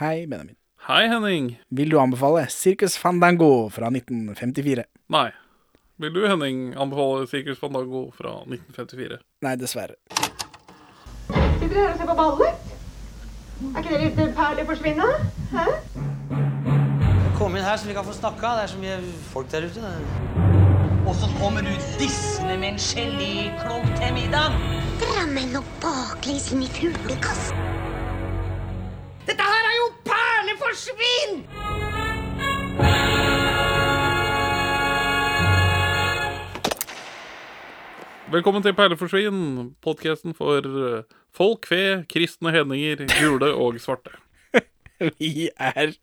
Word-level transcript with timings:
Hei, 0.00 0.26
Benjamin. 0.26 0.56
Hei, 0.88 1.06
Henning. 1.06 1.58
Vil 1.68 1.90
du 1.90 2.00
anbefale 2.00 2.48
Circus 2.50 2.96
Fandango 2.98 3.68
fra 3.70 3.86
1954? 3.86 4.84
Nei. 5.06 5.28
Vil 6.02 6.14
du, 6.14 6.24
Henning, 6.26 6.74
anbefale 6.74 7.28
Circus 7.30 7.60
Fandango 7.60 8.10
fra 8.10 8.32
1954? 8.42 9.20
Nei, 9.46 9.52
dessverre. 9.60 9.94
Sitter 11.60 11.68
dere 11.68 11.84
her 11.84 11.92
og 11.92 12.00
ser 12.00 12.10
på 12.10 12.16
ballet? 12.18 12.74
Er 13.70 13.84
ikke 13.84 13.94
det 13.94 14.00
litt 14.02 14.34
perlig 14.40 14.66
forsvinne? 14.72 15.06
Hæ? 15.54 15.68
Kom 17.38 17.54
inn 17.54 17.62
her 17.62 17.78
så 17.78 17.86
vi 17.86 17.94
kan 17.94 18.10
få 18.10 18.16
snakka. 18.18 18.56
Det 18.58 18.66
er 18.66 18.74
så 18.74 18.82
mye 18.82 18.98
folk 19.30 19.54
der 19.54 19.70
ute. 19.70 19.94
Og 21.06 21.14
så 21.22 21.30
kommer 21.38 21.62
du 21.62 21.70
dissende 22.02 22.58
med 22.58 22.74
en 22.74 22.82
geléklump 22.82 23.94
til 24.02 24.18
middag. 24.18 24.58
Dra 25.06 25.22
meg 25.30 25.54
nå 25.54 25.62
baklengs 25.86 26.50
inn 26.50 26.66
i 26.66 26.72
fuglekassen. 26.80 27.93
Dette 29.24 29.40
her 29.40 29.66
er 29.66 29.76
jo 29.78 29.84
perleforsvinn! 30.04 31.38
Velkommen 38.34 38.64
til 38.66 38.74
Perleforsvinn, 38.76 39.70
podkasten 39.84 40.36
for 40.36 40.66
eh, 40.66 41.06
folk, 41.32 41.64
fe, 41.70 42.02
kristne 42.10 42.52
hedninger, 42.52 43.06
gule 43.14 43.48
og 43.54 43.80
svarte. 43.80 44.12
Vi 45.20 45.48
er 45.56 45.94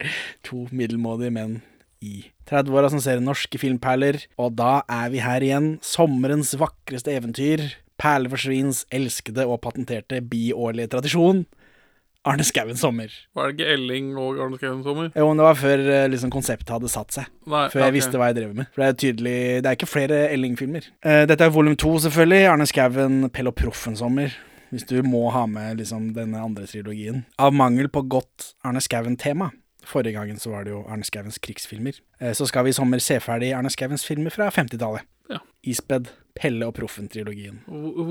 to 0.47 0.65
middelmådige 0.73 1.35
menn 1.37 1.59
i 2.01 2.23
30-åra 2.49 2.89
som 2.89 3.03
ser 3.03 3.21
norske 3.21 3.61
filmperler, 3.61 4.23
og 4.41 4.55
da 4.57 4.79
er 4.89 5.13
vi 5.13 5.21
her 5.21 5.45
igjen. 5.45 5.75
Sommerens 5.85 6.55
vakreste 6.57 7.13
eventyr. 7.13 7.67
Perleforsvinns 8.01 8.87
elskede 8.89 9.45
og 9.45 9.61
patenterte 9.61 10.23
biårlige 10.25 10.95
tradisjon. 10.95 11.45
Arne 12.27 12.45
Skouen 12.45 12.77
sommer. 12.77 13.09
Var 13.33 13.47
det 13.47 13.55
ikke 13.55 13.73
Elling 13.73 14.11
og 14.19 14.37
Arne 14.43 14.57
Skouen 14.59 14.83
sommer? 14.85 15.07
Jo, 15.17 15.25
men 15.27 15.39
det 15.39 15.45
var 15.47 15.57
før 15.57 15.81
eh, 15.89 16.07
liksom, 16.13 16.29
konseptet 16.33 16.69
hadde 16.69 16.91
satt 16.91 17.15
seg. 17.15 17.29
Nei, 17.49 17.63
Før 17.73 17.81
jeg 17.81 17.87
okay. 17.87 17.95
visste 17.95 18.19
hva 18.21 18.27
jeg 18.29 18.37
drev 18.37 18.51
med. 18.59 18.69
For 18.75 18.83
det 18.83 18.89
er 18.89 18.99
tydelig 19.03 19.37
Det 19.63 19.69
er 19.71 19.77
ikke 19.79 19.89
flere 19.89 20.19
Elling-filmer. 20.29 20.85
Uh, 21.01 21.23
dette 21.31 21.47
er 21.47 21.53
volum 21.55 21.77
to, 21.81 21.95
selvfølgelig. 22.03 22.43
Arne 22.51 22.67
Skouen, 22.69 23.23
Pell 23.33 23.49
og 23.49 23.55
Proffen-sommer. 23.57 24.35
Hvis 24.71 24.85
du 24.87 25.01
må 25.03 25.23
ha 25.33 25.47
med 25.49 25.81
liksom 25.81 26.11
denne 26.15 26.43
andre 26.45 26.67
trilogien. 26.69 27.23
Av 27.41 27.55
mangel 27.57 27.89
på 27.89 28.03
godt 28.13 28.51
Arne 28.63 28.83
Skouen-tema. 28.85 29.49
Forrige 29.89 30.13
gangen 30.13 30.37
så 30.37 30.51
var 30.53 30.67
det 30.67 30.75
jo 30.75 30.83
Arne 30.85 31.07
Skouens 31.07 31.41
krigsfilmer. 31.41 31.97
Uh, 32.21 32.35
så 32.37 32.45
skal 32.45 32.67
vi 32.67 32.75
i 32.75 32.77
sommer 32.77 33.01
se 33.01 33.17
ferdig 33.23 33.49
Arne 33.57 33.73
Skouens 33.73 34.05
filmer 34.05 34.29
fra 34.33 34.51
50-tallet. 34.53 35.09
Ja. 35.31 35.41
Isped, 35.65 36.13
Pelle 36.37 36.69
og 36.69 36.77
Proffen-trilogien. 36.77 37.63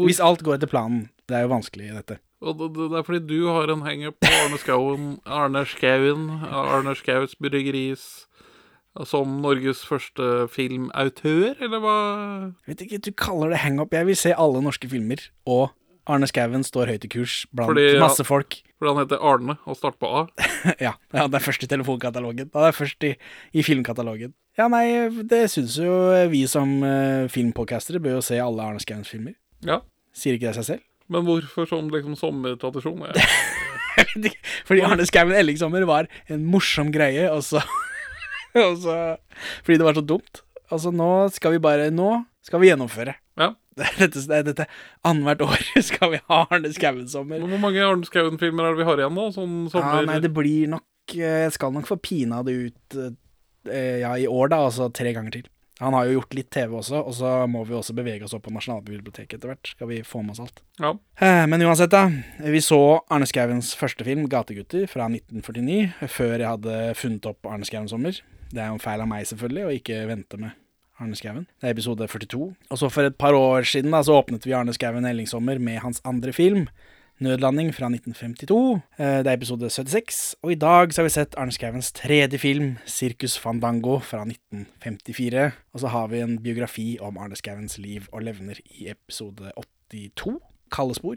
Hvis 0.02 0.19
alt 0.24 0.42
går 0.42 0.58
etter 0.58 0.72
planen. 0.72 1.06
Det 1.30 1.39
er 1.39 1.47
jo 1.47 1.55
vanskelig 1.55 1.92
i 1.92 1.95
dette. 1.95 2.19
Og 2.41 2.56
det, 2.56 2.86
er 2.96 3.05
fordi 3.05 3.20
du 3.28 3.50
har 3.52 3.69
en 3.69 3.84
hangup 3.84 4.16
på 4.22 4.30
Arne 4.33 4.58
Skauen, 4.62 5.08
Arne 5.28 5.64
Skauen, 5.69 6.28
Arne 6.48 6.94
Skauts 6.96 7.36
Bryggeris 7.36 8.27
som 9.06 9.36
Norges 9.42 9.83
første 9.86 10.48
filmautør, 10.50 11.55
eller 11.62 11.83
hva? 11.83 11.98
Jeg 12.66 12.72
vet 12.72 12.86
ikke, 12.86 13.02
du 13.06 13.12
kaller 13.14 13.52
det 13.55 13.61
hang-up. 13.62 13.94
Jeg 13.94 14.08
vil 14.08 14.18
se 14.18 14.33
alle 14.34 14.62
norske 14.64 14.88
filmer. 14.91 15.22
Og 15.46 15.70
Arne 16.11 16.27
Skouen 16.27 16.64
står 16.66 16.91
høyt 16.94 17.06
i 17.06 17.12
kurs 17.12 17.36
blant 17.55 17.70
Fordi, 17.70 17.86
masse 18.02 18.24
folk. 18.27 18.58
Fordi 18.80 18.94
han 18.94 19.02
heter 19.05 19.22
Arne 19.30 19.56
og 19.68 19.78
starter 19.78 20.00
på 20.00 20.11
A. 20.11 20.24
ja, 20.86 20.96
ja, 21.14 21.27
det 21.28 21.38
er 21.38 21.44
først 21.44 21.64
i 21.64 21.70
telefonkatalogen. 21.70 22.50
Det 22.50 22.66
er 22.66 22.77
først 22.77 23.06
i, 23.06 23.14
i 23.52 23.64
filmkatalogen. 23.66 24.34
Ja, 24.58 24.66
nei, 24.72 24.84
det 25.30 25.44
syns 25.52 25.78
jo 25.78 25.94
vi 26.33 26.42
som 26.50 26.80
uh, 26.83 27.28
filmpodcastere 27.30 28.02
bør 28.02 28.18
jo 28.18 28.27
se 28.27 28.41
alle 28.42 28.64
Arne 28.64 28.83
Skauens 28.83 29.12
filmer. 29.12 29.36
Ja. 29.64 29.83
Sier 30.16 30.34
ikke 30.34 30.50
det 30.50 30.58
seg 30.58 30.72
selv? 30.72 30.86
Men 31.11 31.27
hvorfor 31.27 31.66
som 31.69 31.89
liksom 31.91 32.16
sommertradisjon? 32.19 33.03
Fordi 34.69 34.84
Arne 34.86 35.06
Skouen 35.08 35.34
Ellingsommer 35.36 35.84
var 35.89 36.08
en 36.30 36.44
morsom 36.48 36.92
greie, 36.94 37.27
og 37.30 37.42
så, 37.44 37.62
og 38.67 38.78
så 38.84 38.97
Fordi 39.67 39.80
det 39.80 39.89
var 39.89 39.98
så 39.98 40.05
dumt. 40.06 40.44
Altså, 40.70 40.92
nå 40.94 41.11
skal 41.34 41.56
vi 41.56 41.62
bare 41.62 41.91
Nå 41.91 42.12
skal 42.47 42.62
vi 42.62 42.70
gjennomføre. 42.70 43.17
Ja. 43.40 43.52
Dette, 43.80 44.42
dette 44.45 44.67
Annethvert 45.07 45.42
år 45.46 45.62
skal 45.89 46.14
vi 46.14 46.18
ha 46.30 46.42
Arne 46.51 46.70
Skouen-sommer. 46.74 47.42
Hvor 47.42 47.63
mange 47.63 47.83
Arne 47.84 48.07
Skouen-filmer 48.07 48.67
er 48.67 48.74
det 48.74 48.83
vi 48.83 48.89
har 48.89 49.02
igjen 49.02 49.18
da? 49.18 49.27
Sånn 49.34 49.55
sommer... 49.73 50.02
Ja, 50.02 50.08
nei, 50.08 50.18
det 50.23 50.33
blir 50.36 50.70
nok 50.74 51.14
eh, 51.17 51.46
Jeg 51.46 51.55
skal 51.57 51.73
nok 51.74 51.89
få 51.89 51.96
pina 52.02 52.42
det 52.46 52.57
ut 52.67 52.98
eh, 53.01 53.98
Ja, 54.02 54.14
i 54.18 54.29
år, 54.29 54.52
da, 54.52 54.63
altså 54.68 54.90
tre 54.95 55.14
ganger 55.17 55.40
til. 55.40 55.48
Han 55.80 55.96
har 55.96 56.07
jo 56.07 56.18
gjort 56.18 56.35
litt 56.36 56.51
TV 56.52 56.74
også, 56.77 57.01
og 57.01 57.14
så 57.17 57.30
må 57.48 57.63
vi 57.64 57.74
også 57.77 57.95
bevege 57.96 58.27
oss 58.27 58.35
opp 58.36 58.45
på 58.45 58.52
Nasjonalbiblioteket 58.52 59.39
etter 59.39 59.55
hvert. 59.55 59.73
Skal 59.73 59.89
vi 59.89 60.02
få 60.05 60.20
med 60.20 60.35
oss 60.35 60.42
alt. 60.45 60.61
Ja. 60.80 60.92
Men 61.48 61.64
uansett, 61.64 61.92
da. 61.92 62.07
Vi 62.45 62.61
så 62.64 63.01
Arne 63.08 63.29
Skauens 63.29 63.73
første 63.80 64.05
film, 64.05 64.27
'Gategutter', 64.29 64.85
fra 64.92 65.08
1949, 65.08 66.08
før 66.13 66.36
jeg 66.36 66.48
hadde 66.51 66.79
funnet 67.01 67.30
opp 67.33 67.48
Arne 67.48 67.64
Skauen 67.64 67.89
sommer. 67.89 68.20
Det 68.51 68.61
er 68.61 68.69
jo 68.69 68.77
en 68.77 68.83
feil 68.83 69.01
av 69.01 69.08
meg, 69.08 69.24
selvfølgelig, 69.30 69.64
å 69.64 69.74
ikke 69.80 69.98
vente 70.11 70.40
med 70.42 70.52
Arne 71.01 71.17
Skauen. 71.17 71.46
Det 71.57 71.70
er 71.70 71.73
episode 71.73 72.08
42. 72.13 72.40
Og 72.69 72.80
så 72.80 72.90
for 72.92 73.08
et 73.08 73.17
par 73.17 73.33
år 73.33 73.64
siden 73.64 73.95
da, 73.95 74.02
så 74.05 74.20
åpnet 74.20 74.45
vi 74.45 74.52
Arne 74.52 74.74
Skauen 74.77 75.08
Ellingsommer 75.08 75.57
med 75.63 75.80
hans 75.80 76.05
andre 76.05 76.35
film, 76.36 76.67
'Nødlanding' 77.20 77.73
fra 77.73 77.89
1952. 77.89 78.81
Eh, 78.98 79.19
Det 79.20 79.27
er 79.27 79.33
episode 79.33 79.70
76. 79.70 80.36
Og 80.42 80.53
i 80.53 80.55
dag 80.55 80.92
så 80.92 81.03
har 81.03 81.05
vi 81.05 81.11
sett 81.11 81.35
Arne 81.36 81.53
Skauens 81.53 81.92
tredje 81.92 82.39
film, 82.39 82.79
'Circus 82.86 83.36
Fandango' 83.39 84.01
fra 84.01 84.25
1954. 84.25 85.53
Og 85.73 85.81
så 85.81 85.89
har 85.89 86.07
vi 86.08 86.20
en 86.20 86.42
biografi 86.42 86.98
om 87.01 87.19
Arne 87.19 87.36
Skauens 87.36 87.79
liv 87.79 88.08
og 88.13 88.23
levner 88.23 88.55
i 88.64 88.89
episode 88.89 89.53
82, 89.91 90.41
'Kalde. 90.73 91.17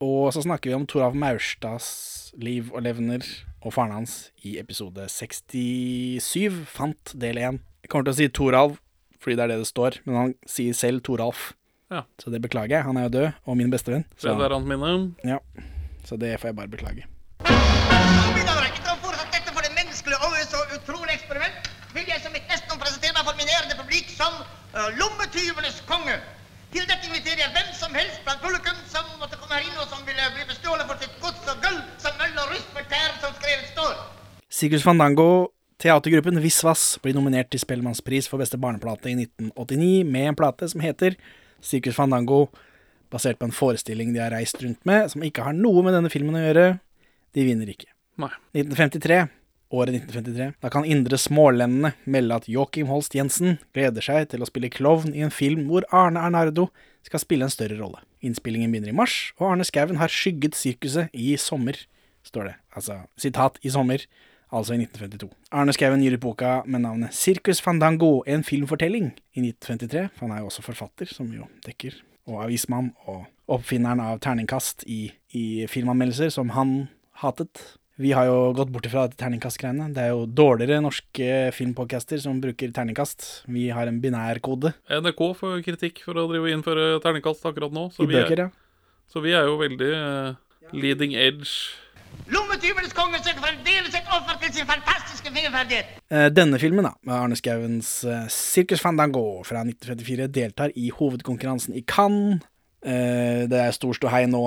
Og 0.00 0.32
så 0.32 0.42
snakker 0.42 0.70
vi 0.70 0.74
om 0.74 0.86
Toralf 0.86 1.14
Maurstads 1.14 2.32
liv 2.38 2.72
og 2.74 2.82
levner 2.82 3.22
og 3.62 3.72
faren 3.72 3.92
hans 3.92 4.32
i 4.42 4.58
episode 4.58 5.08
67, 5.08 6.66
Fant 6.66 7.14
del 7.20 7.38
1. 7.38 7.60
Jeg 7.82 7.88
kommer 7.88 8.04
til 8.04 8.12
å 8.12 8.16
si 8.16 8.28
Toralf 8.28 8.78
fordi 9.22 9.36
det 9.38 9.44
er 9.44 9.52
det 9.52 9.58
det 9.62 9.66
står, 9.70 10.00
men 10.04 10.16
han 10.16 10.34
sier 10.50 10.74
selv 10.74 11.04
Toralf. 11.06 11.52
Ja. 11.92 12.02
Så 12.22 12.32
det 12.32 12.40
beklager 12.40 12.78
jeg. 12.78 12.84
Han 12.88 12.96
er 12.96 13.08
jo 13.08 13.12
død, 13.18 13.28
og 13.44 13.56
min 13.60 13.70
bestevenn. 13.70 14.04
Så, 14.16 14.32
Det 14.32 14.48
er 14.48 14.58
minne. 14.58 15.14
ja. 15.24 15.38
så 16.04 16.16
det 16.16 16.40
får 16.40 16.48
jeg 16.48 16.56
bare 16.56 16.68
beklage. 16.72 17.04
Mine 17.44 18.46
damer 18.48 18.64
etter 18.68 18.88
å 18.88 18.94
ha 18.94 18.98
foretatt 19.04 19.32
dette 19.36 19.52
for 19.52 19.62
det 19.66 19.72
menneskelige 19.76 20.18
øye 20.28 20.44
så 20.48 20.60
utrolig 20.76 21.12
eksperiment, 21.18 21.68
vil 21.92 22.06
jeg 22.08 22.20
som 22.24 22.32
mitt 22.32 22.48
neste 22.48 22.78
presentere 22.80 23.12
meg 23.16 23.24
for 23.28 23.36
min 23.36 23.50
ærede 23.56 23.76
publikk 23.82 24.08
som 24.16 24.32
uh, 24.72 24.88
lommetyvenes 24.96 25.82
konge. 25.90 26.16
Til 26.72 26.86
dette 26.88 27.04
inviterer 27.04 27.42
jeg 27.44 27.52
hvem 27.52 27.70
som 27.76 27.92
helst 27.92 28.22
blant 28.24 28.40
publikum 28.40 28.78
som 28.88 29.04
måtte 29.20 29.36
komme 29.36 29.58
her 29.58 29.66
inn 29.68 29.76
og 29.76 29.90
som 29.92 30.00
ville 30.08 30.28
bli 30.32 30.46
bestjålet 30.48 30.88
for 30.88 30.96
sitt 31.02 31.18
gods 31.20 31.44
og 31.52 31.60
gull, 31.60 31.80
som 32.00 32.24
øl 32.24 32.38
og 32.40 32.54
rust 32.54 32.70
med 32.72 32.88
tær 32.88 33.12
som 33.20 33.34
skrevet 33.36 33.68
står. 33.74 33.92
Sigurd 34.48 34.84
Fandango, 34.86 35.28
teatergruppen 35.82 36.40
Visvas, 36.40 36.96
blir 37.04 37.12
nominert 37.18 37.52
til 37.52 37.60
Spellemannspris 37.60 38.30
for 38.30 38.40
beste 38.40 38.56
barneplate 38.56 39.12
i 39.12 39.16
1989 39.20 40.08
med 40.08 40.30
en 40.32 40.38
plate 40.40 40.70
som 40.72 40.80
heter 40.80 41.18
Circus 41.62 41.96
Fandango, 41.96 42.46
basert 43.12 43.38
på 43.40 43.48
en 43.48 43.54
forestilling 43.54 44.12
de 44.14 44.22
har 44.22 44.32
reist 44.34 44.60
rundt 44.62 44.82
med, 44.88 45.10
som 45.12 45.24
ikke 45.24 45.44
har 45.46 45.56
noe 45.56 45.84
med 45.84 45.96
denne 45.96 46.10
filmen 46.12 46.38
å 46.38 46.42
gjøre. 46.42 46.66
De 47.36 47.46
vinner 47.46 47.70
ikke. 47.72 47.90
Nei. 48.20 48.32
1953, 48.56 49.18
året 49.72 49.96
1953, 49.96 50.48
da 50.60 50.70
kan 50.72 50.88
Indre 50.88 51.18
Smålendene 51.20 51.94
melde 52.04 52.40
at 52.40 52.48
Joakim 52.50 52.90
Holst 52.92 53.16
Jensen 53.16 53.58
gleder 53.76 54.04
seg 54.04 54.28
til 54.32 54.44
å 54.44 54.48
spille 54.48 54.72
klovn 54.72 55.14
i 55.16 55.24
en 55.24 55.32
film 55.32 55.64
hvor 55.70 55.86
Arne 55.94 56.20
Arnardo 56.20 56.68
skal 57.06 57.22
spille 57.22 57.48
en 57.48 57.52
større 57.52 57.78
rolle. 57.80 58.02
Innspillingen 58.22 58.72
begynner 58.72 58.92
i 58.92 58.96
mars, 58.96 59.32
og 59.40 59.52
Arne 59.52 59.66
Skouen 59.66 60.00
har 60.00 60.12
skygget 60.12 60.58
sirkuset 60.58 61.12
i 61.12 61.34
sommer, 61.40 61.78
står 62.26 62.50
det. 62.50 62.58
Altså, 62.78 63.00
sitat, 63.20 63.58
i 63.64 63.72
sommer, 63.72 64.04
altså 64.52 64.76
i 64.76 64.82
1952. 64.84 65.28
Arne 65.56 65.74
Skouen 65.74 66.04
gir 66.04 66.16
ut 66.16 66.22
boka 66.22 66.54
med 66.68 66.84
navnet 66.84 67.16
Circus 67.16 67.60
Fandango, 67.64 68.20
en 68.28 68.44
filmfortelling, 68.46 69.12
i 69.34 69.44
1953, 69.48 70.08
for 70.14 70.28
han 70.28 70.36
er 70.36 70.42
jo 70.42 70.50
også 70.52 70.64
forfatter, 70.66 71.10
som 71.10 71.30
jo 71.32 71.48
dekker, 71.66 71.96
og 72.30 72.44
avismann, 72.46 72.92
og 73.08 73.24
oppfinneren 73.52 74.02
av 74.04 74.20
terningkast 74.24 74.86
i, 74.86 75.06
i 75.36 75.46
filmanmeldelser, 75.70 76.32
som 76.34 76.52
han 76.56 76.82
hatet. 77.22 77.64
Vi 78.00 78.14
har 78.16 78.26
jo 78.26 78.52
gått 78.56 78.70
bort 78.72 78.86
ifra 78.88 79.04
terningkastgreiene. 79.20 79.90
Det 79.94 80.06
er 80.06 80.14
jo 80.14 80.24
dårligere 80.26 80.80
norske 80.82 81.26
filmpodcaster 81.54 82.22
som 82.22 82.40
bruker 82.42 82.72
terningkast. 82.74 83.44
Vi 83.52 83.68
har 83.74 83.86
en 83.86 84.00
binærkode 84.02 84.72
NRK 84.88 85.22
får 85.38 85.60
kritikk 85.66 86.00
for 86.06 86.18
å 86.18 86.24
drive 86.30 86.54
innføre 86.54 86.96
terningkast 87.04 87.44
akkurat 87.50 87.74
nå, 87.74 87.90
så 87.92 88.06
i 88.06 88.10
vi 88.10 88.16
er, 88.16 88.24
bøker, 88.24 88.46
ja. 88.46 89.02
så 89.12 89.22
vi 89.24 89.36
er 89.36 89.46
jo 89.50 89.60
veldig 89.60 89.92
uh, 89.92 90.72
leading 90.72 91.14
edge. 91.14 91.52
Lommetyvenes 92.32 92.94
konge 92.96 93.18
søker 93.22 93.42
fremdeles 93.42 93.94
et 93.98 94.08
offer 94.14 94.38
til 94.42 94.52
sin 94.56 94.68
fantastiske 94.68 95.32
fingerferdighet. 95.34 95.96
Eh, 96.12 96.28
Denne 96.32 96.58
filmen, 96.62 96.86
da, 96.86 96.92
med 97.06 97.16
Arne 97.16 97.36
Skauens 97.38 97.90
eh, 98.08 98.28
Circus 98.32 98.80
Fandango 98.84 99.42
fra 99.48 99.64
1934, 99.66 100.28
deltar 100.32 100.72
i 100.78 100.90
hovedkonkurransen 100.94 101.76
i 101.78 101.84
Cannes. 101.88 102.40
Eh, 102.84 103.44
Det 103.50 103.58
er 103.60 103.74
stor 103.76 103.94
ståhei 103.98 104.24
nå, 104.30 104.42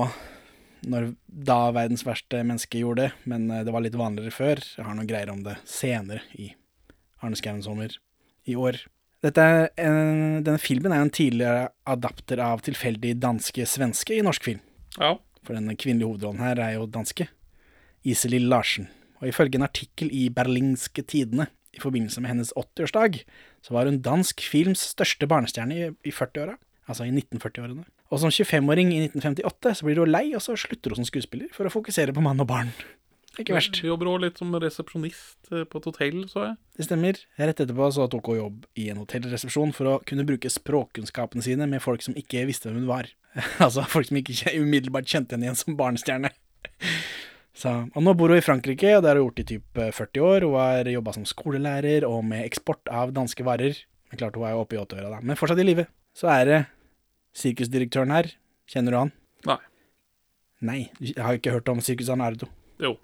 når 0.85 1.11
da 1.27 1.59
verdens 1.75 2.05
verste 2.05 2.41
menneske 2.45 2.79
gjorde 2.81 3.07
det, 3.07 3.11
men 3.25 3.47
det 3.49 3.73
var 3.73 3.81
litt 3.85 3.97
vanligere 3.97 4.33
før. 4.33 4.61
Jeg 4.77 4.85
har 4.85 4.95
noen 4.97 5.09
greier 5.09 5.31
om 5.33 5.41
det 5.45 5.57
senere 5.65 6.21
i 6.37 6.51
Arne 7.23 7.37
Skauens 7.39 7.65
sommer 7.65 7.95
i 8.45 8.55
år. 8.55 8.77
Dette 9.25 9.41
er 9.41 9.71
en, 9.81 10.43
denne 10.45 10.61
filmen 10.61 10.93
er 10.93 11.01
en 11.01 11.09
tidligere 11.13 11.69
adapter 11.89 12.41
av 12.45 12.61
tilfeldig 12.65 13.15
danske-svenske 13.23 14.19
i 14.19 14.25
norsk 14.25 14.43
film. 14.45 14.61
Ja. 14.99 15.15
For 15.45 15.57
den 15.57 15.71
kvinnelige 15.73 16.11
hovedrollen 16.11 16.43
her 16.45 16.61
er 16.61 16.75
jo 16.77 16.85
danske. 16.85 17.25
Iselin 18.05 18.49
Larsen. 18.51 18.89
Og 19.21 19.29
ifølge 19.31 19.59
en 19.59 19.67
artikkel 19.67 20.11
i 20.13 20.27
Berlingske 20.33 21.03
Tidene 21.07 21.47
i 21.75 21.81
forbindelse 21.83 22.21
med 22.23 22.31
hennes 22.31 22.53
80-årsdag, 22.55 23.21
så 23.65 23.75
var 23.75 23.89
hun 23.89 24.01
dansk 24.03 24.43
films 24.45 24.83
største 24.93 25.27
barnestjerne 25.27 25.75
i, 25.75 25.89
i 26.07 26.13
40-åra, 26.13 26.55
altså 26.87 27.07
i 27.07 27.11
1940-årene. 27.11 27.87
Og 28.13 28.21
som 28.21 28.31
25-åring 28.31 28.93
i 28.93 29.01
1958 29.07 29.79
så 29.79 29.87
blir 29.87 30.03
hun 30.03 30.13
lei, 30.13 30.27
og 30.37 30.43
så 30.45 30.55
slutter 30.59 30.93
hun 30.93 31.01
som 31.01 31.09
skuespiller 31.09 31.49
for 31.55 31.67
å 31.67 31.73
fokusere 31.73 32.13
på 32.15 32.23
mann 32.23 32.39
og 32.43 32.47
barn. 32.51 32.71
Ikke 33.41 33.55
verst. 33.57 33.81
Du 33.81 33.89
jobber 33.89 34.07
òg 34.13 34.21
litt 34.23 34.39
som 34.39 34.53
resepsjonist 34.61 35.49
eh, 35.51 35.65
på 35.67 35.81
et 35.81 35.87
hotell, 35.89 36.21
så 36.31 36.45
jeg. 36.45 36.55
Det 36.77 36.87
stemmer. 36.87 37.19
Rett 37.41 37.59
etterpå 37.65 37.89
så 37.91 38.07
tok 38.11 38.29
hun 38.31 38.39
jobb 38.39 38.69
i 38.79 38.87
en 38.93 39.01
hotellresepsjon 39.01 39.73
for 39.75 39.91
å 39.91 39.95
kunne 40.07 40.23
bruke 40.27 40.51
språkkunnskapene 40.51 41.43
sine 41.43 41.67
med 41.67 41.83
folk 41.83 42.05
som 42.05 42.15
ikke 42.19 42.45
visste 42.47 42.69
hvem 42.69 42.83
hun 42.83 42.91
var. 42.93 43.11
altså 43.65 43.83
folk 43.91 44.07
som 44.07 44.21
ikke 44.21 44.55
umiddelbart 44.61 45.09
kjente 45.11 45.35
henne 45.35 45.49
igjen 45.49 45.59
som 45.59 45.75
barnestjerne. 45.79 46.31
Så, 47.55 47.71
og 47.95 48.03
nå 48.03 48.11
bor 48.19 48.33
hun 48.33 48.37
i 48.41 48.43
Frankrike, 48.43 48.89
og 48.97 49.03
det 49.05 49.09
har 49.13 49.19
hun 49.21 49.29
gjort 49.29 49.39
i 49.39 49.47
typ 49.53 49.79
eh, 49.79 49.91
40 49.95 50.25
år. 50.27 50.45
Hun 50.49 50.57
har 50.59 50.89
jobba 50.91 51.13
som 51.15 51.23
skolelærer 51.29 52.03
og 52.07 52.19
med 52.27 52.43
eksport 52.43 52.91
av 52.91 53.13
danske 53.15 53.45
varer. 53.47 53.77
Men 54.11 54.19
klart 54.19 54.35
hun 54.35 54.43
er 54.47 54.51
jo 54.57 54.63
oppe 54.65 54.75
i 54.75 54.81
80-åra, 54.81 55.13
da. 55.15 55.21
Men 55.23 55.39
fortsatt 55.39 55.61
i 55.63 55.67
live. 55.67 55.87
Så 56.15 56.27
er 56.31 56.45
det 56.49 56.59
sirkusdirektøren 57.35 58.11
her. 58.15 58.29
Kjenner 58.71 58.95
du 58.95 58.99
han? 58.99 59.11
Nei. 59.47 59.57
Nei, 60.65 60.77
jeg 61.03 61.19
har 61.21 61.35
ikke 61.37 61.53
hørt 61.53 61.67
om 61.71 61.81
Sirkus 61.83 62.09
Arnardo. 62.11 62.47
Jo. 62.81 62.95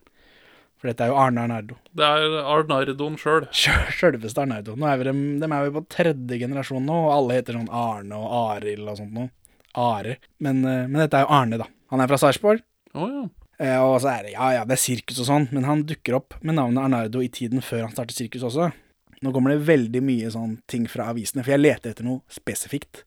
For 0.81 0.89
dette 0.89 1.05
er 1.05 1.11
jo 1.11 1.17
Arne 1.21 1.43
Arnardo. 1.43 1.75
Det 1.93 2.05
er 2.07 2.37
Arnardoen 2.41 3.17
sjøl. 3.21 3.45
Sjø- 3.53 3.91
Sjølveste 3.93 4.41
Arnardo. 4.41 4.73
Nå 4.79 4.87
er 4.89 4.97
vi 5.01 5.09
dem 5.11 5.53
er 5.53 5.67
jo 5.67 5.75
på 5.77 5.83
tredje 5.93 6.39
generasjon 6.41 6.87
nå, 6.87 6.95
og 7.07 7.11
alle 7.19 7.37
heter 7.37 7.59
sånn 7.59 7.69
Arne 7.69 8.17
og 8.17 8.31
Arild 8.55 8.87
og 8.89 8.97
sånt 8.97 9.13
noe. 9.13 9.29
Are. 9.77 10.17
Men, 10.43 10.63
eh, 10.65 10.87
men 10.89 10.97
dette 11.05 11.19
er 11.19 11.27
jo 11.27 11.35
Arne, 11.37 11.59
da. 11.61 11.67
Han 11.93 12.01
er 12.03 12.09
fra 12.11 12.17
Sarpsborg. 12.19 12.63
Å 12.97 13.05
ja. 13.11 13.21
Eh, 13.61 13.77
Og 13.77 13.99
så 14.01 14.09
er 14.15 14.23
det, 14.25 14.31
ja 14.33 14.47
ja, 14.57 14.63
det 14.65 14.77
er 14.77 14.81
sirkus 14.81 15.19
og 15.21 15.27
sånn, 15.27 15.47
men 15.53 15.67
han 15.67 15.83
dukker 15.89 16.17
opp 16.17 16.37
med 16.41 16.57
navnet 16.57 16.81
Arnardo 16.83 17.21
i 17.21 17.29
tiden 17.29 17.61
før 17.61 17.85
han 17.85 17.93
starter 17.93 18.17
sirkus 18.17 18.45
også. 18.47 18.71
Nå 19.21 19.33
kommer 19.35 19.53
det 19.53 19.67
veldig 19.67 20.01
mye 20.01 20.31
sånn 20.33 20.55
ting 20.71 20.87
fra 20.89 21.11
avisene, 21.11 21.43
for 21.45 21.53
jeg 21.53 21.61
leter 21.61 21.91
etter 21.93 22.07
noe 22.07 22.23
spesifikt. 22.31 23.03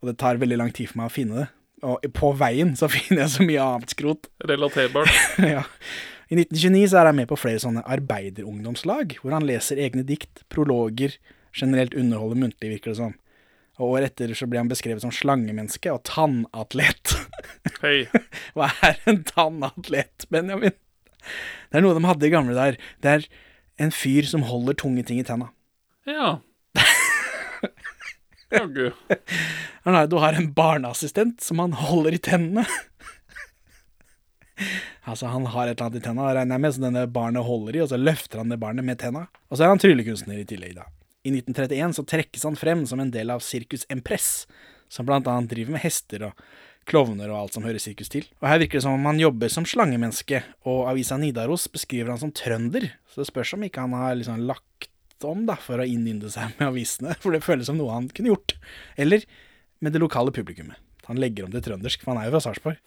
Og 0.00 0.08
det 0.08 0.16
tar 0.22 0.40
veldig 0.40 0.56
lang 0.58 0.72
tid 0.72 0.88
for 0.88 1.02
meg 1.02 1.10
å 1.10 1.14
finne 1.14 1.42
det. 1.42 1.48
Og 1.84 2.06
på 2.16 2.30
veien 2.38 2.72
så 2.78 2.88
finner 2.94 3.26
jeg 3.26 3.34
så 3.36 3.46
mye 3.46 3.66
annet 3.66 3.92
skrot. 3.92 4.30
Relaterbart. 4.48 5.12
ja. 5.54 5.66
I 6.32 6.38
1929 6.40 6.86
så 6.88 7.02
er 7.02 7.10
han 7.10 7.18
med 7.18 7.28
på 7.28 7.36
flere 7.36 7.60
sånne 7.60 7.82
arbeiderungdomslag, 7.84 9.18
hvor 9.20 9.34
han 9.36 9.44
leser 9.44 9.82
egne 9.82 10.06
dikt, 10.08 10.46
prologer, 10.48 11.18
generelt 11.52 11.92
underholder 11.92 12.40
muntlig, 12.40 12.70
virker 12.78 12.94
det 12.94 13.00
som. 13.02 13.12
Og 13.76 13.98
året 13.98 14.12
etter 14.14 14.32
så 14.36 14.46
blir 14.48 14.62
han 14.62 14.70
beskrevet 14.70 15.04
som 15.04 15.12
slangemenneske 15.12 15.92
og 15.92 16.00
tannatlet. 16.08 17.12
Hei. 17.84 18.06
Hva 18.56 18.68
er 18.84 19.00
en 19.08 19.22
tannatlet, 19.28 20.26
Benjamin? 20.32 20.76
Det 21.70 21.80
er 21.80 21.84
noe 21.84 21.96
de 21.96 22.04
hadde 22.04 22.28
i 22.28 22.32
gamle 22.32 22.56
dager. 22.56 22.78
Det 23.00 23.16
er 23.16 23.26
en 23.80 23.92
fyr 23.94 24.26
som 24.28 24.44
holder 24.48 24.76
tunge 24.78 25.04
ting 25.08 25.20
i 25.22 25.26
tenna. 25.26 25.50
Ja. 26.08 26.38
Jaggu. 28.52 28.90
Arnardo 29.86 30.20
har 30.20 30.36
en 30.36 30.50
barneassistent 30.52 31.40
som 31.44 31.62
han 31.62 31.76
holder 31.78 32.18
i 32.18 32.22
tennene. 32.22 32.66
altså, 35.08 35.30
han 35.32 35.48
har 35.54 35.70
et 35.70 35.78
eller 35.78 35.88
annet 35.88 36.02
i 36.02 36.04
tenna, 36.04 36.32
regner 36.36 36.58
jeg 36.58 36.64
med, 36.66 36.74
som 36.76 36.88
denne 36.88 37.06
barnet 37.14 37.46
holder 37.46 37.78
i, 37.78 37.84
og 37.84 37.92
så 37.92 38.00
løfter 38.00 38.42
han 38.42 38.52
det 38.52 38.60
barnet 38.62 38.86
med 38.86 39.00
tenna. 39.00 39.28
Og 39.48 39.56
så 39.56 39.64
er 39.64 39.72
han 39.72 39.80
tryllekunstner 39.82 40.42
i 40.42 40.48
tillegg, 40.48 40.76
da. 40.82 40.90
I 41.22 41.30
1931 41.30 41.96
så 41.96 42.04
trekkes 42.10 42.44
han 42.48 42.58
frem 42.58 42.82
som 42.90 43.00
en 43.00 43.12
del 43.14 43.30
av 43.30 43.44
Sirkus 43.46 43.86
Empress, 43.92 44.44
som 44.92 45.06
blant 45.08 45.28
annet 45.30 45.52
driver 45.52 45.76
med 45.76 45.84
hester 45.84 46.26
og 46.28 46.46
klovner 46.88 47.30
og 47.30 47.38
alt 47.38 47.56
som 47.56 47.66
hører 47.66 47.82
sirkus 47.82 48.10
til. 48.12 48.26
Og 48.42 48.48
her 48.50 48.60
virker 48.62 48.80
det 48.80 48.84
som 48.86 48.96
om 48.96 49.08
han 49.10 49.20
jobber 49.20 49.52
som 49.52 49.66
slangemenneske, 49.68 50.42
og 50.68 50.88
avisa 50.90 51.18
Nidaros 51.20 51.68
beskriver 51.72 52.12
han 52.14 52.22
som 52.22 52.34
trønder, 52.34 52.90
så 53.10 53.22
det 53.22 53.30
spørs 53.30 53.54
om 53.56 53.66
ikke 53.66 53.84
han 53.84 53.96
har 53.96 54.16
liksom 54.18 54.44
lagt 54.48 54.88
om 55.26 55.44
da, 55.46 55.56
for 55.60 55.78
å 55.78 55.86
innynde 55.86 56.30
seg 56.32 56.56
med 56.58 56.72
avisene, 56.72 57.16
for 57.22 57.34
det 57.34 57.44
føles 57.46 57.70
som 57.70 57.78
noe 57.78 57.94
han 57.94 58.10
kunne 58.12 58.32
gjort. 58.32 58.56
Eller 59.00 59.26
med 59.82 59.94
det 59.94 60.02
lokale 60.02 60.34
publikummet. 60.34 60.78
Han 61.08 61.18
legger 61.18 61.46
om 61.46 61.54
til 61.54 61.64
trøndersk, 61.64 62.02
for 62.04 62.14
han 62.14 62.22
er 62.22 62.28
jo 62.28 62.36
fra 62.36 62.44
Sarpsborg. 62.44 62.78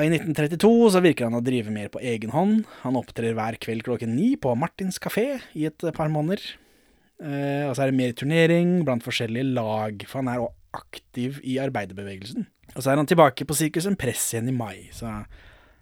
I 0.00 0.06
1932 0.06 0.70
så 0.94 1.00
virker 1.02 1.26
han 1.26 1.36
å 1.36 1.42
drive 1.44 1.72
mer 1.74 1.90
på 1.92 2.00
egen 2.00 2.30
hånd. 2.32 2.62
Han 2.84 2.96
opptrer 2.96 3.34
hver 3.36 3.58
kveld 3.60 3.84
klokken 3.84 4.14
ni 4.14 4.32
på 4.40 4.54
Martins 4.56 5.00
kafé 5.02 5.42
i 5.58 5.66
et 5.68 5.84
par 5.96 6.08
måneder. 6.12 6.40
Eh, 7.20 7.66
og 7.66 7.74
så 7.74 7.84
er 7.84 7.90
det 7.90 7.98
mer 7.98 8.14
turnering 8.16 8.78
blant 8.86 9.04
forskjellige 9.04 9.50
lag, 9.58 10.06
for 10.08 10.22
han 10.22 10.30
er 10.32 10.44
òg 10.46 10.54
aktiv 10.78 11.40
i 11.42 11.58
arbeiderbevegelsen. 11.60 12.46
Og 12.74 12.82
så 12.82 12.92
er 12.92 13.00
han 13.00 13.08
tilbake 13.08 13.46
på 13.46 13.56
Sirkus 13.58 13.88
Empress 13.90 14.28
igjen 14.32 14.52
i 14.52 14.54
mai, 14.56 14.88
så 14.94 15.20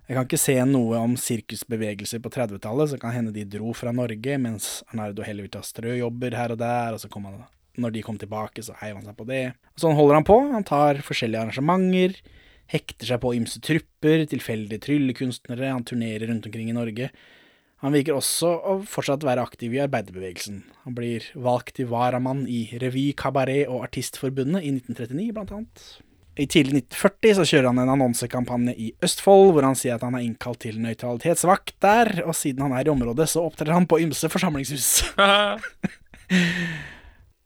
jeg 0.09 0.17
kan 0.17 0.25
ikke 0.25 0.41
se 0.41 0.55
noe 0.65 0.97
om 1.05 1.19
sirkusbevegelser 1.21 2.23
på 2.25 2.31
30-tallet, 2.33 2.95
så 2.95 2.99
kan 3.01 3.13
hende 3.13 3.33
de 3.35 3.45
dro 3.45 3.75
fra 3.77 3.93
Norge, 3.93 4.39
mens 4.41 4.79
Arnardo 4.89 5.25
heller 5.27 5.45
vil 5.45 5.53
ta 5.53 5.61
strøjobber 5.61 6.33
her 6.39 6.55
og 6.55 6.63
der, 6.63 6.97
og 6.97 7.03
så 7.03 7.11
kom 7.13 7.27
han 7.29 7.43
når 7.79 7.93
de 7.95 8.05
kom 8.07 8.17
tilbake, 8.19 8.65
så 8.65 8.73
heiv 8.81 8.97
han 8.97 9.05
seg 9.05 9.19
på 9.19 9.27
det. 9.29 9.43
Sånn 9.79 9.95
holder 9.99 10.19
han 10.19 10.27
på. 10.27 10.39
Han 10.55 10.65
tar 10.67 11.03
forskjellige 11.05 11.45
arrangementer, 11.45 12.17
hekter 12.73 13.13
seg 13.13 13.21
på 13.23 13.35
ymse 13.37 13.61
trupper, 13.65 14.25
tilfeldige 14.33 14.83
tryllekunstnere, 14.89 15.75
han 15.77 15.87
turnerer 15.87 16.27
rundt 16.33 16.49
omkring 16.49 16.73
i 16.73 16.77
Norge. 16.77 17.13
Han 17.85 17.95
virker 17.95 18.17
også 18.17 18.51
å 18.67 18.81
fortsatt 18.89 19.23
være 19.29 19.45
aktiv 19.45 19.77
i 19.77 19.85
arbeiderbevegelsen. 19.85 20.65
Han 20.89 20.97
blir 20.97 21.29
valgt 21.39 21.77
til 21.77 21.93
varamann 21.93 22.47
i 22.51 22.65
Revy, 22.81 23.13
Kabaret 23.13 23.69
og 23.71 23.85
Artistforbundet 23.87 24.65
i 24.65 24.73
1939, 24.81 25.31
blant 25.37 25.55
annet. 25.55 25.89
I 26.39 26.47
tidlig 26.47 26.85
1940 26.85 27.35
så 27.35 27.45
kjører 27.51 27.67
han 27.73 27.81
en 27.83 27.91
annonsekampanje 27.97 28.75
i 28.79 28.93
Østfold, 29.03 29.53
hvor 29.57 29.67
han 29.67 29.79
sier 29.79 29.97
at 29.97 30.05
han 30.07 30.15
er 30.15 30.23
innkalt 30.23 30.61
til 30.63 30.79
nøytralitetsvakt 30.83 31.75
der, 31.83 32.13
og 32.23 32.37
siden 32.39 32.63
han 32.67 32.77
er 32.79 32.87
i 32.87 32.93
området, 32.93 33.27
så 33.33 33.43
opptrer 33.49 33.75
han 33.75 33.89
på 33.91 33.99
ymse 34.05 34.31
forsamlingshus. 34.31 35.03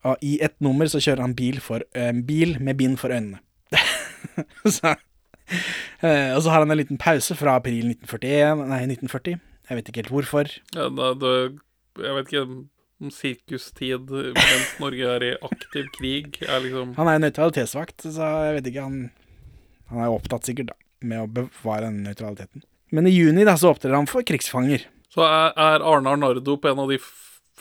Og 0.03 0.19
i 0.27 0.35
et 0.43 0.55
nummer 0.59 0.89
så 0.91 0.99
kjører 0.99 1.23
han 1.23 1.35
bil, 1.39 1.61
for, 1.63 1.85
uh, 1.95 2.11
bil 2.27 2.57
med 2.61 2.75
bind 2.81 2.97
for 2.99 3.15
øynene. 3.15 3.39
så, 4.77 4.97
uh, 6.03 6.31
og 6.35 6.41
så 6.43 6.51
har 6.51 6.65
han 6.65 6.75
en 6.75 6.81
liten 6.81 6.99
pause 6.99 7.37
fra 7.39 7.55
april 7.61 7.93
1941, 7.95 8.65
nei, 8.67 8.81
1940. 8.91 9.39
Jeg 9.71 9.79
vet 9.79 9.89
ikke 9.89 10.03
helt 10.03 10.15
hvorfor. 10.17 10.51
Ja, 10.75 10.89
da, 10.91 11.13
da, 11.23 11.33
jeg 12.03 12.17
vet 12.19 12.33
ikke 12.33 12.47
sirkustid 13.11 14.13
mens 14.13 14.77
Norge 14.83 15.09
er 15.17 15.27
i 15.27 15.33
aktiv 15.43 15.89
krig, 15.97 16.39
er 16.47 16.63
liksom 16.63 16.95
Han 16.99 17.11
er 17.11 17.23
nøytralitetsvakt, 17.25 18.07
så 18.07 18.29
jeg 18.47 18.59
vet 18.59 18.71
ikke, 18.71 18.87
han, 18.87 19.11
han 19.91 20.05
er 20.05 20.15
opptatt 20.15 20.47
sikkert 20.47 20.71
da, 20.71 20.79
med 21.03 21.25
å 21.25 21.31
bevare 21.41 21.89
den 21.89 22.05
nøytraliteten. 22.07 22.63
Men 22.93 23.09
i 23.09 23.15
juni 23.15 23.47
da, 23.49 23.57
så 23.57 23.73
opptrer 23.73 23.97
han 23.97 24.07
for 24.11 24.25
krigsfanger. 24.29 24.87
Så 25.13 25.25
er, 25.27 25.53
er 25.57 25.85
Arne 25.85 26.13
Arnardo 26.13 26.59
på 26.61 26.71
en 26.71 26.85
av 26.85 26.93
de 26.93 27.01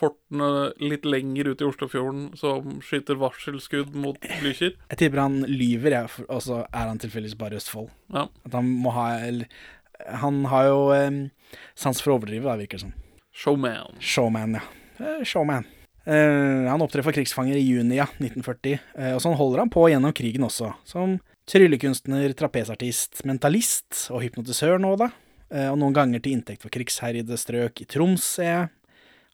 fortene 0.02 0.72
litt 0.82 1.06
lenger 1.08 1.52
ute 1.52 1.66
i 1.66 1.70
Oslofjorden 1.70 2.32
som 2.40 2.80
skyter 2.86 3.20
varselskudd 3.22 3.96
mot 3.98 4.18
Blücher? 4.42 4.76
Jeg 4.92 5.00
tipper 5.02 5.24
han 5.24 5.42
lyver, 5.48 5.96
ja, 5.96 6.04
og 6.28 6.42
så 6.46 6.64
er 6.68 6.90
han 6.90 7.02
tilfeldigvis 7.02 7.38
bare 7.40 7.60
Østfold. 7.60 7.92
Ja. 8.14 8.28
At 8.48 8.58
han 8.58 8.72
må 8.84 8.94
ha 8.96 9.12
eller, 9.20 9.48
Han 10.24 10.46
har 10.50 10.66
jo 10.66 10.80
eh, 10.96 11.10
sans 11.78 12.02
for 12.02 12.16
å 12.16 12.20
overdrive, 12.20 12.48
da, 12.48 12.58
virker 12.58 12.80
det 12.80 12.88
som. 12.88 12.96
Showman. 13.32 14.00
Showman, 14.02 14.58
ja. 14.60 14.64
Eh, 15.02 15.24
Showman. 15.26 15.66
Eh, 16.06 16.70
han 16.70 16.82
opptrer 16.82 17.06
for 17.06 17.16
krigsfanger 17.16 17.58
i 17.58 17.66
juni 17.66 17.98
ja, 17.98 18.08
1940, 18.20 18.80
eh, 18.98 19.14
og 19.16 19.22
sånn 19.24 19.38
holder 19.38 19.64
han 19.64 19.74
på 19.74 19.88
gjennom 19.90 20.14
krigen 20.18 20.46
også. 20.48 20.74
Som 20.88 21.20
tryllekunstner, 21.50 22.34
trapesartist, 22.38 23.24
mentalist 23.28 24.08
og 24.14 24.24
hypnotisør 24.26 24.82
nå, 24.82 24.96
da. 25.02 25.12
Og 25.52 25.76
noen 25.76 25.92
ganger 25.92 26.22
til 26.24 26.38
inntekt 26.38 26.62
for 26.64 26.72
krigsherjede 26.72 27.36
strøk 27.36 27.82
i 27.84 27.88
Troms, 27.92 28.24
ser 28.38 28.48
jeg. 28.48 28.70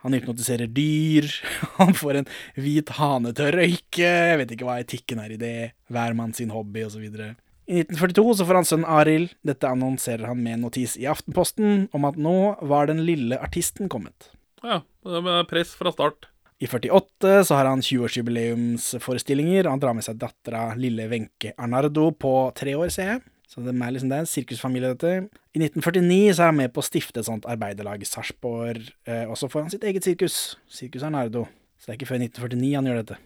Han 0.01 0.15
hypnotiserer 0.17 0.69
dyr. 0.74 1.27
Han 1.77 1.93
får 1.93 2.21
en 2.21 2.29
hvit 2.57 2.89
hane 2.97 3.33
til 3.38 3.45
å 3.45 3.53
røyke. 3.53 4.07
Jeg 4.07 4.39
vet 4.41 4.53
ikke 4.55 4.65
hva 4.65 4.79
etikken 4.81 5.21
er 5.21 5.36
i 5.36 5.38
det. 5.41 5.59
Hver 5.93 6.17
mann 6.17 6.33
sin 6.33 6.53
hobby, 6.55 6.88
osv. 6.88 7.03
I 7.05 7.83
1942 7.83 8.25
så 8.39 8.47
får 8.47 8.62
han 8.62 8.69
sønnen 8.69 8.89
Arild. 8.97 9.36
Dette 9.45 9.69
annonserer 9.69 10.29
han 10.29 10.41
med 10.41 10.55
en 10.55 10.65
notis 10.69 10.95
i 10.97 11.05
Aftenposten 11.12 11.86
om 11.93 12.09
at 12.09 12.17
nå 12.17 12.38
var 12.65 12.89
den 12.89 13.03
lille 13.05 13.38
artisten 13.43 13.91
kommet. 13.91 14.31
Ja, 14.65 14.81
det 15.05 15.21
er 15.21 15.47
press 15.49 15.75
fra 15.77 15.93
start. 15.93 16.29
I 16.57 16.65
48 16.65 17.43
så 17.45 17.57
har 17.57 17.67
han 17.69 17.83
20-årsjubileumsforestillinger, 17.85 19.67
og 19.67 19.75
han 19.75 19.81
drar 19.83 19.93
med 19.93 20.05
seg 20.07 20.17
dattera 20.17 20.71
lille 20.79 21.05
Wenche 21.11 21.53
Arnardo 21.53 22.09
på 22.17 22.31
tre 22.57 22.73
år, 22.73 22.89
ser 22.93 23.11
jeg. 23.11 23.21
Så 23.47 23.61
det 23.63 23.71
er 23.71 23.93
liksom 23.93 24.09
det 24.09 24.17
er 24.17 24.25
en 24.25 24.29
sirkusfamilie, 24.29 24.95
dette. 24.95 25.29
I 25.55 25.61
1949 25.61 26.33
så 26.35 26.43
er 26.43 26.51
han 26.51 26.57
med 26.57 26.73
på 26.73 26.81
å 26.81 26.87
stifte 26.87 27.21
et 27.21 27.29
sånt 27.29 27.45
arbeiderlag 27.47 28.01
i 28.03 28.09
Sarpsborg, 28.09 28.89
eh, 29.07 29.23
og 29.29 29.37
så 29.39 29.47
får 29.51 29.67
han 29.67 29.73
sitt 29.75 29.85
eget 29.87 30.07
sirkus, 30.07 30.57
Sirkus 30.67 31.05
Arnardo. 31.05 31.45
Så 31.77 31.87
det 31.87 31.93
er 31.93 31.99
ikke 32.01 32.09
før 32.09 32.23
1949 32.25 32.73
han 32.75 32.89
gjør 32.89 33.01
dette. 33.03 33.21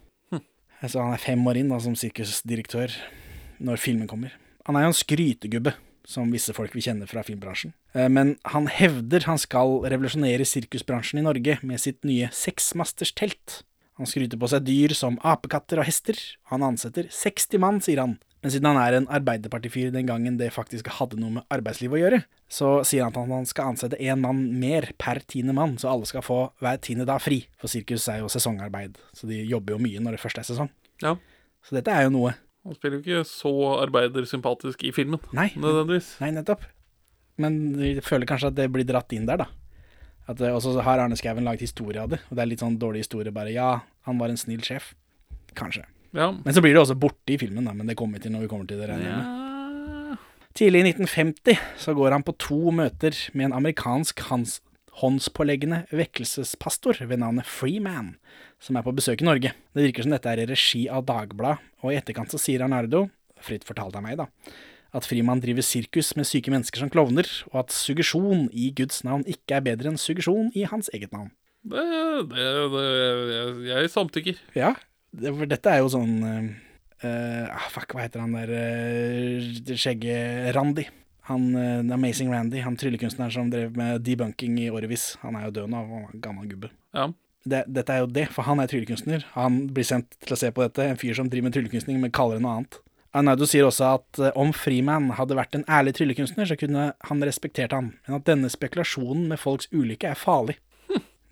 Så 0.90 0.98
han 0.98 1.14
er 1.14 1.22
fem 1.22 1.42
år 1.46 1.60
inn 1.62 1.70
da 1.70 1.78
som 1.82 1.94
sirkusdirektør 1.98 2.94
når 3.62 3.82
filmen 3.82 4.10
kommer. 4.10 4.34
Han 4.66 4.78
er 4.78 4.88
jo 4.88 4.92
en 4.92 4.98
skrytegubbe, 4.98 5.76
som 6.08 6.32
visse 6.34 6.54
folk 6.56 6.74
vil 6.76 6.84
kjenne 6.86 7.08
fra 7.10 7.24
filmbransjen. 7.26 7.74
Eh, 7.94 8.08
Men 8.10 8.38
han 8.54 8.68
hevder 8.68 9.26
han 9.28 9.38
skal 9.42 9.82
revolusjonere 9.86 10.46
sirkusbransjen 10.48 11.20
i 11.22 11.26
Norge 11.26 11.60
med 11.62 11.80
sitt 11.80 12.04
nye 12.08 12.30
seksmasterstelt. 12.34 13.62
Han 14.00 14.10
skryter 14.10 14.40
på 14.40 14.50
seg 14.50 14.66
dyr 14.66 14.96
som 14.98 15.20
apekatter 15.22 15.82
og 15.82 15.86
hester. 15.86 16.18
Han 16.50 16.64
ansetter 16.66 17.10
60 17.12 17.60
mann, 17.62 17.82
sier 17.84 18.02
han, 18.02 18.20
Men 18.42 18.50
siden 18.50 18.66
han 18.66 18.78
er 18.82 18.96
en 18.98 19.06
arbeiderpartifyr 19.06 19.92
den 19.94 20.08
gangen 20.08 20.40
det 20.40 20.48
faktisk 20.50 20.88
hadde 20.98 21.20
noe 21.22 21.30
med 21.36 21.44
arbeidsliv 21.54 21.94
å 21.94 22.00
gjøre, 22.00 22.24
så 22.50 22.84
sier 22.84 23.04
han 23.06 23.14
at 23.14 23.30
han 23.30 23.46
skal 23.46 23.70
ansette 23.70 24.00
én 24.02 24.18
mann 24.18 24.40
mer 24.58 24.88
per 24.98 25.22
tiende 25.30 25.54
mann, 25.54 25.76
så 25.78 25.92
alle 25.92 26.10
skal 26.10 26.26
få 26.26 26.40
hver 26.58 26.80
tiende 26.82 27.06
dag 27.06 27.22
fri. 27.22 27.44
For 27.62 27.70
sirkus 27.70 28.08
er 28.10 28.24
jo 28.24 28.32
sesongarbeid, 28.34 28.98
så 29.14 29.30
de 29.30 29.44
jobber 29.46 29.76
jo 29.76 29.84
mye 29.86 30.02
når 30.02 30.18
det 30.18 30.24
først 30.24 30.42
er 30.42 30.48
sesong. 30.50 30.72
Ja. 31.06 31.14
Så 31.62 31.78
dette 31.78 31.94
er 31.94 32.08
jo 32.08 32.16
noe. 32.18 32.34
Han 32.66 32.76
spiller 32.78 33.00
jo 33.00 33.02
ikke 33.02 33.26
så 33.28 33.52
arbeidersympatisk 33.82 34.84
i 34.86 34.92
filmen, 34.94 35.20
Nei, 35.34 35.48
nødvendigvis. 35.58 36.12
nei 36.22 36.30
nettopp. 36.36 36.68
Men 37.42 37.56
jeg 37.82 38.04
føler 38.06 38.30
kanskje 38.30 38.52
at 38.52 38.58
det 38.60 38.68
blir 38.74 38.86
dratt 38.86 39.12
inn 39.18 39.26
der, 39.26 39.42
da. 39.42 39.48
Og 40.32 40.62
så 40.64 40.76
har 40.86 41.02
Arne 41.02 41.18
Skouen 41.18 41.44
laget 41.48 41.66
historie 41.66 42.00
av 42.04 42.12
det, 42.14 42.20
og 42.30 42.38
det 42.38 42.44
er 42.44 42.52
litt 42.52 42.62
sånn 42.62 42.78
dårlig 42.80 43.02
historie 43.04 43.34
bare. 43.34 43.52
Ja, 43.52 43.72
han 44.06 44.20
var 44.22 44.30
en 44.30 44.38
snill 44.40 44.62
sjef. 44.64 44.92
Kanskje. 45.58 45.88
Ja. 46.14 46.30
Men 46.32 46.54
så 46.54 46.62
blir 46.64 46.76
det 46.76 46.84
også 46.84 46.96
borte 47.00 47.34
i 47.34 47.40
filmen, 47.42 47.66
da, 47.66 47.74
men 47.74 47.90
det 47.90 47.98
kommer 48.00 48.20
vi 48.20 48.28
til 48.28 48.36
når 48.36 48.46
vi 48.46 48.52
kommer 48.52 48.70
til 48.70 48.80
det. 48.84 49.00
ja. 49.02 49.22
Tidlig 50.54 50.82
i 50.84 50.90
1950 50.92 51.60
så 51.80 51.94
går 51.96 52.12
han 52.12 52.24
på 52.28 52.34
to 52.38 52.74
møter 52.76 53.16
med 53.34 53.46
en 53.50 53.54
amerikansk 53.62 54.20
hans, 54.28 54.58
håndspåleggende 55.00 55.86
vekkelsespastor 55.96 57.00
ved 57.08 57.22
navnet 57.24 57.48
Freeman, 57.48 58.18
som 58.62 58.78
er 58.78 58.86
på 58.86 58.94
besøk 58.96 59.24
i 59.24 59.28
Norge. 59.28 59.54
Det 59.74 59.88
virker 59.88 60.06
som 60.06 60.14
dette 60.14 60.30
er 60.30 60.44
i 60.44 60.50
regi 60.50 60.86
av 60.92 61.06
Dagbladet, 61.10 61.72
og 61.82 61.94
i 61.94 61.98
etterkant 61.98 62.32
så 62.34 62.40
sier 62.42 62.64
Arnardo, 62.66 63.08
fritt 63.42 63.66
fortalt 63.66 63.98
av 63.98 64.06
meg, 64.06 64.20
da, 64.22 64.28
at 64.94 65.08
Frimann 65.08 65.42
driver 65.42 65.66
sirkus 65.66 66.12
med 66.20 66.28
syke 66.30 66.52
mennesker 66.54 66.84
som 66.84 66.92
klovner, 66.94 67.28
og 67.52 67.64
at 67.64 67.74
suggesjon 67.74 68.50
i 68.52 68.70
Guds 68.78 69.02
navn 69.08 69.26
ikke 69.30 69.58
er 69.58 69.66
bedre 69.72 69.92
enn 69.92 70.02
suggesjon 70.02 70.52
i 70.58 70.68
hans 70.70 70.92
eget 70.94 71.14
navn. 71.16 71.32
Det, 71.62 71.82
det, 72.32 72.48
det 72.74 72.86
jeg, 73.32 73.50
jeg 73.70 73.92
samtykker. 73.94 74.42
Ja, 74.58 74.74
det, 75.14 75.34
for 75.38 75.50
dette 75.50 75.74
er 75.74 75.84
jo 75.84 75.92
sånn 75.94 76.16
ah, 76.26 77.68
Fuck, 77.74 77.94
hva 77.94 78.06
heter 78.06 78.24
han 78.24 78.34
der 78.34 78.54
uh, 78.54 79.76
skjegge-Randy? 79.78 80.88
Han 81.30 81.52
uh, 81.54 81.94
Amazing 81.94 82.32
Randy, 82.34 82.64
han 82.66 82.78
tryllekunstneren 82.82 83.34
som 83.34 83.52
drev 83.54 83.78
med 83.78 84.02
debunking 84.06 84.58
i 84.64 84.72
årevis. 84.74 85.16
Han 85.26 85.38
er 85.38 85.48
jo 85.48 85.56
død 85.60 85.72
nå, 85.72 85.84
han 85.84 85.92
var 85.92 86.16
en 86.16 86.24
gammel 86.24 86.50
gubbe. 86.50 86.72
Ja. 86.98 87.12
Det, 87.44 87.64
dette 87.74 87.94
er 87.94 88.04
jo 88.04 88.10
det, 88.14 88.28
for 88.34 88.46
han 88.46 88.62
er 88.62 88.70
tryllekunstner. 88.70 89.26
Han 89.34 89.64
blir 89.74 89.88
sendt 89.88 90.14
til 90.22 90.36
å 90.36 90.40
se 90.40 90.52
på 90.54 90.62
dette, 90.62 90.86
en 90.86 91.00
fyr 91.00 91.18
som 91.18 91.30
driver 91.30 91.50
med 91.50 91.56
tryllekunstning, 91.56 92.02
men 92.02 92.14
kaller 92.14 92.38
det 92.38 92.46
noe 92.46 92.60
annet. 92.60 92.82
Arnaudo 93.18 93.48
sier 93.50 93.68
også 93.68 93.88
at 93.98 94.20
eh, 94.22 94.36
om 94.40 94.54
Freeman 94.56 95.10
hadde 95.18 95.36
vært 95.36 95.58
en 95.58 95.66
ærlig 95.68 95.98
tryllekunstner, 95.98 96.48
så 96.48 96.56
kunne 96.60 96.92
han 97.10 97.26
respektert 97.28 97.74
han, 97.76 97.94
men 98.06 98.20
at 98.22 98.28
denne 98.30 98.52
spekulasjonen 98.52 99.26
med 99.32 99.42
folks 99.42 99.68
ulykke 99.74 100.14
er 100.14 100.20
farlig. 100.20 100.58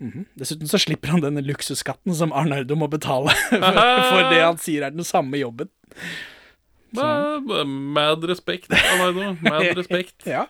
Mhm. 0.00 0.24
Dessuten 0.40 0.68
så 0.68 0.78
slipper 0.80 1.12
han 1.12 1.20
denne 1.20 1.42
luksusskatten 1.44 2.14
som 2.16 2.32
Arnaudo 2.32 2.76
må 2.78 2.88
betale 2.88 3.34
for, 3.50 3.80
for 4.10 4.28
det 4.32 4.42
han 4.42 4.60
sier 4.60 4.86
er 4.86 4.94
den 4.96 5.06
samme 5.06 5.40
jobben. 5.40 5.68
Mad 6.94 8.24
respekt, 8.30 8.72
Alaido. 8.72 9.36
Mad 9.42 9.70
respekt. 9.80 10.26
Ja. 10.26 10.46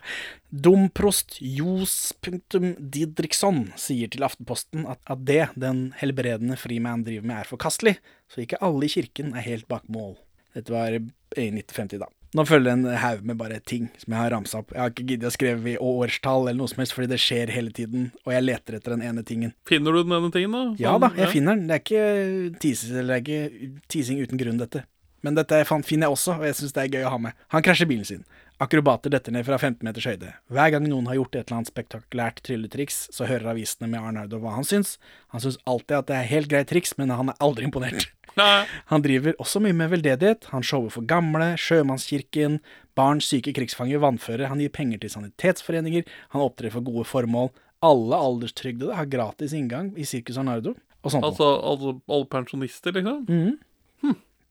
Domprost 0.51 1.37
Johs 1.41 2.13
punktum 2.21 2.73
Didriksson 2.79 3.69
sier 3.79 4.11
til 4.11 4.25
Aftenposten 4.27 4.87
at, 4.91 4.99
at 5.07 5.27
det 5.29 5.45
den 5.61 5.91
helbredende 6.01 6.59
Freeman 6.59 7.05
driver 7.07 7.29
med 7.31 7.43
er 7.43 7.51
forkastelig, 7.51 7.99
så 8.31 8.43
ikke 8.45 8.59
alle 8.65 8.89
i 8.89 8.95
kirken 8.97 9.35
er 9.37 9.47
helt 9.47 9.69
bak 9.71 9.87
mål. 9.93 10.17
Dette 10.57 10.75
var 10.75 10.91
i 10.97 11.03
1950 11.03 12.01
da. 12.03 12.11
Nå 12.31 12.45
følger 12.47 12.77
en 12.77 12.85
haug 13.03 13.25
med 13.27 13.39
bare 13.41 13.57
ting 13.67 13.89
som 13.99 14.15
jeg 14.15 14.21
har 14.21 14.31
ramsa 14.31 14.61
opp. 14.61 14.71
Jeg 14.71 14.79
har 14.79 14.93
ikke 14.93 15.07
giddet 15.09 15.31
å 15.33 15.35
skrive 15.35 15.73
i 15.73 15.79
årstall 15.83 16.45
eller 16.47 16.61
noe 16.61 16.71
som 16.71 16.79
helst, 16.83 16.95
fordi 16.95 17.11
det 17.11 17.19
skjer 17.19 17.51
hele 17.51 17.73
tiden, 17.75 18.13
og 18.23 18.35
jeg 18.37 18.45
leter 18.47 18.77
etter 18.79 18.95
den 18.95 19.03
ene 19.07 19.25
tingen. 19.27 19.55
Finner 19.67 19.97
du 19.97 20.05
den 20.05 20.15
ene 20.15 20.31
tingen, 20.35 20.55
da? 20.55 20.63
Ja 20.79 20.93
Sånn, 20.95 21.09
da, 21.09 21.11
jeg 21.19 21.33
finner 21.33 21.59
den. 21.59 21.67
Det 21.67 21.75
er 21.75 21.83
ikke 21.83 22.61
teasing, 22.63 22.95
det 22.95 23.17
er 23.17 23.25
ikke 23.25 23.73
teasing 23.91 24.23
uten 24.23 24.43
grunn, 24.43 24.63
dette. 24.63 24.85
Men 25.27 25.37
dette 25.37 25.65
finner 25.69 26.09
jeg 26.09 26.17
også, 26.17 26.37
og 26.39 26.47
jeg 26.49 26.57
syns 26.59 26.77
det 26.77 26.85
er 26.85 26.95
gøy 26.95 27.09
å 27.09 27.15
ha 27.15 27.19
med. 27.27 27.43
Han 27.55 27.65
krasjer 27.65 27.89
bilen 27.91 28.09
sin. 28.09 28.23
Akrobater 28.61 29.13
detter 29.13 29.33
ned 29.33 29.47
fra 29.47 29.57
15 29.57 29.81
meters 29.87 30.05
høyde. 30.05 30.35
Hver 30.53 30.75
gang 30.75 30.85
noen 30.85 31.07
har 31.09 31.17
gjort 31.17 31.37
et 31.37 31.47
eller 31.47 31.61
annet 31.61 31.71
spektakulært 31.71 32.43
trylletriks, 32.45 33.07
så 33.17 33.29
hører 33.29 33.55
avisene 33.55 33.89
med 33.89 34.05
Arnardo 34.05 34.41
hva 34.43 34.53
han 34.59 34.69
syns. 34.69 34.99
Han 35.33 35.41
syns 35.41 35.57
alltid 35.65 35.97
at 35.97 36.11
det 36.11 36.19
er 36.19 36.29
helt 36.29 36.51
greit 36.53 36.69
triks, 36.69 36.93
men 37.01 37.13
han 37.15 37.33
er 37.33 37.39
aldri 37.41 37.69
imponert. 37.69 38.11
Han 38.93 39.03
driver 39.03 39.35
også 39.43 39.61
mye 39.61 39.75
med 39.77 39.91
veldedighet. 39.91 40.47
Han 40.53 40.63
shower 40.65 40.93
for 40.95 41.05
gamle, 41.05 41.49
Sjømannskirken, 41.61 42.61
barn, 42.97 43.19
syke 43.21 43.53
krigsfanger, 43.53 43.99
vannførere. 44.01 44.49
Han 44.49 44.63
gir 44.63 44.71
penger 44.73 45.03
til 45.03 45.11
sanitetsforeninger. 45.13 46.07
Han 46.33 46.45
opptrer 46.45 46.73
for 46.73 46.87
gode 46.87 47.05
formål. 47.11 47.51
Alle 47.85 48.17
alderstrygdede 48.17 48.97
har 48.97 49.11
gratis 49.11 49.53
inngang 49.57 49.91
i 49.99 50.07
Sirkus 50.09 50.39
Arnardo. 50.41 50.77
Og 51.03 51.13
sånt. 51.13 51.27
Altså, 51.27 51.51
altså 51.59 51.97
alle 52.07 52.31
pensjonister, 52.31 52.97
liksom? 52.97 53.27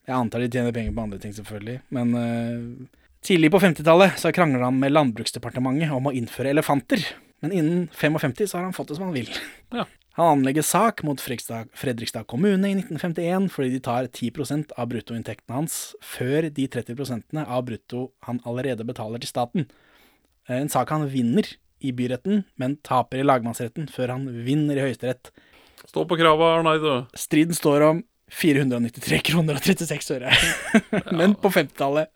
Jeg 0.09 0.17
antar 0.17 0.41
de 0.41 0.49
tjener 0.49 0.73
penger 0.73 0.95
på 0.95 1.03
andre 1.05 1.19
ting, 1.21 1.33
selvfølgelig. 1.37 1.77
Men 1.93 2.15
uh, 2.17 2.87
tidlig 3.25 3.51
på 3.53 3.61
50-tallet 3.61 4.17
så 4.17 4.33
krangler 4.33 4.65
han 4.65 4.79
med 4.81 4.95
Landbruksdepartementet 4.95 5.93
om 5.93 6.09
å 6.09 6.13
innføre 6.17 6.49
elefanter. 6.55 7.03
Men 7.45 7.53
innen 7.53 7.83
55 7.93 8.33
så 8.49 8.57
har 8.57 8.65
han 8.67 8.75
fått 8.75 8.89
det 8.89 8.97
som 8.97 9.05
han 9.07 9.15
vil. 9.15 9.29
Ja. 9.75 9.85
Han 10.19 10.39
anlegger 10.39 10.65
sak 10.65 11.03
mot 11.07 11.21
Fredrikstad, 11.21 11.69
Fredrikstad 11.77 12.25
kommune 12.27 12.67
i 12.67 12.73
1951 12.75 13.45
fordi 13.53 13.69
de 13.77 13.83
tar 13.85 14.09
10% 14.09 14.73
av 14.75 14.89
bruttoinntektene 14.91 15.55
hans 15.61 15.77
før 16.03 16.49
de 16.51 16.65
30 16.67 17.45
av 17.45 17.61
brutto 17.69 18.09
han 18.27 18.41
allerede 18.49 18.83
betaler 18.83 19.21
til 19.23 19.31
staten. 19.31 19.69
Eh, 20.49 20.57
En 20.59 20.73
sak 20.73 20.89
han 20.91 21.07
vinner 21.07 21.47
i 21.79 21.93
byretten, 21.95 22.43
men 22.59 22.75
taper 22.83 23.21
i 23.21 23.23
lagmannsretten 23.23 23.87
før 23.87 24.17
han 24.17 24.27
vinner 24.43 24.75
i 24.75 24.89
Høyesterett. 24.89 25.31
Stå 25.87 26.03
på 26.03 26.17
krava, 26.19 26.57
Arnaido. 26.57 27.05
Striden 27.15 27.55
står 27.55 27.85
om 27.87 28.03
493 28.29 29.19
kroner 29.31 29.57
og 29.59 29.65
36 29.65 30.15
øre. 30.17 30.33
Men 31.19 31.36
på 31.39 31.51
50-tallet 31.53 32.12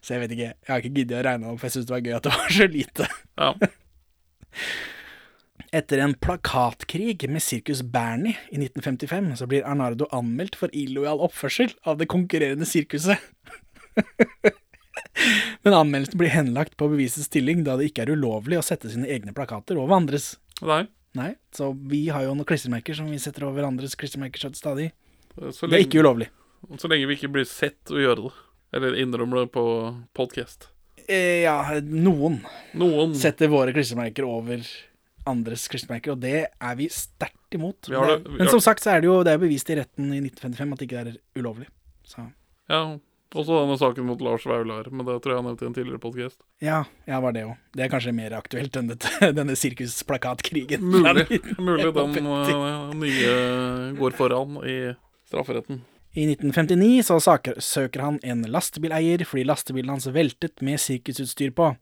Så 0.00 0.14
jeg 0.14 0.24
vet 0.24 0.34
ikke. 0.36 0.50
Jeg 0.52 0.70
har 0.70 0.82
ikke 0.82 0.96
giddet 0.98 1.20
å 1.20 1.24
regne 1.26 1.52
opp, 1.52 1.60
for 1.60 1.68
jeg 1.68 1.76
syns 1.78 1.88
det 1.88 1.96
var 1.96 2.04
gøy 2.04 2.16
at 2.18 2.26
det 2.26 2.34
var 2.34 2.58
så 2.58 2.68
lite. 2.70 3.08
Ja. 3.40 3.54
Etter 5.74 5.98
en 6.04 6.14
plakatkrig 6.22 7.24
med 7.26 7.42
Sirkus 7.42 7.80
Bernie 7.82 8.36
i 8.52 8.60
1955, 8.60 9.32
så 9.40 9.48
blir 9.50 9.64
Arnardo 9.66 10.06
anmeldt 10.14 10.54
for 10.60 10.70
illojal 10.70 11.18
oppførsel 11.24 11.72
av 11.82 11.98
det 11.98 12.06
konkurrerende 12.12 12.68
sirkuset. 12.68 13.18
Men 15.66 15.74
anmeldelsen 15.74 16.20
blir 16.20 16.30
henlagt 16.30 16.76
på 16.78 16.86
bevisets 16.92 17.26
stilling, 17.26 17.64
da 17.66 17.74
det 17.78 17.88
ikke 17.90 18.04
er 18.04 18.14
ulovlig 18.14 18.60
å 18.60 18.66
sette 18.66 18.92
sine 18.92 19.08
egne 19.10 19.34
plakater 19.34 19.80
over 19.80 19.96
andres. 19.98 20.36
Nei. 20.62 20.84
Nei, 21.14 21.32
så 21.54 21.70
vi 21.90 22.08
har 22.10 22.24
jo 22.26 22.34
noen 22.34 22.46
klistremerker 22.46 22.96
som 22.98 23.10
vi 23.10 23.20
setter 23.22 23.46
over 23.46 23.66
andres 23.66 23.94
klistremerker 23.98 24.50
stadig. 24.54 24.92
Så 25.52 25.66
Det 25.68 25.78
er 25.80 25.84
ikke 25.88 26.00
ulovlig. 26.04 26.28
så 26.78 26.88
lenge 26.88 27.06
vi 27.10 27.16
ikke 27.18 27.32
blir 27.32 27.44
sett 27.48 27.90
å 27.92 27.98
gjøre 28.00 28.28
det. 28.28 28.32
Eller 28.74 28.96
innrømmer 28.98 29.44
det 29.44 29.52
på 29.54 29.64
podcast. 30.14 30.68
Eh, 31.08 31.42
ja, 31.44 31.58
noen 31.84 32.40
Noen 32.74 33.14
setter 33.14 33.48
våre 33.52 33.74
klistremerker 33.76 34.24
over 34.26 34.64
andres 35.26 35.66
klistremerker, 35.68 36.12
og 36.12 36.20
det 36.20 36.46
er 36.60 36.74
vi 36.76 36.86
sterkt 36.88 37.54
imot. 37.56 37.86
Vi 37.88 37.94
det- 37.96 38.24
vi 38.28 38.38
Men 38.38 38.48
som 38.48 38.60
sagt 38.60 38.82
så 38.82 38.92
er 38.96 39.00
det 39.00 39.06
jo 39.08 39.22
det 39.22 39.32
er 39.34 39.38
bevist 39.38 39.70
i 39.70 39.76
retten 39.76 40.12
i 40.12 40.20
1955 40.20 40.72
at 40.72 40.78
det 40.78 40.88
ikke 40.88 41.00
er 41.06 41.16
ulovlig. 41.36 41.66
Så 42.06 42.32
Ja. 42.70 42.98
Også 43.34 43.50
denne 43.66 43.76
saken 43.76 44.04
mot 44.06 44.20
Lars 44.22 44.44
Vaular, 44.46 44.84
men 44.92 45.04
det 45.06 45.20
tror 45.22 45.34
jeg 45.34 45.42
han 45.42 45.44
nevnte 45.44 45.62
i 45.62 45.66
en 45.66 45.74
tidligere 45.74 45.98
podcast. 46.00 46.36
ja, 46.62 46.84
ja, 47.06 47.18
var 47.20 47.32
det 47.32 47.42
òg. 47.44 47.56
Det 47.74 47.82
er 47.84 47.88
kanskje 47.98 48.14
mer 48.14 48.30
aktuelt 48.30 48.76
enn 48.76 48.86
dette, 48.88 49.08
denne 49.34 49.56
sirkusplakatkrigen. 49.58 50.80
Mulig, 50.80 51.26
mulig 51.58 51.92
den 51.92 52.14
1950. 52.14 52.54
eh, 52.54 52.94
nye 52.94 53.96
går 53.98 54.12
foran 54.14 54.56
i 54.64 54.94
strafferetten. 55.34 55.82
I 56.14 56.28
1959 56.30 57.02
så 57.02 57.18
søker 57.58 58.04
han 58.04 58.20
en 58.22 58.44
lastebileier 58.46 59.24
fordi 59.26 59.44
lastebilen 59.48 59.96
hans 59.96 60.06
veltet 60.14 60.62
med 60.62 60.78
sirkusutstyr 60.78 61.50
på. 61.58 61.72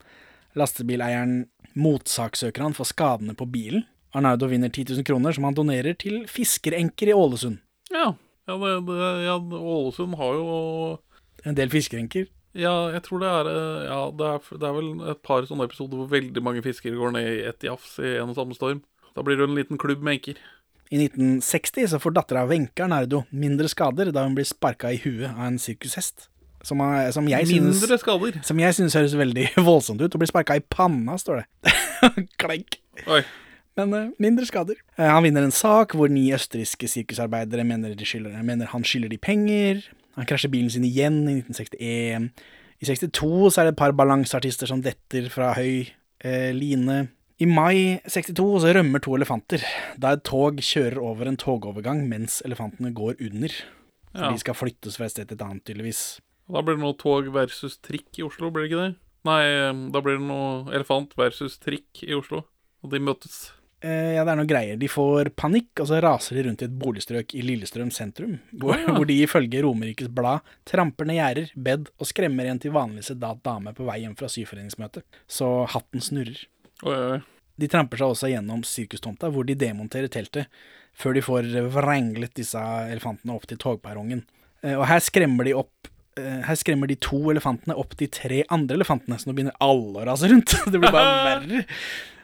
Lastebileieren 0.57 1.43
motsaksøker 1.77 2.65
han 2.65 2.77
for 2.77 2.89
skadene 2.89 3.37
på 3.37 3.47
bilen. 3.53 3.85
Arnaudo 4.17 4.49
vinner 4.49 4.69
10 4.69 4.93
000 4.97 5.07
kroner 5.09 5.37
som 5.37 5.45
han 5.49 5.57
donerer 5.57 5.97
til 5.97 6.25
fiskerenker 6.29 7.13
i 7.13 7.17
Ålesund. 7.17 7.61
Ja. 7.93 8.13
Ja, 8.49 8.57
det, 8.59 8.73
det, 8.89 9.11
ja, 9.23 9.37
Ålesund 9.39 10.17
har 10.19 10.35
jo 10.35 10.47
En 11.47 11.57
del 11.59 11.71
fiskerenker. 11.71 12.27
Ja, 12.59 12.91
jeg 12.93 13.05
tror 13.07 13.23
det 13.23 13.29
er 13.31 13.49
eh, 13.49 13.85
Ja, 13.89 14.01
det 14.13 14.27
er, 14.29 14.49
det 14.61 14.67
er 14.69 14.75
vel 14.77 14.91
et 15.13 15.23
par 15.25 15.47
sånne 15.49 15.69
episoder 15.69 16.01
hvor 16.01 16.11
veldig 16.11 16.43
mange 16.45 16.65
fiskere 16.65 16.99
går 16.99 17.15
ned 17.17 17.29
i 17.29 17.45
ett 17.49 17.65
jafs 17.65 17.97
i 18.03 18.17
en 18.19 18.33
og 18.33 18.37
samme 18.37 18.57
storm. 18.57 18.83
Da 19.17 19.25
blir 19.25 19.39
det 19.39 19.47
jo 19.47 19.53
en 19.53 19.59
liten 19.59 19.81
klubb 19.81 20.05
med 20.05 20.19
enker. 20.19 20.41
I 20.93 20.99
1960 21.07 21.89
så 21.89 21.99
får 22.03 22.13
dattera 22.19 22.45
Wenche 22.51 22.85
Arnardo 22.85 23.23
mindre 23.33 23.71
skader 23.73 24.11
da 24.13 24.27
hun 24.27 24.35
blir 24.37 24.45
sparka 24.45 24.91
i 24.93 24.99
huet 25.01 25.31
av 25.31 25.47
en 25.47 25.57
sirkushest. 25.63 26.27
Som, 26.63 26.83
er- 26.85 27.09
som 27.17 27.27
jeg 27.27 27.49
synes 27.49 27.81
Mindre 27.81 27.97
skader. 27.99 28.37
Som 28.47 28.61
jeg 28.63 28.77
synes 28.77 28.95
høres 28.95 29.15
veldig 29.19 29.49
voldsomt 29.69 30.03
ut. 30.05 30.15
Å 30.15 30.21
bli 30.21 30.29
sparka 30.31 30.59
i 30.61 30.63
panna, 30.63 31.17
står 31.19 31.41
det. 31.41 31.73
Klenk. 32.43 32.77
Oi. 33.09 33.23
Men 33.81 33.95
uh, 33.97 34.11
mindre 34.21 34.45
skader. 34.47 34.77
Uh, 34.99 35.09
han 35.09 35.25
vinner 35.25 35.47
en 35.49 35.55
sak 35.55 35.97
hvor 35.97 36.13
ni 36.13 36.27
østerrikske 36.37 36.91
sirkusarbeidere 36.93 37.65
mener, 37.67 37.97
de 37.97 38.07
skylder, 38.07 38.37
mener 38.45 38.69
han 38.75 38.85
skylder 38.87 39.11
de 39.11 39.19
penger. 39.19 39.81
Han 40.21 40.29
krasjer 40.29 40.53
bilen 40.53 40.69
sin 40.71 40.85
igjen 40.85 41.23
i 41.25 41.39
1961. 41.41 42.29
I 42.83 42.91
62 42.91 43.33
så 43.55 43.63
er 43.63 43.71
det 43.71 43.75
et 43.75 43.81
par 43.81 43.95
balanseartister 43.97 44.69
som 44.69 44.85
detter 44.85 45.31
fra 45.33 45.55
høy 45.57 45.89
uh, 45.89 46.51
line. 46.53 47.07
I 47.41 47.47
mai 47.49 48.01
62 48.07 48.61
så 48.63 48.73
rømmer 48.77 49.01
to 49.03 49.15
elefanter, 49.17 49.63
da 49.99 50.13
et 50.17 50.25
tog 50.29 50.61
kjører 50.63 50.99
over 51.03 51.27
en 51.31 51.37
togovergang 51.41 52.05
mens 52.11 52.41
elefantene 52.47 52.93
går 52.95 53.17
under. 53.21 53.49
For 54.13 54.27
Ja. 54.27 54.31
de 54.33 54.39
skal 54.39 54.55
flyttes 54.55 54.97
fra 54.99 55.07
et 55.07 55.11
sted 55.15 55.29
til 55.29 55.37
et 55.39 55.43
annet, 55.47 55.65
tydeligvis. 55.65 56.21
Da 56.53 56.61
blir 56.61 56.77
det 56.77 56.83
noe 56.85 56.95
tog 57.01 57.33
versus 57.33 57.79
trikk 57.79 58.19
i 58.19 58.23
Oslo, 58.23 58.51
blir 58.51 58.69
det 58.69 58.71
ikke 58.73 58.83
det? 58.83 58.97
Nei, 59.25 59.91
da 59.91 60.01
blir 60.03 60.19
det 60.19 60.27
noe 60.27 60.69
elefant 60.75 61.15
versus 61.17 61.57
trikk 61.59 62.03
i 62.05 62.13
Oslo. 62.13 62.45
Og 62.85 62.91
de 62.91 62.99
møtes. 62.99 63.53
Eh, 63.81 64.15
ja, 64.15 64.25
det 64.25 64.31
er 64.33 64.37
noe 64.37 64.47
greier. 64.47 64.77
De 64.79 64.87
får 64.87 65.31
panikk, 65.35 65.81
og 65.81 65.87
så 65.89 66.01
raser 66.03 66.35
de 66.37 66.43
rundt 66.49 66.63
i 66.63 66.67
et 66.67 66.79
boligstrøk 66.79 67.35
i 67.35 67.43
Lillestrøm 67.43 67.91
sentrum, 67.91 68.39
hvor, 68.55 68.77
hvor 68.95 69.07
de 69.07 69.17
ifølge 69.25 69.63
Romerikes 69.65 70.09
Blad 70.13 70.41
tramper 70.69 71.05
ned 71.07 71.17
gjerder, 71.17 71.51
bed 71.57 71.89
og 71.99 72.07
skremmer 72.07 72.47
en 72.51 72.59
til 72.63 72.71
vanlig 72.75 73.05
sedat 73.09 73.43
dame 73.43 73.73
på 73.75 73.87
vei 73.89 74.01
hjem 74.05 74.15
fra 74.19 74.29
syforeningsmøte. 74.31 75.03
Så 75.27 75.67
hatten 75.73 76.01
snurrer. 76.01 76.45
Oi, 76.83 76.97
oi. 77.15 77.19
De 77.63 77.69
tramper 77.71 78.01
seg 78.01 78.11
også 78.15 78.31
gjennom 78.33 78.63
sirkustomta, 78.67 79.29
hvor 79.31 79.45
de 79.47 79.55
demonterer 79.59 80.11
teltet, 80.11 80.49
før 80.97 81.15
de 81.17 81.23
får 81.25 81.49
vranglet 81.73 82.33
disse 82.37 82.59
elefantene 82.91 83.35
opp 83.37 83.45
til 83.51 83.61
togperrongen. 83.61 84.25
Eh, 84.65 84.75
Og 84.79 84.87
her 84.89 85.03
skremmer 85.05 85.47
de 85.49 85.53
opp 85.59 85.89
eh, 86.19 86.41
Her 86.47 86.57
skremmer 86.59 86.89
de 86.91 86.97
to 87.01 87.21
elefantene 87.33 87.77
opp 87.79 87.95
de 88.01 88.09
tre 88.13 88.43
andre 88.53 88.77
elefantene, 88.81 89.19
så 89.21 89.29
nå 89.31 89.37
begynner 89.37 89.57
alle 89.63 90.03
å 90.03 90.07
rase 90.09 90.31
rundt. 90.33 90.57
Det 90.73 90.81
blir 90.81 90.91
bare 90.93 91.21
verre. 91.29 91.63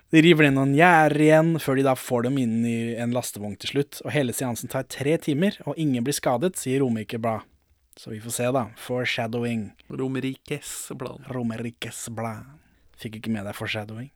De 0.08 0.22
river 0.24 0.46
ned 0.48 0.56
noen 0.56 0.72
gjerder 0.72 1.20
igjen, 1.20 1.54
før 1.60 1.76
de 1.76 1.84
da 1.84 1.92
får 2.00 2.22
dem 2.30 2.38
inn 2.40 2.58
i 2.64 2.76
en 2.96 3.12
lastevogn 3.12 3.58
til 3.60 3.74
slutt. 3.74 3.98
Og 4.06 4.12
hele 4.14 4.32
seansen 4.32 4.70
tar 4.72 4.86
tre 4.88 5.18
timer, 5.20 5.58
og 5.68 5.76
ingen 5.76 6.02
blir 6.06 6.16
skadet, 6.16 6.54
sier 6.56 6.80
Romerike 6.80 7.20
Blad. 7.20 7.44
Så 7.98 8.14
vi 8.14 8.20
får 8.24 8.32
se, 8.38 8.46
da. 8.54 8.62
Foreshadowing. 8.80 9.66
Romerikes 9.92 10.70
blad. 10.96 11.24
Romerikes 11.34 12.06
Blad. 12.14 12.46
Fikk 12.98 13.18
ikke 13.20 13.32
med 13.34 13.44
deg 13.50 13.56
foreshadowing. 13.58 14.08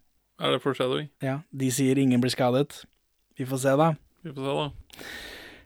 Er 0.42 0.56
det 0.56 0.62
foreshadowing? 0.64 1.06
Ja, 1.22 1.40
de 1.54 1.68
sier 1.70 1.98
ingen 2.02 2.22
blir 2.22 2.32
skadet. 2.34 2.82
Vi 3.38 3.46
får 3.46 3.62
se, 3.62 3.76
da. 3.78 3.92
Vi 4.26 4.32
får 4.34 4.48
se, 4.48 4.56
da. 4.58 5.04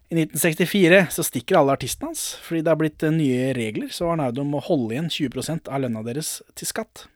I 0.06 0.18
1964 0.20 0.98
så 1.10 1.24
stikker 1.26 1.58
alle 1.58 1.74
artistene 1.74 2.12
hans, 2.12 2.36
fordi 2.44 2.60
det 2.62 2.70
har 2.70 2.78
blitt 2.78 3.02
eh, 3.02 3.14
nye 3.14 3.48
regler, 3.56 3.88
så 3.90 4.12
Arnaudo 4.12 4.44
må 4.46 4.60
holde 4.62 4.94
igjen 4.94 5.08
20% 5.10 5.70
av 5.72 5.82
lønna 5.82 6.04
deres 6.06 6.36
til 6.54 6.68
skatt. 6.70 7.06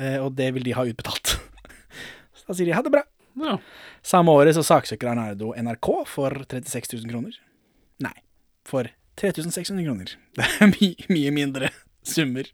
Eh, 0.00 0.16
og 0.18 0.32
det 0.38 0.48
vil 0.56 0.66
de 0.66 0.74
ha 0.74 0.86
utbetalt. 0.88 1.36
så 2.40 2.48
da 2.48 2.56
sier 2.56 2.72
de 2.72 2.74
ha 2.74 2.82
det 2.82 2.94
bra. 2.96 3.04
Ja. 3.38 3.58
Samme 4.02 4.34
året 4.34 4.56
så 4.56 4.64
saksøker 4.66 5.12
Arnaudo 5.12 5.52
NRK 5.54 5.92
for 6.10 6.34
36 6.48 6.96
000 6.96 7.12
kroner. 7.12 7.36
Nei, 8.02 8.16
for 8.66 8.90
3600 9.20 9.84
kroner. 9.86 10.16
Det 10.40 10.48
er 10.64 10.72
mye, 10.72 11.10
mye 11.12 11.36
mindre 11.36 11.70
summer. 12.02 12.48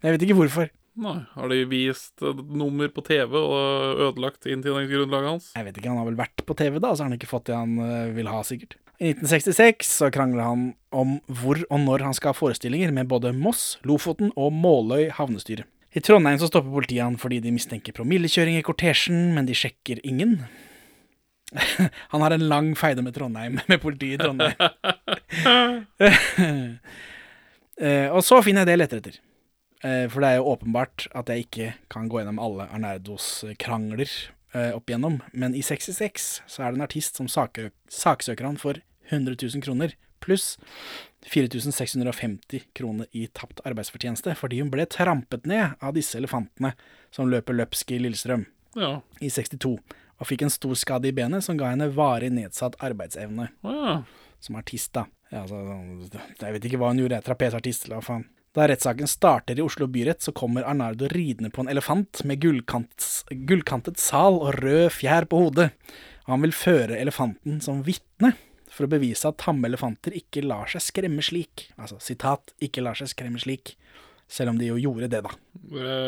Men 0.00 0.08
jeg 0.08 0.16
vet 0.16 0.26
ikke 0.26 0.40
hvorfor. 0.40 0.72
Nei, 0.94 1.16
har 1.34 1.50
de 1.50 1.64
vist 1.66 2.22
et 2.22 2.40
nummer 2.54 2.86
på 2.94 3.02
TV 3.02 3.32
og 3.34 4.00
ødelagt 4.10 4.46
inntjeningsgrunnlaget 4.46 5.30
hans? 5.32 5.48
Jeg 5.56 5.66
vet 5.66 5.78
ikke, 5.80 5.90
han 5.90 5.98
har 5.98 6.06
vel 6.06 6.18
vært 6.20 6.44
på 6.46 6.54
TV 6.58 6.78
da, 6.78 6.92
så 6.94 7.02
har 7.02 7.08
han 7.10 7.18
ikke 7.18 7.30
fått 7.30 7.48
det 7.50 7.56
han 7.58 7.72
eh, 7.82 8.12
vil 8.14 8.30
ha, 8.30 8.42
sikkert. 8.46 8.76
I 9.02 9.10
1966 9.10 9.90
så 9.90 10.06
krangler 10.14 10.46
han 10.46 10.62
om 10.94 11.16
hvor 11.26 11.58
og 11.66 11.80
når 11.82 11.98
han 12.06 12.14
skal 12.14 12.30
ha 12.30 12.38
forestillinger 12.38 12.94
med 12.94 13.10
både 13.10 13.34
Moss, 13.34 13.74
Lofoten 13.82 14.30
og 14.38 14.54
Måløy 14.54 15.08
havnestyre. 15.16 15.66
I 15.94 16.00
Trondheim 16.02 16.38
så 16.38 16.46
stopper 16.50 16.70
politiet 16.74 17.02
han 17.02 17.18
fordi 17.18 17.40
de 17.42 17.50
mistenker 17.54 17.94
promillekjøring 17.94 18.56
i 18.58 18.64
kortesjen, 18.66 19.34
men 19.34 19.46
de 19.50 19.54
sjekker 19.58 19.98
ingen. 20.06 20.46
Han 22.10 22.22
har 22.22 22.30
en 22.34 22.48
lang 22.50 22.74
feide 22.78 23.02
med 23.02 23.14
Trondheim, 23.14 23.58
med 23.70 23.80
politiet 23.82 24.18
i 24.18 24.22
Trondheim. 24.22 24.58
Eh, 27.74 28.06
og 28.14 28.22
så 28.22 28.38
finner 28.46 28.62
jeg 28.62 28.68
det 28.68 28.74
jeg 28.76 28.78
leter 28.78 28.98
etter. 29.00 29.14
Eh, 29.84 30.06
For 30.08 30.24
det 30.24 30.30
er 30.32 30.38
jo 30.40 30.48
åpenbart 30.54 31.06
at 31.14 31.28
jeg 31.28 31.44
ikke 31.46 31.72
kan 31.92 32.08
gå 32.08 32.22
gjennom 32.22 32.40
alle 32.40 32.66
Arnardos 32.72 33.44
eh, 33.44 33.54
krangler 33.60 34.08
eh, 34.54 34.70
opp 34.72 34.88
igjennom, 34.88 35.20
men 35.36 35.54
i 35.54 35.60
66 35.62 36.28
så 36.48 36.62
er 36.64 36.72
det 36.72 36.80
en 36.80 36.86
artist 36.86 37.20
som 37.20 37.28
saker, 37.28 37.68
saksøker 37.92 38.48
han 38.48 38.56
for 38.60 38.80
100 39.10 39.36
000 39.36 39.60
kroner, 39.66 39.92
pluss 40.24 40.54
4650 41.28 42.62
kroner 42.76 43.06
i 43.12 43.26
tapt 43.36 43.60
arbeidsfortjeneste, 43.68 44.32
fordi 44.38 44.60
hun 44.62 44.70
ble 44.72 44.86
trampet 44.88 45.44
ned 45.48 45.76
av 45.84 45.94
disse 45.96 46.16
elefantene 46.20 46.72
som 47.14 47.28
løper 47.32 47.56
løpsk 47.56 47.92
i 47.92 48.00
Lillestrøm 48.00 48.46
Ja. 48.76 49.00
i 49.20 49.28
62, 49.30 49.74
og 50.20 50.28
fikk 50.28 50.42
en 50.46 50.52
stor 50.54 50.74
skade 50.80 51.08
i 51.10 51.12
benet 51.16 51.44
som 51.44 51.58
ga 51.60 51.70
henne 51.72 51.90
varig 51.92 52.30
nedsatt 52.32 52.76
arbeidsevne 52.84 53.50
ja. 53.64 53.98
som 54.40 54.56
artist, 54.60 54.92
da. 54.96 55.06
Ja, 55.32 55.42
altså, 55.44 55.60
jeg 56.40 56.56
vet 56.56 56.64
ikke 56.68 56.78
hva 56.80 56.92
hun 56.92 57.00
gjorde, 57.02 57.20
trapesartist 57.26 57.84
eller 57.86 57.98
hva 58.00 58.06
faen. 58.08 58.26
Da 58.54 58.68
rettssaken 58.70 59.08
starter 59.10 59.58
i 59.58 59.62
Oslo 59.64 59.88
byrett, 59.90 60.22
så 60.22 60.32
kommer 60.32 60.62
Arnardo 60.62 61.08
ridende 61.10 61.50
på 61.50 61.64
en 61.64 61.70
elefant 61.72 62.20
med 62.24 62.38
gullkantet 62.38 63.98
sal 63.98 64.36
og 64.38 64.52
rød 64.62 64.92
fjær 64.94 65.26
på 65.26 65.40
hodet. 65.42 65.72
Han 66.30 66.44
vil 66.44 66.54
føre 66.54 67.00
elefanten 67.02 67.58
som 67.64 67.82
vitne, 67.84 68.34
for 68.70 68.86
å 68.86 68.92
bevise 68.94 69.26
at 69.28 69.40
tamme 69.42 69.66
elefanter 69.68 70.14
ikke 70.18 70.44
lar 70.46 70.70
seg 70.70 70.82
skremme 70.86 71.22
slik. 71.22 71.68
Altså, 71.78 71.98
sitat, 72.02 72.54
ikke 72.62 72.82
lar 72.86 72.98
seg 72.98 73.10
skremme 73.10 73.42
slik. 73.42 73.74
Selv 74.30 74.54
om 74.54 74.58
de 74.58 74.70
jo 74.70 74.78
gjorde 74.80 75.10
det, 75.12 75.20
da. 75.26 75.34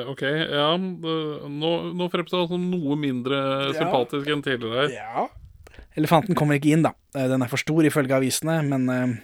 OK, 0.09 0.22
ja. 0.24 0.70
Nå, 0.78 1.72
nå 1.98 2.09
fremstår 2.14 2.46
han 2.46 2.54
som 2.54 2.70
noe 2.72 2.96
mindre 2.98 3.38
sympatisk 3.76 4.30
enn 4.32 4.42
tidligere. 4.46 4.88
Ja. 4.94 5.26
Elefanten 5.98 6.38
kommer 6.38 6.59
ikke 6.59 6.72
inn, 6.74 6.87
da. 6.87 6.94
Eh, 7.16 7.26
Den 7.28 7.44
er 7.44 7.50
for 7.50 7.61
stor 7.61 7.87
ifølge 7.87 8.16
avisene, 8.16 8.61
men 8.66 8.88
eh, 8.92 9.16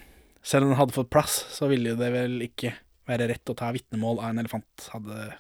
selv 0.43 0.67
om 0.67 0.75
den 0.75 0.81
hadde 0.83 0.95
fått 0.99 1.11
plass, 1.13 1.39
så 1.55 1.71
ville 1.73 1.95
det 1.99 2.11
vel 2.15 2.37
ikke 2.51 2.75
være 3.09 3.29
rett 3.33 3.53
å 3.53 3.57
ta 3.59 3.73
vitnemål 3.75 4.23
av 4.23 4.31
en 4.31 4.43
elefant. 4.43 4.89
Hadde 4.95 5.33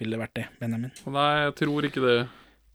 ville 0.00 0.18
vært 0.20 0.34
det, 0.36 0.46
Benjamin. 0.60 0.92
Nei, 1.08 1.30
jeg 1.46 1.54
tror 1.62 1.88
ikke 1.88 2.02
det. 2.04 2.16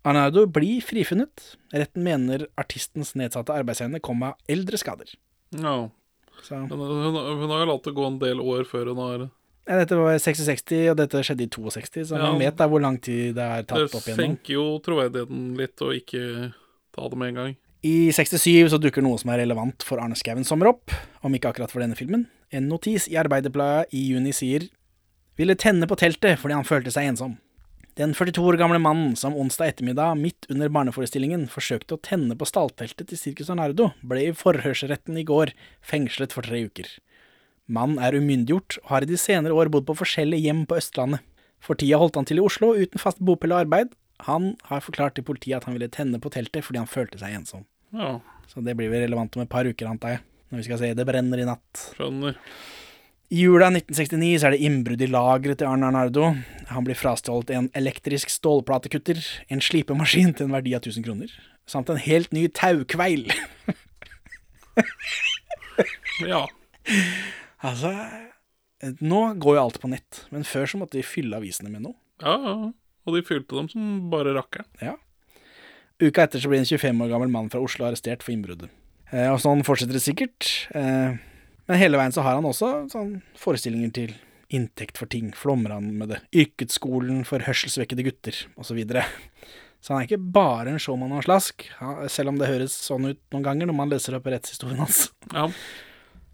Arnaudo 0.07 0.47
blir 0.49 0.81
frifunnet. 0.81 1.51
Retten 1.73 2.05
mener 2.05 2.47
artistens 2.59 3.13
nedsatte 3.19 3.53
arbeidsevne 3.53 4.01
kom 4.01 4.23
av 4.25 4.39
eldre 4.49 4.79
skader. 4.81 5.11
Ja. 5.53 5.75
Så 6.41 6.57
Men 6.57 6.79
hun, 6.79 7.13
hun 7.43 7.51
har 7.53 7.61
jo 7.61 7.69
latt 7.69 7.85
det 7.85 7.93
gå 7.93 8.07
en 8.07 8.17
del 8.21 8.41
år 8.41 8.65
før 8.65 8.89
hun 8.89 9.01
har 9.03 9.27
ja, 9.69 9.75
Dette 9.77 9.93
var 9.99 10.15
66, 10.17 10.71
og 10.89 10.95
dette 10.97 11.21
skjedde 11.21 11.45
i 11.45 11.49
62, 11.53 12.07
så 12.09 12.17
Ja. 12.17 12.31
man 12.31 12.39
vet 12.41 12.57
da 12.57 12.65
hvor 12.67 12.81
lang 12.81 12.97
tid 12.97 13.35
det 13.37 13.45
er 13.45 13.61
tatt 13.61 13.77
Det 13.77 13.93
opp 13.93 14.07
igjennom. 14.07 14.17
Det 14.17 14.25
senker 14.25 14.53
jo 14.55 14.63
troverdigheten 14.81 15.43
litt 15.59 15.83
å 15.85 15.91
ikke 15.93 16.23
ta 16.97 17.07
det 17.07 17.19
med 17.21 17.29
en 17.29 17.35
gang. 17.35 17.53
I 17.85 18.09
67 18.13 18.69
så 18.73 18.79
dukker 18.81 19.05
noe 19.05 19.17
som 19.21 19.29
er 19.33 19.43
relevant 19.45 19.85
for 19.85 20.01
Arne 20.01 20.17
Skouen 20.17 20.45
sommer 20.45 20.69
opp, 20.73 20.89
om 21.23 21.33
ikke 21.37 21.53
akkurat 21.53 21.71
for 21.71 21.81
denne 21.81 21.97
filmen. 21.97 22.25
En 22.51 22.67
notis 22.67 23.07
i 23.07 23.15
Arbeiderbladet 23.19 23.93
i 23.95 24.01
juni 24.11 24.33
sier 24.35 24.67
ville 25.39 25.55
tenne 25.55 25.87
på 25.87 25.95
teltet 25.99 26.39
fordi 26.41 26.57
han 26.57 26.67
følte 26.67 26.91
seg 26.93 27.07
ensom. 27.11 27.37
Den 27.99 28.13
42 28.15 28.43
år 28.47 28.57
gamle 28.59 28.79
mannen 28.79 29.17
som 29.19 29.35
onsdag 29.35 29.73
ettermiddag 29.73 30.15
midt 30.19 30.47
under 30.51 30.71
barneforestillingen 30.71 31.45
forsøkte 31.51 31.97
å 31.97 32.01
tenne 32.03 32.37
på 32.39 32.47
stallteltet 32.47 33.09
til 33.09 33.19
Circus 33.19 33.51
Arnardo, 33.51 33.89
ble 34.03 34.29
i 34.29 34.35
forhørsretten 34.35 35.19
i 35.19 35.25
går 35.27 35.51
fengslet 35.83 36.31
for 36.35 36.47
tre 36.47 36.63
uker. 36.67 36.87
Mannen 37.71 37.99
er 38.03 38.15
umyndiggjort 38.15 38.79
og 38.83 38.93
har 38.93 39.05
i 39.05 39.11
de 39.11 39.19
senere 39.19 39.55
år 39.55 39.71
bodd 39.71 39.87
på 39.87 39.97
forskjellige 39.99 40.47
hjem 40.47 40.63
på 40.67 40.79
Østlandet. 40.79 41.23
For 41.61 41.77
tida 41.77 41.99
holdt 42.01 42.17
han 42.17 42.27
til 42.27 42.39
i 42.39 42.43
Oslo 42.43 42.71
uten 42.79 42.99
fast 42.99 43.19
bopel 43.21 43.53
og 43.53 43.65
arbeid. 43.65 43.91
Han 44.27 44.55
har 44.71 44.83
forklart 44.83 45.15
til 45.17 45.27
politiet 45.27 45.59
at 45.59 45.67
han 45.67 45.75
ville 45.77 45.91
tenne 45.91 46.19
på 46.21 46.31
teltet 46.33 46.65
fordi 46.65 46.81
han 46.81 46.89
følte 46.89 47.19
seg 47.21 47.35
ensom. 47.37 47.67
Ja, 47.93 48.19
Så 48.47 48.63
det 48.63 48.75
blir 48.79 48.89
vel 48.91 49.05
relevant 49.05 49.35
om 49.35 49.43
et 49.43 49.51
par 49.51 49.67
uker, 49.67 49.87
antar 49.87 50.15
jeg. 50.15 50.23
Når 50.51 50.59
vi 50.59 50.67
skal 50.67 50.79
se 50.81 50.93
Det 50.97 51.05
brenner 51.07 51.39
i 51.41 51.47
natt. 51.47 51.81
skjønner. 51.97 52.35
I 53.31 53.45
jula 53.45 53.69
1969 53.71 54.41
så 54.41 54.49
er 54.49 54.51
det 54.57 54.65
innbrudd 54.67 55.01
i 55.01 55.07
lageret 55.07 55.61
til 55.61 55.67
Arne 55.71 55.87
Arnardo. 55.87 56.33
Han 56.67 56.83
blir 56.83 56.97
frastjålet 56.99 57.53
en 57.55 57.69
elektrisk 57.79 58.27
stålplatekutter, 58.33 59.21
en 59.49 59.61
slipemaskin 59.63 60.33
til 60.35 60.49
en 60.49 60.51
verdi 60.57 60.73
av 60.75 60.81
1000 60.83 61.05
kroner, 61.05 61.31
samt 61.65 61.87
en 61.93 62.01
helt 62.03 62.33
ny 62.35 62.47
taukveil. 62.51 63.29
Ja. 66.21 66.43
altså 67.65 67.91
Nå 69.01 69.21
går 69.41 69.55
jo 69.57 69.61
alt 69.63 69.79
på 69.81 69.89
nett, 69.89 70.23
men 70.33 70.43
før 70.47 70.67
så 70.69 70.77
måtte 70.81 70.97
de 70.99 71.05
fylle 71.05 71.37
avisene 71.37 71.69
med 71.73 71.83
noe. 71.87 71.95
ja, 72.21 72.35
ja. 72.37 72.71
Og 73.09 73.15
de 73.17 73.23
fylte 73.25 73.57
dem 73.57 73.65
som 73.71 74.09
bare 74.11 74.29
rakkeren. 74.35 74.67
Ja. 74.77 74.91
Uka 76.01 76.21
etter 76.27 76.37
så 76.43 76.49
blir 76.51 76.59
en 76.61 76.67
25 76.69 76.99
år 77.01 77.09
gammel 77.09 77.31
mann 77.33 77.47
fra 77.49 77.57
Oslo 77.63 77.87
arrestert 77.87 78.21
for 78.21 78.29
innbruddet. 78.35 78.69
Eh, 79.11 79.27
og 79.31 79.39
sånn 79.43 79.63
fortsetter 79.67 79.97
det 79.97 80.03
sikkert. 80.05 80.49
Eh, 80.75 81.15
men 81.67 81.79
hele 81.79 81.99
veien 81.99 82.13
så 82.15 82.23
har 82.25 82.37
han 82.39 82.47
også 82.47 82.71
sånn 82.91 83.17
forestillinger 83.39 83.91
til 83.95 84.13
inntekt 84.51 84.97
for 84.99 85.07
ting. 85.11 85.31
Flommer 85.37 85.75
han 85.77 85.91
med 85.99 86.11
det. 86.11 86.19
Yrkesskolen 86.35 87.21
for 87.27 87.43
hørselsvekkede 87.45 88.03
gutter, 88.07 88.39
osv. 88.57 88.71
Så, 88.71 88.75
videre. 88.79 89.05
så 89.83 89.93
han 89.93 90.01
er 90.01 90.09
ikke 90.09 90.31
bare 90.35 90.73
en 90.73 90.81
showman 90.81 91.13
og 91.15 91.21
en 91.21 91.27
slask, 91.29 91.67
selv 92.11 92.33
om 92.33 92.41
det 92.41 92.49
høres 92.51 92.75
sånn 92.87 93.07
ut 93.13 93.21
noen 93.31 93.45
ganger 93.47 93.69
når 93.69 93.77
man 93.77 93.93
leser 93.93 94.17
opp 94.17 94.27
rettshistorien 94.31 94.83
hans. 94.83 95.05
Ja. 95.31 95.47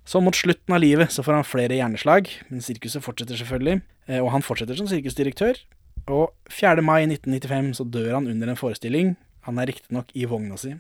Så 0.08 0.22
mot 0.24 0.38
slutten 0.40 0.72
av 0.74 0.80
livet 0.80 1.12
så 1.12 1.22
får 1.26 1.36
han 1.36 1.46
flere 1.48 1.76
hjerneslag, 1.78 2.30
men 2.50 2.64
sirkuset 2.64 3.04
fortsetter 3.04 3.38
selvfølgelig. 3.42 3.82
eh, 4.08 4.22
Og 4.24 4.32
han 4.32 4.46
fortsetter 4.46 4.78
som 4.80 4.88
sirkusdirektør. 4.90 5.60
Og 6.08 6.32
4. 6.50 6.82
mai 6.82 7.04
1995 7.06 7.74
så 7.82 7.86
dør 7.92 8.14
han 8.16 8.30
under 8.32 8.48
en 8.54 8.60
forestilling. 8.60 9.18
Han 9.44 9.60
er 9.60 9.68
riktignok 9.68 10.14
i 10.16 10.24
vogna 10.26 10.56
si. 10.58 10.74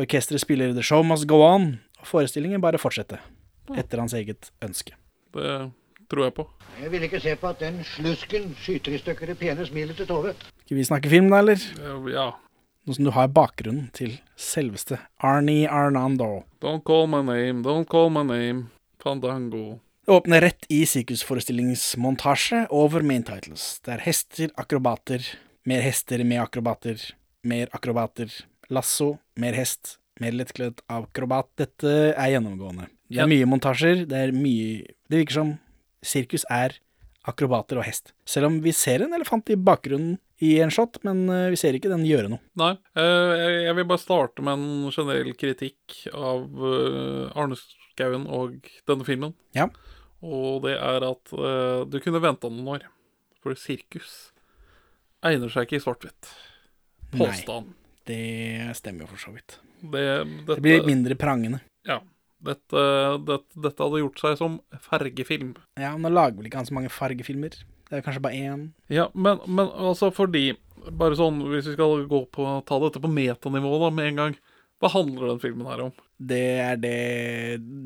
Orkesteret 0.00 0.40
spiller 0.40 0.72
The 0.72 0.82
Show 0.86 1.02
Must 1.04 1.26
Go 1.28 1.42
On, 1.44 1.74
og 2.00 2.06
forestillingen 2.08 2.62
bare 2.62 2.80
fortsetter. 2.80 3.20
Etter 3.76 4.00
hans 4.00 4.14
eget 4.16 4.48
ønske. 4.64 4.94
Det 5.36 5.58
tror 6.10 6.24
jeg 6.24 6.34
på. 6.34 6.46
Jeg 6.80 6.92
vil 6.94 7.04
ikke 7.06 7.20
se 7.20 7.34
på 7.38 7.50
at 7.52 7.60
den 7.60 7.82
slusken 7.84 8.54
skyter 8.58 8.96
i 8.96 9.00
stykker 9.02 9.30
det 9.30 9.36
pene 9.38 9.66
smilet 9.66 9.98
til 10.00 10.08
Tove. 10.08 10.32
Skal 10.64 10.78
vi 10.78 10.86
snakke 10.88 11.12
film, 11.12 11.28
da, 11.30 11.42
eller? 11.42 11.60
Ja. 12.10 12.30
Nå 12.88 12.96
som 12.96 13.04
du 13.04 13.12
har 13.12 13.28
bakgrunnen 13.28 13.90
til 13.94 14.16
selveste 14.40 14.98
Arnie 15.20 15.68
Arnando. 15.68 16.46
Don't 16.64 16.82
call 16.86 17.06
my 17.10 17.20
name, 17.20 17.60
don't 17.66 17.86
call 17.90 18.08
my 18.10 18.24
name. 18.24 18.70
Fandango. 19.02 19.78
Det 20.06 20.16
åpner 20.16 20.40
rett 20.40 20.64
i 20.72 20.80
sirkusforestillingsmontasje 20.88 22.64
over 22.74 23.04
main 23.06 23.22
titles. 23.22 23.76
Det 23.84 23.98
er 23.98 24.04
hester, 24.08 24.50
akrobater, 24.58 25.22
mer 25.68 25.84
hester 25.84 26.24
med 26.24 26.40
akrobater, 26.42 27.04
mer 27.44 27.68
akrobater, 27.76 28.32
lasso, 28.70 29.18
mer 29.36 29.52
hest, 29.58 29.98
mer 30.20 30.32
lettkledd 30.36 30.80
akrobat. 30.92 31.48
Dette 31.58 32.14
er 32.14 32.30
gjennomgående. 32.34 32.88
Det 33.10 33.16
Ja. 33.16 33.24
er 33.24 33.28
mye 33.28 33.46
montasjer, 33.46 34.06
det 34.06 34.12
er 34.28 34.32
mye 34.32 34.86
Det 35.10 35.18
virker 35.26 35.32
som 35.32 35.58
sirkus 36.04 36.44
er 36.50 36.76
akrobater 37.26 37.78
og 37.78 37.84
hest. 37.84 38.12
Selv 38.24 38.46
om 38.46 38.60
vi 38.62 38.70
ser 38.72 39.02
en 39.02 39.12
elefant 39.12 39.48
i 39.50 39.56
bakgrunnen 39.56 40.18
i 40.40 40.60
en 40.62 40.70
shot, 40.70 40.96
men 41.04 41.28
eh, 41.28 41.50
vi 41.50 41.56
ser 41.56 41.74
ikke 41.74 41.90
den 41.90 42.04
gjøre 42.06 42.30
noe. 42.30 42.40
Nei. 42.56 42.78
eh, 42.96 43.64
jeg- 43.66 43.74
vil 43.76 43.84
bare 43.84 43.98
starte 43.98 44.40
med 44.42 44.54
en 44.54 44.90
generell 44.90 45.34
kritikk 45.34 46.06
av 46.14 46.46
eh, 46.54 47.32
Arne 47.36 47.56
Skouen 47.56 48.26
og 48.30 48.62
denne 48.86 49.04
filmen. 49.04 49.34
Ja. 49.54 49.66
Og 50.22 50.62
det 50.62 50.78
er 50.78 51.02
at 51.10 51.24
du 51.90 51.98
kunne 52.00 52.20
venta 52.22 52.48
noen 52.48 52.68
år. 52.68 52.82
For 53.42 53.52
sirkus 53.54 54.30
egner 55.24 55.50
seg 55.50 55.66
ikke 55.66 55.76
i 55.76 55.84
svart-hvitt. 55.84 56.30
Nei. 57.12 57.64
Det 58.10 58.76
stemmer 58.78 59.06
jo 59.06 59.12
for 59.14 59.22
så 59.22 59.34
vidt. 59.34 59.58
Det, 59.80 60.06
Det 60.48 60.60
blir 60.64 60.86
mindre 60.88 61.16
prangende. 61.18 61.62
Ja. 61.88 62.00
Dette, 62.40 62.82
dette, 63.28 63.60
dette 63.60 63.84
hadde 63.84 64.00
gjort 64.00 64.20
seg 64.22 64.38
som 64.40 64.56
fargefilm. 64.88 65.52
Ja, 65.80 65.92
Nå 66.00 66.08
lager 66.12 66.38
vel 66.38 66.48
ikke 66.48 66.62
han 66.62 66.68
så 66.68 66.76
mange 66.76 66.92
fargefilmer. 66.92 67.58
Det 67.90 67.98
er 67.98 68.04
kanskje 68.06 68.22
bare 68.24 68.38
én. 68.38 68.62
Ja, 68.92 69.08
men, 69.14 69.42
men 69.46 69.68
altså 69.68 70.12
fordi 70.14 70.50
Bare 70.96 71.12
sånn, 71.12 71.42
hvis 71.50 71.66
vi 71.68 71.74
skal 71.74 72.06
gå 72.08 72.22
på 72.32 72.44
ta 72.64 72.78
dette 72.80 73.02
på 73.04 73.08
metanivå 73.12 73.74
da 73.82 73.90
med 73.92 74.06
en 74.08 74.20
gang. 74.22 74.36
Hva 74.80 74.88
handler 74.94 75.34
den 75.34 75.42
filmen 75.42 75.68
her 75.68 75.82
om? 75.84 75.90
Det 76.16 76.44
er 76.62 76.78
det 76.80 76.94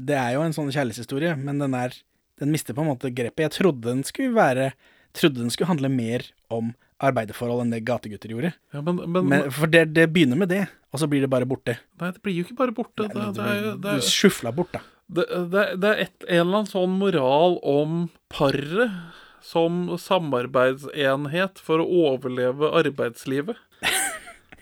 Det 0.06 0.14
er 0.14 0.36
jo 0.36 0.44
en 0.44 0.54
sånn 0.54 0.70
kjærlighetshistorie, 0.70 1.34
men 1.40 1.58
den 1.58 1.74
er 1.74 1.96
Den 2.38 2.52
mister 2.54 2.74
på 2.74 2.84
en 2.84 2.92
måte 2.92 3.10
grepet. 3.14 3.48
Jeg 3.48 3.54
trodde 3.56 3.88
den 3.88 4.04
skulle 4.06 4.36
være 4.36 4.68
Trodde 5.14 5.42
den 5.42 5.50
skulle 5.50 5.72
handle 5.72 5.90
mer 5.90 6.28
om 6.54 6.70
arbeiderforhold 7.08 7.64
enn 7.64 7.74
det 7.74 7.82
gategutter 7.86 8.32
gjorde. 8.34 8.54
Ja, 8.74 8.82
men, 8.84 9.02
men, 9.04 9.28
Men, 9.30 9.50
for 9.54 9.70
det, 9.70 9.86
det 9.96 10.08
begynner 10.14 10.40
med 10.40 10.52
det, 10.52 10.64
og 10.92 11.02
så 11.02 11.08
blir 11.10 11.24
det 11.24 11.30
bare 11.32 11.48
borte. 11.48 11.78
Nei, 12.00 12.12
det 12.14 12.22
blir 12.24 12.38
jo 12.38 12.46
ikke 12.46 12.58
bare 12.62 12.76
borte. 12.76 13.08
Det, 13.08 13.14
det, 13.14 13.50
det, 13.74 13.76
Du 13.82 13.90
er, 13.96 14.06
sjufla 14.08 14.52
bort, 14.54 14.72
da. 14.74 14.82
det, 15.18 15.26
det, 15.52 15.66
det 15.82 15.92
er 15.92 16.02
et, 16.06 16.16
en 16.28 16.40
eller 16.46 16.62
annen 16.62 16.72
sånn 16.72 16.96
moral 17.00 17.58
om 17.60 18.08
paret 18.32 18.94
som 19.44 19.92
samarbeidsenhet 20.00 21.60
for 21.60 21.82
å 21.82 21.88
overleve 22.08 22.70
arbeidslivet. 22.80 23.58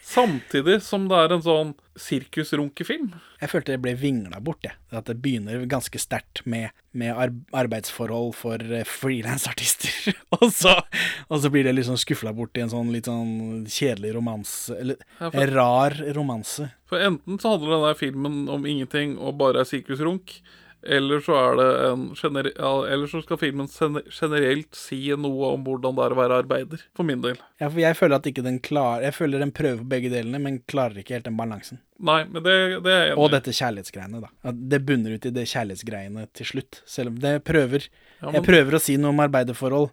Samtidig 0.02 0.80
som 0.82 1.04
det 1.08 1.14
er 1.22 1.32
en 1.36 1.42
sånn 1.44 1.68
sirkusrunkefilm. 1.94 3.12
Jeg 3.40 3.50
følte 3.52 3.74
det 3.74 3.82
ble 3.84 3.92
vingla 3.98 4.40
bort, 4.42 4.62
jeg. 4.66 4.74
At 4.90 5.06
det 5.10 5.16
begynner 5.22 5.62
ganske 5.70 6.00
sterkt 6.02 6.42
med, 6.48 6.70
med 6.96 7.14
arbeidsforhold 7.54 8.32
for 8.38 8.58
eh, 8.62 8.82
frilansartister, 8.88 10.12
og, 10.38 10.48
så- 10.54 10.80
og 11.28 11.42
så 11.44 11.50
blir 11.54 11.64
det 11.68 11.76
liksom 11.78 11.98
skufla 12.00 12.32
bort 12.36 12.58
i 12.58 12.64
en 12.64 12.72
sånn 12.72 12.90
litt 12.94 13.06
sånn 13.10 13.62
kjedelig 13.70 14.14
romanse 14.18 14.74
Eller 14.78 14.98
Ja, 15.20 15.30
for- 15.30 15.38
en 15.44 15.54
rar 15.54 15.98
romanse. 16.18 16.70
For 16.90 16.98
enten 17.06 17.38
så 17.40 17.54
handler 17.54 17.76
denne 17.78 17.94
filmen 18.02 18.42
om 18.52 18.66
ingenting 18.68 19.14
og 19.18 19.38
bare 19.40 19.62
er 19.62 19.70
sirkusrunk, 19.70 20.40
eller 20.82 21.20
så 21.22 21.34
er 21.38 21.56
det 21.60 21.66
en 21.92 22.00
gener 22.18 22.48
ja, 22.56 22.70
Eller 22.90 23.06
så 23.06 23.20
skal 23.22 23.38
filmen 23.38 23.68
generelt 24.10 24.74
si 24.74 24.98
noe 25.14 25.52
om 25.54 25.62
hvordan 25.64 25.94
det 25.94 26.04
er 26.04 26.14
å 26.14 26.18
være 26.18 26.38
arbeider, 26.42 26.82
for 26.96 27.04
min 27.06 27.22
del. 27.22 27.36
Ja, 27.62 27.68
for 27.68 27.78
jeg 27.78 27.96
føler 27.96 28.16
at 28.18 28.26
ikke 28.26 28.42
den 28.42 28.58
klarer 28.58 29.02
Jeg 29.06 29.14
føler 29.14 29.38
den 29.38 29.52
prøver 29.54 29.78
på 29.78 29.88
begge 29.94 30.10
delene, 30.10 30.40
men 30.42 30.60
klarer 30.66 30.98
ikke 31.02 31.14
helt 31.14 31.28
den 31.28 31.36
balansen. 31.38 31.78
Nei, 32.02 32.24
men 32.24 32.42
det, 32.42 32.82
det 32.82 32.92
er 32.92 33.04
jeg 33.12 33.16
Og 33.16 33.28
enig 33.28 33.30
i. 33.30 33.36
dette 33.38 33.54
kjærlighetsgreiene, 33.60 34.20
da. 34.24 34.28
At 34.50 34.62
det 34.74 34.82
bunner 34.86 35.14
ut 35.14 35.26
i 35.30 35.30
det 35.30 35.46
kjærlighetsgreiene 35.46 36.26
til 36.34 36.46
slutt. 36.46 36.82
Selv 36.86 37.12
om 37.14 37.20
det 37.22 37.36
prøver 37.46 37.86
Ja, 37.88 38.26
men- 38.30 38.34
Jeg 38.40 38.44
prøver 38.50 38.74
å 38.78 38.80
si 38.82 38.96
noe 38.96 39.10
om 39.14 39.20
arbeiderforhold, 39.22 39.90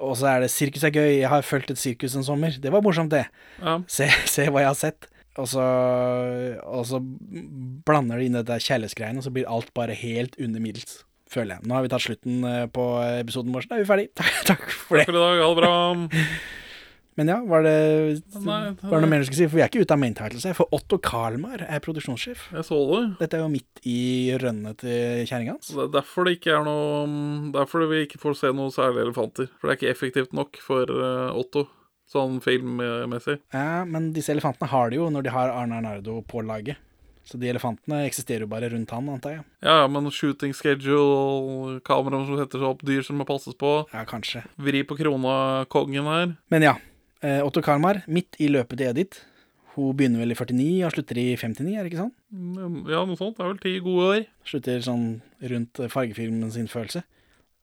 og 0.00 0.16
så 0.16 0.26
er 0.36 0.40
det 0.40 0.50
'sirkus 0.52 0.84
er 0.84 0.90
gøy', 0.92 1.20
'jeg 1.20 1.28
har 1.28 1.42
fulgt 1.42 1.70
et 1.70 1.78
sirkus 1.78 2.14
en 2.16 2.22
sommer'. 2.22 2.60
Det 2.60 2.70
var 2.70 2.82
morsomt, 2.82 3.08
det. 3.10 3.26
Ja. 3.62 3.80
Se, 3.86 4.08
se 4.26 4.46
hva 4.46 4.60
jeg 4.60 4.66
har 4.68 4.74
sett. 4.74 5.06
Og 5.36 5.48
så, 5.52 5.64
og 6.64 6.86
så 6.88 7.00
blander 7.86 8.20
de 8.20 8.28
inn 8.30 8.38
dette 8.38 8.56
kjærlighetsgreiene, 8.64 9.20
og 9.20 9.26
så 9.26 9.32
blir 9.34 9.48
alt 9.52 9.72
bare 9.76 9.96
helt 9.98 10.38
under 10.40 10.62
middels. 10.64 11.02
Føler 11.28 11.56
jeg. 11.56 11.66
Nå 11.66 11.74
har 11.74 11.82
vi 11.84 11.90
tatt 11.90 12.04
slutten 12.06 12.44
eh, 12.46 12.66
på 12.70 12.84
episoden 13.18 13.52
vår, 13.52 13.64
så 13.66 13.72
da 13.72 13.78
er 13.80 13.82
vi 13.82 13.88
ferdig. 13.90 14.06
Takk 14.50 14.68
for 14.70 15.00
Takk 15.02 15.10
det. 15.10 15.10
for 15.10 15.18
i 15.18 15.24
dag. 15.24 15.42
Ha 15.42 15.48
det 15.50 15.58
bra. 15.64 15.74
Men 17.16 17.30
ja, 17.32 17.36
var 17.48 17.62
det, 17.64 17.72
Nei, 18.44 18.56
var 18.76 18.92
det 18.92 19.00
noe 19.00 19.08
mer 19.08 19.22
du 19.22 19.26
skulle 19.26 19.38
si? 19.40 19.46
For 19.48 19.56
vi 19.56 19.62
er 19.64 19.70
ikke 19.70 19.86
ute 19.86 19.96
av 19.96 20.00
main 20.02 20.14
titles 20.16 20.44
her. 20.44 20.52
For 20.56 20.68
Otto 20.76 20.98
Karlmar 21.00 21.62
er 21.64 21.80
produksjonssjef. 21.84 22.42
Jeg 22.52 22.66
så 22.68 22.80
det. 22.90 23.00
Dette 23.22 23.38
er 23.38 23.42
jo 23.46 23.52
midt 23.54 23.80
i 23.88 24.00
rønnet 24.42 24.82
til 24.84 25.22
kjerringa 25.24 25.54
hans. 25.56 25.70
Det 25.72 25.86
er 25.86 25.94
derfor 25.96 26.28
det 26.28 26.36
ikke 26.36 26.52
er 26.58 26.66
noe 26.68 27.06
Derfor 27.56 27.86
vi 27.88 28.02
ikke 28.04 28.20
får 28.20 28.36
se 28.42 28.52
noe 28.56 28.72
særlig 28.74 29.06
elefanter. 29.06 29.48
For 29.56 29.66
det 29.66 29.72
er 29.74 29.80
ikke 29.80 29.94
effektivt 29.96 30.36
nok 30.36 30.60
for 30.60 30.92
eh, 30.92 31.40
Otto, 31.40 31.64
sånn 32.10 32.40
filmmessig. 32.44 33.38
Ja, 33.54 33.84
men 33.88 34.12
disse 34.16 34.32
elefantene 34.34 34.68
har 34.70 34.90
det 34.92 34.98
jo 35.00 35.08
når 35.10 35.26
de 35.26 35.32
har 35.34 35.50
Arne 35.54 35.80
Arnardo 35.80 36.20
på 36.28 36.42
laget. 36.46 36.78
Så 37.26 37.40
de 37.42 37.48
elefantene 37.50 38.04
eksisterer 38.06 38.44
jo 38.44 38.50
bare 38.52 38.68
rundt 38.70 38.92
han, 38.94 39.08
antar 39.10 39.32
jeg. 39.40 39.44
Ja, 39.66 39.80
ja, 39.82 39.86
men 39.90 40.06
shooting 40.14 40.52
schedule, 40.54 41.80
kamera 41.86 42.20
som 42.22 42.36
setter 42.38 42.62
seg 42.62 42.68
opp, 42.68 42.84
dyr 42.86 43.02
som 43.02 43.18
må 43.18 43.26
passes 43.26 43.56
på. 43.58 43.72
Ja, 43.90 44.04
kanskje. 44.06 44.44
Vri 44.62 44.84
på 44.86 44.94
krona-kongen 44.98 46.06
her. 46.06 46.36
Men 46.54 46.62
ja. 46.68 46.76
eh, 47.26 47.40
Otto 47.42 47.64
Karmar, 47.66 48.04
midt 48.06 48.38
i 48.38 48.46
løpet 48.54 48.78
til 48.78 48.92
Edith. 48.92 49.24
Hun 49.74 49.90
begynner 49.98 50.22
vel 50.22 50.32
i 50.32 50.38
49 50.38 50.86
og 50.86 50.94
slutter 50.94 51.18
i 51.20 51.26
59, 51.36 51.74
er 51.74 51.82
det 51.82 51.90
ikke 51.90 52.04
sånn? 52.04 52.14
Mm, 52.32 52.78
Ja, 52.94 53.02
noe 53.04 53.18
sånt. 53.18 53.34
Det 53.36 53.44
er 53.44 53.50
vel 53.50 53.58
ti 53.66 53.74
gode 53.84 54.06
år. 54.14 54.22
Slutter 54.46 54.86
sånn 54.86 55.04
rundt 55.50 55.82
eh, 55.82 55.90
fargefilmen 55.92 56.54
sin 56.54 56.70
følelse. 56.70 57.02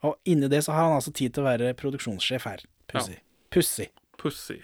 Og 0.04 0.20
inni 0.28 0.52
det 0.52 0.60
så 0.68 0.76
har 0.76 0.90
han 0.90 1.00
altså 1.00 1.16
tid 1.16 1.32
til 1.34 1.46
å 1.46 1.48
være 1.48 1.72
produksjonssjef 1.80 2.52
her. 2.52 2.68
Pussig. 2.92 3.22
Pussig. 3.56 3.94
Pussy. 4.24 4.62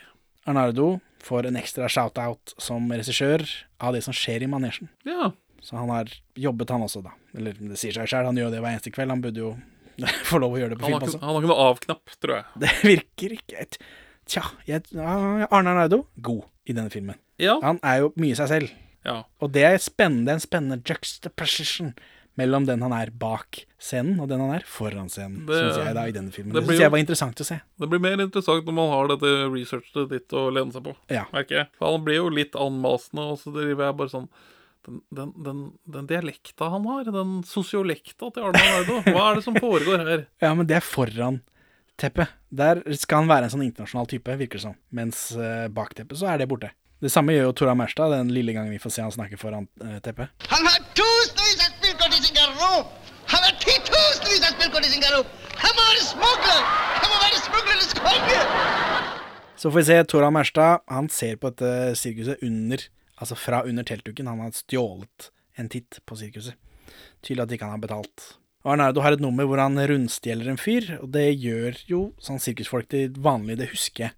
Arnardo 0.47 0.99
får 1.23 1.49
en 1.49 1.59
ekstra 1.59 1.89
shout-out 1.91 2.53
som 2.57 2.87
regissør 2.91 3.43
av 3.83 3.93
det 3.97 4.01
som 4.05 4.15
skjer 4.15 4.45
i 4.45 4.49
manesjen. 4.49 4.87
Ja. 5.07 5.33
Så 5.61 5.75
han 5.75 5.91
har 5.91 6.07
jobbet, 6.39 6.71
han 6.71 6.85
også, 6.85 7.01
da. 7.03 7.11
Eller 7.35 7.57
det 7.59 7.77
sier 7.77 7.91
seg 7.97 8.07
sjøl, 8.07 8.29
han 8.29 8.39
gjør 8.39 8.53
det 8.55 8.61
hver 8.63 8.71
eneste 8.71 8.93
kveld. 8.95 9.11
Han 9.11 9.23
burde 9.25 9.43
jo 9.43 9.49
få 10.29 10.39
lov 10.39 10.55
å 10.55 10.61
gjøre 10.61 10.73
det 10.75 10.79
på 10.79 10.87
Han 10.87 10.93
film 10.95 11.09
også. 11.09 11.19
han 11.19 11.33
har 11.35 11.41
ikke 11.43 11.51
noe 11.51 11.65
av-knapp, 11.69 12.13
tror 12.23 12.37
jeg. 12.37 12.45
Det 12.63 12.75
virker 12.93 13.35
ikke 13.39 13.65
Tja, 14.29 14.43
jeg, 14.69 14.83
Arne 14.93 15.47
Arnardo, 15.49 16.03
god 16.21 16.45
i 16.69 16.75
denne 16.77 16.91
filmen. 16.93 17.17
Ja. 17.41 17.55
Han 17.63 17.79
er 17.83 18.03
jo 18.03 18.11
mye 18.21 18.37
seg 18.37 18.51
selv. 18.51 18.73
Ja. 19.07 19.23
Og 19.41 19.49
det 19.55 19.63
er 19.65 19.79
spennende, 19.81 20.35
en 20.37 20.43
spennende 20.43 20.77
juxtaposition 20.85 21.95
mellom 22.39 22.65
den 22.67 22.81
han 22.85 22.93
er 22.95 23.11
bak 23.11 23.61
scenen, 23.79 24.19
og 24.23 24.29
den 24.31 24.41
han 24.43 24.53
er 24.55 24.63
foran 24.67 25.09
scenen, 25.11 25.45
Det- 25.47 25.59
syns 25.59 25.79
jeg 25.83 25.95
da 25.97 26.05
i 26.07 26.13
denne 26.15 26.31
filmen. 26.35 26.53
det 26.55 26.61
Det, 26.63 26.69
syns 26.71 26.83
jeg 26.85 26.91
var 26.95 27.03
interessant 27.03 27.41
å 27.43 27.47
se. 27.47 27.59
Det 27.79 27.89
blir 27.91 27.99
mer 28.03 28.17
interessant 28.23 28.65
når 28.65 28.73
man 28.79 28.89
har 28.93 29.11
dette 29.11 29.33
researchet 29.53 30.09
ditt 30.09 30.29
å 30.39 30.47
lene 30.53 30.71
seg 30.75 30.83
på. 30.87 30.95
Ja. 31.11 31.25
Merker 31.35 31.61
jeg. 31.63 31.67
For 31.77 31.91
han 31.93 32.05
blir 32.07 32.15
jo 32.23 32.29
litt 32.33 32.55
anmasende, 32.55 33.27
og 33.33 33.37
så 33.43 33.51
driver 33.53 33.89
jeg 33.89 33.97
bare 33.99 34.13
sånn 34.15 34.29
den, 34.87 35.01
den, 35.13 35.31
den, 35.43 35.57
den 35.91 36.07
dialekta 36.07 36.69
han 36.71 36.85
har, 36.87 37.03
den 37.11 37.43
sosiolekta 37.45 38.31
til 38.33 38.43
Arne 38.47 38.61
Nardo, 38.63 39.01
hva 39.11 39.25
er 39.31 39.35
det 39.35 39.43
som 39.43 39.53
foregår 39.59 40.05
her? 40.07 40.25
Ja, 40.41 40.53
men 40.55 40.65
det 40.65 40.77
er 40.79 40.85
foran 40.87 41.41
teppet. 41.99 42.29
Der 42.49 42.79
skal 42.95 43.25
han 43.25 43.27
være 43.29 43.49
en 43.49 43.53
sånn 43.53 43.65
internasjonal 43.67 44.07
type, 44.07 44.31
virker 44.39 44.57
det 44.57 44.61
som. 44.63 44.75
Mens 44.95 45.31
eh, 45.35 45.67
bak 45.67 45.91
teppet 45.97 46.17
så 46.21 46.29
er 46.31 46.39
det 46.39 46.47
borte. 46.49 46.71
Det 46.99 47.11
samme 47.11 47.31
gjør 47.31 47.45
jo 47.49 47.51
Tora 47.55 47.73
Merstad 47.79 48.11
den 48.11 48.31
lille 48.35 48.51
gangen 48.55 48.71
vi 48.71 48.79
får 48.79 48.91
se 48.91 49.01
han 49.03 49.11
snakke 49.11 49.37
foran 49.39 49.67
eh, 49.83 49.99
teppet. 50.03 50.31
Han 50.51 50.65
har 50.67 50.79
tusenvis 50.95 51.48
av 52.39 52.51
spillkort 52.53 52.75
i 52.79 52.79
sin 52.79 52.81
garderob! 52.83 52.85
Han 53.29 53.43
har 53.43 53.55
titusenvis 53.59 54.43
av 54.47 54.53
spillkort 54.55 54.85
i 54.85 54.91
sin 54.91 55.03
garderob! 55.03 55.27
Han 55.59 55.75
må 55.75 55.87
være 55.89 56.03
smugler! 56.05 56.61
Han 56.99 57.11
må 57.11 57.17
være 57.23 57.41
smuglernes 57.43 57.93
konge! 57.99 58.39
Så 59.59 59.71
får 59.71 59.79
vi 59.79 59.87
se 59.89 59.97
Tora 60.07 60.29
Merstad. 60.31 60.85
Han 60.87 61.09
ser 61.11 61.35
på 61.35 61.51
dette 61.51 61.95
sirkuset 61.99 62.43
under 62.45 62.85
Altså 63.19 63.35
fra 63.35 63.65
under 63.67 63.83
teltduken. 63.83 64.29
Han 64.31 64.39
har 64.39 64.53
stjålet 64.55 65.25
en 65.59 65.67
titt 65.67 65.97
på 66.07 66.15
sirkuset. 66.15 66.55
Tydelig 67.19 67.43
at 67.43 67.55
ikke 67.57 67.67
han 67.67 67.75
har 67.75 67.81
betalt. 67.83 68.27
Og 68.63 68.71
Arnardo 68.71 69.03
har 69.03 69.17
et 69.17 69.23
nummer 69.23 69.43
hvor 69.43 69.59
han 69.59 69.75
rundstjeler 69.75 70.47
en 70.47 70.59
fyr, 70.59 70.87
og 71.01 71.11
det 71.11 71.25
gjør 71.33 71.81
jo 71.89 71.99
sånn 72.23 72.39
sirkusfolk 72.39 72.87
til 72.91 73.19
vanlig. 73.19 73.57
Det 73.59 73.67
husker 73.73 74.05
jeg. 74.05 74.15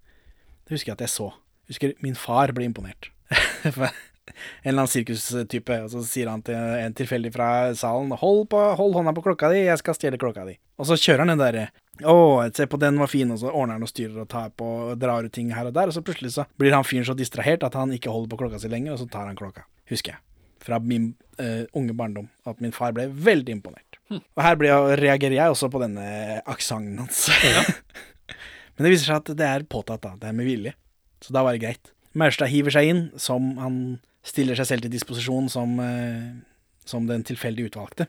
Det 0.70 0.78
husker 0.78 0.92
jeg 0.92 1.00
at 1.00 1.04
jeg 1.08 1.14
så. 1.16 1.32
Husker 1.72 1.98
min 2.06 2.18
far 2.18 2.54
ble 2.54 2.70
imponert. 2.70 3.10
En 4.30 4.72
eller 4.72 4.84
annen 4.84 4.92
sirkustype, 4.92 5.78
og 5.84 5.92
så 5.92 6.02
sier 6.06 6.30
han 6.30 6.44
til 6.46 6.56
en 6.56 6.96
tilfeldig 6.96 7.32
fra 7.34 7.48
salen 7.78 8.14
hold, 8.22 8.46
på, 8.52 8.60
'Hold 8.78 8.94
hånda 8.98 9.14
på 9.18 9.24
klokka 9.26 9.50
di, 9.52 9.66
jeg 9.66 9.82
skal 9.82 9.98
stjele 9.98 10.20
klokka 10.22 10.46
di'. 10.46 10.60
Og 10.78 10.88
så 10.88 10.98
kjører 10.98 11.26
han 11.26 11.34
den 11.34 11.42
derre 11.42 11.70
'Å, 12.02 12.50
se 12.56 12.66
på 12.66 12.80
den 12.80 12.98
var 12.98 13.08
fin', 13.08 13.32
og 13.32 13.40
så 13.40 13.52
ordner 13.52 13.78
han 13.78 13.84
og 13.84 13.90
styrer 13.90 14.22
og 14.22 14.30
tar 14.30 14.50
på 14.50 14.66
og 14.66 15.00
drar 15.00 15.26
ut 15.26 15.32
ting 15.34 15.52
her 15.54 15.66
og 15.66 15.74
der, 15.74 15.88
og 15.88 15.94
så 15.94 16.02
plutselig 16.02 16.34
så 16.34 16.46
blir 16.58 16.74
han 16.74 16.84
fyren 16.84 17.06
så 17.06 17.18
distrahert 17.18 17.64
at 17.64 17.74
han 17.74 17.92
ikke 17.92 18.10
holder 18.10 18.30
på 18.30 18.38
klokka 18.46 18.60
si 18.60 18.68
lenger, 18.68 18.94
og 18.94 19.00
så 19.00 19.10
tar 19.10 19.28
han 19.28 19.36
klokka. 19.36 19.66
Husker 19.90 20.16
jeg. 20.16 20.22
Fra 20.62 20.78
min 20.80 21.16
uh, 21.42 21.66
unge 21.74 21.94
barndom. 21.94 22.30
At 22.46 22.62
min 22.62 22.72
far 22.72 22.94
ble 22.94 23.08
veldig 23.10 23.50
imponert. 23.50 23.98
Og 24.12 24.44
her 24.44 24.56
blir 24.60 24.70
jeg, 24.70 25.00
reagerer 25.02 25.38
jeg 25.38 25.54
også 25.54 25.70
på 25.72 25.82
denne 25.82 26.42
aksenten 26.46 27.00
hans. 27.02 27.30
Men 28.76 28.86
det 28.86 28.94
viser 28.94 29.10
seg 29.10 29.22
at 29.22 29.34
det 29.38 29.48
er 29.48 29.66
påtatt, 29.70 30.04
da. 30.04 30.14
Det 30.20 30.30
er 30.30 30.38
med 30.38 30.46
vilje. 30.46 30.76
Så 31.22 31.34
da 31.34 31.44
var 31.46 31.56
det 31.56 31.64
greit. 31.64 31.92
Maurstad 32.18 32.52
hiver 32.52 32.74
seg 32.74 32.90
inn 32.92 33.04
som 33.20 33.54
han 33.62 33.76
stiller 34.26 34.58
seg 34.58 34.70
selv 34.70 34.86
til 34.86 34.94
disposisjon 34.94 35.50
som, 35.52 35.78
eh, 35.80 36.32
som 36.86 37.08
den 37.10 37.26
tilfeldig 37.28 37.72
utvalgte. 37.72 38.08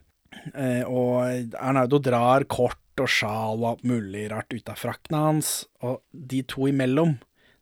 Eh, 0.55 0.83
og 0.89 1.55
Arnaudo 1.61 2.01
drar 2.03 2.45
kort 2.51 2.79
og 3.01 3.09
sjal 3.09 3.61
og 3.63 3.69
alt 3.71 3.85
mulig 3.89 4.27
rart 4.33 4.53
ut 4.53 4.69
av 4.69 4.81
frakten 4.81 5.17
hans, 5.17 5.53
og 5.85 6.03
de 6.13 6.43
to 6.49 6.69
imellom, 6.69 7.17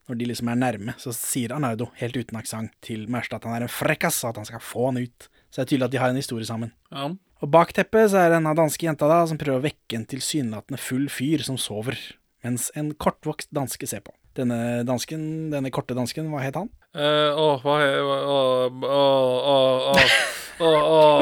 når 0.09 0.19
de 0.19 0.27
liksom 0.27 0.51
er 0.51 0.59
nærme, 0.59 0.95
så 0.99 1.13
sier 1.15 1.53
Arnaudo, 1.55 1.89
helt 2.01 2.17
uten 2.17 2.39
aksent, 2.39 2.73
til 2.83 3.07
Mærstad 3.11 3.39
at 3.39 3.47
han 3.47 3.59
er 3.59 3.67
en 3.67 3.71
frekkas, 3.71 4.23
og 4.23 4.33
at 4.33 4.41
han 4.41 4.49
skal 4.49 4.63
få 4.63 4.89
han 4.89 5.03
ut. 5.03 5.29
Så 5.51 5.61
det 5.61 5.65
er 5.65 5.69
tydelig 5.71 5.87
at 5.87 5.95
de 5.95 6.01
har 6.03 6.11
en 6.11 6.19
historie 6.19 6.47
sammen. 6.47 6.73
Ja. 6.91 7.11
Og 7.41 7.49
bak 7.49 7.71
teppet 7.73 8.11
så 8.11 8.21
er 8.21 8.29
det 8.29 8.37
denne 8.37 8.53
danske 8.57 8.85
jenta 8.85 9.07
da, 9.09 9.23
som 9.27 9.39
prøver 9.41 9.61
å 9.61 9.65
vekke 9.65 9.97
en 9.97 10.07
tilsynelatende 10.09 10.79
full 10.81 11.07
fyr 11.09 11.41
som 11.45 11.57
sover, 11.59 11.97
mens 12.45 12.69
en 12.77 12.91
kortvokst 12.93 13.49
danske 13.55 13.87
ser 13.89 14.03
på. 14.05 14.13
Denne 14.37 14.83
dansken, 14.87 15.23
denne 15.51 15.71
korte 15.73 15.97
dansken, 15.97 16.29
hva 16.31 16.43
het 16.43 16.59
han? 16.59 16.69
Eh, 16.91 17.31
Åh, 17.39 17.61
hva 17.63 17.75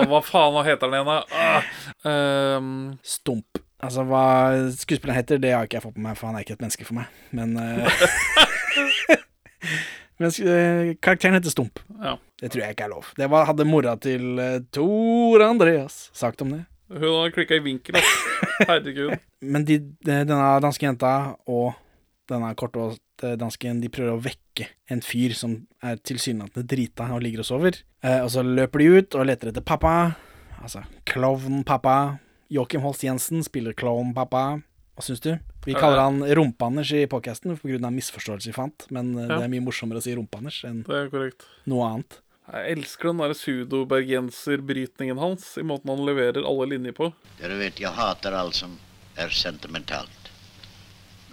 hva 0.09 0.21
faen 0.25 0.53
hva 0.55 0.63
heter 0.65 0.89
den 0.89 0.97
igjen, 0.97 1.09
da? 1.09 1.19
Ah, 1.29 1.67
ehm, 2.09 2.71
Stump. 3.05 3.59
Altså, 3.79 4.03
hva 4.09 4.23
skuespilleren 4.75 5.19
heter, 5.21 5.39
det 5.39 5.53
har 5.53 5.67
ikke 5.67 5.77
jeg 5.77 5.85
fått 5.85 5.99
med 5.99 6.09
meg, 6.09 6.17
for 6.19 6.27
han 6.27 6.39
er 6.39 6.43
ikke 6.43 6.57
et 6.57 6.63
menneske 6.65 6.87
for 6.87 6.97
meg. 6.97 7.13
Men 7.31 7.53
uh, 7.55 7.85
Men 10.19 10.33
uh, 10.33 10.89
karakteren 10.99 11.37
heter 11.37 11.53
Stump. 11.53 11.79
ja. 12.01 12.17
Det 12.39 12.53
tror 12.53 12.61
jeg 12.63 12.71
ikke 12.75 12.85
er 12.87 12.91
lov. 12.93 13.07
Det 13.19 13.27
var, 13.31 13.47
hadde 13.49 13.67
mora 13.67 13.93
til 13.99 14.39
uh, 14.39 14.61
Tor 14.71 15.43
Andreas 15.43 16.07
sagt 16.15 16.41
om 16.43 16.53
det. 16.55 16.61
Hun 16.89 17.03
har 17.19 17.33
klikka 17.35 17.59
i 17.59 17.63
vinkel, 17.63 17.99
ass. 17.99 18.13
Herregud. 18.63 19.13
Men 19.53 19.67
de, 19.67 19.77
denne 20.07 20.37
danske 20.63 20.87
jenta 20.87 21.13
og 21.45 21.75
denne 22.29 22.53
kortvåte 22.57 23.33
dansken 23.39 23.81
de 23.83 23.89
prøver 23.91 24.15
å 24.15 24.21
vekke 24.23 24.67
en 24.93 25.01
fyr 25.05 25.33
som 25.37 25.55
er 25.83 25.99
tilsynelatende 26.05 26.67
drita 26.69 27.09
og 27.15 27.23
ligger 27.25 27.43
og 27.43 27.49
sover. 27.49 27.81
Eh, 28.03 28.21
og 28.23 28.29
så 28.33 28.43
løper 28.45 28.79
de 28.83 28.89
ut 28.99 29.17
og 29.19 29.27
leter 29.29 29.51
etter 29.51 29.65
pappa. 29.65 29.93
Altså 30.61 30.83
klovn-pappa. 31.09 32.19
Joakim 32.49 32.81
Holst 32.81 33.03
Jensen 33.05 33.43
spiller 33.45 33.75
klovn-pappa. 33.77 34.43
Hva 34.99 35.05
syns 35.05 35.21
du? 35.23 35.33
Vi 35.67 35.75
kaller 35.75 36.01
han 36.01 36.23
Rumpe-Anders 36.23 36.91
i 36.95 37.05
podkasten 37.07 37.55
pga. 37.59 37.91
misforståelse 37.91 38.49
vi 38.49 38.55
fant, 38.55 38.87
men 38.91 39.13
eh, 39.17 39.27
Ja. 39.27 39.37
det 39.37 39.45
er 39.45 39.53
mye 39.53 39.63
morsommere 39.67 40.01
å 40.01 40.03
si 40.03 40.15
Rumpe-Anders 40.15 40.63
enn 40.67 40.83
Det 40.87 40.95
er 41.13 41.31
noe 41.69 41.85
annet. 41.87 42.19
Jeg 42.49 42.77
elsker 42.79 43.11
den 43.11 43.19
der 43.21 43.33
pseudo-bergenserbrytningen 43.37 45.19
hans, 45.21 45.57
i 45.57 45.63
måten 45.63 45.91
han 45.93 46.05
leverer 46.07 46.41
alle 46.43 46.65
linjer 46.71 46.95
på. 46.97 47.11
Dere 47.39 47.59
vet, 47.59 47.79
jeg 47.79 47.93
hater 47.93 48.33
alt 48.33 48.57
som 48.57 48.73
er 49.19 49.29
sentimentalt. 49.29 50.18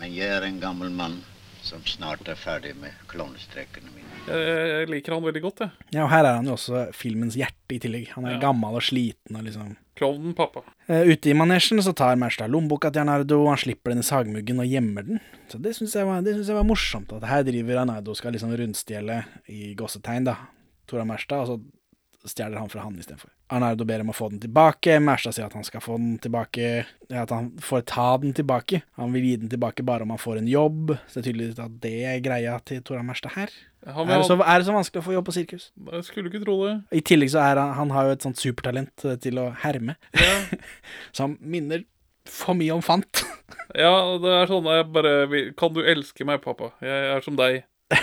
Men 0.01 0.13
jeg 0.15 0.29
er 0.29 0.45
en 0.47 0.61
gammel 0.61 0.91
mann 0.93 1.23
som 1.67 1.81
snart 1.89 2.29
er 2.31 2.37
ferdig 2.39 2.77
med 2.79 2.95
klovnestrekene 3.11 3.89
mine. 3.91 4.13
Jeg, 4.29 4.69
jeg 4.71 4.89
liker 4.91 5.17
han 5.17 5.25
veldig 5.25 5.43
godt, 5.43 5.63
jeg. 5.65 5.71
Ja, 5.97 6.05
og 6.05 6.11
her 6.13 6.25
er 6.29 6.37
han 6.39 6.47
jo 6.47 6.55
også 6.55 6.85
filmens 6.95 7.35
hjerte 7.39 7.75
i 7.75 7.81
tillegg. 7.83 8.13
Han 8.15 8.27
er 8.29 8.37
Ja. 8.37 8.43
gammel 8.45 8.77
og 8.79 8.83
sliten 8.87 9.35
og 9.39 9.43
liksom 9.49 9.77
Klovnen 9.97 10.35
pappa. 10.37 10.61
Eh, 10.93 11.09
ute 11.09 11.31
i 11.31 11.33
manesjen 11.33 11.81
så 11.81 11.95
tar 11.97 12.19
Märstad 12.21 12.51
lommeboka 12.53 12.91
til 12.93 13.01
Arnardo, 13.01 13.47
han 13.49 13.57
slipper 13.57 13.95
den 13.95 14.03
i 14.03 14.05
sagmuggen 14.05 14.61
og 14.61 14.69
gjemmer 14.69 15.07
den. 15.07 15.21
Så 15.49 15.57
det 15.63 15.73
syns 15.75 15.95
jeg, 15.97 16.05
jeg 16.05 16.55
var 16.55 16.69
morsomt. 16.69 17.15
At 17.17 17.25
her 17.25 17.43
driver 17.43 17.81
Arnardo 17.81 18.13
skal 18.15 18.33
liksom 18.37 18.53
rundstjele 18.53 19.23
i 19.49 19.75
gåsetegn, 19.75 20.25
da. 20.29 20.37
Tora 20.87 21.03
Märstad, 21.09 21.41
og 21.41 21.49
så 21.49 21.57
stjeler 22.31 22.59
han 22.61 22.69
fra 22.73 22.83
han 22.85 22.97
istedenfor. 22.99 23.31
Arnardo 23.53 23.85
ber 23.87 24.03
om 24.03 24.11
å 24.11 24.17
få 24.17 24.29
den 24.33 24.41
tilbake. 24.43 24.97
Mærstad 25.03 25.37
sier 25.37 25.47
at 25.47 25.55
han 25.55 25.65
skal 25.67 25.83
få 25.85 25.97
den 26.01 26.17
tilbake 26.23 26.85
At 27.15 27.31
han 27.31 27.53
får 27.63 27.85
ta 27.87 28.09
den 28.23 28.33
tilbake. 28.35 28.83
Han 28.99 29.13
vil 29.15 29.25
gi 29.29 29.37
den 29.45 29.51
tilbake 29.53 29.85
bare 29.87 30.03
om 30.07 30.11
han 30.15 30.19
får 30.23 30.41
en 30.43 30.49
jobb. 30.51 30.97
Så 31.07 31.21
det 31.21 31.23
er 31.23 31.27
tydelig 31.31 31.49
at 31.63 31.77
det 31.85 31.95
er 32.11 32.21
greia 32.25 32.57
til 32.67 32.83
Tora 32.87 33.05
Mærstad 33.07 33.37
her. 33.37 33.53
Han 33.87 34.09
Er 34.11 34.19
det, 34.19 34.27
så, 34.27 34.35
er 34.43 34.59
det 34.59 34.67
så 34.67 34.75
vanskelig 34.75 35.03
å 35.03 35.07
få 35.07 35.15
jobb 35.15 35.29
på 35.29 35.35
sirkus? 35.37 35.69
jeg 35.93 36.05
skulle 36.09 36.31
ikke 36.33 36.43
tro 36.43 36.57
det. 36.65 36.73
I 36.99 37.05
tillegg 37.07 37.31
så 37.31 37.39
er 37.45 37.61
han, 37.63 37.75
han 37.79 37.93
har 37.95 38.09
jo 38.09 38.17
et 38.17 38.25
sånt 38.27 38.41
supertalent 38.43 39.05
eh, 39.07 39.15
til 39.23 39.39
å 39.39 39.53
herme, 39.63 39.95
Ja, 40.19 40.41
som 41.19 41.37
minner 41.39 41.85
for 42.27 42.59
mye 42.59 42.75
om 42.75 42.83
fant. 42.83 43.23
ja 43.79 43.93
det 44.19 44.33
er 44.41 44.51
sånn 44.51 44.67
jeg 44.67 44.89
bare 44.91 45.13
Kan 45.55 45.77
du 45.77 45.85
elske 45.87 46.27
meg, 46.27 46.41
pappa? 46.43 46.73
Jeg 46.83 47.13
er 47.15 47.23
som 47.23 47.39
deg. 47.39 47.63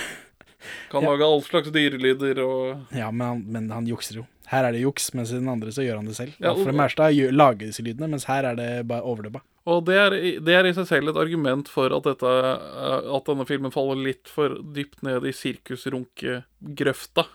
Kan 0.91 1.03
lage 1.07 1.25
all 1.25 1.41
slags 1.45 1.71
dyrelyder 1.73 2.39
og 2.43 2.93
Ja, 2.95 3.09
men 3.11 3.27
han, 3.27 3.43
men 3.47 3.69
han 3.73 3.87
jukser 3.89 4.15
jo. 4.21 4.27
Her 4.51 4.67
er 4.67 4.75
det 4.75 4.81
juks, 4.83 5.07
mens 5.15 5.31
i 5.31 5.39
den 5.39 5.47
andre 5.49 5.71
så 5.73 5.81
gjør 5.85 6.01
han 6.01 6.05
det 6.09 6.15
selv. 6.17 6.33
Ja, 6.43 6.51
og- 6.51 6.67
Mærstad 6.75 7.15
gjør- 7.15 7.31
lager 7.33 7.65
disse 7.65 7.81
lydene, 7.81 8.09
mens 8.11 8.25
her 8.29 8.43
er 8.45 8.55
det 8.59 8.87
bare 8.87 9.01
overdubba. 9.01 9.41
Og 9.65 9.85
det 9.87 9.95
er, 9.95 10.09
det 10.43 10.53
er 10.53 10.65
i 10.67 10.73
seg 10.75 10.85
selv 10.89 11.09
et 11.09 11.15
argument 11.17 11.69
for 11.71 11.87
at, 11.95 12.03
dette, 12.03 12.27
eh, 12.27 13.15
at 13.15 13.25
denne 13.29 13.45
filmen 13.47 13.71
faller 13.71 13.95
litt 13.95 14.27
for 14.27 14.49
dypt 14.75 15.01
ned 15.07 15.23
i 15.23 15.31
sirkusrunkegrøfta. 15.31 17.25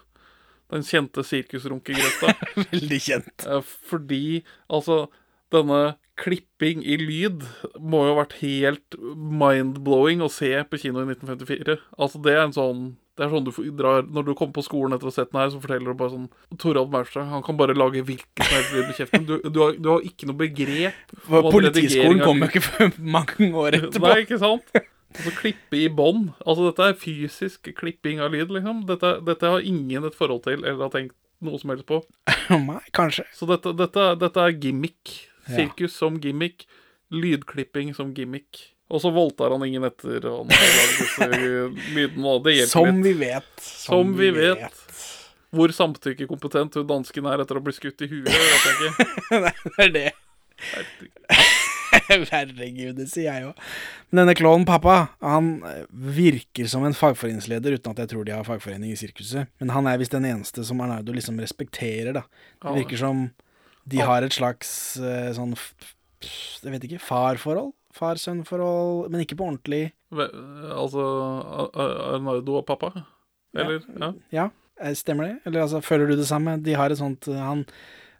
Den 0.71 0.83
kjente 0.85 1.25
sirkusrunkegrøfta. 1.25 2.35
Veldig 2.75 3.01
kjent. 3.01 3.47
Eh, 3.49 3.63
Fordi 3.89 4.43
altså 4.71 5.07
Denne 5.51 5.95
klipping 6.21 6.83
i 6.85 6.99
lyd 7.01 7.41
må 7.81 8.03
jo 8.05 8.11
ha 8.13 8.19
vært 8.19 8.35
helt 8.43 8.97
mind-blowing 9.17 10.21
å 10.21 10.29
se 10.29 10.51
på 10.69 10.77
kino 10.83 11.01
i 11.01 11.07
1954. 11.09 11.79
Altså 11.97 12.21
Det 12.21 12.35
er 12.35 12.43
en 12.43 12.53
sånn 12.53 12.83
det 13.19 13.27
er 13.27 13.33
sånn 13.33 13.47
du 13.47 13.51
drar 13.75 14.05
Når 14.07 14.29
du 14.29 14.35
kommer 14.39 14.55
på 14.55 14.63
skolen 14.63 14.95
etter 14.95 15.09
å 15.09 15.11
ha 15.11 15.17
sett 15.17 15.33
den 15.33 15.41
her, 15.41 15.49
så 15.51 15.59
forteller 15.63 15.91
du 15.91 15.99
bare 15.99 16.13
sånn 16.15 16.59
Torald 16.63 16.93
Maurstad, 16.93 17.27
han 17.33 17.43
kan 17.47 17.59
bare 17.59 17.75
lage 17.75 18.05
hvilken 18.07 18.45
som 18.45 18.55
helst 18.55 18.77
lyd 18.77 18.87
med 18.87 19.01
kjeften. 19.01 19.27
Du, 19.27 19.35
du, 19.43 19.59
har, 19.65 19.75
du 19.75 19.89
har 19.91 20.07
ikke 20.07 20.29
noe 20.31 20.39
begrep 20.39 21.17
Politiskolen 21.27 22.23
kommer 22.23 22.53
ikke 22.53 22.63
før 22.63 22.95
mange 23.03 23.51
år 23.51 23.75
etterpå. 23.81 24.07
Nei, 24.07 24.23
ikke 24.23 24.39
sant? 24.41 24.79
Og 25.09 25.23
så 25.25 25.33
klippe 25.35 25.79
i 25.81 25.89
bånd. 25.89 26.31
Altså, 26.45 26.69
dette 26.69 26.87
er 26.91 26.99
fysisk 27.01 27.71
klipping 27.79 28.21
av 28.23 28.35
lyd, 28.35 28.53
liksom. 28.55 28.85
Dette, 28.89 29.15
dette 29.25 29.53
har 29.55 29.65
ingen 29.67 30.07
et 30.07 30.17
forhold 30.17 30.45
til, 30.47 30.61
eller 30.63 30.85
har 30.85 30.93
tenkt 30.95 31.17
noe 31.45 31.59
som 31.61 31.73
helst 31.73 31.89
på. 31.89 32.03
Nei, 32.69 32.81
kanskje. 32.97 33.25
Så 33.35 33.49
dette, 33.51 33.73
dette, 33.79 34.11
dette 34.21 34.45
er 34.45 34.57
gimmick. 34.57 35.15
Ja. 35.49 35.65
Som 35.91 36.21
gimmick. 36.23 36.67
Lydklipping 37.15 37.95
som 37.97 38.13
gimmick. 38.17 38.69
Og 38.89 39.03
så 39.05 39.11
voldtar 39.13 39.53
han 39.53 39.65
ingen 39.67 39.85
etter 39.85 40.23
disse 40.49 41.29
lydene, 41.29 42.25
og 42.25 42.45
det 42.47 42.55
Som 42.71 42.89
litt. 42.89 43.05
vi 43.05 43.13
vet. 43.21 43.51
Som 43.61 44.15
vi 44.17 44.31
vet. 44.33 44.85
Hvor 45.53 45.73
samtykkekompetent 45.73 46.77
hun 46.81 46.89
dansken 46.89 47.29
er 47.29 47.43
etter 47.45 47.61
å 47.61 47.65
bli 47.65 47.73
skutt 47.77 48.05
i 48.05 48.09
huet, 48.11 48.29
vet 48.33 48.65
jeg 48.69 48.93
ikke. 48.93 49.05
Nei, 49.45 49.55
det 49.65 49.85
er 49.85 49.93
det. 49.97 50.11
Herregud, 52.09 52.97
det 53.01 53.07
sier 53.11 53.29
jeg. 53.29 53.53
Men 54.11 54.23
denne 54.23 54.37
klovnen 54.39 54.67
pappa, 54.69 54.97
han 55.25 55.51
virker 55.93 56.69
som 56.71 56.85
en 56.89 56.97
fagforeningsleder, 56.97 57.77
uten 57.79 57.93
at 57.95 58.03
jeg 58.05 58.13
tror 58.13 58.29
de 58.29 58.35
har 58.37 58.47
fagforening 58.49 58.93
i 58.93 58.99
sirkuset. 58.99 59.49
Men 59.61 59.73
han 59.77 59.89
er 59.91 60.01
visst 60.01 60.17
den 60.17 60.29
eneste 60.29 60.65
som 60.69 60.81
Arnardo 60.85 61.15
liksom 61.17 61.41
respekterer, 61.43 62.13
da. 62.21 62.25
Det 62.65 62.77
virker 62.83 63.01
som 63.01 63.29
de 63.89 64.03
har 64.05 64.25
et 64.27 64.35
slags 64.37 64.71
eh, 65.01 65.31
sånn 65.33 65.55
Jeg 65.57 66.73
vet 66.75 66.85
ikke, 66.89 67.01
farforhold? 67.01 67.73
Far-sønn-forhold, 67.99 69.11
men 69.13 69.25
ikke 69.25 69.37
på 69.39 69.47
ordentlig. 69.49 69.83
Ve- 70.15 70.31
Altså 70.79 71.03
Ar- 71.03 71.71
Ar- 71.75 72.15
Arnardo 72.15 72.59
og 72.61 72.67
pappa? 72.69 72.93
Eller? 73.57 73.83
Ja. 73.99 74.13
Ja, 74.31 74.49
ja. 74.85 74.95
stemmer 74.95 75.27
det? 75.29 75.37
Eller 75.49 75.63
altså, 75.67 75.81
føler 75.83 76.07
du 76.09 76.17
det 76.17 76.29
samme? 76.31 76.57
De 76.63 76.75
har 76.79 76.91
et 76.95 77.01
sånt 77.01 77.29
eh, 77.29 77.39
han, 77.43 77.65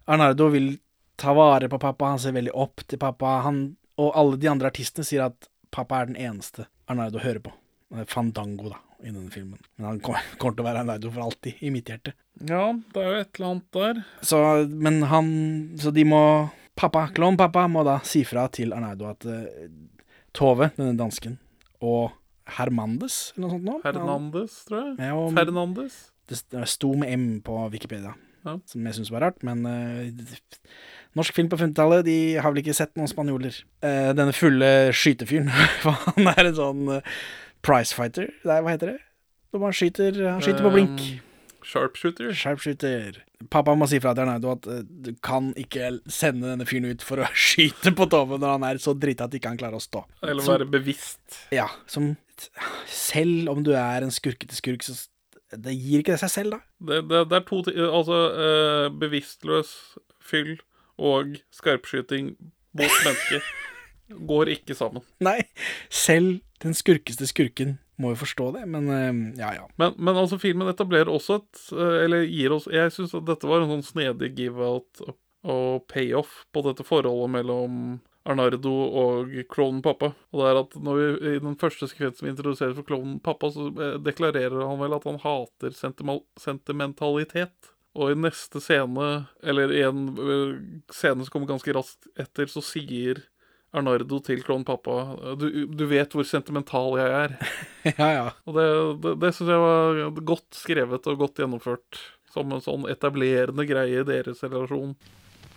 Arnardo 0.09 0.49
vil 0.53 0.73
ta 1.19 1.33
vare 1.35 1.67
på 1.69 1.79
pappa, 1.79 2.05
han 2.13 2.19
ser 2.19 2.31
veldig 2.35 2.53
opp 2.55 2.83
til 2.87 2.99
pappa. 3.01 3.39
Han, 3.45 3.75
og 3.99 4.13
alle 4.17 4.37
de 4.39 4.47
andre 4.51 4.69
artistene 4.71 5.03
sier 5.07 5.25
at 5.27 5.49
pappa 5.71 6.01
er 6.01 6.11
den 6.11 6.15
eneste 6.19 6.65
Arnardo 6.89 7.19
hører 7.21 7.41
på. 7.45 7.51
Er 7.95 8.05
Fandango, 8.09 8.69
da, 8.69 8.77
i 9.03 9.09
denne 9.11 9.31
filmen. 9.33 9.59
Men 9.77 9.85
han 9.93 9.99
kommer 10.05 10.21
kommer 10.41 10.55
til 10.57 10.63
å 10.65 10.69
være 10.69 10.83
Arnardo 10.85 11.11
for 11.13 11.25
alltid, 11.27 11.59
i 11.65 11.71
mitt 11.73 11.89
hjerte. 11.91 12.13
ja, 12.47 12.65
det 12.93 13.01
er 13.03 13.09
jo 13.11 13.19
et 13.23 13.35
eller 13.39 13.49
annet 13.49 13.71
der. 13.75 14.01
Så, 14.23 14.39
men 14.69 15.01
han 15.11 15.29
Så 15.81 15.91
de 15.93 16.05
må 16.07 16.21
Pappa, 16.79 17.07
klovnpappa, 17.15 17.65
må 17.71 17.83
da 17.87 17.97
si 18.07 18.21
fra 18.27 18.45
til 18.55 18.71
Arnaudo 18.75 19.09
at 19.09 19.25
uh, 19.27 19.67
Tove, 20.35 20.69
denne 20.77 20.95
dansken, 20.99 21.35
og 21.83 22.13
Hermandes, 22.55 23.33
eller 23.35 23.43
noe 23.47 23.53
sånt 23.57 23.65
nå? 23.67 23.75
Hernandez, 23.83 24.55
tror 24.69 24.79
jeg. 24.85 24.95
Ja, 25.09 25.13
og- 25.19 25.33
Fernandes. 25.37 25.99
Det 26.29 26.37
sto 26.69 26.91
med 26.93 27.09
M 27.17 27.23
på 27.41 27.55
Wikipedia, 27.73 28.13
Ja. 28.45 28.53
som 28.69 28.85
jeg 28.85 28.93
syns 28.95 29.09
var 29.11 29.25
rart, 29.25 29.41
men 29.43 29.65
uh, 29.65 30.35
Norsk 31.17 31.33
film 31.35 31.49
på 31.49 31.57
50-tallet, 31.57 32.05
de 32.05 32.17
har 32.37 32.51
vel 32.53 32.61
ikke 32.61 32.75
sett 32.77 32.93
noen 32.95 33.09
spanjoler. 33.09 33.57
Uh, 33.83 34.13
denne 34.15 34.33
fulle 34.37 34.69
skytefyren, 34.95 35.49
han 36.15 36.29
er 36.31 36.45
en 36.51 36.57
sånn 36.57 36.83
pricefighter. 37.65 38.29
Nei, 38.45 38.59
hva 38.63 38.75
heter 38.77 38.93
det? 38.93 38.99
Når 39.49 39.63
man 39.65 39.73
skyter 39.73 40.19
Han 40.29 40.43
skyter 40.45 40.61
på 40.67 40.71
blink. 40.77 41.01
Sharpshooter. 41.69 42.31
Sharpshooter. 42.35 43.19
Pappa 43.53 43.75
må 43.77 43.85
si 43.87 43.99
fra 44.03 44.11
til 44.17 44.25
Arnaudo 44.25 44.51
at 44.55 44.65
eh, 44.71 44.81
du 45.05 45.11
kan 45.23 45.51
ikke 45.59 45.91
sende 46.11 46.49
denne 46.49 46.65
fyren 46.67 46.89
ut 46.91 47.05
for 47.05 47.21
å 47.23 47.29
skyte 47.47 47.93
på 47.95 48.07
Tove 48.11 48.39
når 48.41 48.55
han 48.57 48.65
er 48.71 48.81
så 48.83 48.95
drita 48.97 49.27
at 49.29 49.37
ikke 49.37 49.51
han 49.53 49.59
klarer 49.61 49.77
å 49.79 49.83
stå. 49.83 50.03
Eller 50.25 50.43
Som- 50.45 50.57
være 50.57 50.69
bevisst. 50.79 51.43
Ja, 51.55 51.69
som 51.89 52.15
Selv 52.87 53.49
om 53.51 53.63
du 53.67 53.73
er 53.75 54.05
en 54.05 54.13
skurkete 54.15 54.55
skurk, 54.55 54.85
så 54.87 54.93
det 55.51 55.73
gir 55.75 55.99
ikke 55.99 56.13
det 56.13 56.21
seg 56.21 56.31
selv, 56.31 56.53
da. 56.55 56.59
Det, 56.87 56.99
det, 57.09 57.23
det 57.27 57.35
er 57.39 57.45
to 57.49 57.57
ting 57.65 57.79
Altså, 57.83 58.19
uh, 58.37 58.85
bevisstløs 59.01 59.73
fyll 60.23 60.53
og 60.95 61.35
skarpskyting 61.55 62.29
mot 62.79 62.95
mennesker 63.03 63.43
går 64.31 64.53
ikke 64.55 64.77
sammen. 64.77 65.03
Nei, 65.23 65.41
selv 65.91 66.39
den 66.63 66.75
skurkeste 66.77 67.27
skurken 67.27 67.77
må 67.99 68.13
jo 68.13 68.19
forstå 68.21 68.49
det, 68.55 68.65
men 68.71 68.89
eh, 68.93 69.39
ja 69.41 69.53
ja. 69.57 69.65
Men, 69.81 69.95
men 69.97 70.17
altså, 70.17 70.39
filmen 70.41 70.71
etablerer 70.71 71.11
også 71.11 71.41
et 71.41 71.63
eh, 71.75 71.95
Eller 72.05 72.27
gir 72.27 72.55
oss 72.55 72.69
Jeg 72.71 72.93
syns 72.95 73.15
at 73.17 73.27
dette 73.27 73.49
var 73.49 73.63
en 73.63 73.73
sånn 73.75 73.89
snedig 73.93 74.33
give 74.37 74.63
out 74.63 75.03
og 75.47 75.85
payoff 75.87 76.43
på 76.51 76.63
dette 76.65 76.83
forholdet 76.83 77.31
mellom 77.31 77.99
Arnardo 78.27 78.73
og 78.99 79.31
klovnen 79.47 79.79
pappa. 79.81 80.09
Og 80.33 80.41
det 80.41 80.49
er 80.49 80.57
at 80.59 80.73
når 80.83 80.97
vi, 80.99 81.05
I 81.29 81.41
den 81.45 81.55
første 81.61 81.87
sekvensen 81.87 82.27
vi 82.27 82.33
introduserer 82.33 82.75
for 82.75 82.87
klovnen 82.87 83.21
pappa, 83.23 83.47
så 83.55 83.69
eh, 83.71 83.95
deklarerer 84.03 84.59
han 84.59 84.81
vel 84.81 84.97
at 84.97 85.07
han 85.07 85.21
hater 85.23 85.71
sentimentalitet. 85.79 87.71
Og 87.95 88.11
i 88.11 88.19
neste 88.19 88.59
scene, 88.61 89.07
eller 89.41 89.71
i 89.73 89.81
en 89.87 90.03
scene 90.91 91.23
som 91.23 91.31
kommer 91.31 91.49
ganske 91.55 91.73
raskt 91.73 92.11
etter, 92.19 92.51
så 92.51 92.61
sier 92.63 93.23
Arnardo 93.69 94.17
til 94.25 94.41
klovnen 94.41 94.65
pappa 94.65 94.95
du, 95.37 95.45
du 95.69 95.83
vet 95.89 96.13
hvor 96.15 96.25
sentimental 96.25 96.95
jeg 96.97 97.11
er. 97.19 97.35
ja, 98.01 98.07
ja. 98.15 98.25
Og 98.49 98.57
det, 98.57 98.67
det, 99.03 99.13
det 99.21 99.33
syns 99.35 99.51
jeg 99.53 99.61
var 99.61 100.21
godt 100.31 100.57
skrevet 100.57 101.09
og 101.11 101.21
godt 101.25 101.43
gjennomført. 101.43 102.01
Som 102.29 102.51
en 102.53 102.61
sånn 102.61 102.85
etablerende 102.89 103.65
greie 103.65 104.03
i 104.03 104.05
deres 104.05 104.43
relasjon. 104.45 104.91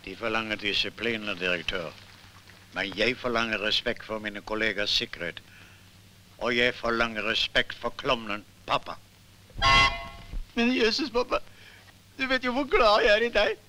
De 0.03 0.15
forlanger 0.17 0.57
disiplin, 0.57 1.27
direktør. 1.37 1.91
Men 2.73 2.89
jeg 2.97 3.13
forlanger 3.21 3.61
respekt 3.61 4.05
for 4.07 4.21
mine 4.23 4.41
kollegers 4.41 4.93
sikkerhet. 4.97 5.41
Og 6.41 6.55
jeg 6.57 6.73
forlanger 6.73 7.25
respekt 7.29 7.77
for 7.77 7.93
klovnen 8.01 8.41
pappa. 8.65 8.97
Men 10.57 10.73
Jesus, 10.73 11.13
pappa. 11.13 11.39
Du 12.17 12.25
vet 12.29 12.45
jo 12.45 12.53
hvor 12.57 12.65
glad 12.69 13.05
jeg 13.05 13.13
er 13.13 13.27
i 13.27 13.31
deg. 13.37 13.61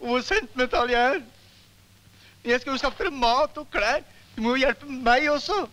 Og 0.00 0.12
hvor 0.12 0.22
sentimental 0.28 0.92
jeg 0.92 1.16
er. 1.16 1.24
Jeg 2.46 2.60
skal 2.62 2.74
jo 2.74 2.78
skaffe 2.80 3.02
dere 3.02 3.14
mat 3.14 3.58
og 3.58 3.66
klær. 3.72 4.04
Du 4.36 4.44
må 4.44 4.54
jo 4.54 4.62
hjelpe 4.62 4.86
meg 4.86 5.26
også. 5.32 5.64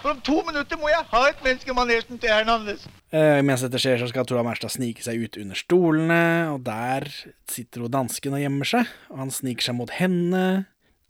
For 0.00 0.14
om 0.14 0.20
to 0.24 0.38
minutter 0.46 0.80
må 0.80 0.88
jeg 0.88 1.04
ha 1.10 1.20
et 1.28 1.42
menneske 1.44 1.68
i 1.68 1.76
manesjen 1.76 2.20
til 2.20 2.32
Hernandez. 2.32 2.86
Uh, 3.12 3.42
mens 3.44 3.60
dette 3.66 3.80
skjer, 3.82 4.00
så 4.00 4.08
skal 4.08 4.24
Tora 4.24 4.44
Merstad 4.46 4.72
snike 4.72 5.04
seg 5.04 5.20
ut 5.20 5.36
under 5.42 5.58
stolene, 5.58 6.24
og 6.54 6.62
der 6.64 7.10
sitter 7.50 7.84
hun 7.84 7.92
dansken 7.92 8.38
og 8.38 8.40
gjemmer 8.40 8.70
seg. 8.70 8.92
Og 9.12 9.24
han 9.26 9.34
sniker 9.34 9.68
seg 9.68 9.76
mot 9.82 9.92
henne, 10.00 10.44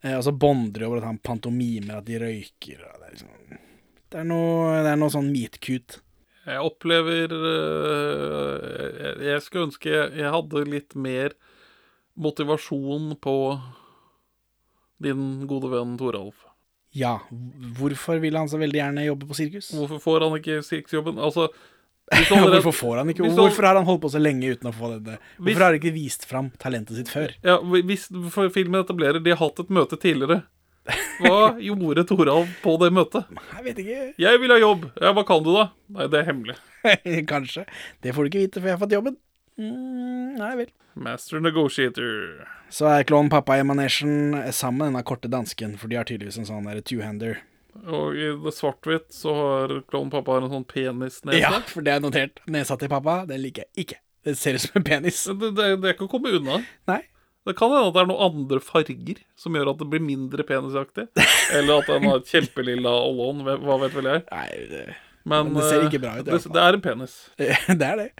Uh, 0.01 0.17
og 0.17 0.23
så 0.25 0.33
bonder 0.33 0.81
de 0.81 0.87
over 0.89 1.03
at 1.03 1.11
han 1.11 1.21
pantomimer 1.21 1.99
at 1.99 2.07
de 2.09 2.21
røyker. 2.21 2.81
Og 2.81 3.03
det, 3.03 3.07
er 3.07 3.11
liksom, 3.13 3.33
det, 3.51 4.21
er 4.23 4.29
noe, 4.31 4.79
det 4.81 4.95
er 4.95 5.01
noe 5.03 5.13
sånn 5.13 5.29
meet-cute. 5.29 6.01
Jeg 6.49 6.63
opplever 6.65 7.35
uh, 7.37 8.55
jeg, 8.97 9.13
jeg 9.29 9.43
skulle 9.45 9.69
ønske 9.69 9.93
jeg, 9.93 10.15
jeg 10.23 10.33
hadde 10.33 10.63
litt 10.73 10.97
mer 10.97 11.37
motivasjon 12.21 13.13
på 13.21 13.35
din 15.01 15.47
gode 15.51 15.71
venn 15.73 15.97
Toralf. 16.01 16.47
Ja, 16.93 17.19
hvorfor 17.79 18.19
vil 18.21 18.35
han 18.35 18.49
så 18.51 18.59
veldig 18.59 18.81
gjerne 18.81 19.05
jobbe 19.07 19.29
på 19.31 19.37
sirkus? 19.39 19.69
Hvorfor 19.77 20.01
får 20.03 20.25
han 20.27 20.39
ikke 20.41 20.57
sirkusjobben? 20.67 21.19
Altså, 21.23 21.49
hvis 22.11 22.31
allerede- 22.35 22.63
hvorfor 22.65 22.75
får 22.75 22.97
han 22.99 23.09
ikke 23.13 23.23
hvis 23.23 23.37
du- 23.37 23.43
Hvorfor 23.43 23.63
har 23.69 23.77
han 23.79 23.85
holdt 23.87 24.01
på 24.03 24.11
så 24.11 24.19
lenge 24.21 24.51
uten 24.57 24.71
å 24.71 24.75
få 24.75 24.89
det? 24.99 25.19
Hvis- 25.39 25.55
Hvorfor 25.55 25.63
har 25.63 25.71
han 25.73 25.79
ikke 25.81 25.93
vist 25.95 26.25
fram 26.27 26.51
talentet 26.59 26.97
sitt 26.97 27.09
før? 27.09 27.31
Ja, 27.45 27.59
hvis 27.63 28.09
filmen 28.53 28.83
etablerer 28.85 29.23
De 29.23 29.31
har 29.31 29.39
hatt 29.39 29.61
et 29.61 29.69
møte 29.71 29.97
tidligere. 30.01 30.43
Hva 31.21 31.55
gjorde 31.61 32.05
Toralf 32.09 32.49
på 32.65 32.79
det 32.81 32.91
møtet? 32.93 33.25
Jeg 33.55 33.65
vet 33.65 33.77
ikke. 33.79 34.15
Jeg 34.19 34.41
vil 34.41 34.51
ha 34.51 34.59
jobb. 34.59 34.91
Ja, 35.01 35.13
hva 35.13 35.25
kan 35.29 35.43
du, 35.45 35.53
da? 35.55 35.71
Nei, 35.89 36.07
det 36.09 36.19
er 36.27 36.33
hemmelig. 36.33 36.57
Kanskje. 37.31 37.67
Det 38.03 38.15
får 38.17 38.25
du 38.25 38.31
ikke 38.31 38.47
vite 38.49 38.61
før 38.61 38.67
jeg 38.73 38.79
har 38.79 38.87
fått 38.87 38.97
jobben. 38.99 39.17
Mm, 39.61 40.39
nei 40.41 40.55
vel. 40.63 40.73
Master 41.01 41.43
negotiator. 41.45 42.47
Så 42.73 42.89
er 42.89 43.07
klovnen 43.09 43.31
pappa 43.33 43.59
i 43.61 43.65
manesjen 43.67 44.35
sammen 44.57 44.81
med 44.81 44.91
denne 44.91 45.07
korte 45.07 45.31
dansken, 45.31 45.77
for 45.81 45.91
de 45.91 45.99
har 46.01 46.09
tydeligvis 46.09 46.41
en 46.41 46.49
sånn 46.49 46.69
der 46.71 46.81
two-hander. 46.87 47.43
Og 47.87 48.17
i 48.19 48.31
det 48.43 48.53
svart-hvitt 48.57 49.11
så 49.15 49.35
har 49.37 49.75
klovnen 49.91 50.13
pappa 50.15 50.41
en 50.41 50.51
sånn 50.51 50.67
penisnese. 50.69 51.39
Ja, 51.39 51.61
for 51.69 51.87
det 51.87 51.97
er 51.97 52.03
notert. 52.03 52.43
Nesa 52.51 52.79
til 52.81 52.91
pappa, 52.93 53.23
det 53.29 53.39
liker 53.43 53.69
jeg 53.69 53.85
ikke. 53.85 54.01
Det 54.27 54.37
ser 54.37 54.59
ut 54.59 54.65
som 54.65 54.81
en 54.81 54.85
penis. 54.85 55.23
Det, 55.25 55.55
det, 55.57 55.69
det 55.81 55.89
er 55.91 55.97
ikke 55.97 56.09
å 56.09 56.13
komme 56.13 56.33
unna. 56.37 56.61
Nei. 56.91 57.03
Det 57.49 57.55
kan 57.57 57.73
hende 57.73 57.89
at 57.89 57.95
det 57.97 58.03
er 58.03 58.09
noen 58.11 58.27
andre 58.27 58.61
farger 58.61 59.21
som 59.41 59.55
gjør 59.57 59.71
at 59.73 59.79
det 59.81 59.87
blir 59.89 60.03
mindre 60.05 60.45
penisaktig. 60.45 61.07
Eller 61.57 61.81
at 61.81 61.89
den 61.89 62.05
har 62.11 62.21
et 62.21 62.29
kjempelilla 62.29 62.93
ollon, 63.07 63.41
hva 63.65 63.79
vet 63.81 63.97
vel 63.97 64.11
jeg. 64.11 64.25
Nei, 64.29 64.51
det, 64.69 64.85
Men, 65.25 65.49
Men 65.49 65.57
det 65.57 65.71
ser 65.71 65.81
eh, 65.81 65.89
ikke 65.89 66.03
bra 66.03 66.13
ut, 66.19 66.29
Det, 66.29 66.41
det 66.53 66.67
er 66.67 66.77
en 66.77 66.85
penis. 66.85 67.17
det 67.81 67.89
er 67.89 67.97
det. 68.03 68.11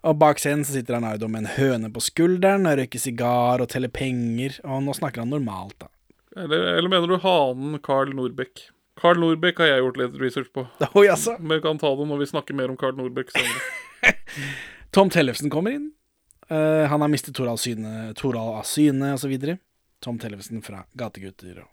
Og 0.00 0.16
bak 0.16 0.40
scenen 0.40 0.64
så 0.64 0.72
sitter 0.72 0.96
Arnardo 0.96 1.28
med 1.28 1.44
en 1.44 1.54
høne 1.58 1.90
på 1.92 2.00
skulderen 2.00 2.68
og 2.68 2.78
røyker 2.80 3.02
sigar 3.02 3.60
og 3.60 3.68
teller 3.68 3.92
penger, 3.92 4.56
og 4.64 4.84
nå 4.86 4.94
snakker 4.96 5.24
han 5.24 5.32
normalt, 5.32 5.76
da. 5.82 5.90
Eller, 6.40 6.76
eller 6.78 6.88
mener 6.88 7.10
du 7.10 7.18
hanen 7.20 7.76
Carl 7.84 8.14
Nordbeck? 8.16 8.70
Carl 9.00 9.20
Nordbeck 9.20 9.60
har 9.60 9.72
jeg 9.72 9.82
gjort 9.84 9.98
litt 10.00 10.20
research 10.20 10.52
på. 10.54 10.66
Oh. 10.94 11.04
Men 11.38 11.56
vi 11.56 11.62
kan 11.64 11.80
ta 11.80 11.90
det 11.96 12.06
når 12.08 12.22
vi 12.22 12.28
snakker 12.32 12.56
mer 12.56 12.72
om 12.72 12.78
Carl 12.80 12.96
Nordbeck 12.96 13.32
senere. 13.34 14.14
Tom 14.94 15.10
Tellefsen 15.12 15.52
kommer 15.52 15.76
inn. 15.76 15.90
Uh, 16.50 16.86
han 16.90 17.02
har 17.02 17.10
mistet 17.12 17.36
Toral 17.36 17.60
syne, 17.62 18.10
Toral 18.18 18.56
av 18.58 18.64
syne, 18.66 19.12
og 19.14 19.20
så 19.22 19.30
videre. 19.30 19.58
Tom 20.02 20.18
Tellefsen 20.18 20.64
fra 20.64 20.82
Gategutter. 20.98 21.60
Og, 21.62 21.70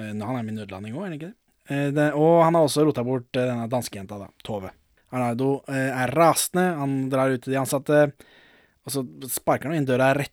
uh, 0.00 0.10
han 0.10 0.36
er 0.36 0.42
med 0.42 0.56
i 0.56 0.58
nødlanding 0.60 0.98
òg, 0.98 1.04
er 1.04 1.08
han 1.08 1.16
ikke 1.16 1.30
det? 1.30 1.38
Uh, 1.70 1.88
det? 1.96 2.10
Og 2.18 2.42
han 2.44 2.58
har 2.58 2.66
også 2.66 2.84
rota 2.88 3.04
bort 3.06 3.30
denne 3.36 3.70
danskejenta, 3.72 4.20
da. 4.20 4.30
Tove. 4.44 4.74
Arnardo 5.12 5.60
eh, 5.68 5.90
er 5.92 6.12
rasende. 6.16 6.66
Han 6.80 6.96
drar 7.12 7.34
ut 7.34 7.44
til 7.44 7.54
de 7.54 7.60
ansatte, 7.60 8.04
og 8.82 8.94
så 8.94 9.04
sparker 9.30 9.70
han 9.70 9.78
inn 9.78 9.88
døra 9.88 10.12
rett 10.16 10.32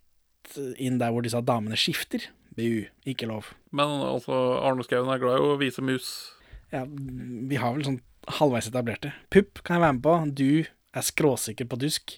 inn 0.82 0.98
der 1.02 1.14
hvor 1.14 1.26
disse 1.26 1.42
damene 1.46 1.78
skifter. 1.78 2.24
Bu, 2.58 2.88
ikke 3.08 3.30
lov. 3.30 3.52
Men 3.76 4.00
altså, 4.04 4.36
Arne 4.66 4.84
Skouen 4.86 5.12
er 5.14 5.22
glad 5.22 5.38
i 5.40 5.52
å 5.52 5.60
vise 5.60 5.84
mus. 5.86 6.10
Ja, 6.74 6.86
vi 6.90 7.60
har 7.60 7.76
vel 7.76 7.86
sånn 7.86 8.02
halvveis 8.40 8.70
etablerte. 8.70 9.14
Pupp 9.34 9.62
kan 9.64 9.78
jeg 9.78 9.86
være 9.86 9.98
med 9.98 10.04
på. 10.06 10.16
Du 10.38 10.50
er 10.66 11.06
skråsikker 11.06 11.70
på 11.70 11.80
dusk 11.82 12.18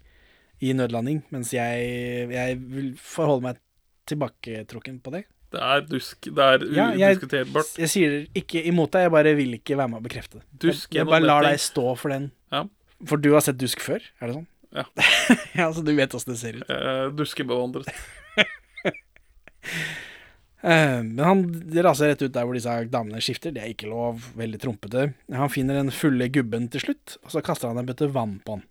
i 0.62 0.74
nødlanding, 0.78 1.24
mens 1.34 1.52
jeg, 1.56 2.32
jeg 2.32 2.58
vil 2.72 2.94
forholde 3.02 3.50
meg 3.50 3.62
tilbaketrukken 4.10 5.00
på 5.04 5.14
det. 5.16 5.26
Det 5.52 5.60
er 5.62 5.82
dusk. 5.84 6.22
Det 6.32 6.40
er 6.46 6.64
Ja, 6.72 6.86
jeg- 6.96 7.18
udiskuterbart. 7.18 7.72
Jeg 7.78 7.90
sier 7.92 8.14
ikke 8.34 8.62
imot 8.66 8.92
deg, 8.92 9.02
jeg 9.08 9.12
bare 9.12 9.34
vil 9.36 9.54
ikke 9.58 9.76
være 9.78 9.90
med 9.92 10.00
å 10.00 10.06
bekrefte 10.06 10.40
det. 10.40 10.44
Dusk 10.64 10.94
jeg, 10.94 11.02
jeg 11.02 11.08
bare 11.10 11.26
lar 11.28 11.42
deg 11.44 11.60
stå 11.60 11.98
for 12.00 12.10
den. 12.14 12.32
Ja. 12.52 12.64
For 13.06 13.18
du 13.18 13.32
har 13.34 13.42
sett 13.42 13.58
dusk 13.58 13.80
før, 13.84 14.00
er 14.22 14.28
det 14.32 14.36
sånn? 14.36 14.48
Ja. 14.72 14.86
ja, 15.60 15.72
Så 15.76 15.84
du 15.84 15.92
vet 15.96 16.14
åssen 16.16 16.32
det 16.32 16.40
ser 16.40 16.62
ut. 16.62 16.70
Eh, 16.70 17.10
Duskebevandret. 17.12 17.92
Eh, 20.64 21.02
Men 21.04 21.20
han 21.26 21.40
raser 21.82 22.12
rett 22.12 22.22
ut 22.22 22.34
der 22.36 22.46
hvor 22.46 22.54
disse 22.54 22.74
damene 22.94 23.18
skifter. 23.24 23.50
Det 23.54 23.64
er 23.64 23.72
ikke 23.74 23.90
lov. 23.90 24.28
Veldig 24.38 24.60
trompete. 24.62 25.08
Han 25.34 25.50
finner 25.50 25.80
den 25.80 25.90
fulle 25.90 26.28
gubben 26.30 26.68
til 26.70 26.84
slutt, 26.84 27.16
og 27.26 27.32
så 27.34 27.42
kaster 27.42 27.72
han 27.72 27.80
en 27.82 27.88
bøtte 27.90 28.10
vann 28.14 28.36
på 28.46 28.60
han. 28.60 28.64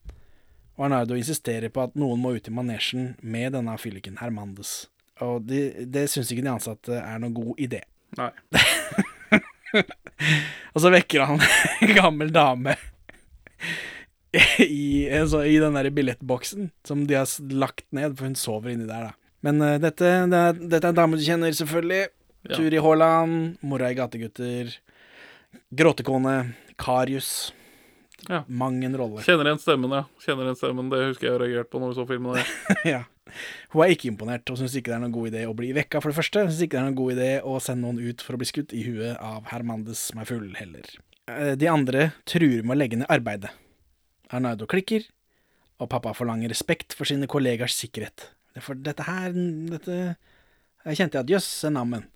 Og 0.78 0.84
Arnardo 0.86 1.16
insisterer 1.18 1.68
på 1.74 1.82
at 1.82 1.96
noen 1.98 2.22
må 2.22 2.36
ut 2.36 2.46
i 2.48 2.54
manesjen 2.54 3.16
med 3.26 3.52
denne 3.56 3.74
fylliken 3.82 4.20
Hermandes. 4.22 4.86
Og 5.26 5.42
de, 5.46 5.86
det 5.90 6.06
syns 6.10 6.30
ikke 6.32 6.44
de 6.46 6.52
ansatte 6.52 6.96
er 6.96 7.20
noen 7.20 7.36
god 7.36 7.60
idé. 7.60 7.82
Nei. 8.18 8.30
Og 10.74 10.82
så 10.82 10.90
vekker 10.92 11.26
han 11.28 11.42
en 11.86 11.94
gammel 11.96 12.32
dame 12.34 12.74
i, 14.62 15.08
altså, 15.10 15.42
i 15.46 15.58
den 15.58 15.74
der 15.74 15.90
billettboksen 15.94 16.70
som 16.86 17.04
de 17.08 17.18
har 17.18 17.30
lagt 17.50 17.86
ned, 17.94 18.14
for 18.16 18.28
hun 18.28 18.38
sover 18.38 18.74
inni 18.74 18.86
der, 18.88 19.10
da. 19.10 19.16
Men 19.46 19.62
uh, 19.64 19.76
dette, 19.80 20.06
det 20.30 20.40
er, 20.40 20.58
dette 20.60 20.84
er 20.84 20.92
en 20.92 20.98
dame 20.98 21.18
du 21.18 21.24
kjenner, 21.24 21.54
selvfølgelig. 21.56 22.10
Ja. 22.48 22.56
Turi 22.56 22.80
Haaland, 22.80 23.56
mora 23.66 23.90
i 23.92 23.96
Gategutter, 23.96 24.70
Gråtekone, 25.76 26.36
Karius. 26.80 27.50
Ja. 28.28 28.42
Mang 28.46 28.78
en 28.84 28.96
rolle. 28.96 29.24
Kjenner 29.24 29.48
igjen 29.48 29.62
stemmen, 29.62 29.92
ja. 29.96 30.04
Kjenner 30.20 30.48
igjen 30.48 30.60
stemmen, 30.60 30.90
Det 30.92 31.00
husker 31.08 31.30
jeg 31.30 31.40
reagerte 31.40 31.72
på 31.72 31.80
når 31.80 31.92
vi 31.92 31.98
så 31.98 32.06
filmen. 32.08 32.52
ja. 32.94 33.02
Hun 33.74 33.84
er 33.84 33.92
ikke 33.94 34.08
imponert 34.10 34.50
og 34.52 34.58
syns 34.60 34.74
ikke 34.78 34.92
det 34.92 34.96
er 34.98 35.04
noen 35.04 35.14
god 35.14 35.30
idé 35.32 35.44
å 35.48 35.54
bli 35.56 35.70
vekka, 35.76 36.00
for 36.02 36.12
det 36.12 36.18
første. 36.20 36.44
Syns 36.48 36.62
ikke 36.66 36.76
det 36.78 36.82
er 36.82 36.88
noen 36.90 36.98
god 37.00 37.14
idé 37.16 37.30
å 37.46 37.56
sende 37.62 37.86
noen 37.86 38.02
ut 38.10 38.24
for 38.26 38.36
å 38.36 38.40
bli 38.42 38.48
skutt 38.50 38.74
i 38.76 38.82
huet 38.86 39.16
av 39.22 39.48
Hermandes 39.52 40.02
som 40.10 40.20
er 40.22 40.28
full, 40.30 40.48
heller. 40.58 40.86
Eh, 41.30 41.54
De 41.60 41.68
andre 41.70 42.10
truer 42.28 42.62
med 42.64 42.76
å 42.76 42.80
legge 42.82 43.00
ned 43.00 43.10
arbeidet. 43.12 43.50
Arnardo 44.30 44.66
klikker, 44.70 45.06
og 45.80 45.88
pappa 45.90 46.12
forlanger 46.14 46.52
respekt 46.52 46.92
for 46.94 47.08
sine 47.08 47.26
kollegers 47.30 47.74
sikkerhet. 47.78 48.28
For 48.60 48.74
dette 48.74 49.04
her 49.06 49.30
dette 49.32 50.16
Jeg 50.84 50.96
kjente 50.98 51.20
at 51.20 51.28
jøss, 51.30 51.48
nammen. 51.72 52.06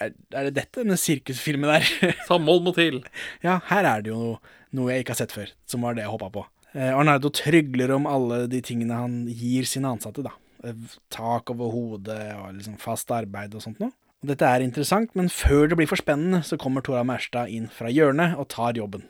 Er, 0.00 0.10
er 0.34 0.48
det 0.48 0.54
dette, 0.56 0.82
denne 0.82 0.96
sirkusfilmen 0.98 1.70
der? 1.74 2.14
Samhold 2.28 2.64
må 2.66 2.72
til. 2.74 3.00
Ja, 3.44 3.60
her 3.70 3.86
er 3.86 4.02
det 4.02 4.10
jo 4.12 4.18
noe, 4.18 4.38
noe 4.74 4.90
jeg 4.94 5.04
ikke 5.04 5.14
har 5.14 5.20
sett 5.22 5.34
før, 5.34 5.50
som 5.70 5.82
var 5.86 5.94
det 5.94 6.02
jeg 6.04 6.10
håpa 6.12 6.28
på. 6.34 6.42
Eh, 6.74 6.90
Arnardo 6.90 7.30
trygler 7.34 7.92
om 7.94 8.08
alle 8.10 8.44
de 8.50 8.58
tingene 8.66 8.96
han 8.98 9.16
gir 9.30 9.66
sine 9.70 9.90
ansatte, 9.94 10.24
da. 10.26 10.32
Eh, 10.64 10.72
Tak 11.10 11.50
over 11.50 11.70
hodet 11.74 12.34
og 12.38 12.54
liksom 12.56 12.78
fast 12.80 13.10
arbeid 13.12 13.54
og 13.54 13.62
sånt 13.62 13.80
noe. 13.82 13.92
Og 14.22 14.28
dette 14.30 14.46
er 14.48 14.62
interessant, 14.64 15.10
men 15.14 15.28
før 15.28 15.68
det 15.68 15.76
blir 15.76 15.88
for 15.90 16.00
spennende, 16.00 16.40
så 16.42 16.56
kommer 16.56 16.80
Tora 16.82 17.02
Mærstad 17.04 17.50
inn 17.52 17.66
fra 17.68 17.90
hjørnet 17.92 18.38
og 18.40 18.48
tar 18.48 18.72
jobben. 18.72 19.02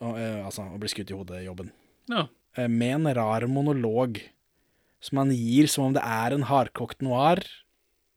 Og, 0.00 0.16
eh, 0.16 0.44
altså, 0.46 0.62
og 0.72 0.78
blir 0.78 0.92
skutt 0.92 1.10
i 1.10 1.16
hodet-jobben. 1.18 1.72
Ja. 2.08 2.28
Eh, 2.56 2.68
med 2.68 2.94
en 3.00 3.14
rar 3.16 3.42
monolog 3.50 4.20
som 5.00 5.18
han 5.18 5.30
gir 5.34 5.66
som 5.66 5.84
om 5.88 5.92
det 5.96 6.02
er 6.04 6.34
en 6.36 6.42
hardkokt 6.46 7.02
noir. 7.02 7.42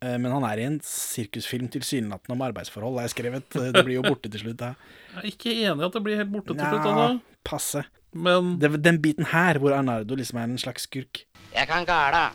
eh, 0.03 0.17
Men 0.17 0.31
han 0.31 0.43
er 0.43 0.59
i 0.59 0.65
en 0.67 0.79
sirkusfilm 0.83 1.69
tilsynelatende 1.71 2.35
om 2.35 2.41
arbeidsforhold, 2.41 2.99
har 2.99 3.07
jeg 3.07 3.15
skrevet. 3.15 3.55
Eh, 3.55 3.71
Det 3.71 3.85
blir 3.85 3.95
jo 3.95 4.03
borte 4.03 4.29
til 4.29 4.39
slutt, 4.41 4.57
da. 4.57 4.75
Jeg 5.15 5.23
er 5.23 5.31
ikke 5.31 5.51
enig 5.63 5.81
i 5.81 5.85
at 5.85 5.93
det 5.93 6.03
blir 6.03 6.17
helt 6.17 6.31
borte 6.31 6.53
til 6.53 6.65
slutt. 6.65 6.85
Altså. 6.85 7.21
passe. 7.43 7.85
Men 8.13 8.59
Det 8.59 8.81
den 8.83 8.99
biten 9.01 9.25
her 9.25 9.57
hvor 9.57 9.73
Arnardo 9.73 10.15
liksom 10.15 10.37
er 10.37 10.43
en 10.43 10.57
slags 10.57 10.83
skurk. 10.83 11.25
Jeg 11.55 11.67
kan 11.67 11.85
gala. 11.85 12.31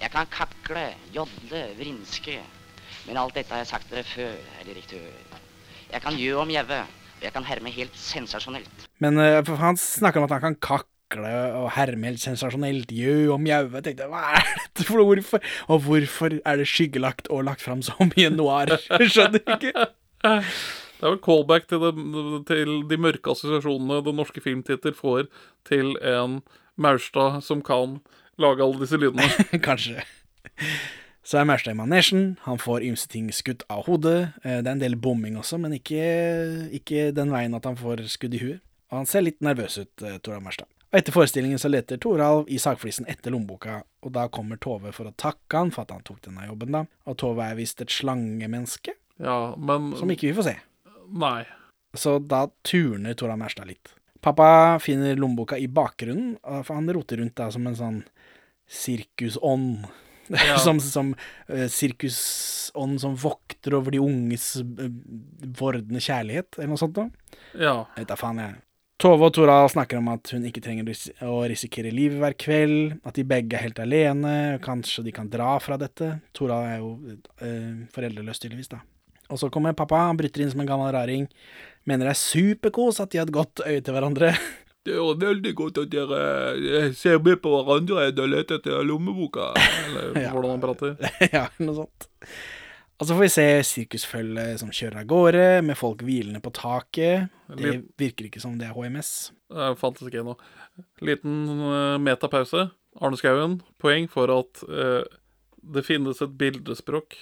Jeg 0.00 0.12
kan 0.14 0.28
kakle, 0.32 0.86
jodle, 1.12 1.66
vrinske. 1.76 2.38
Men 3.04 3.18
alt 3.20 3.36
dette 3.36 3.52
har 3.52 3.60
jeg 3.62 3.68
sagt 3.68 3.90
dere 3.92 4.04
før, 4.08 4.32
herr 4.56 4.68
direktør. 4.68 5.36
Jeg 5.90 6.02
kan 6.04 6.16
gjø 6.16 6.38
om 6.40 6.52
gjeve, 6.52 6.78
og 7.18 7.26
jeg 7.26 7.34
kan 7.34 7.44
herme 7.44 7.72
helt 7.74 7.96
sensasjonelt. 8.00 8.86
Men 9.04 9.20
uh, 9.20 9.56
han 9.60 9.76
snakker 9.80 10.22
om 10.22 10.28
at 10.28 10.36
han 10.38 10.44
kan 10.46 10.56
kakle 10.64 11.32
og 11.58 11.68
herme 11.76 12.08
helt 12.08 12.22
sensasjonelt, 12.22 12.92
gjø 12.96 13.32
om 13.34 13.44
mjaue. 13.44 13.68
Jeg 13.76 13.90
tenkte, 13.90 14.08
hva 14.12 14.22
er 14.38 14.46
dette 14.62 14.86
for 14.88 15.02
noe? 15.02 15.18
Hvorfor? 15.18 15.44
Og 15.68 15.82
hvorfor 15.84 16.38
er 16.38 16.62
det 16.62 16.68
skyggelagt 16.70 17.28
og 17.28 17.44
lagt 17.50 17.64
fram 17.64 17.82
så 17.84 17.96
mye 18.14 18.30
noir? 18.32 18.72
Skjønner 19.12 19.44
ikke. 19.56 19.74
Det 20.24 21.08
er 21.08 21.12
vel 21.12 21.20
callback 21.24 21.68
til, 21.68 21.84
det, 21.84 21.92
til 22.48 22.72
de 22.88 23.00
mørke 23.00 23.32
assosiasjonene 23.32 24.00
den 24.04 24.18
norske 24.20 24.40
filmtitter 24.44 24.96
får 24.96 25.28
til 25.68 25.92
en 26.04 26.40
Maurstad 26.80 27.42
som 27.44 27.60
kan 27.64 27.98
lage 28.42 28.64
alle 28.64 28.80
disse 28.82 28.98
lydene. 29.00 29.26
Kanskje. 29.66 30.02
Så 31.22 31.44
Maurstad 31.44 31.72
i 31.72 31.78
manesjen. 31.78 32.36
Han 32.46 32.58
får 32.58 32.82
ymse 32.88 33.08
ting 33.12 33.28
skutt 33.32 33.62
av 33.70 33.84
hodet. 33.86 34.32
Eh, 34.42 34.58
Det 34.62 34.66
er 34.66 34.72
en 34.74 34.82
del 34.82 34.96
bombing 34.96 35.36
også, 35.38 35.58
men 35.60 35.76
ikke, 35.76 36.02
ikke 36.80 37.10
den 37.14 37.30
veien 37.30 37.54
at 37.54 37.68
han 37.68 37.76
får 37.78 38.06
skudd 38.10 38.34
i 38.34 38.42
huet. 38.42 38.60
Og 38.90 39.02
han 39.02 39.06
ser 39.06 39.22
litt 39.22 39.38
nervøs 39.44 39.76
ut, 39.78 40.02
eh, 40.02 40.16
Toralv 40.18 40.42
Maurstad. 40.42 40.66
Og 40.90 40.98
etter 40.98 41.14
forestillingen 41.14 41.60
så 41.62 41.68
leter 41.70 42.00
Toralv 42.02 42.48
i 42.50 42.58
sagflisen 42.58 43.06
etter 43.06 43.30
lommeboka, 43.30 43.76
og 44.02 44.10
da 44.16 44.24
kommer 44.32 44.58
Tove 44.58 44.90
for 44.96 45.06
å 45.06 45.14
takke 45.14 45.60
han 45.60 45.70
for 45.70 45.84
at 45.86 45.92
han 45.94 46.02
tok 46.02 46.18
denne 46.24 46.48
jobben, 46.48 46.72
da. 46.74 46.80
Og 47.06 47.16
Tove 47.22 47.44
er 47.46 47.54
visst 47.60 47.80
et 47.84 47.92
slangemenneske, 47.94 48.96
Ja, 49.20 49.54
men 49.60 49.92
som 50.00 50.08
ikke 50.10 50.30
vi 50.32 50.34
får 50.40 50.46
se. 50.48 50.56
Nei. 51.12 51.44
Så 51.94 52.16
da 52.26 52.46
turner 52.66 53.14
Toralv 53.14 53.38
Maurstad 53.38 53.68
litt. 53.70 53.92
Pappa 54.20 54.78
finner 54.82 55.14
lommeboka 55.16 55.56
i 55.60 55.68
bakgrunnen, 55.68 56.34
for 56.64 56.74
han 56.74 56.88
roter 56.92 57.20
rundt 57.22 57.36
da 57.38 57.50
som 57.54 57.66
en 57.70 57.76
sånn 57.78 58.00
sirkusånd. 58.70 59.88
Ja. 60.30 60.60
som 60.62 60.78
som 60.78 61.08
uh, 61.50 61.64
sirkusånd 61.66 63.00
som 63.02 63.16
vokter 63.18 63.74
over 63.74 63.90
de 63.90 63.98
unges 63.98 64.60
uh, 64.62 64.84
vordende 65.58 65.98
kjærlighet, 65.98 66.54
eller 66.54 66.70
noe 66.70 66.78
sånt 66.78 67.00
noe. 67.00 67.10
Ja. 67.58 67.72
Jeg 67.96 68.04
vet 68.04 68.12
da 68.12 68.18
faen, 68.20 68.38
jeg. 68.38 68.60
Tove 69.00 69.26
og 69.26 69.34
Tora 69.34 69.56
snakker 69.72 69.98
om 69.98 70.12
at 70.12 70.30
hun 70.34 70.44
ikke 70.44 70.60
trenger 70.62 70.86
å 71.24 71.40
risikere 71.48 71.90
livet 71.90 72.20
hver 72.20 72.34
kveld, 72.38 72.98
at 73.02 73.16
de 73.16 73.24
begge 73.26 73.56
er 73.56 73.64
helt 73.64 73.82
alene, 73.82 74.34
kanskje 74.62 75.06
de 75.06 75.14
kan 75.16 75.30
dra 75.32 75.54
fra 75.64 75.78
dette. 75.80 76.18
Tora 76.36 76.60
er 76.74 76.82
jo 76.82 76.92
uh, 77.00 77.86
foreldreløs, 77.94 78.42
tydeligvis, 78.42 78.70
da. 78.70 78.82
Og 79.30 79.40
så 79.40 79.48
kommer 79.52 79.76
pappa, 79.78 80.02
han 80.10 80.18
bryter 80.18 80.44
inn 80.44 80.50
som 80.52 80.60
en 80.62 80.68
gammel 80.68 80.92
raring. 80.94 81.26
Mener 81.88 82.10
det 82.10 82.14
er 82.14 82.22
superkos 82.22 83.00
at 83.00 83.12
de 83.12 83.22
har 83.22 83.28
et 83.28 83.34
godt 83.34 83.62
øye 83.64 83.80
til 83.80 83.96
hverandre. 83.96 84.34
Det 84.90 85.26
er 85.26 85.26
veldig 85.34 85.52
godt 85.58 85.78
at 85.84 85.90
dere 85.92 86.20
eh, 86.80 86.88
ser 86.98 87.20
med 87.24 87.40
på 87.44 87.52
hverandre 87.56 88.08
enn 88.10 88.22
å 88.24 88.28
lete 88.30 88.58
etter 88.60 88.82
lommeboka. 88.86 89.52
Eller 89.86 90.22
Ja. 90.24 90.32
hvordan 90.34 90.56
han 90.56 90.64
prater. 90.64 90.96
ja, 91.36 91.46
noe 91.62 91.76
sånt. 91.82 92.08
Og 93.00 93.06
så 93.08 93.14
får 93.16 93.22
vi 93.24 93.30
se 93.32 93.44
sirkusfølget 93.64 94.60
som 94.60 94.68
kjører 94.76 95.00
av 95.00 95.06
gårde, 95.08 95.44
med 95.64 95.78
folk 95.80 96.02
hvilende 96.04 96.42
på 96.44 96.52
taket. 96.52 97.30
Det 97.56 97.78
virker 98.00 98.26
ikke 98.28 98.42
som 98.42 98.58
det 98.60 98.68
er 98.68 98.74
HMS. 98.76 99.30
Det 99.48 99.70
fant 99.80 100.02
ikke 100.04 100.24
nå. 100.26 100.34
Liten 101.08 101.38
eh, 101.64 101.96
metapause. 102.02 102.66
Arne 103.00 103.16
Skouen, 103.16 103.60
poeng 103.80 104.08
for 104.10 104.28
at 104.34 104.60
uh, 104.66 105.04
det 105.62 105.84
finnes 105.86 106.18
et 106.24 106.32
bildespråk. 106.40 107.14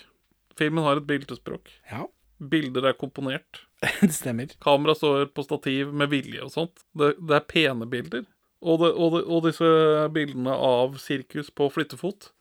Filmen 0.59 0.81
har 0.83 0.97
et 0.99 1.07
bildespråk. 1.07 1.69
Ja, 1.93 2.07
Bilder 2.39 2.91
er 2.91 2.97
komponert. 2.99 3.65
det 4.01 4.13
stemmer. 4.15 4.53
Kamera 4.63 4.95
står 4.99 5.29
på 5.35 5.45
stativ 5.47 5.93
med 5.95 6.11
vilje 6.13 6.43
og 6.45 6.53
sånt. 6.55 6.85
Det, 6.99 7.15
det 7.19 7.39
er 7.39 7.47
pene 7.51 7.87
bilder. 7.91 8.27
Og, 8.59 8.81
det, 8.83 8.91
og, 8.99 9.13
det, 9.15 9.23
og 9.31 9.45
disse 9.47 9.69
bildene 10.15 10.55
av 10.55 10.97
sirkus 11.03 11.51
på 11.55 11.69
flyttefot, 11.71 12.33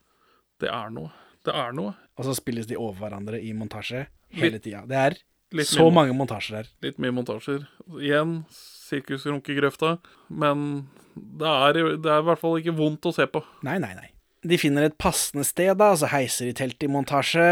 det 0.62 0.70
er 0.74 0.89
noe. 0.93 1.12
Det 1.45 1.54
er 1.54 1.76
noe. 1.78 1.93
Og 2.18 2.26
så 2.26 2.34
spilles 2.38 2.66
de 2.70 2.78
over 2.78 2.98
hverandre 3.04 3.38
i 3.41 3.52
montasje 3.54 4.08
hele 4.34 4.58
tida. 4.62 4.82
Det 4.89 4.98
er 4.98 5.18
Litt 5.56 5.70
så 5.70 5.86
mye- 5.86 5.93
mange 5.95 6.16
montasjer 6.18 6.58
her. 6.58 6.70
Litt 6.84 6.98
mye 7.00 7.14
montasjer. 7.16 7.62
Igjen, 8.02 8.41
sirkusrunkegrøfta. 8.52 9.93
Men 10.28 10.88
det 11.16 11.48
er, 11.48 11.80
det 12.02 12.12
er 12.12 12.22
i 12.24 12.28
hvert 12.28 12.41
fall 12.41 12.58
ikke 12.60 12.76
vondt 12.78 13.08
å 13.08 13.14
se 13.16 13.28
på. 13.32 13.43
Nei, 13.68 13.78
nei, 13.84 13.93
nei. 13.95 14.10
De 14.48 14.58
finner 14.60 14.86
et 14.89 14.98
passende 15.02 15.45
sted, 15.48 15.72
da, 15.80 15.93
så 15.98 16.10
heiser 16.12 16.50
de 16.50 16.58
teltet 16.58 16.86
i 16.88 16.91
montasje. 16.91 17.45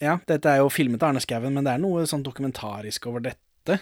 Ja, 0.00 0.16
dette 0.28 0.48
er 0.48 0.62
jo 0.62 0.70
filmet 0.72 1.02
av 1.04 1.12
Arne 1.12 1.20
Skouen, 1.20 1.52
men 1.52 1.66
det 1.66 1.74
er 1.74 1.82
noe 1.82 2.06
sånn 2.08 2.24
dokumentarisk 2.24 3.08
over 3.10 3.24
dette. 3.24 3.76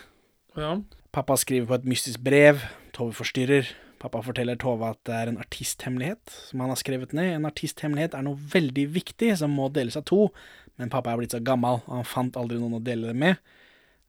Ja. 0.59 0.73
Pappa 1.15 1.37
skriver 1.39 1.69
på 1.69 1.77
et 1.79 1.87
mystisk 1.89 2.25
brev. 2.27 2.65
Tove 2.97 3.15
forstyrrer. 3.15 3.71
Pappa 4.03 4.21
forteller 4.23 4.59
Tove 4.59 4.91
at 4.93 4.99
det 5.07 5.15
er 5.15 5.31
en 5.31 5.39
artisthemmelighet 5.43 6.35
som 6.51 6.63
han 6.63 6.73
har 6.73 6.81
skrevet 6.81 7.15
ned. 7.15 7.33
En 7.37 7.47
artisthemmelighet 7.49 8.17
er 8.19 8.27
noe 8.27 8.39
veldig 8.53 8.89
viktig 8.95 9.31
som 9.39 9.55
må 9.55 9.69
deles 9.75 9.99
av 9.99 10.07
to, 10.11 10.29
men 10.79 10.91
pappa 10.91 11.15
er 11.15 11.23
blitt 11.23 11.35
så 11.35 11.43
gammel, 11.43 11.81
og 11.87 11.97
han 12.01 12.07
fant 12.07 12.39
aldri 12.39 12.59
noen 12.59 12.79
å 12.79 12.85
dele 12.85 13.11
det 13.11 13.19
med. 13.19 13.39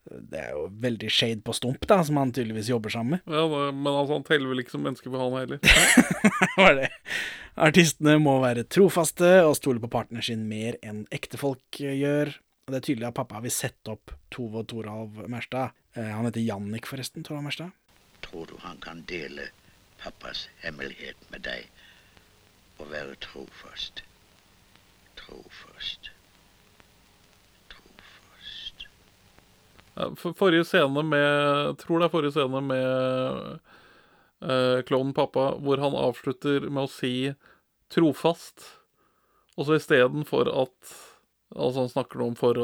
Det 0.09 0.39
er 0.41 0.51
jo 0.55 0.65
veldig 0.81 1.09
shade 1.13 1.43
på 1.45 1.53
Stump, 1.53 1.83
da, 1.89 1.99
som 2.05 2.17
han 2.17 2.31
tydeligvis 2.33 2.71
jobber 2.71 2.93
sammen 2.93 3.19
med. 3.19 3.33
ja 3.35 3.43
det, 3.51 3.75
men 3.77 3.89
altså, 3.93 4.17
han 4.17 4.25
teller 4.27 4.49
vel 4.51 4.63
ikke 4.63 4.73
som 4.73 4.85
menneske 4.85 5.11
for 5.11 5.21
han 5.21 5.37
heller. 5.37 5.59
Hva 6.55 6.67
er 6.71 6.77
det. 6.79 6.89
Artistene 7.59 8.15
må 8.23 8.37
være 8.41 8.63
trofaste 8.71 9.31
og 9.45 9.57
stole 9.59 9.81
på 9.83 9.89
partneren 9.91 10.25
sin 10.25 10.45
mer 10.49 10.77
enn 10.85 11.03
ektefolk 11.13 11.81
gjør. 11.83 12.31
Og 12.65 12.73
det 12.73 12.79
er 12.79 12.85
tydelig 12.85 13.07
at 13.09 13.17
pappa 13.17 13.39
vil 13.41 13.53
sette 13.53 13.93
opp 13.95 14.13
Tove 14.33 14.61
og 14.61 14.67
Toralv 14.69 15.23
Merstad. 15.31 15.73
Eh, 15.97 16.05
han 16.13 16.27
heter 16.27 16.45
Jannik, 16.45 16.85
forresten, 16.89 17.25
Toralv 17.25 17.47
Merstad. 17.47 17.73
Tror 18.25 18.45
du 18.49 18.55
han 18.61 18.77
kan 18.83 19.01
dele 19.09 19.49
pappas 19.99 20.47
hemmelighet 20.63 21.19
med 21.33 21.43
deg 21.47 21.65
og 22.79 22.91
være 22.93 23.17
trofast? 23.25 24.03
Trofast. 25.19 26.11
Trofast. 27.73 28.85
Ja, 29.88 29.88
for, 30.19 30.35
forrige 30.37 30.65
scene 30.67 31.03
med 31.05 31.77
Tror 31.81 31.99
det 31.99 32.07
er 32.07 32.13
forrige 32.13 32.35
scene 32.35 32.61
med 32.63 33.59
uh, 34.43 34.79
klovnen 34.87 35.15
pappa, 35.17 35.51
hvor 35.59 35.81
han 35.83 35.97
avslutter 35.97 36.69
med 36.69 36.85
å 36.85 36.91
si 36.91 37.13
'trofast'. 37.89 38.67
Og 39.57 39.67
så 39.67 39.79
istedenfor 39.79 40.51
at 40.53 40.97
Altså 41.49 41.79
Han 41.81 41.89
snakker 41.89 42.21
om 42.21 42.35
forhold 42.37 42.59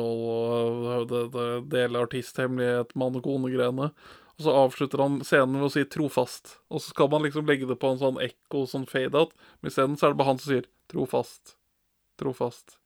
og 0.86 1.08
det, 1.10 1.24
det, 1.34 1.48
dele 1.74 2.04
artisthemmelighet, 2.06 2.92
mann 2.94 3.18
og 3.18 3.26
kone-greiene. 3.26 3.90
Og 4.36 4.46
så 4.46 4.54
avslutter 4.54 5.02
han 5.02 5.22
scenen 5.26 5.56
med 5.58 5.66
å 5.66 5.72
si 5.74 5.82
'trofast'. 5.90 6.60
Og 6.70 6.84
så 6.84 6.94
skal 6.94 7.10
man 7.10 7.26
liksom 7.26 7.50
legge 7.50 7.66
det 7.66 7.80
på 7.82 7.90
en 7.90 8.02
sånn 8.02 8.22
ekko, 8.22 8.68
sånn 8.70 8.86
fade-out. 8.86 9.34
Men 9.62 9.72
isteden 9.72 9.98
så 9.98 10.06
er 10.06 10.14
det 10.14 10.20
bare 10.22 10.30
han 10.30 10.42
som 10.42 10.54
sier 10.54 10.68
'trofast', 10.92 11.56
'trofast'. 12.20 12.78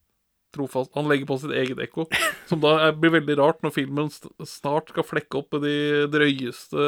Trofast. 0.56 0.92
Han 0.98 1.10
legger 1.10 1.30
på 1.30 1.38
sitt 1.42 1.54
eget 1.54 1.82
ekko, 1.84 2.08
som 2.50 2.62
da 2.64 2.92
blir 2.98 3.14
veldig 3.20 3.38
rart 3.38 3.64
når 3.66 3.76
filmen 3.76 4.10
snart 4.10 4.90
skal 4.94 5.06
flekke 5.06 5.42
opp 5.42 5.60
de 5.62 6.08
drøyeste 6.10 6.86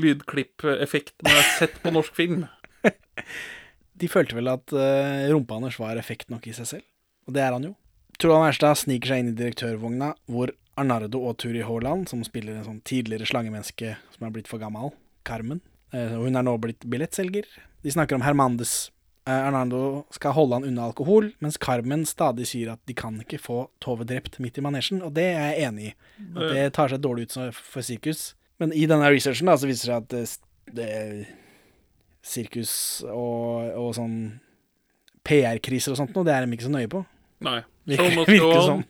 lydklippeffektene 0.00 1.32
jeg 1.32 1.40
har 1.40 1.50
sett 1.58 1.80
på 1.82 1.92
norsk 1.94 2.16
film. 2.16 2.44
De 4.00 4.08
følte 4.08 4.36
vel 4.38 4.48
at 4.48 4.72
uh, 4.72 5.28
rumpa 5.28 5.58
hans 5.58 5.76
var 5.80 5.98
effekt 6.00 6.30
nok 6.32 6.46
i 6.48 6.54
seg 6.56 6.68
selv, 6.68 6.86
og 7.28 7.34
det 7.36 7.42
er 7.44 7.52
han 7.52 7.66
jo. 7.68 7.74
Trond 8.20 8.46
Erstad 8.46 8.78
sniker 8.80 9.12
seg 9.12 9.22
inn 9.22 9.32
i 9.32 9.36
direktørvogna, 9.36 10.14
hvor 10.28 10.52
Arnardo 10.80 11.20
og 11.28 11.36
Turi 11.40 11.62
Haaland, 11.64 12.08
som 12.08 12.22
spiller 12.24 12.56
en 12.56 12.66
sånn 12.66 12.80
tidligere 12.86 13.28
slangemenneske 13.28 13.96
som 14.14 14.26
er 14.26 14.32
blitt 14.34 14.48
for 14.48 14.62
gammel, 14.62 14.92
Carmen, 15.28 15.60
eh, 15.92 16.16
og 16.16 16.28
hun 16.28 16.36
er 16.38 16.46
nå 16.46 16.56
blitt 16.62 16.86
billettselger. 16.88 17.48
De 17.84 17.92
snakker 17.92 18.16
om 18.16 18.24
Hermandes. 18.24 18.90
Eh, 19.30 19.46
Arnardo 19.46 19.80
skal 20.16 20.32
holde 20.34 20.56
han 20.58 20.64
unna 20.66 20.88
alkohol, 20.88 21.28
mens 21.44 21.58
Carmen 21.62 22.02
stadig 22.08 22.48
sier 22.50 22.72
at 22.72 22.80
de 22.90 22.94
kan 22.98 23.20
ikke 23.22 23.38
få 23.38 23.58
Tove 23.84 24.06
drept 24.08 24.40
midt 24.42 24.58
i 24.58 24.64
manesjen, 24.64 25.02
og 25.06 25.12
det 25.14 25.28
er 25.36 25.52
jeg 25.52 25.68
enig 25.68 25.90
i. 25.90 25.94
At 26.34 26.48
det 26.56 26.64
tar 26.78 26.90
seg 26.90 27.02
dårlig 27.04 27.28
ut 27.28 27.36
for 27.54 27.86
sirkus. 27.86 28.32
Men 28.58 28.72
i 28.76 28.86
denne 28.90 29.08
researchen 29.12 29.46
da, 29.48 29.54
så 29.60 29.68
viser 29.70 29.86
det 29.86 29.90
seg 29.90 29.96
at 30.00 30.08
det, 30.10 30.76
det 30.76 31.26
sirkus 32.22 32.72
og, 33.08 33.70
og 33.80 33.94
sånn 33.96 34.16
PR-kriser 35.24 35.92
og 35.94 36.00
sånt 36.00 36.14
noe, 36.16 36.24
det 36.26 36.34
er 36.34 36.44
de 36.46 36.56
ikke 36.56 36.66
så 36.68 36.72
nøye 36.74 36.90
på. 36.90 37.04
Nei. 37.44 37.60
Virker- 37.88 38.26
virker 38.28 38.72
on. 38.74 38.84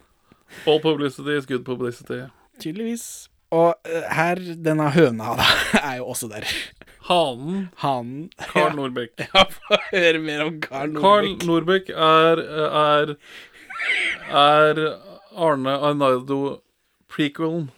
All 0.66 0.80
publicity 0.82 1.36
is 1.38 1.46
good 1.46 1.62
publicity. 1.64 2.24
Tydeligvis. 2.58 3.28
Og 3.50 3.74
eh, 3.88 4.04
her, 4.14 4.38
denne 4.62 4.90
høna 4.94 5.32
da, 5.40 5.46
er 5.90 5.96
jo 5.98 6.06
også 6.12 6.28
der. 6.30 6.46
Hanen, 7.10 7.68
Hanen. 7.82 8.28
Carl 8.52 8.76
Nordbeck. 8.78 9.16
Ja, 9.34 9.42
få 9.50 9.78
høre 9.90 10.20
mer 10.22 10.44
om 10.46 10.60
Carl 10.62 10.92
Carl 11.00 11.30
Nordbeck. 11.32 11.46
Nordbeck 11.48 11.90
er, 11.90 12.42
er 12.70 13.14
Er 14.30 14.80
Arne 15.36 15.74
Arnardo 15.88 16.60
prequelen. 17.10 17.70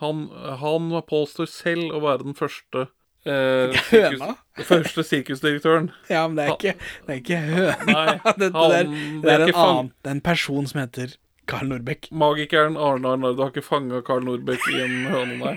Han, 0.00 0.28
han 0.62 0.92
påstår 1.10 1.48
selv 1.50 1.96
å 1.96 2.00
være 2.04 2.22
den 2.28 2.36
første 2.38 2.84
eh, 3.26 3.74
sirkus, 3.90 4.22
første 4.68 5.04
sirkusdirektøren. 5.08 5.88
Ja, 6.08 6.22
men 6.30 6.38
det 6.38 6.44
er 6.46 6.52
ikke, 6.54 6.74
det 7.08 7.16
er 7.16 7.18
ikke 7.24 7.40
høna. 7.48 7.78
Nei, 7.88 8.04
han- 8.22 8.38
det 8.38 8.52
det 8.54 8.62
er 8.62 9.40
er 9.42 9.48
en 9.48 9.58
annen 9.58 9.90
Det 9.98 10.12
er 10.12 10.16
en 10.16 10.24
person 10.30 10.70
som 10.70 10.80
heter 10.84 11.16
Carl 11.48 11.70
Norbekk. 11.70 12.10
Magikeren 12.12 12.76
Arne 12.76 13.14
Arnardo 13.14 13.46
har 13.46 13.52
ikke 13.54 13.64
fanga 13.66 14.02
Karl 14.06 14.26
Norbekk 14.26 14.68
i 14.72 14.82
en 14.84 14.96
høne, 15.12 15.38
nei. 15.40 15.54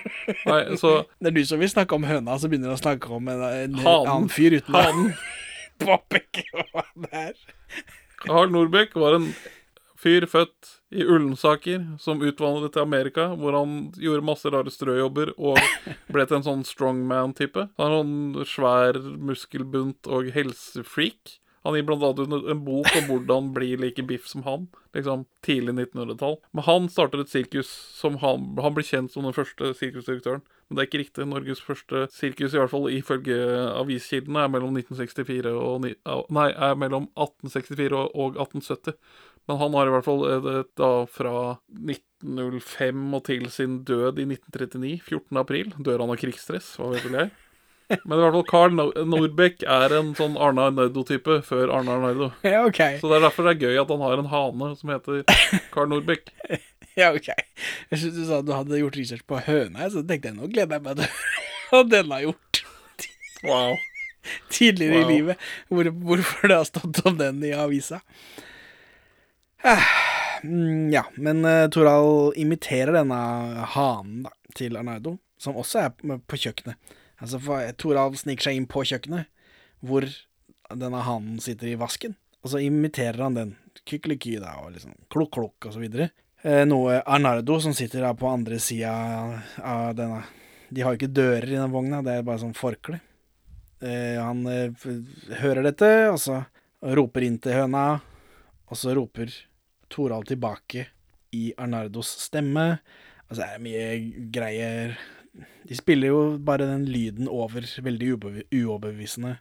nei 0.47 0.61
så 0.79 1.01
Det 1.19 1.31
er 1.31 1.37
du 1.37 1.43
som 1.47 1.61
vil 1.61 1.71
snakke 1.71 1.97
om 1.97 2.07
høna, 2.07 2.37
så 2.39 2.51
begynner 2.51 2.71
du 2.71 2.77
å 2.77 2.81
snakke 2.81 3.11
om 3.15 3.31
en, 3.31 3.45
en 3.47 3.79
annen 3.81 4.29
fyr 4.31 4.59
uten 4.59 4.77
Hanen. 4.77 5.13
hva 5.81 5.97
det 6.11 7.09
er. 7.11 7.33
Norbekk 8.27 8.95
var 9.01 9.17
en 9.17 9.31
fyr 10.01 10.25
født 10.29 10.77
i 10.91 11.05
Ullensaker 11.05 11.83
som 12.01 12.23
utvandret 12.25 12.73
til 12.75 12.83
Amerika, 12.83 13.29
hvor 13.37 13.55
han 13.55 13.75
gjorde 14.01 14.25
masse 14.27 14.49
rare 14.51 14.73
strøjobber 14.73 15.33
og 15.37 15.59
ble 16.11 16.25
til 16.27 16.39
en 16.39 16.47
sånn 16.47 16.65
strongman-type. 16.67 17.67
Han 17.79 17.95
er 17.95 18.01
en 18.01 18.49
svær 18.49 18.99
muskelbunt 18.99 20.09
og 20.11 20.31
helsefreak. 20.35 21.37
Han 21.63 21.75
gir 21.77 21.85
blant 21.85 22.03
annet 22.07 22.47
en 22.49 22.63
bok 22.65 22.87
om 22.97 23.05
hvordan 23.05 23.51
bli 23.53 23.75
like 23.77 24.01
biff 24.09 24.25
som 24.27 24.41
han, 24.47 24.63
liksom 24.97 25.27
tidlig 25.45 25.75
1900-tall. 25.75 26.39
Men 26.57 26.65
han 26.65 26.87
starter 26.89 27.21
et 27.21 27.29
sirkus 27.29 27.69
som 27.99 28.17
han, 28.23 28.47
han 28.57 28.73
blir 28.73 28.87
kjent 28.87 29.13
som 29.13 29.27
den 29.27 29.35
første 29.37 29.69
sirkusdirektøren. 29.77 30.41
Men 30.67 30.77
det 30.77 30.81
er 30.83 30.89
ikke 30.89 31.01
riktig. 31.03 31.27
Norges 31.29 31.61
første 31.61 32.05
sirkus, 32.15 32.55
i 32.55 32.61
hvert 32.61 32.71
fall 32.71 32.87
ifølge 32.89 33.37
aviskildene, 33.75 34.45
er 34.45 34.53
mellom 34.53 34.73
1964 34.79 35.51
og 35.53 35.85
Nei, 36.33 36.47
er 36.49 36.79
mellom 36.79 37.09
1864 37.13 37.91
og, 37.99 38.09
og 38.15 38.39
1870. 38.41 38.97
Men 39.49 39.57
han 39.61 39.77
har 39.77 39.89
i 39.89 39.93
hvert 39.93 40.05
fall 40.07 40.25
et 40.31 40.43
det- 40.45 40.67
da 40.79 40.91
fra 41.09 41.35
1905 42.21 43.13
og 43.17 43.23
til 43.27 43.47
sin 43.51 43.83
død 43.83 44.19
i 44.21 44.25
1939, 44.29 45.01
14. 45.05 45.37
april, 45.41 45.73
dør 45.77 46.03
han 46.03 46.13
av 46.13 46.19
krigsstress, 46.21 46.75
hva 46.77 46.91
vet 46.93 47.05
vel 47.05 47.17
jeg. 47.19 47.31
Men 48.05 48.17
i 48.17 48.21
hvert 48.21 48.35
fall 48.37 48.47
Carl 48.49 48.75
Norbeck 49.07 49.63
er 49.67 49.93
en 49.97 50.13
sånn 50.17 50.37
Arne 50.39 50.67
Arnardo-type 50.69 51.39
før 51.47 51.71
Arne 51.75 51.95
Arnardo. 51.97 52.31
Ja, 52.47 52.63
OK. 52.67 52.79
Så 53.01 53.09
det 53.11 53.17
er 53.19 53.25
derfor 53.27 53.47
det 53.49 53.53
er 53.57 53.63
gøy 53.69 53.79
at 53.81 53.91
han 53.93 54.03
har 54.05 54.21
en 54.21 54.29
hane 54.31 54.69
som 54.79 54.93
heter 54.93 55.23
Carl 55.73 55.89
Norbeck 55.91 56.29
Ja, 56.99 57.11
ok. 57.15 57.29
Jeg 57.31 57.99
synes 58.01 58.17
du 58.17 58.23
sa 58.27 58.39
at 58.41 58.47
du 58.49 58.51
hadde 58.55 58.79
gjort 58.81 58.97
research 58.99 59.23
på 59.29 59.39
høna, 59.45 59.87
så 59.93 60.01
tenkte 60.03 60.31
jeg 60.31 60.37
nå 60.39 60.49
gleder 60.51 60.79
jeg 60.79 60.85
meg 60.87 60.99
til 60.99 61.13
hva 61.71 61.83
den 61.87 62.11
har 62.11 62.25
gjort 62.27 62.61
Wow. 63.47 63.77
tidligere 64.53 64.99
Wow. 64.99 65.03
i 65.07 65.13
livet. 65.15 65.45
Hvor, 65.71 65.87
hvorfor 66.03 66.51
det 66.51 66.57
har 66.59 66.67
stått 66.67 66.99
om 67.09 67.15
den 67.17 67.39
i 67.47 67.53
avisa. 67.57 68.01
Ah, 69.63 69.87
mm, 70.43 70.91
Ja, 70.93 71.05
men 71.15 71.45
uh, 71.45 71.67
Torald 71.73 72.37
imiterer 72.37 72.93
denne 72.99 73.17
hanen 73.75 74.23
da, 74.27 74.33
til 74.57 74.77
Arnardo, 74.77 75.15
som 75.41 75.57
også 75.57 75.85
er 75.87 76.19
på 76.27 76.37
kjøkkenet. 76.43 76.77
Altså, 77.21 77.39
Toralv 77.77 78.17
sniker 78.19 78.49
seg 78.49 78.57
inn 78.57 78.67
på 78.69 78.83
kjøkkenet, 78.87 79.29
hvor 79.85 80.07
denne 80.71 81.03
hanen 81.05 81.39
sitter 81.43 81.71
i 81.71 81.77
vasken, 81.79 82.15
og 82.41 82.53
så 82.53 82.61
imiterer 82.63 83.21
han 83.21 83.37
den. 83.37 83.55
Kykeliky, 83.87 84.35
da, 84.41 84.57
og 84.61 84.73
liksom 84.75 84.93
klukk-klukk, 85.13 85.69
og 85.69 85.75
så 85.75 85.81
videre. 85.81 86.09
Eh, 86.41 86.63
noe 86.67 86.99
Arnardo, 87.05 87.59
som 87.61 87.73
sitter 87.77 88.03
da 88.03 88.11
på 88.17 88.29
andre 88.29 88.57
sida 88.61 88.91
av 89.61 89.93
denne 89.97 90.23
De 90.71 90.81
har 90.81 90.93
jo 90.93 91.01
ikke 91.01 91.13
dører 91.13 91.49
i 91.49 91.57
den 91.57 91.73
vogna, 91.73 91.99
det 92.01 92.13
er 92.15 92.25
bare 92.25 92.41
sånn 92.41 92.55
forkle. 92.55 93.01
Eh, 93.83 94.15
han 94.15 94.45
eh, 94.47 94.85
hører 95.41 95.65
dette, 95.67 95.89
og 96.11 96.19
så 96.21 96.37
roper 96.95 97.25
inn 97.27 97.37
til 97.43 97.57
høna, 97.59 97.85
og 98.71 98.79
så 98.79 98.95
roper 98.95 99.33
Toralv 99.91 100.29
tilbake 100.29 100.85
i 101.35 101.49
Arnardos 101.59 102.13
stemme. 102.23 102.67
Og 103.27 103.35
så 103.35 103.43
er 103.43 103.57
det 103.57 103.65
mye 103.65 104.29
greier 104.31 104.95
De 105.63 105.75
spiller 105.77 106.11
jo 106.11 106.21
bare 106.43 106.67
den 106.67 106.85
lyden 106.91 107.29
over 107.31 107.63
veldig 107.83 108.11
uoverbevisende. 108.51 109.37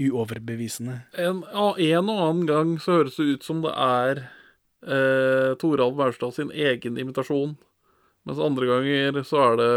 Uoverbevisende. 0.00 1.00
En, 1.20 1.42
en 1.44 2.08
og 2.08 2.20
annen 2.24 2.46
gang 2.48 2.76
så 2.80 3.00
høres 3.00 3.18
det 3.20 3.26
ut 3.34 3.44
som 3.44 3.60
det 3.64 3.72
er 3.76 4.22
eh, 4.86 5.50
Toralv 5.60 5.98
Maurstad 5.98 6.32
sin 6.38 6.52
egen 6.54 6.96
imitasjon. 6.98 7.56
Mens 8.28 8.40
andre 8.40 8.68
ganger 8.68 9.20
så 9.28 9.42
er 9.50 9.60
det 9.60 9.70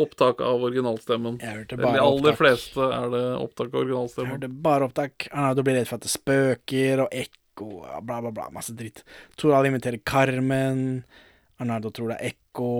opptak 0.00 0.42
av 0.46 0.62
originalstemmen. 0.66 1.38
Jeg 1.42 1.62
hørte 1.62 1.78
bare 1.80 1.96
De 1.98 2.02
aller 2.02 2.32
opptak. 2.32 2.38
fleste 2.38 2.90
er 2.94 3.08
det 3.14 3.24
opptak 3.42 3.72
av 3.74 3.80
originalstemmen. 3.84 4.30
Jeg 4.30 4.38
hørte 4.38 4.52
bare 4.66 4.86
opptak. 4.90 5.28
Arnardo 5.30 5.64
blir 5.66 5.78
redd 5.80 5.90
for 5.90 5.98
at 5.98 6.06
det 6.06 6.12
spøker, 6.12 7.04
og 7.06 7.16
ekko, 7.22 7.70
og 7.86 8.04
bla, 8.06 8.20
bla, 8.22 8.34
bla. 8.34 8.50
Masse 8.54 8.74
dritt. 8.78 9.02
Toralv 9.38 9.70
imiterer 9.70 10.02
Carmen. 10.06 11.02
Arnardo 11.60 11.90
tror 11.94 12.14
det 12.14 12.20
er 12.20 12.32
ekko. 12.34 12.70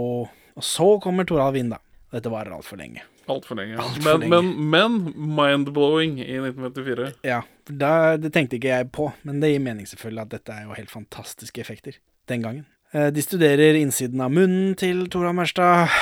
Og 0.57 0.67
så 0.67 0.87
kommer 1.03 1.29
Toralv 1.29 1.59
inn, 1.61 1.71
da. 1.75 1.79
Dette 2.11 2.31
varer 2.33 2.57
altfor 2.57 2.81
lenge. 2.81 3.05
Altfor 3.31 3.59
lenge. 3.61 3.77
Alt 3.79 4.01
for 4.03 4.19
men, 4.19 4.31
men, 4.33 4.71
men 4.73 4.97
mind-blowing 5.39 6.17
i 6.25 6.33
1954. 6.41 7.11
Ja, 7.27 7.43
da, 7.71 8.17
det 8.19 8.33
tenkte 8.35 8.59
ikke 8.59 8.73
jeg 8.73 8.89
på, 8.95 9.11
men 9.27 9.39
det 9.43 9.53
gir 9.53 9.63
mening 9.63 9.87
selvfølgelig 9.87 10.25
at 10.25 10.33
dette 10.35 10.57
er 10.57 10.65
jo 10.67 10.75
helt 10.79 10.91
fantastiske 10.91 11.63
effekter 11.63 12.01
den 12.31 12.43
gangen. 12.43 12.65
Eh, 12.91 13.11
De 13.15 13.23
studerer 13.23 13.79
innsiden 13.79 14.23
av 14.25 14.33
munnen 14.35 14.75
til 14.81 15.05
Torald 15.13 15.39
Mørstad. 15.39 15.93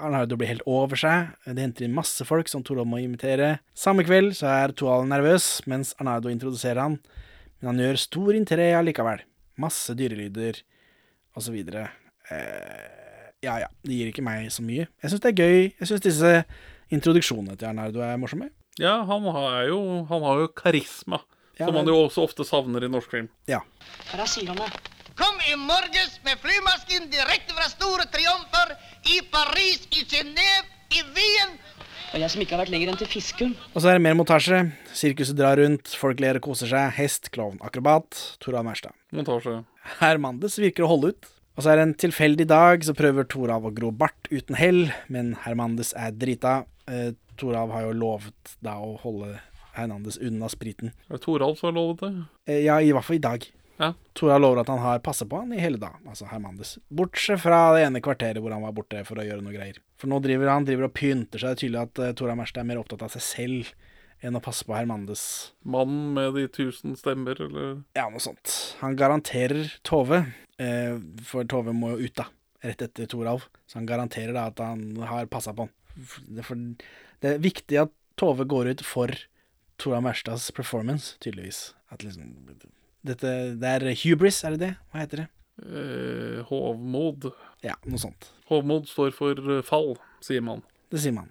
Arnardo 0.00 0.38
blir 0.38 0.48
helt 0.52 0.64
over 0.70 0.96
seg. 0.96 1.32
De 1.44 1.58
henter 1.60 1.84
inn 1.84 1.96
masse 1.96 2.24
folk 2.24 2.48
som 2.48 2.62
Toralv 2.64 2.88
må 2.88 3.02
imitere. 3.02 3.56
Samme 3.76 4.06
kveld 4.06 4.36
så 4.38 4.48
er 4.54 4.76
Torald 4.78 5.10
nervøs 5.10 5.50
mens 5.70 5.92
Arnardo 5.98 6.30
introduserer 6.32 6.80
han, 6.86 7.00
men 7.60 7.72
han 7.72 7.82
gjør 7.82 8.00
stor 8.06 8.38
interé 8.38 8.70
allikevel. 8.78 9.26
Masse 9.60 9.92
dyrelyder 9.98 10.62
videre. 11.50 11.88
Eh, 12.30 12.99
ja 13.44 13.56
ja, 13.62 13.68
det 13.86 13.96
gir 13.96 14.10
ikke 14.10 14.24
meg 14.24 14.50
så 14.52 14.64
mye. 14.64 14.86
Jeg 15.00 15.12
syns 15.12 15.22
det 15.24 15.32
er 15.32 15.40
gøy. 15.40 15.60
Jeg 15.80 15.88
syns 15.88 16.04
disse 16.04 16.32
introduksjonene 16.92 17.56
til 17.56 17.70
Arnardo 17.70 18.02
er 18.04 18.18
morsomme. 18.20 18.50
Ja, 18.80 19.00
han 19.08 19.26
har 19.34 19.66
jo, 19.68 19.80
han 20.08 20.24
har 20.26 20.42
jo 20.44 20.50
karisma. 20.56 21.20
Ja, 21.58 21.66
som 21.66 21.74
han 21.76 21.84
man 21.84 21.92
jo 21.92 21.98
også 22.06 22.24
ofte 22.24 22.46
savner 22.48 22.84
i 22.84 22.90
norsk 22.92 23.12
film. 23.12 23.28
Ja. 23.50 23.60
Hva 24.12 24.26
sier 24.28 24.52
han 24.52 24.60
da? 24.60 24.68
Kom 25.18 25.40
i 25.50 25.56
morges 25.60 26.20
med 26.24 26.40
flymasken 26.40 27.10
direkte 27.12 27.56
fra 27.56 27.66
store 27.68 28.06
triumfer 28.12 28.72
i 29.12 29.18
Paris, 29.32 29.82
i 29.92 30.06
Genéve, 30.08 30.70
i 30.96 31.02
Wien. 31.16 31.58
Og 32.10 32.22
jeg 32.22 32.32
som 32.32 32.40
ikke 32.42 32.56
har 32.56 32.64
vært 32.64 32.72
lenger 32.72 32.90
enn 32.90 32.98
til 32.98 33.10
Fiskum. 33.10 33.52
Og 33.74 33.82
så 33.82 33.90
er 33.90 33.98
det 33.98 34.04
mer 34.06 34.16
montasje. 34.18 34.62
Sirkuset 34.96 35.36
drar 35.38 35.60
rundt, 35.60 35.92
folk 36.00 36.22
ler 36.22 36.40
og 36.40 36.48
koser 36.48 36.70
seg. 36.72 36.88
Hest, 36.96 37.28
klovn, 37.34 37.60
akrobat. 37.62 38.16
Tora 38.42 38.64
Maurstad. 38.66 38.96
Montasje. 39.14 39.60
Hermandes 40.00 40.56
virker 40.58 40.88
å 40.88 40.90
holde 40.94 41.12
ut. 41.12 41.30
Og 41.58 41.64
så 41.64 41.72
er 41.72 41.80
det 41.80 41.86
en 41.88 41.98
tilfeldig 42.06 42.46
dag, 42.48 42.84
så 42.86 42.94
prøver 42.96 43.26
Torav 43.28 43.66
å 43.68 43.74
gro 43.74 43.90
bart 43.92 44.30
uten 44.30 44.56
hell, 44.56 44.84
men 45.12 45.34
Hermandes 45.44 45.92
er 45.98 46.14
drita. 46.16 46.62
Eh, 46.88 47.12
Torav 47.40 47.72
har 47.74 47.88
jo 47.88 47.96
lovet 47.96 48.54
da 48.64 48.78
å 48.80 48.94
holde 49.02 49.34
Hernandez 49.76 50.18
unna 50.18 50.48
spriten. 50.50 50.92
Er 51.08 51.18
det 51.18 51.24
Toralv 51.24 51.58
som 51.58 51.70
har 51.70 51.76
lovet 51.78 52.04
det? 52.04 52.12
Eh, 52.50 52.62
ja, 52.66 52.78
i 52.80 52.92
hvert 52.94 53.06
fall 53.06 53.18
i 53.20 53.24
dag. 53.26 53.46
Ja. 53.80 53.92
Toralv 54.18 54.44
lover 54.44 54.62
at 54.62 54.72
han 54.72 54.82
har 54.82 55.04
passet 55.04 55.28
på 55.30 55.38
han 55.40 55.54
i 55.56 55.60
hele 55.60 55.80
dag, 55.80 56.00
altså 56.04 56.28
Hermandes. 56.28 56.74
Bortsett 56.92 57.40
fra 57.40 57.62
det 57.76 57.86
ene 57.86 58.02
kvarteret 58.04 58.42
hvor 58.42 58.52
han 58.52 58.64
var 58.66 58.74
borte 58.76 59.04
for 59.08 59.20
å 59.20 59.24
gjøre 59.24 59.44
noe 59.44 59.56
greier. 59.56 59.78
For 60.00 60.10
nå 60.12 60.18
driver 60.24 60.52
han 60.52 60.66
driver 60.68 60.90
og 60.90 60.96
pynter 60.96 61.40
seg. 61.40 61.54
Det 61.54 61.56
er 61.56 61.62
tydelig 61.62 61.80
at 61.86 62.02
uh, 62.02 62.12
Toralv 62.18 62.42
Merstad 62.42 62.64
er 62.64 62.68
mer 62.72 62.82
opptatt 62.82 63.06
av 63.06 63.14
seg 63.14 63.24
selv 63.24 63.72
enn 64.20 64.36
å 64.36 64.42
passe 64.44 64.66
på 64.68 64.76
Hermandes. 64.76 65.22
Mannen 65.64 66.10
med 66.12 66.34
de 66.36 66.44
tusen 66.52 66.92
stemmer, 66.98 67.40
eller 67.40 67.78
Ja, 67.96 68.10
noe 68.12 68.20
sånt. 68.20 68.52
Han 68.82 68.98
garanterer 69.00 69.72
Tove, 69.86 70.26
for 71.24 71.44
Tove 71.48 71.72
må 71.76 71.94
jo 71.96 72.06
ut 72.08 72.14
da, 72.20 72.26
rett 72.66 72.82
etter 72.84 73.08
Toralv. 73.10 73.46
Så 73.66 73.78
han 73.80 73.86
garanterer 73.88 74.34
da 74.36 74.46
at 74.50 74.58
han 74.60 74.82
har 75.08 75.26
passa 75.32 75.54
på 75.56 75.66
han. 75.68 76.42
For- 76.44 76.56
det 77.20 77.34
er 77.34 77.42
viktig 77.42 77.78
at 77.82 77.92
Tove 78.20 78.44
går 78.48 78.70
ut 78.74 78.84
for 78.84 79.12
Toralv 79.80 80.04
Maurstads 80.08 80.50
performance, 80.52 81.16
tydeligvis. 81.20 81.72
At 81.90 82.04
liksom 82.04 82.34
dette, 83.04 83.56
Det 83.58 83.64
er 83.64 83.94
hubris, 84.04 84.42
er 84.44 84.50
det 84.56 84.60
det? 84.60 84.74
Hva 84.92 85.00
heter 85.06 85.16
det? 85.24 85.28
eh, 85.60 86.42
hovmod. 86.48 87.30
Ja, 87.62 87.74
noe 87.84 87.98
sånt. 88.00 88.30
Hovmod 88.48 88.86
står 88.88 89.10
for 89.12 89.36
eh, 89.58 89.62
fall, 89.66 89.96
sier 90.24 90.40
man. 90.44 90.62
Det 90.90 91.00
sier 91.02 91.12
man. 91.12 91.28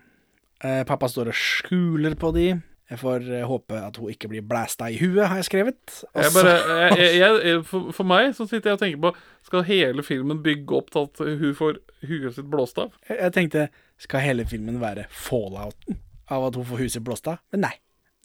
Eh, 0.62 0.84
pappa 0.86 1.08
står 1.10 1.32
og 1.32 1.38
skuler 1.40 2.14
på 2.20 2.30
de. 2.36 2.48
Jeg 2.90 3.00
får 3.04 3.26
eh, 3.30 3.44
håpe 3.46 3.78
at 3.78 3.98
hun 4.02 4.10
ikke 4.10 4.30
blir 4.32 4.46
blæsta 4.50 4.88
i 4.90 4.98
huet, 4.98 5.28
har 5.30 5.38
jeg 5.38 5.46
skrevet. 5.46 6.00
Jeg 6.18 6.32
bare, 6.34 6.54
jeg, 6.98 7.20
jeg, 7.20 7.60
for, 7.70 7.92
for 7.94 8.10
meg 8.10 8.32
så 8.38 8.48
sitter 8.50 8.72
jeg 8.72 8.80
og 8.80 8.82
tenker 8.82 9.04
på 9.04 9.12
Skal 9.46 9.68
hele 9.68 10.06
filmen 10.06 10.42
bygge 10.46 10.80
opp 10.80 10.90
til 10.96 11.06
at 11.06 11.22
hun 11.44 11.54
får 11.58 11.78
huet 12.10 12.34
sitt 12.38 12.50
blåst 12.50 12.82
av? 12.82 12.96
Jeg, 13.12 13.34
tenkte, 13.36 13.68
skal 14.02 14.26
hele 14.26 14.48
filmen 14.50 14.82
være 14.82 15.06
fallouten 15.14 16.00
av 16.30 16.50
at 16.50 16.58
hun 16.58 16.66
får 16.72 16.84
huset 16.86 17.06
blåst 17.06 17.30
av? 17.30 17.44
Men 17.54 17.68
nei, 17.68 17.76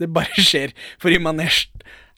det 0.01 0.09
bare 0.17 0.45
skjer. 0.49 0.73
For 1.03 1.13
i 1.13 1.21
manesj 1.21 1.69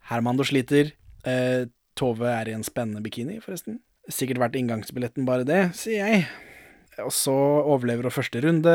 Hermando 0.07 0.47
sliter. 0.47 0.93
Eh, 1.27 1.67
Tove 1.99 2.29
er 2.29 2.51
i 2.51 2.55
en 2.55 2.63
spennende 2.67 3.01
bikini, 3.03 3.41
forresten. 3.43 3.81
Sikkert 4.13 4.39
vært 4.39 4.59
inngangsbilletten 4.61 5.27
bare 5.27 5.47
det, 5.49 5.63
sier 5.75 6.05
jeg. 6.05 6.27
Og 7.03 7.11
så 7.15 7.35
overlever 7.35 8.07
hun 8.07 8.15
første 8.15 8.43
runde. 8.45 8.75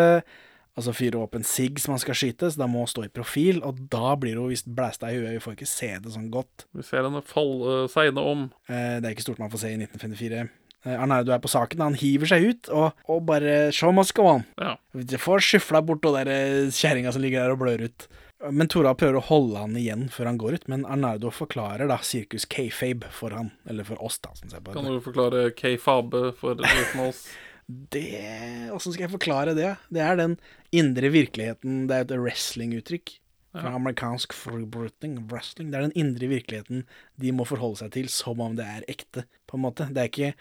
Og 0.80 0.86
så 0.86 0.93
fyrer 0.95 1.17
hun 1.19 1.26
opp 1.28 1.36
en 1.36 1.43
sigg 1.47 1.82
som 1.84 1.91
han 1.95 1.99
skal 1.99 2.15
skyte, 2.15 2.47
så 2.53 2.61
da 2.61 2.67
må 2.72 2.86
hun 2.86 2.88
stå 2.91 3.03
i 3.03 3.11
profil. 3.11 3.59
Og 3.67 3.82
da 3.91 4.13
blir 4.15 4.39
hun 4.39 4.47
visst 4.53 4.69
blæsta 4.72 5.09
i 5.11 5.17
huet. 5.19 5.34
Vi 5.36 5.43
får 5.43 5.57
ikke 5.57 5.67
se 5.67 5.89
det 5.99 6.13
sånn 6.13 6.30
godt. 6.32 6.65
Vi 6.78 6.86
ser 6.88 7.03
henne 7.03 7.22
falle 7.28 7.84
seine 7.91 8.24
om. 8.24 8.47
Eh, 8.72 8.99
Det 9.01 9.09
er 9.09 9.15
ikke 9.15 9.28
stort 9.28 9.39
man 9.43 9.51
får 9.51 9.65
se 9.65 9.74
i 9.74 9.78
1954. 9.82 10.47
Eh, 10.86 10.95
Arnardo 10.97 11.36
er 11.36 11.43
på 11.43 11.51
saken, 11.51 11.84
han 11.84 11.93
hiver 11.99 12.26
seg 12.32 12.47
ut 12.47 12.69
og, 12.74 12.95
og 13.11 13.19
bare 13.28 13.69
Show 13.76 13.91
must 13.93 14.15
go 14.17 14.26
on. 14.32 14.47
Ja. 14.57 14.78
Du 14.95 15.17
får 15.22 15.43
skyfla 15.45 15.84
bort 15.86 16.07
hun 16.07 16.15
der 16.17 16.32
eh, 16.32 16.72
kjerringa 16.74 17.11
som 17.13 17.22
ligger 17.22 17.43
der 17.43 17.53
og 17.53 17.59
blør 17.61 17.84
ut. 17.86 18.07
Men 18.49 18.65
Tora 18.72 18.95
prøver 18.97 19.19
å 19.19 19.28
holde 19.28 19.59
han 19.61 19.76
igjen 19.78 20.07
før 20.09 20.32
han 20.32 20.39
går 20.41 20.55
ut, 20.57 20.63
men 20.72 20.82
Arnardo 20.89 21.30
forklarer 21.30 21.86
da 21.91 21.99
sirkus 22.01 22.47
kayfabe 22.49 23.11
for 23.13 23.30
han, 23.38 23.51
eller 23.69 23.86
for 23.86 24.01
oss, 24.01 24.17
da, 24.24 24.32
som 24.34 24.49
ser 24.49 24.63
på 24.65 24.74
Kan 24.74 24.88
du 24.89 24.97
forklare 25.05 25.51
K-fabe 25.53 26.32
for 26.39 26.57
oss? 27.05 27.28
Det 27.93 28.72
Åssen 28.76 28.93
skal 28.93 29.05
jeg 29.07 29.13
forklare 29.15 29.55
det? 29.57 29.74
Det 29.93 30.03
er 30.03 30.17
den 30.19 30.38
indre 30.76 31.11
virkeligheten. 31.13 31.86
Det 31.89 31.97
er 31.97 32.07
et 32.07 32.15
wrestling-uttrykk. 32.19 33.17
Fra 33.51 33.74
amerikansk 33.76 34.32
freebooting 34.32 35.17
wrestling. 35.28 35.72
Det 35.72 35.78
er 35.80 35.88
den 35.89 35.97
indre 35.99 36.30
virkeligheten 36.32 36.86
de 37.19 37.34
må 37.36 37.43
forholde 37.43 37.82
seg 37.82 37.89
til 37.97 38.07
som 38.11 38.39
om 38.39 38.53
det 38.55 38.63
er 38.63 38.86
ekte, 38.91 39.26
på 39.49 39.57
en 39.59 39.65
måte. 39.65 39.89
Det 39.91 39.99
er 40.05 40.11
ikke 40.11 40.34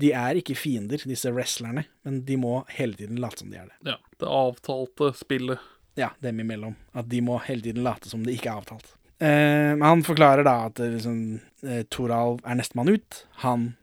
De 0.00 0.12
er 0.16 0.38
ikke 0.40 0.56
fiender, 0.56 1.02
disse 1.04 1.28
wrestlerne, 1.36 1.82
men 2.08 2.22
de 2.24 2.38
må 2.40 2.62
hele 2.72 2.96
tiden 2.96 3.18
late 3.20 3.42
som 3.42 3.50
de 3.52 3.58
er 3.60 3.66
det. 3.68 3.76
Ja, 3.92 3.98
Det 4.16 4.30
avtalte 4.32 5.10
spillet. 5.18 5.60
Ja, 6.00 6.14
dem 6.24 6.40
imellom. 6.40 6.78
At 6.96 7.10
de 7.12 7.20
må 7.20 7.36
hele 7.44 7.60
tiden 7.60 7.84
late 7.84 8.08
som 8.08 8.24
det 8.24 8.38
ikke 8.38 8.48
er 8.48 8.62
avtalt. 8.62 8.94
Eh, 9.20 9.76
han 9.76 10.00
forklarer 10.06 10.46
da 10.48 10.54
at 10.70 10.80
liksom, 10.80 11.40
eh, 11.60 11.82
Toralv 11.92 12.40
er 12.40 12.56
nestemann 12.56 12.88
ut. 12.88 13.26
Han 13.44 13.74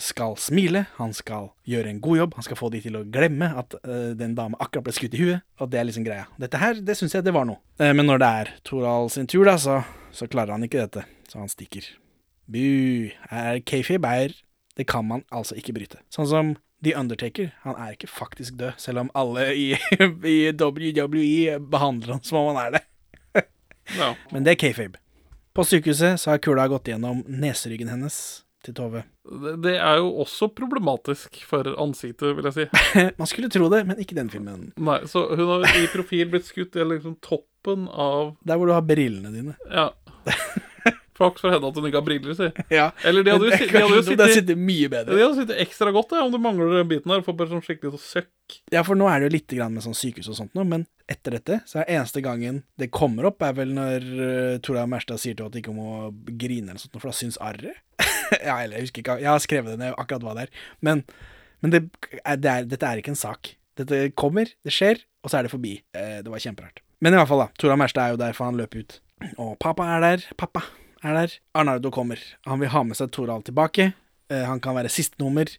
skal 0.00 0.34
smile, 0.40 0.84
han 0.96 1.12
skal 1.14 1.52
gjøre 1.70 1.90
en 1.92 2.00
god 2.02 2.18
jobb, 2.18 2.36
han 2.38 2.46
skal 2.46 2.58
få 2.58 2.70
de 2.74 2.80
til 2.82 2.96
å 2.98 3.04
glemme 3.14 3.50
at 3.60 3.76
uh, 3.86 4.10
den 4.18 4.34
dame 4.34 4.58
akkurat 4.58 4.88
ble 4.88 4.94
skutt 4.96 5.14
i 5.14 5.20
huet, 5.22 5.44
og 5.62 5.70
det 5.70 5.80
er 5.80 5.86
liksom 5.88 6.06
greia. 6.06 6.26
Dette 6.40 6.58
her, 6.58 6.80
det 6.82 6.96
syns 6.98 7.14
jeg 7.14 7.26
det 7.26 7.34
var 7.36 7.46
noe. 7.48 7.62
Uh, 7.78 7.92
men 7.94 8.08
når 8.10 8.22
det 8.22 8.30
er 8.40 8.52
Toral 8.66 9.10
sin 9.14 9.30
tur, 9.30 9.44
da, 9.46 9.54
så, 9.60 9.82
så 10.14 10.28
klarer 10.30 10.56
han 10.56 10.66
ikke 10.66 10.82
dette, 10.82 11.06
så 11.30 11.42
han 11.42 11.52
stikker. 11.52 11.86
Bu, 12.50 12.58
er 13.32 13.62
kayfabe 13.64 14.10
er 14.10 14.34
Det 14.76 14.84
kan 14.90 15.06
man 15.06 15.22
altså 15.30 15.54
ikke 15.54 15.72
bryte. 15.76 16.00
Sånn 16.10 16.26
som 16.26 16.48
The 16.84 16.96
Undertaker, 16.98 17.52
han 17.62 17.78
er 17.78 17.94
ikke 17.94 18.10
faktisk 18.10 18.58
død, 18.58 18.74
selv 18.82 19.04
om 19.04 19.12
alle 19.14 19.46
i, 19.54 19.68
i 20.34 20.50
WWE 20.50 21.60
behandler 21.62 22.16
han 22.16 22.26
som 22.26 22.42
om 22.42 22.50
han 22.50 22.66
er 22.66 22.74
det. 22.74 22.84
no. 24.00 24.12
Men 24.34 24.44
det 24.44 24.56
er 24.56 24.62
kayfabe. 24.66 24.98
På 25.54 25.62
sykehuset 25.62 26.18
så 26.18 26.34
har 26.34 26.42
kula 26.42 26.66
gått 26.66 26.90
gjennom 26.90 27.22
neseryggen 27.30 27.92
hennes 27.94 28.16
til 28.66 28.74
Tove. 28.74 29.04
Det, 29.24 29.72
er 29.80 30.02
jo 30.02 30.10
også 30.20 30.50
problematisk 30.52 31.38
for 31.48 31.68
ansiktet, 31.80 32.34
vil 32.36 32.48
jeg 32.50 32.56
si. 32.58 32.66
Man 33.20 33.30
skulle 33.30 33.48
tro 33.52 33.70
det, 33.72 33.80
men 33.88 34.02
ikke 34.02 34.18
den 34.18 34.28
filmen. 34.32 34.68
Nei, 34.76 35.00
Så 35.08 35.24
hun 35.32 35.46
har 35.48 35.64
i 35.80 35.86
profil 35.92 36.28
blitt 36.34 36.50
skutt 36.50 36.76
i 36.76 36.84
liksom 36.84 37.16
toppen 37.24 37.88
av 37.88 38.34
Der 38.44 38.60
hvor 38.60 38.68
du 38.68 38.76
har 38.76 38.84
brillene 38.84 39.32
dine. 39.32 39.56
Ja. 39.72 39.90
Flaks 41.14 41.44
for 41.44 41.54
henne 41.54 41.68
at 41.70 41.76
hun 41.78 41.86
ikke 41.86 42.00
har 42.00 42.06
briller, 42.06 42.34
si. 42.34 42.48
Ja, 42.74 42.88
Eller 43.06 43.22
de 43.22 43.34
hadde 43.34 43.46
jo, 43.46 43.54
de 43.54 43.68
hadde 43.70 43.98
jo 44.00 44.02
sittet, 44.02 44.32
sittet, 44.34 44.58
mye 44.58 44.88
bedre. 44.90 45.14
de 45.14 45.22
hadde 45.22 45.38
sittet 45.38 45.60
ekstra 45.62 45.92
godt 45.94 46.12
ja, 46.16 46.24
om 46.26 46.32
du 46.34 46.40
mangler 46.42 46.74
den 46.74 46.90
biten 46.90 47.12
her. 47.14 47.22
Får 47.24 47.36
bare 47.38 47.52
sånn 47.52 47.62
skikkelig 47.64 47.94
så 47.94 48.02
søkk. 48.18 48.58
Ja, 48.74 48.82
for 48.84 48.98
nå 48.98 49.06
er 49.08 49.22
det 49.22 49.30
jo 49.30 49.34
litt 49.36 49.54
grann 49.54 49.76
med 49.76 49.86
sånn 49.86 49.96
sykehus 49.96 50.32
og 50.32 50.38
sånt 50.40 50.58
nå, 50.58 50.66
men 50.68 50.88
etter 51.10 51.38
dette, 51.38 51.60
så 51.70 51.80
er 51.80 51.94
eneste 52.00 52.20
gangen 52.24 52.64
det 52.80 52.90
kommer 52.92 53.30
opp, 53.30 53.44
er 53.46 53.54
vel 53.56 53.72
når 53.76 54.08
uh, 54.18 54.58
Tora 54.64 54.84
Merstad 54.90 55.22
sier 55.22 55.36
til 55.36 55.46
henne 55.46 55.52
at 55.52 55.56
de 55.56 55.62
ikke 55.62 55.76
må 55.76 56.10
grine 56.40 56.74
eller 56.74 56.82
sånt, 56.82 56.98
for 56.98 57.12
da 57.12 57.16
syns 57.16 57.38
arret. 57.44 57.78
ja, 58.48 58.58
eller 58.58 58.78
jeg 58.78 58.88
husker 58.88 59.04
ikke, 59.04 59.18
jeg 59.22 59.30
har 59.30 59.42
skrevet 59.42 59.74
det 59.74 59.80
ned 59.82 59.98
akkurat 60.00 60.26
hva 60.26 60.36
det 60.38 60.46
er. 60.46 60.64
Men, 60.84 61.04
men 61.64 61.74
det 61.74 61.84
det 61.90 62.50
er, 62.50 62.68
dette 62.70 62.88
er 62.88 63.02
ikke 63.02 63.14
en 63.14 63.20
sak. 63.20 63.54
Dette 63.78 64.06
kommer, 64.18 64.50
det 64.64 64.74
skjer, 64.74 65.02
og 65.24 65.32
så 65.32 65.40
er 65.40 65.46
det 65.46 65.54
forbi. 65.54 65.76
Eh, 65.96 66.20
det 66.24 66.30
var 66.30 66.42
kjemperart. 66.42 66.84
Men 67.04 67.16
i 67.16 67.18
hvert 67.18 67.30
fall, 67.30 67.44
da. 67.46 67.50
Tora 67.60 67.76
Merstad 67.80 68.06
er 68.06 68.14
jo 68.14 68.22
der, 68.22 68.36
for 68.36 68.48
han 68.48 68.60
løper 68.60 68.84
ut. 68.84 69.00
Og 69.34 69.56
pappa 69.62 69.88
er 69.96 70.04
der. 70.04 70.28
Pappa 70.40 70.62
er 71.04 71.18
der. 71.18 71.36
Arnardo 71.58 71.90
kommer. 71.92 72.20
Han 72.48 72.62
vil 72.62 72.72
ha 72.72 72.84
med 72.86 72.98
seg 72.98 73.10
Torald 73.14 73.46
tilbake. 73.48 73.90
Eh, 74.32 74.44
han 74.48 74.60
kan 74.62 74.72
være 74.76 74.88
siste 74.88 75.20
nummer, 75.20 75.50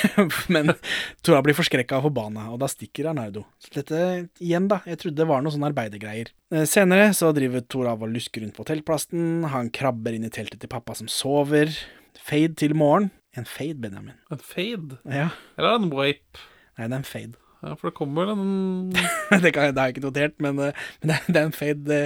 men 0.54 0.72
Tora 1.20 1.42
blir 1.44 1.56
forskrekka 1.58 1.98
og 1.98 2.06
forbanna, 2.06 2.46
og 2.54 2.62
da 2.62 2.70
stikker 2.72 3.10
Arnardo. 3.10 3.42
Så 3.60 3.74
dette, 3.74 3.98
igjen, 4.40 4.68
da. 4.70 4.78
Jeg 4.88 5.02
trodde 5.02 5.20
det 5.20 5.26
var 5.28 5.44
noe 5.44 5.52
sånn 5.52 5.66
arbeidergreier. 5.68 6.30
Eh, 6.54 6.64
senere 6.68 7.10
så 7.16 7.34
driver 7.36 7.66
Torald 7.68 8.06
og 8.06 8.14
lusker 8.14 8.44
rundt 8.44 8.56
på 8.56 8.64
teltplassen. 8.70 9.44
Han 9.52 9.68
krabber 9.74 10.16
inn 10.16 10.24
i 10.24 10.32
teltet 10.32 10.62
til 10.62 10.72
pappa 10.72 10.96
som 10.96 11.10
sover. 11.10 11.74
Fade 12.20 12.54
til 12.60 12.74
morgen. 12.78 13.10
En 13.36 13.44
fade, 13.48 13.74
Benjamin. 13.82 14.14
En 14.30 14.38
fade? 14.38 14.98
Ja. 15.10 15.28
Eller 15.58 15.74
en 15.80 15.90
wipe? 15.90 16.38
Nei, 16.78 16.86
det 16.86 16.92
er 16.92 17.00
en 17.02 17.08
fade. 17.08 17.34
Ja, 17.64 17.70
for 17.80 17.88
det 17.88 17.94
kommer 17.96 18.26
vel 18.26 18.34
en 18.34 18.90
det, 18.92 19.54
kan, 19.56 19.70
det 19.72 19.80
har 19.80 19.86
jeg 19.88 19.94
ikke 19.94 20.02
notert, 20.04 20.34
men, 20.44 20.58
eh, 20.60 20.74
men 21.00 21.08
det, 21.08 21.14
det 21.32 21.38
er 21.40 21.46
en 21.48 21.54
fade. 21.56 21.80
Det, 21.88 22.00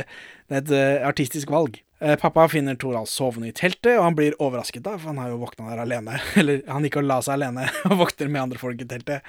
det 0.46 0.54
er 0.54 0.60
et 0.62 0.70
eh, 0.76 1.06
artistisk 1.08 1.50
valg. 1.50 1.80
Eh, 1.98 2.14
Pappa 2.22 2.44
finner 2.52 2.76
Toralf 2.78 3.10
sovende 3.10 3.48
i 3.50 3.54
teltet, 3.58 3.96
og 3.98 4.04
han 4.06 4.14
blir 4.14 4.36
overrasket, 4.38 4.84
da, 4.86 4.92
for 4.94 5.10
han 5.10 5.18
har 5.18 5.32
jo 5.32 5.40
våkna 5.40 5.72
der 5.72 5.82
alene. 5.82 6.20
Eller 6.38 6.62
han 6.70 6.86
gikk 6.86 7.00
og 7.02 7.08
la 7.10 7.16
seg 7.26 7.40
alene 7.40 7.66
og 7.90 7.96
våkner 8.04 8.30
med 8.30 8.44
andre 8.44 8.62
folk 8.62 8.84
i 8.84 8.86
teltet. 8.94 9.26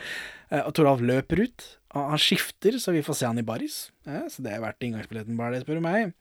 Eh, 0.54 0.62
Og 0.62 0.70
Toralf 0.78 1.02
løper 1.02 1.42
ut, 1.48 1.66
og 1.98 2.12
han 2.14 2.22
skifter, 2.22 2.78
så 2.78 2.94
vi 2.94 3.02
får 3.10 3.18
se 3.24 3.32
han 3.32 3.42
i 3.42 3.48
baris. 3.50 3.80
Så 4.06 4.46
det 4.46 4.54
er 4.54 4.62
verdt 4.62 4.86
inngangsbilletten, 4.86 5.34
bare 5.40 5.58
det, 5.58 5.64
spør 5.66 5.82
du 5.82 5.86
meg. 5.88 6.14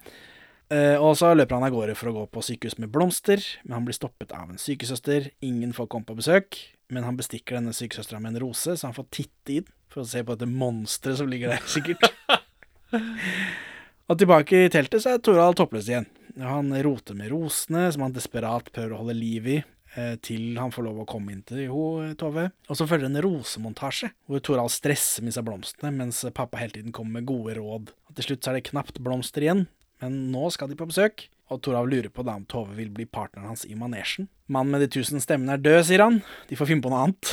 Eh, 0.70 1.00
Og 1.00 1.16
så 1.16 1.30
løper 1.32 1.56
han 1.56 1.64
av 1.64 1.72
gårde 1.72 1.94
for 1.96 2.10
å 2.10 2.16
gå 2.18 2.24
på 2.34 2.42
sykehus 2.44 2.76
med 2.78 2.90
blomster, 2.92 3.40
men 3.64 3.78
han 3.78 3.86
blir 3.86 3.96
stoppet 3.96 4.34
av 4.36 4.50
en 4.50 4.60
sykesøster. 4.60 5.30
Ingen 5.40 5.72
får 5.72 5.88
komme 5.88 6.04
på 6.08 6.16
besøk, 6.18 6.58
men 6.92 7.06
han 7.06 7.16
bestikker 7.16 7.56
denne 7.56 7.72
sykesøstera 7.76 8.20
med 8.20 8.34
en 8.36 8.42
rose, 8.44 8.76
så 8.76 8.90
han 8.90 8.96
får 8.96 9.08
titte 9.10 9.56
inn 9.60 9.70
for 9.88 10.02
å 10.04 10.08
se 10.08 10.20
på 10.22 10.36
dette 10.36 10.50
monsteret 10.50 11.22
som 11.22 11.30
ligger 11.30 11.54
der, 11.54 11.64
sikkert. 11.72 12.04
Og 14.08 14.16
tilbake 14.20 14.64
i 14.64 14.68
teltet 14.72 15.04
så 15.04 15.14
er 15.14 15.24
Torald 15.24 15.56
toppløs 15.60 15.88
igjen. 15.88 16.06
Han 16.40 16.70
roter 16.84 17.16
med 17.16 17.32
rosene, 17.32 17.88
som 17.92 18.04
han 18.06 18.14
desperat 18.16 18.68
prøver 18.72 18.94
å 18.94 19.00
holde 19.02 19.16
liv 19.16 19.48
i, 19.48 19.56
eh, 19.96 20.14
til 20.24 20.56
han 20.60 20.72
får 20.72 20.84
lov 20.86 21.00
å 21.02 21.08
komme 21.08 21.32
inn 21.32 21.42
til 21.48 21.64
jo, 21.66 21.80
Tove. 22.20 22.50
Og 22.68 22.76
så 22.78 22.86
følger 22.88 23.08
en 23.08 23.20
rosemontasje, 23.24 24.12
hvor 24.28 24.40
Torald 24.44 24.72
stresser 24.72 25.24
med 25.24 25.36
seg 25.36 25.44
blomstene, 25.48 25.92
mens 25.96 26.22
pappa 26.36 26.60
hele 26.60 26.76
tiden 26.76 26.92
kommer 26.92 27.18
med 27.18 27.28
gode 27.28 27.56
råd. 27.58 27.92
Og 28.08 28.14
til 28.16 28.28
slutt 28.30 28.44
så 28.44 28.52
er 28.52 28.60
det 28.60 28.68
knapt 28.70 29.00
blomster 29.04 29.44
igjen, 29.44 29.66
men 30.03 30.30
nå 30.32 30.49
skal 30.55 30.68
de 30.70 30.76
på 30.78 30.86
besøk. 30.90 31.28
Og 31.51 31.62
Torald 31.64 31.88
lurer 31.88 32.11
på 32.12 32.24
da 32.26 32.34
om 32.36 32.44
Tove 32.44 32.74
vil 32.76 32.90
bli 32.92 33.07
partneren 33.09 33.49
hans 33.49 33.64
i 33.64 33.72
manesjen. 33.78 34.26
Mannen 34.53 34.74
med 34.74 34.82
de 34.84 34.88
tusen 34.99 35.20
stemmene 35.24 35.55
er 35.57 35.62
død, 35.64 35.80
sier 35.88 36.03
han. 36.05 36.18
De 36.51 36.57
får 36.61 36.68
finne 36.68 36.84
på 36.84 36.90
noe 36.92 37.07
annet. 37.07 37.30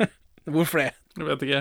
Hvorfor 0.50 0.80
det? 0.82 0.92
Jeg 1.18 1.26
vet 1.28 1.42
ikke. 1.46 1.60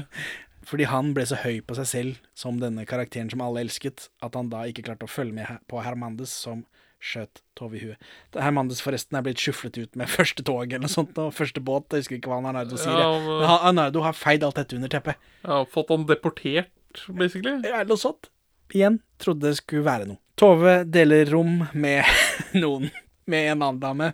Fordi 0.69 0.85
han 0.91 1.13
ble 1.17 1.25
så 1.27 1.37
høy 1.41 1.59
på 1.65 1.75
seg 1.79 1.87
selv 1.89 2.17
som 2.37 2.59
denne 2.61 2.85
karakteren 2.87 3.29
som 3.31 3.41
alle 3.43 3.63
elsket, 3.65 4.07
at 4.23 4.35
han 4.37 4.51
da 4.51 4.63
ikke 4.69 4.85
klarte 4.87 5.07
å 5.07 5.11
følge 5.11 5.35
med 5.39 5.59
på 5.71 5.81
Hermandes, 5.83 6.31
som 6.45 6.63
skjøt 6.99 7.41
Tove 7.59 7.77
i 7.79 7.83
huet. 7.83 8.07
Hermandes 8.35 8.81
forresten 8.83 9.15
er 9.19 9.23
blitt 9.25 9.39
skyflet 9.41 9.77
ut 9.81 9.95
med 9.99 10.11
første 10.17 10.43
tog 10.47 10.63
eller 10.67 10.83
noe 10.85 10.91
sånt, 10.91 11.17
og 11.19 11.31
første 11.35 11.63
båt, 11.63 11.87
jeg 11.95 12.03
husker 12.05 12.19
ikke 12.19 12.31
hva 12.31 12.39
Arnardo 12.43 12.79
sier. 12.79 12.95
Ja, 13.03 13.11
men- 13.19 13.39
Men 13.43 13.53
Arnardo 13.55 14.03
har 14.05 14.13
feid 14.19 14.43
alt 14.47 14.59
dette 14.59 14.75
under 14.79 14.91
teppet. 14.95 15.15
Ja, 15.43 15.63
fått 15.65 15.91
han 15.95 16.05
deportert, 16.09 16.71
basically. 17.09 17.57
Ja, 17.67 17.83
noe 17.87 17.99
sånt. 17.99 18.29
Igjen, 18.75 18.99
trodde 19.21 19.49
det 19.49 19.57
skulle 19.59 19.85
være 19.87 20.07
noe. 20.09 20.21
Tove 20.39 20.83
deler 20.87 21.29
rom 21.33 21.63
med 21.73 22.05
noen, 22.61 22.89
med 23.29 23.51
en 23.53 23.63
annen 23.65 23.81
dame, 23.81 24.11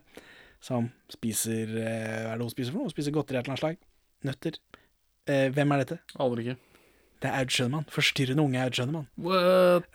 som 0.64 0.88
spiser 1.12 1.76
eh, 1.78 2.22
Hva 2.26 2.34
er 2.34 2.40
det 2.40 2.48
hun 2.48 2.54
spiser 2.54 2.72
for 2.74 2.82
noe? 2.82 2.90
Hun 2.90 2.96
spiser 2.96 3.16
godteri 3.16 3.38
av 3.38 3.44
et 3.44 3.50
eller 3.50 3.56
annet 3.56 3.66
slag. 3.66 3.82
Nøtter. 4.26 4.60
Eh, 5.30 5.48
hvem 5.54 5.76
er 5.76 5.84
dette? 5.84 6.00
Aner 6.18 6.42
ikke. 6.44 6.58
Det 7.22 7.30
er 7.32 7.40
Aud 7.40 7.54
Schønemann. 7.54 7.88
Forstyrrende 7.94 8.44
unge 8.46 8.64
Aud 8.64 8.78
Schønemann. 8.78 9.10
What? 9.22 9.90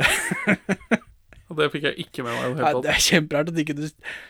Og 1.51 1.57
det 1.59 1.66
fikk 1.72 1.88
jeg 1.88 2.05
ikke 2.07 2.22
med 2.22 2.36
meg 2.36 2.53
det 2.57 2.62
Ja, 2.62 2.80
det 2.84 2.90
er 2.92 3.01
kjemperart 3.03 3.48
at 3.51 3.57
ikke 3.59 3.74
du 3.74 3.82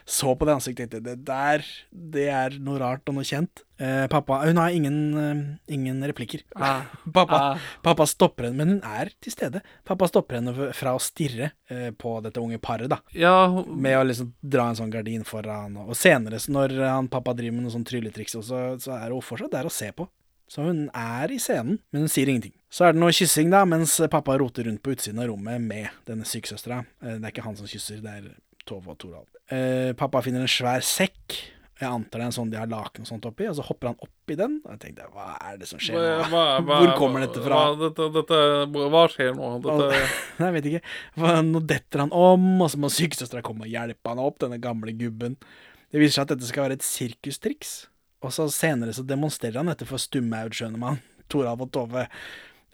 så 0.09 0.33
på 0.41 0.47
det 0.49 0.55
ansiktet 0.57 0.95
ditt. 0.95 1.05
det 1.05 1.19
der, 1.29 1.65
det 1.93 2.29
er 2.33 2.55
noe 2.65 2.79
rart 2.81 3.05
og 3.13 3.19
noe 3.19 3.27
kjent. 3.29 3.61
Eh, 3.81 4.07
pappa 4.13 4.39
Hun 4.47 4.57
har 4.61 4.73
ingen, 4.77 4.97
uh, 5.17 5.43
ingen 5.73 6.01
replikker. 6.09 6.43
Ah. 6.57 6.83
Pappa, 7.13 7.41
Ah. 7.41 7.59
pappa 7.85 8.07
stopper 8.09 8.49
henne, 8.49 8.57
men 8.57 8.69
hun 8.75 8.83
er 8.85 9.11
til 9.21 9.33
stede. 9.33 9.61
Pappa 9.89 10.09
stopper 10.09 10.37
henne 10.41 10.73
fra 10.77 10.95
å 10.97 11.01
stirre 11.01 11.51
eh, 11.69 11.91
på 11.97 12.15
dette 12.25 12.41
unge 12.41 12.59
paret, 12.61 12.89
da. 12.93 12.99
Ja, 13.17 13.49
Med 13.69 13.99
å 13.99 14.05
liksom 14.09 14.33
dra 14.41 14.71
en 14.71 14.77
sånn 14.81 14.93
gardin 14.93 15.25
foran. 15.29 15.77
Og, 15.81 15.93
og 15.93 15.97
senere, 16.01 16.41
så 16.41 16.53
når 16.57 16.77
han 16.89 17.09
pappa 17.13 17.33
driver 17.37 17.57
med 17.57 17.69
noe 17.69 17.75
sånn 17.77 17.85
trylletriks, 17.89 18.37
så, 18.41 18.65
så 18.81 18.97
er 18.97 19.13
hun 19.13 19.25
fortsatt 19.25 19.53
der 19.53 19.69
å 19.69 19.73
se 19.73 19.93
på. 19.97 20.09
Så 20.51 20.65
hun 20.67 20.89
er 20.99 21.31
i 21.31 21.39
scenen, 21.39 21.79
men 21.95 22.05
hun 22.07 22.11
sier 22.11 22.27
ingenting. 22.31 22.57
Så 22.71 22.87
er 22.89 22.95
det 22.95 23.01
noe 23.03 23.15
kyssing, 23.15 23.53
da, 23.53 23.63
mens 23.71 23.97
pappa 24.11 24.35
roter 24.39 24.67
rundt 24.67 24.83
på 24.83 24.93
utsiden 24.97 25.21
av 25.23 25.29
rommet 25.31 25.63
med 25.63 25.89
denne 26.11 26.27
sykesøstera. 26.27 26.81
Eh, 27.03 27.17
Det 27.21 27.25
er 27.29 27.31
ikke 27.35 27.47
han 27.47 27.57
som 27.59 27.71
kysser, 27.71 28.03
det 28.03 28.11
er 28.19 28.29
Tove 28.67 28.91
og 28.93 28.99
Torald. 28.99 29.31
Eh, 29.51 29.93
pappa 29.99 30.23
finner 30.23 30.43
en 30.43 30.51
svær 30.51 30.83
sekk. 30.83 31.39
Jeg 31.81 31.89
antar 31.89 32.19
det 32.21 32.25
er 32.27 32.29
en 32.29 32.35
sånn 32.37 32.51
de 32.53 32.59
har 32.61 32.69
laken 32.69 33.07
og 33.07 33.09
sånt 33.09 33.25
oppi, 33.25 33.47
og 33.49 33.55
så 33.57 33.65
hopper 33.65 33.89
han 33.89 33.97
oppi 34.05 34.35
den. 34.37 34.59
Og 34.67 34.75
jeg 34.75 34.81
tenkte, 34.83 35.07
hva 35.15 35.31
er 35.49 35.57
det 35.57 35.69
som 35.71 35.81
skjer 35.81 35.97
nå? 35.97 36.27
hva, 36.29 36.43
hva, 36.61 36.81
Hvor 36.83 36.91
kommer 36.99 37.25
dette 37.25 37.41
fra? 37.47 37.61
Hva, 37.71 37.79
dette, 37.89 38.09
dette, 38.19 38.41
hva 38.93 39.05
skjer 39.15 39.33
nå? 39.39 39.49
Dette, 39.65 40.03
Nei, 40.43 40.51
jeg 40.51 40.57
vet 40.59 40.69
ikke. 40.75 40.83
Nå 41.49 41.63
detter 41.65 42.05
han 42.05 42.13
om, 42.13 42.51
og 42.61 42.69
så 42.75 42.83
må 42.83 42.91
sykesøstera 42.93 43.41
komme 43.47 43.65
og 43.65 43.73
hjelpe 43.73 44.13
han 44.13 44.21
opp, 44.21 44.37
denne 44.45 44.61
gamle 44.61 44.93
gubben. 44.99 45.39
Det 45.91 45.99
viser 46.03 46.19
seg 46.21 46.27
at 46.29 46.35
dette 46.37 46.51
skal 46.51 46.67
være 46.69 46.77
et 46.79 46.85
sirkustriks. 46.87 47.73
Og 48.21 48.33
så 48.37 48.47
senere 48.53 48.93
så 48.97 49.05
demonstrerer 49.07 49.61
han 49.63 49.71
dette 49.71 49.87
for 49.89 50.01
stumme 50.03 50.43
skjønner 50.53 50.81
man. 50.81 51.01
Toralv 51.33 51.63
og 51.65 51.71
Tove. 51.73 52.07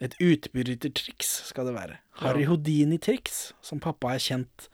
Et 0.03 0.13
utbrytertriks 0.21 1.29
skal 1.49 1.69
det 1.69 1.75
være. 1.77 1.95
Harry 2.21 2.43
Houdini-triks, 2.49 3.53
som 3.65 3.79
pappa 3.81 4.13
er 4.15 4.21
kjent 4.21 4.67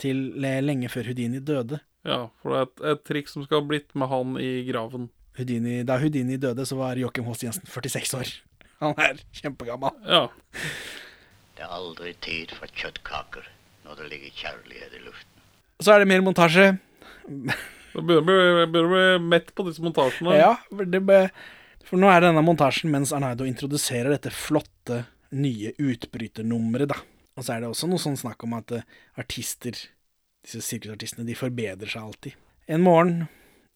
til 0.00 0.22
lenge 0.40 0.88
før 0.92 1.10
Houdini 1.10 1.40
døde. 1.40 1.80
ja, 2.04 2.28
for 2.42 2.52
det 2.52 2.60
er 2.60 2.66
et, 2.68 2.80
et 2.92 3.04
triks 3.08 3.32
som 3.36 3.44
skal 3.44 3.60
ha 3.62 3.66
blitt 3.68 3.94
med 3.94 4.08
han 4.12 4.34
i 4.40 4.64
graven. 4.68 5.08
Houdini, 5.36 5.82
da 5.84 5.98
Houdini 5.98 6.36
døde, 6.38 6.64
så 6.66 6.76
var 6.78 6.96
Joachim 7.00 7.24
Host 7.26 7.42
Jensen 7.42 7.66
46 7.66 8.14
år. 8.20 8.32
Han 8.84 8.94
er 9.00 9.20
kjempegammel. 9.34 9.94
Ja. 10.06 10.28
Det 11.56 11.64
er 11.64 11.72
aldri 11.74 12.12
tid 12.22 12.52
for 12.54 12.70
kjøttkaker 12.70 13.46
når 13.84 14.00
det 14.00 14.08
ligger 14.12 14.34
kjærlighet 14.40 14.94
i 14.98 15.02
luften. 15.04 15.42
Så 15.82 15.94
er 15.94 16.02
det 16.02 16.08
mer 16.10 16.22
montasje. 16.26 16.66
Begynner 17.94 18.64
å 18.66 18.70
bli- 18.70 19.18
mett 19.22 19.52
på 19.54 19.66
disse 19.68 19.82
montasjene. 19.84 20.36
Ja, 20.36 20.56
ble, 20.74 21.28
for 21.84 22.00
nå 22.00 22.10
er 22.10 22.20
denne 22.26 22.42
montasjen 22.42 22.90
mens 22.90 23.12
Arnaido 23.12 23.46
introduserer 23.46 24.10
dette 24.16 24.32
flotte, 24.34 25.04
nye 25.34 25.72
utbryternummeret, 25.78 26.88
da. 26.92 26.98
Og 27.36 27.42
så 27.46 27.54
er 27.56 27.64
det 27.64 27.70
også 27.70 27.88
noe 27.90 27.98
sånn 28.02 28.18
snakk 28.18 28.44
om 28.46 28.52
at 28.54 28.70
eh, 28.76 28.84
artister, 29.18 29.74
disse 30.44 30.60
sirkusartistene, 30.62 31.26
de 31.26 31.34
forbedrer 31.38 31.90
seg 31.90 32.02
alltid. 32.02 32.36
En 32.70 32.84
morgen 32.84 33.24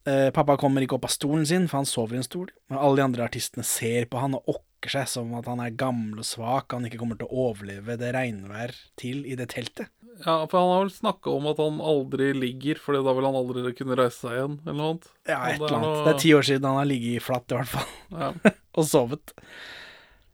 eh, 0.07 0.29
Pappa 0.35 0.57
kommer 0.61 0.85
ikke 0.85 0.95
opp 0.99 1.09
av 1.09 1.14
stolen 1.14 1.47
sin, 1.49 1.66
for 1.71 1.81
han 1.81 1.89
sover 1.91 2.14
i 2.14 2.21
en 2.23 2.27
stol. 2.27 2.53
Og 2.71 2.79
alle 2.79 3.01
de 3.01 3.07
andre 3.09 3.27
artistene 3.27 3.66
ser 3.66 4.07
på 4.11 4.21
han 4.23 4.37
og 4.39 4.47
okker 4.79 4.95
seg 4.95 5.09
som 5.11 5.33
at 5.35 5.49
han 5.51 5.61
er 5.62 5.74
gammel 5.74 6.20
og 6.22 6.26
svak, 6.26 6.70
han 6.70 6.87
ikke 6.87 7.01
kommer 7.01 7.18
til 7.18 7.26
å 7.26 7.49
overleve 7.51 7.99
det 7.99 8.12
regnvær 8.14 8.74
til 9.01 9.24
i 9.26 9.35
det 9.39 9.49
teltet. 9.51 9.91
Ja, 10.22 10.47
for 10.51 10.59
han 10.59 10.70
har 10.70 10.85
vel 10.85 10.93
snakka 10.95 11.31
om 11.31 11.47
at 11.51 11.61
han 11.62 11.79
aldri 11.83 12.33
ligger, 12.35 12.79
Fordi 12.83 13.05
da 13.07 13.12
vil 13.14 13.26
han 13.29 13.37
aldri 13.39 13.72
kunne 13.79 13.99
reise 13.99 14.18
seg 14.24 14.35
igjen, 14.35 14.57
eller 14.64 14.79
noe 14.79 14.93
annet. 14.93 15.11
Ja, 15.29 15.39
et 15.47 15.59
er 15.59 15.59
eller 15.59 15.76
annet. 15.79 15.99
Det 16.07 16.12
er 16.14 16.22
ti 16.22 16.33
år 16.35 16.47
siden 16.49 16.66
han 16.66 16.79
har 16.81 16.89
ligget 16.91 17.26
flatt, 17.26 17.51
i 17.51 17.59
hvert 17.59 17.72
fall. 17.74 17.93
Ja. 18.14 18.31
og 18.79 18.89
sovet. 18.89 19.35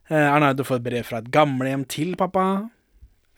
Eh, 0.09 0.51
du 0.57 0.65
får 0.65 0.81
et 0.81 0.87
brev 0.89 1.09
fra 1.09 1.21
et 1.21 1.33
gamlehjem 1.33 1.85
til 1.89 2.15
pappa. 2.21 2.45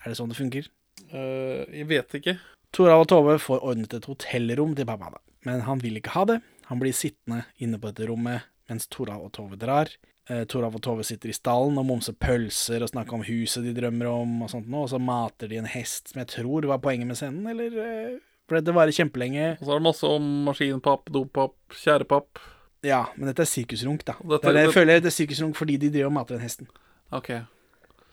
Er 0.02 0.10
det 0.10 0.18
sånn 0.18 0.30
det 0.30 0.38
funker? 0.38 0.68
Uh, 1.10 1.62
jeg 1.70 1.86
vet 1.90 2.18
ikke. 2.18 2.36
Toralv 2.74 3.06
og 3.06 3.10
Tove 3.10 3.38
får 3.42 3.62
ordnet 3.62 3.94
et 3.94 4.06
hotellrom 4.10 4.74
til 4.78 4.86
pappa, 4.88 5.14
da. 5.14 5.22
men 5.46 5.62
han 5.66 5.82
vil 5.82 5.98
ikke 5.98 6.14
ha 6.14 6.26
det. 6.30 6.40
Han 6.66 6.82
blir 6.82 6.94
sittende 6.94 7.44
inne 7.62 7.78
på 7.78 7.90
dette 7.90 8.10
rommet 8.10 8.46
mens 8.66 8.88
Toralv 8.90 9.28
og 9.28 9.34
Tove 9.36 9.58
drar. 9.58 9.90
Eh, 10.28 10.42
Toralv 10.50 10.74
og 10.74 10.82
Tove 10.82 11.04
sitter 11.06 11.30
i 11.30 11.34
stallen 11.36 11.76
og 11.78 11.86
momser 11.86 12.16
pølser 12.18 12.82
og 12.82 12.88
snakker 12.90 13.14
om 13.14 13.22
huset 13.28 13.62
de 13.62 13.74
drømmer 13.76 14.08
om, 14.10 14.32
og 14.42 14.50
sånt 14.50 14.66
noe, 14.66 14.82
og 14.82 14.90
så 14.90 14.98
mater 14.98 15.46
de 15.52 15.60
en 15.60 15.68
hest, 15.70 16.08
som 16.10 16.18
jeg 16.18 16.26
tror 16.32 16.66
var 16.66 16.80
poenget 16.82 17.06
med 17.06 17.16
scenen, 17.20 17.46
eller 17.52 17.76
eh, 17.84 18.16
For 18.48 18.58
det 18.58 18.74
kjempelenge. 18.96 19.52
Og 19.60 19.64
så 19.66 19.70
er 19.74 19.78
det 19.80 19.86
masse 19.86 20.10
om 20.10 20.26
maskinpapp, 20.48 21.08
dopapp, 21.14 21.54
tjærepapp. 21.78 22.42
Ja, 22.86 23.04
men 23.16 23.30
dette 23.30 23.42
er 23.42 23.50
sirkusrunk, 23.50 24.04
da. 24.06 24.14
Dette- 24.18 24.42
det 24.46 24.54
det 24.54 24.60
jeg 24.64 24.66
det- 24.68 24.74
føler 24.74 24.92
dette 25.00 25.10
er 25.12 25.16
sirkusrunk 25.16 25.56
fordi 25.58 25.76
de 25.78 25.90
driver 25.90 26.06
og 26.10 26.12
mater 26.18 26.36
den 26.36 26.44
hesten. 26.46 26.68
Ok. 27.12 27.30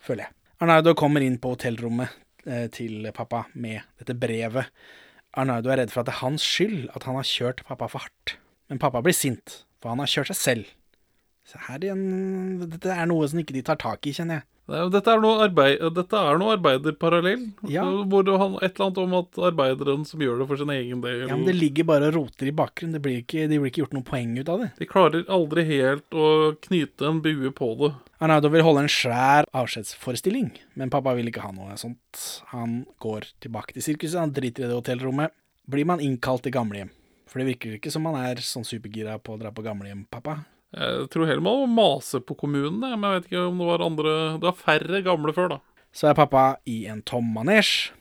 føler 0.03 0.25
jeg. 0.27 0.33
Arnardo 0.61 0.93
kommer 0.93 1.21
inn 1.21 1.37
på 1.39 1.55
hotellrommet 1.55 2.09
eh, 2.45 2.67
til 2.67 3.09
pappa 3.13 3.45
med 3.55 3.81
dette 3.97 4.13
brevet. 4.19 4.65
Arnardo 5.33 5.69
er 5.71 5.77
redd 5.77 5.91
for 5.91 6.01
at 6.01 6.05
det 6.07 6.13
er 6.13 6.21
hans 6.27 6.43
skyld 6.43 6.89
at 6.95 7.03
han 7.07 7.15
har 7.15 7.23
kjørt 7.23 7.63
pappa 7.65 7.87
for 7.89 7.99
hardt. 8.05 8.35
Men 8.69 8.79
pappa 8.79 9.01
blir 9.01 9.13
sint, 9.15 9.63
for 9.81 9.89
han 9.89 9.99
har 9.99 10.07
kjørt 10.11 10.27
seg 10.33 10.35
selv. 10.35 10.65
Så 11.47 11.59
her 11.67 11.83
igjen 11.83 12.03
Dette 12.63 12.93
er 12.93 13.07
noe 13.09 13.27
som 13.27 13.41
ikke 13.41 13.55
de 13.55 13.63
tar 13.67 13.79
tak 13.81 14.07
i, 14.07 14.15
kjenner 14.15 14.41
jeg. 14.41 14.47
Dette 14.63 15.11
er 15.11 15.19
noe, 15.19 15.43
arbeid, 15.43 15.81
dette 15.91 16.15
er 16.15 16.37
noe 16.39 16.53
arbeiderparallell. 16.55 17.41
Ja. 17.67 17.83
Hvor 17.83 18.23
det 18.23 18.37
handler 18.39 18.63
et 18.63 18.77
eller 18.77 18.85
annet 18.85 19.01
om 19.01 19.15
at 19.17 19.39
arbeideren 19.49 20.05
som 20.07 20.23
gjør 20.23 20.39
det 20.39 20.47
for 20.47 20.61
sin 20.61 20.71
egen 20.71 21.01
del 21.03 21.25
Ja, 21.25 21.35
men 21.35 21.43
Det 21.49 21.55
ligger 21.57 21.89
bare 21.89 22.07
og 22.07 22.15
roter 22.15 22.47
i 22.47 22.53
bakgrunnen. 22.55 22.95
Det 22.95 23.01
blir 23.03 23.19
ikke, 23.19 23.43
de 23.51 23.59
blir 23.59 23.73
ikke 23.73 23.83
gjort 23.83 23.97
noe 23.97 24.07
poeng 24.07 24.31
ut 24.39 24.51
av 24.53 24.63
det. 24.63 24.69
De 24.79 24.87
klarer 24.87 25.27
aldri 25.27 25.65
helt 25.67 26.15
å 26.15 26.29
knyte 26.63 27.09
en 27.09 27.19
bue 27.25 27.51
på 27.59 27.69
det. 27.81 27.91
Arnaudo 28.23 28.53
vil 28.53 28.63
holde 28.63 28.85
en 28.85 28.93
svær 28.93 29.49
avskjedsforestilling, 29.51 30.53
men 30.79 30.93
pappa 30.93 31.11
vil 31.17 31.27
ikke 31.27 31.43
ha 31.43 31.51
noe 31.51 31.75
sånt. 31.75 32.23
Han 32.55 32.85
går 33.03 33.27
tilbake 33.43 33.75
til 33.75 33.83
sirkuset, 33.83 34.21
han 34.21 34.31
driter 34.31 34.63
i 34.63 34.71
det 34.71 34.79
hotellrommet. 34.79 35.35
Blir 35.67 35.91
man 35.91 35.99
innkalt 36.03 36.47
til 36.47 36.55
gamlehjem? 36.55 36.93
For 37.27 37.41
det 37.41 37.51
virker 37.51 37.75
ikke 37.75 37.91
som 37.91 38.05
man 38.07 38.15
er 38.19 38.39
sånn 38.45 38.63
supergira 38.67 39.17
på 39.19 39.35
å 39.35 39.39
dra 39.41 39.51
på 39.51 39.63
gamlehjem, 39.65 40.05
pappa. 40.11 40.39
Jeg 40.73 41.09
tror 41.13 41.27
heller 41.29 41.43
man 41.45 41.63
må 41.63 41.67
mase 41.77 42.21
på 42.25 42.35
kommunen, 42.37 42.79
men 42.81 43.03
jeg 43.05 43.19
vet 43.19 43.27
ikke 43.29 43.47
om 43.47 43.59
det 43.61 43.67
var 43.69 43.83
andre 43.85 44.13
Det 44.39 44.47
var 44.47 44.57
færre 44.57 45.03
gamle 45.05 45.35
før, 45.35 45.55
da. 45.55 45.59
Så 45.93 46.09
er 46.09 46.17
pappa 46.17 46.45
i 46.65 46.83
en 46.89 47.03
tom 47.05 47.27
manesj. 47.35 47.91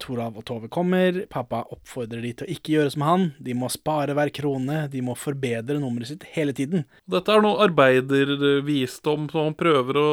Torav 0.00 0.36
og 0.36 0.44
Tove 0.44 0.68
kommer. 0.68 1.22
Pappa 1.32 1.62
oppfordrer 1.72 2.22
de 2.24 2.32
til 2.36 2.46
å 2.46 2.52
ikke 2.52 2.74
gjøre 2.74 2.92
som 2.94 3.04
han. 3.06 3.26
De 3.40 3.54
må 3.56 3.70
spare 3.72 4.14
hver 4.16 4.32
krone. 4.36 4.82
De 4.92 5.00
må 5.04 5.16
forbedre 5.18 5.80
nummeret 5.80 6.10
sitt 6.10 6.26
hele 6.34 6.52
tiden. 6.56 6.84
Dette 7.10 7.32
er 7.32 7.44
noe 7.44 7.64
arbeidervisdom 7.64 9.30
som 9.32 9.48
han 9.48 9.56
prøver 9.58 9.98
å 10.00 10.10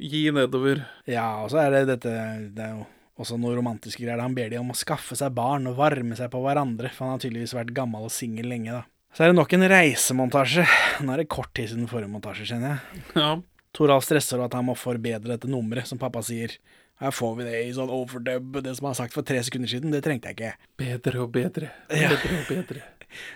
gi 0.00 0.24
nedover. 0.34 0.82
Ja, 1.10 1.44
og 1.44 1.52
så 1.52 1.60
er 1.64 1.76
det 1.76 1.84
dette 1.92 2.14
Det 2.56 2.64
er 2.64 2.74
jo 2.78 2.86
også 3.20 3.38
noe 3.38 3.54
romantiske 3.58 4.02
greier. 4.02 4.22
Han 4.24 4.34
ber 4.34 4.50
de 4.50 4.58
om 4.58 4.72
å 4.72 4.78
skaffe 4.78 5.16
seg 5.18 5.36
barn 5.36 5.68
og 5.70 5.78
varme 5.78 6.16
seg 6.18 6.32
på 6.32 6.40
hverandre, 6.42 6.90
for 6.90 7.06
han 7.06 7.18
har 7.18 7.22
tydeligvis 7.22 7.54
vært 7.54 7.74
gammel 7.76 8.08
og 8.08 8.14
singel 8.14 8.48
lenge, 8.50 8.80
da. 8.80 8.82
Så 9.14 9.22
er 9.22 9.30
det 9.30 9.38
nok 9.38 9.52
en 9.54 9.66
reisemontasje. 9.70 10.64
Nå 11.06 11.12
er 11.14 11.22
det 11.22 11.28
kort 11.30 11.52
tid 11.54 11.70
siden 11.70 11.86
forrige 11.90 12.10
montasje, 12.10 12.48
kjenner 12.50 12.72
jeg. 12.74 13.02
Ja. 13.14 13.28
Toralf 13.74 14.06
stresser 14.06 14.42
at 14.42 14.54
han 14.54 14.66
må 14.66 14.74
forbedre 14.78 15.36
dette 15.36 15.50
nummeret, 15.50 15.86
som 15.90 16.00
pappa 16.02 16.22
sier. 16.26 16.56
Her 17.02 17.14
får 17.14 17.36
vi 17.38 17.46
det 17.46 17.60
i 17.64 17.70
sånn 17.74 17.90
overdub, 17.90 18.58
det 18.62 18.74
som 18.74 18.86
han 18.88 18.94
har 18.94 19.00
sagt 19.04 19.14
for 19.14 19.26
tre 19.26 19.40
sekunder 19.42 19.70
siden, 19.70 19.94
det 19.94 20.02
trengte 20.06 20.30
jeg 20.30 20.38
ikke. 20.38 20.68
Bedre 20.78 21.22
og 21.24 21.32
bedre. 21.34 21.70
Ja. 21.90 22.10
Bedre 22.14 22.40
og 22.40 22.50
bedre. 22.50 22.84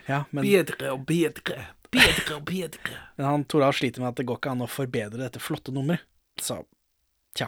Ja, 0.08 0.24
men, 0.34 0.42
Bedre 0.42 0.88
og 0.90 1.04
bedre. 1.06 1.60
Bedre 1.94 2.34
og 2.34 2.40
bedre. 2.48 2.96
men 3.14 3.26
han 3.28 3.44
Toralf 3.46 3.76
sliter 3.78 4.02
med 4.02 4.08
at 4.08 4.16
det 4.18 4.24
går 4.26 4.40
ikke 4.40 4.50
an 4.56 4.64
å 4.64 4.66
forbedre 4.66 5.20
dette 5.20 5.38
flotte 5.38 5.70
nummeret. 5.70 6.02
Så 6.42 6.56
tja. 7.38 7.46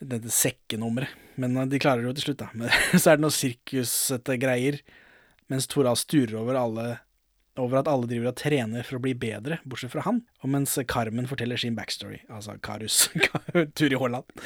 Dette 0.00 0.32
sekkenummeret. 0.32 1.12
Men 1.36 1.58
eh, 1.60 1.68
de 1.68 1.80
klarer 1.82 2.00
det 2.00 2.08
jo 2.08 2.14
til 2.16 2.26
slutt, 2.30 2.40
da. 2.40 2.48
Men 2.56 2.72
så 3.02 3.12
er 3.12 3.20
det 3.20 3.26
noe 3.26 3.36
sirkusete 3.36 4.38
greier. 4.40 4.80
Mens 5.48 5.68
Tora 5.70 5.94
sturer 5.96 6.36
over 6.40 6.58
alle 6.60 6.88
over 7.58 7.80
at 7.80 7.88
alle 7.90 8.06
driver 8.06 8.30
og 8.30 8.38
trener 8.38 8.86
for 8.86 8.98
å 8.98 9.02
bli 9.02 9.16
bedre, 9.18 9.58
bortsett 9.66 9.90
fra 9.90 10.04
han. 10.06 10.20
Og 10.44 10.52
mens 10.52 10.76
Carmen 10.86 11.26
forteller 11.26 11.58
sin 11.60 11.74
backstory, 11.74 12.20
altså 12.30 12.54
Karus, 12.62 13.08
Turi 13.78 13.98
Haaland. 13.98 14.38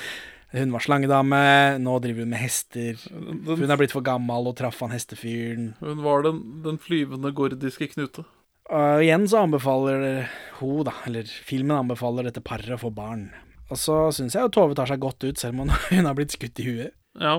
Hun 0.53 0.75
var 0.75 0.85
slangedame, 0.85 1.43
nå 1.81 1.97
driver 2.05 2.27
hun 2.27 2.33
med 2.35 2.43
hester. 2.43 2.99
Hun 3.13 3.71
er 3.71 3.79
blitt 3.81 3.95
for 3.95 4.05
gammel 4.05 4.51
og 4.51 4.57
traff 4.59 4.83
han 4.85 4.93
hestefyren. 4.93 5.71
Hun 5.81 6.03
var 6.05 6.27
den, 6.27 6.43
den 6.65 6.81
flyvende 6.81 7.33
gordiske 7.37 7.89
knute. 7.95 8.27
Og 8.73 9.05
igjen 9.05 9.25
så 9.29 9.43
anbefaler 9.47 10.27
hun, 10.61 10.83
da, 10.89 10.95
eller 11.09 11.29
filmen 11.29 11.79
anbefaler 11.79 12.29
dette 12.29 12.45
paret 12.45 12.77
å 12.77 12.81
få 12.81 12.93
barn. 12.95 13.31
Og 13.73 13.81
så 13.81 13.97
syns 14.13 14.37
jeg 14.37 14.45
jo 14.45 14.53
Tove 14.53 14.77
tar 14.77 14.91
seg 14.91 15.01
godt 15.01 15.25
ut, 15.25 15.41
selv 15.41 15.65
om 15.65 15.73
hun, 15.91 16.05
har 16.05 16.17
blitt 16.19 16.37
skutt 16.37 16.61
i 16.61 16.69
huet. 16.69 16.97
Ja. 17.21 17.39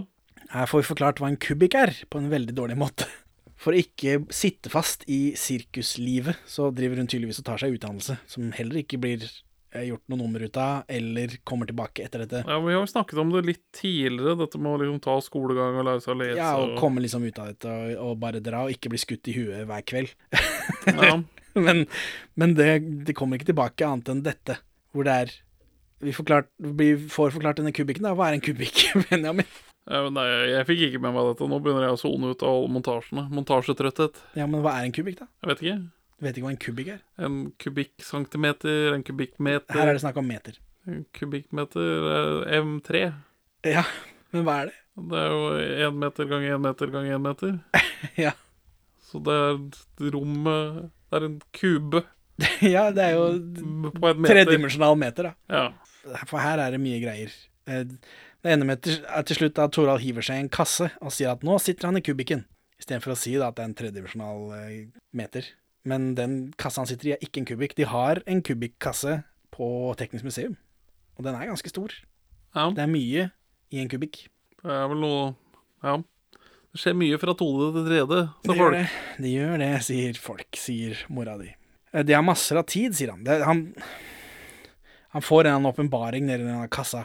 Her 0.53 0.69
får 0.69 0.81
vi 0.81 0.89
forklart 0.89 1.21
hva 1.21 1.29
en 1.29 1.39
kubikk 1.41 1.77
er, 1.77 1.93
på 2.09 2.19
en 2.19 2.33
veldig 2.33 2.57
dårlig 2.57 2.77
måte. 2.81 3.05
For 3.63 3.71
å 3.71 3.79
ikke 3.79 4.17
sitte 4.35 4.69
fast 4.73 5.05
i 5.07 5.33
sirkuslivet, 5.39 6.41
så 6.49 6.67
driver 6.75 6.99
hun 6.99 7.07
tydeligvis 7.09 7.39
og 7.39 7.45
tar 7.47 7.61
seg 7.61 7.77
utdannelse, 7.77 8.17
som 8.27 8.49
heller 8.57 8.81
ikke 8.81 8.99
blir 9.01 9.23
eh, 9.73 9.85
gjort 9.87 10.03
noe 10.11 10.19
nummer 10.19 10.43
ut 10.43 10.57
av, 10.59 10.81
eller 10.91 11.37
kommer 11.47 11.69
tilbake 11.69 12.03
etter 12.05 12.25
dette. 12.25 12.41
ja, 12.43 12.57
Vi 12.59 12.73
har 12.75 12.81
jo 12.81 12.89
snakket 12.91 13.21
om 13.23 13.31
det 13.33 13.45
litt 13.47 13.63
tidligere, 13.79 14.35
dette 14.43 14.59
med 14.59 14.73
å 14.73 14.81
liksom 14.83 14.99
ta 15.05 15.15
skolegang 15.23 15.79
og 15.79 15.87
lære 15.87 16.03
seg 16.03 16.13
å 16.15 16.19
lese. 16.19 16.37
Ja, 16.41 16.51
og 16.59 16.73
og- 16.73 16.81
komme 16.83 17.01
liksom 17.05 17.23
ut 17.23 17.39
av 17.39 17.53
dette 17.53 17.71
og, 17.71 17.95
og 18.09 18.19
bare 18.19 18.43
dra, 18.43 18.65
og 18.67 18.75
ikke 18.75 18.91
bli 18.91 18.99
skutt 19.01 19.31
i 19.31 19.37
huet 19.39 19.63
hver 19.69 19.87
kveld. 19.87 20.13
Ja. 20.91 21.15
Men, 21.53 21.83
men 22.33 22.55
det, 22.57 22.65
det 23.05 23.13
kommer 23.13 23.37
ikke 23.37 23.51
tilbake 23.51 23.85
annet 23.85 24.07
enn 24.09 24.23
dette, 24.25 24.55
hvor 24.89 25.05
det 25.05 25.13
er 25.21 25.33
Vi, 26.01 26.09
forklart, 26.17 26.47
vi 26.57 26.87
får 26.97 27.29
forklart 27.35 27.59
denne 27.61 27.71
kubikken, 27.71 28.07
da. 28.07 28.15
Hva 28.17 28.31
er 28.31 28.39
en 28.39 28.41
kubikk, 28.43 28.79
Benjamin? 29.11 29.45
Nei, 29.83 30.25
jeg 30.53 30.67
fikk 30.69 30.85
ikke 30.87 31.01
med 31.03 31.15
meg 31.15 31.31
dette. 31.31 31.47
Nå 31.51 31.59
begynner 31.63 31.89
jeg 31.89 31.97
å 31.97 31.99
sone 31.99 32.31
ut 32.31 32.45
av 32.45 32.53
alle 32.55 32.71
montasjene. 32.71 33.25
Montasjetrøtthet. 33.35 34.21
Ja, 34.39 34.47
men 34.47 34.63
hva 34.63 34.77
er 34.79 34.87
en 34.87 34.95
kubikk, 34.95 35.19
da? 35.19 35.27
Jeg 35.43 35.51
vet 35.51 35.63
ikke. 35.65 35.79
Du 36.13 36.27
vet 36.27 36.37
ikke 36.39 36.45
hva 36.47 36.53
en 36.53 36.61
kubikk 36.63 36.91
er? 36.93 37.01
En 37.27 37.39
kubikkcentimeter, 37.59 38.93
en 38.95 39.03
kubikkmeter 39.03 39.75
Her 39.75 39.91
er 39.91 39.97
det 39.97 40.03
snakk 40.05 40.21
om 40.21 40.29
meter. 40.29 40.55
En 40.87 41.03
kubikkmeter 41.17 42.07
eh, 42.13 42.61
M3. 42.61 43.03
Ja, 43.67 43.83
men 44.31 44.47
hva 44.47 44.61
er 44.61 44.71
det? 44.71 44.79
Det 45.03 45.19
er 45.19 45.31
jo 45.33 45.43
én 45.89 45.99
meter 45.99 46.27
ganger 46.29 46.55
én 46.55 46.63
meter 46.63 46.91
ganger 46.93 47.17
én 47.17 47.27
meter. 47.27 47.57
Ja. 48.19 48.33
Så 49.07 49.21
det 49.23 49.31
er 49.31 50.09
rommet 50.11 50.89
Det 51.07 51.15
er 51.15 51.25
en 51.29 51.37
kube 51.55 52.01
ja, 52.73 52.87
det 52.91 53.03
er 53.05 53.13
jo 53.13 53.27
tredimensjonal 54.25 54.97
meter, 54.99 55.29
da. 55.29 55.33
Ja. 55.53 56.17
For 56.25 56.41
her 56.41 56.59
er 56.59 56.73
det 56.73 56.79
mye 56.81 56.97
greier. 57.03 57.35
Det 58.43 58.51
ender 58.51 58.67
med 58.67 58.81
til, 58.83 58.97
til 59.29 59.37
slutt 59.39 59.59
at 59.63 59.71
Torald 59.75 60.01
hiver 60.03 60.25
seg 60.25 60.35
i 60.41 60.43
en 60.45 60.49
kasse 60.51 60.89
og 60.99 61.13
sier 61.15 61.31
at 61.31 61.43
nå 61.47 61.55
sitter 61.63 61.87
han 61.87 61.99
i 61.99 62.03
kubikken, 62.03 62.41
istedenfor 62.81 63.13
å 63.13 63.19
si 63.19 63.35
da 63.39 63.47
at 63.51 63.55
det 63.55 63.63
er 63.63 63.69
en 63.71 63.75
tredimensjonal 63.79 64.41
eh, 64.57 64.73
meter. 65.15 65.47
Men 65.87 66.09
den 66.17 66.35
kassa 66.59 66.81
han 66.83 66.89
sitter 66.89 67.09
i, 67.09 67.13
er 67.15 67.23
ikke 67.23 67.41
en 67.43 67.47
kubikk. 67.47 67.75
De 67.79 67.87
har 67.87 68.19
en 68.27 68.41
kubikkasse 68.43 69.21
på 69.53 69.67
Teknisk 69.99 70.27
museum, 70.27 70.57
og 71.15 71.23
den 71.27 71.35
er 71.39 71.47
ganske 71.51 71.71
stor. 71.71 71.95
ja. 72.55 72.67
Det 72.75 72.83
er 72.83 72.91
mye 72.91 73.29
i 73.73 73.79
en 73.83 73.89
kubikk. 73.91 74.25
Det 74.63 74.71
er 74.71 74.87
vel 74.91 74.99
noe 75.03 75.23
Ja. 75.83 75.97
Det 76.73 76.79
skjer 76.81 76.95
mye 76.97 77.17
fra 77.21 77.35
tode 77.37 77.67
til 77.75 77.83
tredje. 77.85 78.19
Gjør 78.47 78.57
folk. 78.57 78.73
det, 78.73 78.85
det 79.21 79.31
gjør 79.35 79.59
det, 79.61 79.71
sier 79.85 80.17
folk, 80.17 80.47
sier 80.57 81.03
mora 81.13 81.35
di. 81.37 81.51
Eh, 81.93 82.01
De 82.03 82.15
har 82.17 82.23
masser 82.25 82.57
av 82.57 82.65
tid, 82.65 82.95
sier 82.97 83.11
han. 83.13 83.21
Det, 83.27 83.35
han, 83.45 83.59
han 85.13 85.21
får 85.21 85.51
en 85.51 85.67
åpenbaring 85.69 86.25
nedi 86.25 86.47
denne 86.47 86.65
kassa. 86.73 87.03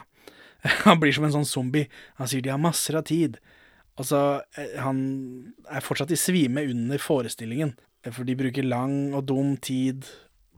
Han 0.85 0.99
blir 0.99 1.13
som 1.15 1.27
en 1.27 1.35
sånn 1.37 1.47
zombie. 1.47 1.87
Han 2.19 2.29
sier 2.29 2.43
de 2.43 2.51
har 2.53 2.61
masser 2.61 2.97
av 2.99 3.05
tid. 3.09 3.39
Altså, 3.99 4.41
eh, 4.55 4.77
han 4.79 4.99
er 5.67 5.83
fortsatt 5.83 6.11
i 6.15 6.19
svime 6.19 6.63
under 6.71 7.01
forestillingen. 7.03 7.73
Eh, 8.05 8.11
For 8.15 8.27
de 8.27 8.37
bruker 8.39 8.63
lang 8.67 9.13
og 9.13 9.25
dum 9.27 9.57
tid 9.57 10.07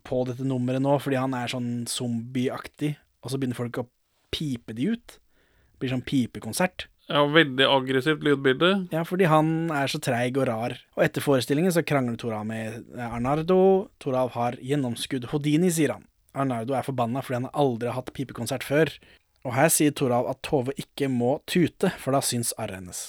på 0.05 0.23
dette 0.29 0.45
nummeret 0.45 0.81
nå, 0.81 0.95
fordi 1.01 1.17
han 1.21 1.33
er 1.37 1.49
sånn 1.49 1.87
zombieaktig. 1.89 2.95
Og 3.21 3.33
så 3.33 3.37
begynner 3.41 3.57
folk 3.57 3.81
å 3.81 3.87
pipe 4.33 4.73
de 4.77 4.91
ut. 4.93 5.17
Det 5.17 5.81
blir 5.81 5.93
sånn 5.93 6.05
pipekonsert. 6.05 6.87
Ja, 7.11 7.25
veldig 7.27 7.65
aggressivt 7.67 8.21
lydbilde. 8.23 8.69
Ja, 8.93 9.01
fordi 9.03 9.27
han 9.27 9.69
er 9.75 9.89
så 9.91 9.99
treig 9.99 10.37
og 10.39 10.45
rar. 10.47 10.77
Og 10.95 11.03
etter 11.03 11.23
forestillingen 11.25 11.73
så 11.75 11.83
krangler 11.83 12.15
Torav 12.21 12.45
med 12.47 12.85
Arnardo. 12.95 13.89
Torav 13.99 14.31
har 14.37 14.55
gjennomskudd 14.63 15.27
Houdini, 15.33 15.73
sier 15.73 15.97
han. 15.97 16.05
Arnardo 16.37 16.77
er 16.77 16.85
forbanna 16.87 17.23
fordi 17.25 17.41
han 17.41 17.49
aldri 17.51 17.89
har 17.89 17.97
hatt 17.97 18.13
pipekonsert 18.15 18.63
før. 18.63 18.93
Og 19.45 19.55
her 19.57 19.69
sier 19.73 19.93
Toralv 19.97 20.27
at 20.29 20.41
Tove 20.45 20.73
ikke 20.77 21.07
må 21.09 21.39
tute, 21.49 21.89
for 22.01 22.13
da 22.13 22.19
syns 22.21 22.53
arret 22.61 22.77
hennes. 22.81 22.99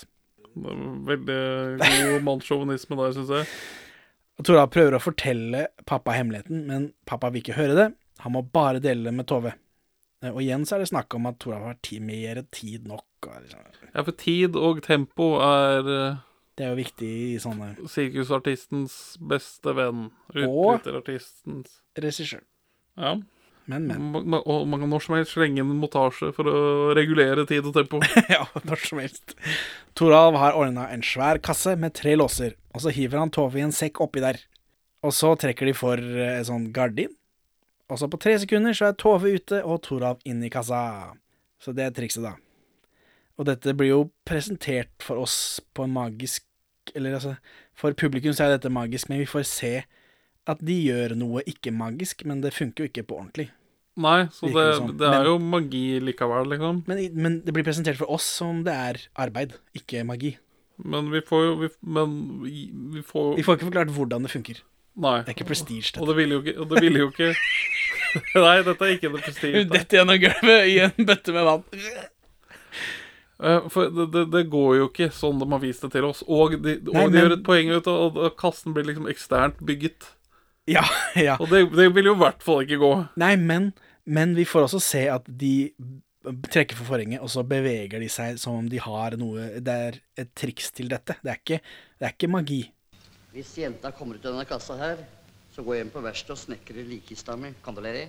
Veldig 0.56 1.80
god 1.80 2.24
mannssjåvinisme 2.26 2.96
der, 2.98 3.14
syns 3.16 3.32
jeg. 3.36 3.48
Toralv 4.42 4.70
prøver 4.72 4.96
å 4.96 5.02
fortelle 5.02 5.66
pappa 5.88 6.14
hemmeligheten, 6.16 6.64
men 6.68 6.88
pappa 7.08 7.28
vil 7.30 7.42
ikke 7.44 7.58
høre 7.58 7.76
det. 7.78 7.88
Han 8.24 8.34
må 8.36 8.42
bare 8.54 8.80
dele 8.82 9.04
det 9.10 9.14
med 9.16 9.28
Tove. 9.30 9.52
Eh, 10.22 10.30
Og 10.32 10.40
igjen 10.42 10.64
så 10.66 10.76
er 10.76 10.84
det 10.84 10.90
snakk 10.92 11.14
om 11.18 11.26
at 11.30 11.38
Toralv 11.42 11.68
har 11.68 11.78
ti 11.84 12.00
mer 12.00 12.42
tid 12.54 12.86
nok. 12.88 13.04
Liksom. 13.22 13.60
Ja, 13.92 14.02
for 14.02 14.12
tid 14.18 14.56
og 14.58 14.80
tempo 14.82 15.34
er 15.44 15.86
eh, 15.92 16.16
Det 16.58 16.64
er 16.66 16.72
jo 16.74 16.80
viktig 16.80 17.10
i 17.32 17.38
sånne 17.40 17.68
sirkusartistens 17.88 18.96
beste 19.20 19.72
venn. 19.76 20.08
Og- 20.46 20.82
regissør. 21.96 22.42
Ja. 22.98 23.14
Men, 23.70 23.86
men. 23.86 24.34
Og 24.40 24.66
man 24.66 24.82
kan 24.82 24.90
når 24.90 25.04
som 25.04 25.16
helst 25.16 25.36
slenge 25.36 25.62
en 25.62 25.70
montasje 25.78 26.32
for 26.34 26.50
å 26.50 26.62
regulere 26.98 27.44
tid 27.48 27.68
og 27.68 27.76
tempo. 27.76 28.00
ja, 28.34 28.42
når 28.66 28.82
som 28.88 29.02
helst. 29.02 29.36
Toralv 29.98 30.38
har 30.40 30.58
ordna 30.58 30.88
en 30.90 31.04
svær 31.06 31.40
kasse 31.44 31.76
med 31.78 31.94
tre 31.98 32.16
låser, 32.18 32.56
og 32.74 32.84
så 32.84 32.94
hiver 32.94 33.22
han 33.22 33.32
Tove 33.34 33.60
i 33.60 33.66
en 33.66 33.74
sekk 33.74 34.02
oppi 34.04 34.24
der. 34.24 34.40
Og 35.06 35.14
så 35.14 35.32
trekker 35.38 35.70
de 35.70 35.74
for 35.76 35.98
eh, 35.98 36.38
en 36.40 36.48
sånn 36.48 36.68
gardin, 36.74 37.12
og 37.90 37.98
så 38.00 38.08
på 38.08 38.20
tre 38.22 38.36
sekunder 38.40 38.74
så 38.76 38.90
er 38.90 38.98
Tove 38.98 39.34
ute 39.34 39.60
og 39.62 39.82
Toralv 39.86 40.22
inn 40.28 40.42
i 40.42 40.50
kassa. 40.52 41.12
Så 41.62 41.74
det 41.76 41.86
er 41.86 41.94
trikset, 41.94 42.24
da. 42.24 42.36
Og 43.38 43.46
dette 43.48 43.74
blir 43.76 43.92
jo 43.92 44.04
presentert 44.28 44.92
for 45.02 45.22
oss 45.22 45.60
på 45.74 45.86
en 45.86 45.94
magisk 45.94 46.44
Eller 46.98 47.14
altså, 47.16 47.36
for 47.78 47.94
publikum 47.94 48.34
så 48.34 48.44
er 48.44 48.56
dette 48.56 48.70
magisk, 48.72 49.08
men 49.08 49.20
vi 49.22 49.28
får 49.30 49.44
se 49.46 49.70
at 50.46 50.58
de 50.64 50.74
gjør 50.88 51.14
noe 51.16 51.42
ikke 51.46 51.70
magisk, 51.72 52.24
men 52.26 52.40
det 52.42 52.52
funker 52.54 52.84
jo 52.84 52.88
ikke 52.90 53.04
på 53.06 53.18
ordentlig. 53.20 53.48
Nei, 54.02 54.24
så 54.32 54.48
det, 54.48 54.62
sånn. 54.78 54.96
det 54.96 55.04
er 55.06 55.18
Men- 55.18 55.26
jo 55.28 55.38
magi 55.38 56.00
likevel, 56.00 56.48
liksom. 56.48 56.82
Men, 56.88 57.02
men 57.14 57.40
det 57.44 57.52
blir 57.52 57.62
presentert 57.66 57.98
for 58.00 58.10
oss 58.10 58.24
som 58.24 58.62
det 58.64 58.72
er 58.72 59.00
arbeid, 59.20 59.52
ikke 59.76 60.04
magi. 60.08 60.36
Men 60.82 61.10
vi 61.12 61.20
får 61.20 61.42
jo 61.44 61.56
vi, 61.60 61.68
Men 61.84 62.14
vi, 62.42 62.70
vi 62.72 63.02
får 63.04 63.36
Vi 63.36 63.42
får 63.44 63.58
ikke 63.58 63.68
forklart 63.68 63.92
hvordan 63.94 64.22
det 64.24 64.30
funker. 64.32 64.62
Nei. 64.96 65.18
Det 65.22 65.28
er 65.28 65.36
ikke 65.36 65.46
prestige, 65.52 65.92
Og 66.00 66.08
det 66.08 66.16
ville 66.16 66.34
jo 66.34 66.40
ikke, 66.42 66.54
og 66.60 66.68
det 66.72 66.80
ville 66.82 66.98
jo 67.04 67.10
ikke 67.12 67.28
Nei, 68.44 68.56
dette 68.62 68.82
er 68.88 68.94
ikke 68.96 69.12
det 69.12 69.22
prestige. 69.24 69.62
detter 69.68 69.98
gjennom 70.00 70.18
gulvet 70.20 70.66
i 70.72 70.78
en 70.84 71.06
bøtte 71.08 71.32
med 71.32 71.44
vann. 71.48 71.62
Eh, 73.42 73.68
For 73.72 73.88
det, 73.90 74.08
det, 74.14 74.24
det 74.32 74.42
går 74.52 74.76
jo 74.78 74.88
ikke 74.90 75.08
sånn 75.14 75.38
de 75.40 75.48
har 75.50 75.62
vist 75.62 75.82
det 75.86 75.92
til 75.94 76.04
oss. 76.08 76.20
Og 76.28 76.56
de, 76.62 76.76
og 76.78 76.90
de 76.92 76.96
men- 76.98 77.16
gjør 77.20 77.36
et 77.38 77.44
poeng 77.46 77.70
ut 77.76 77.88
av 77.90 78.18
at 78.28 78.36
kassen 78.40 78.74
blir 78.76 78.84
liksom 78.88 79.08
eksternt 79.10 79.60
bygget. 79.64 80.10
Ja, 80.70 80.84
ja. 81.28 81.36
Og 81.40 81.50
det, 81.50 81.64
det 81.74 81.88
vil 81.94 82.12
jo 82.12 82.16
i 82.16 82.22
hvert 82.22 82.42
fall 82.44 82.62
ikke 82.64 82.80
gå. 82.82 82.92
Nei, 83.22 83.34
men, 83.40 83.72
men 84.04 84.36
vi 84.38 84.46
får 84.48 84.68
også 84.68 84.82
se 84.82 85.06
at 85.10 85.26
de 85.26 85.72
trekker 86.22 86.78
for 86.78 86.92
forhenget, 86.92 87.22
og 87.22 87.30
så 87.32 87.42
beveger 87.46 87.98
de 88.02 88.08
seg 88.12 88.38
som 88.38 88.60
om 88.60 88.68
de 88.70 88.78
har 88.78 89.16
noe 89.18 89.48
Det 89.58 89.74
er 89.88 89.98
et 90.22 90.30
triks 90.38 90.70
til 90.74 90.90
dette. 90.92 91.18
Det 91.22 91.32
er 91.32 91.40
ikke, 91.40 91.58
det 91.98 92.08
er 92.08 92.14
ikke 92.14 92.30
magi. 92.30 92.62
Hvis 93.32 93.56
jenta 93.58 93.90
kommer 93.96 94.18
ut 94.18 94.26
av 94.26 94.36
denne 94.36 94.46
kassa 94.46 94.76
her, 94.78 95.02
så 95.52 95.64
går 95.64 95.74
jeg 95.74 95.84
hjem 95.84 95.94
på 95.94 96.02
verkstedet 96.04 96.36
og 96.36 96.42
snekrer 96.42 96.86
likkista 96.88 97.36
mi. 97.40 97.50
Kandeleri. 97.64 98.06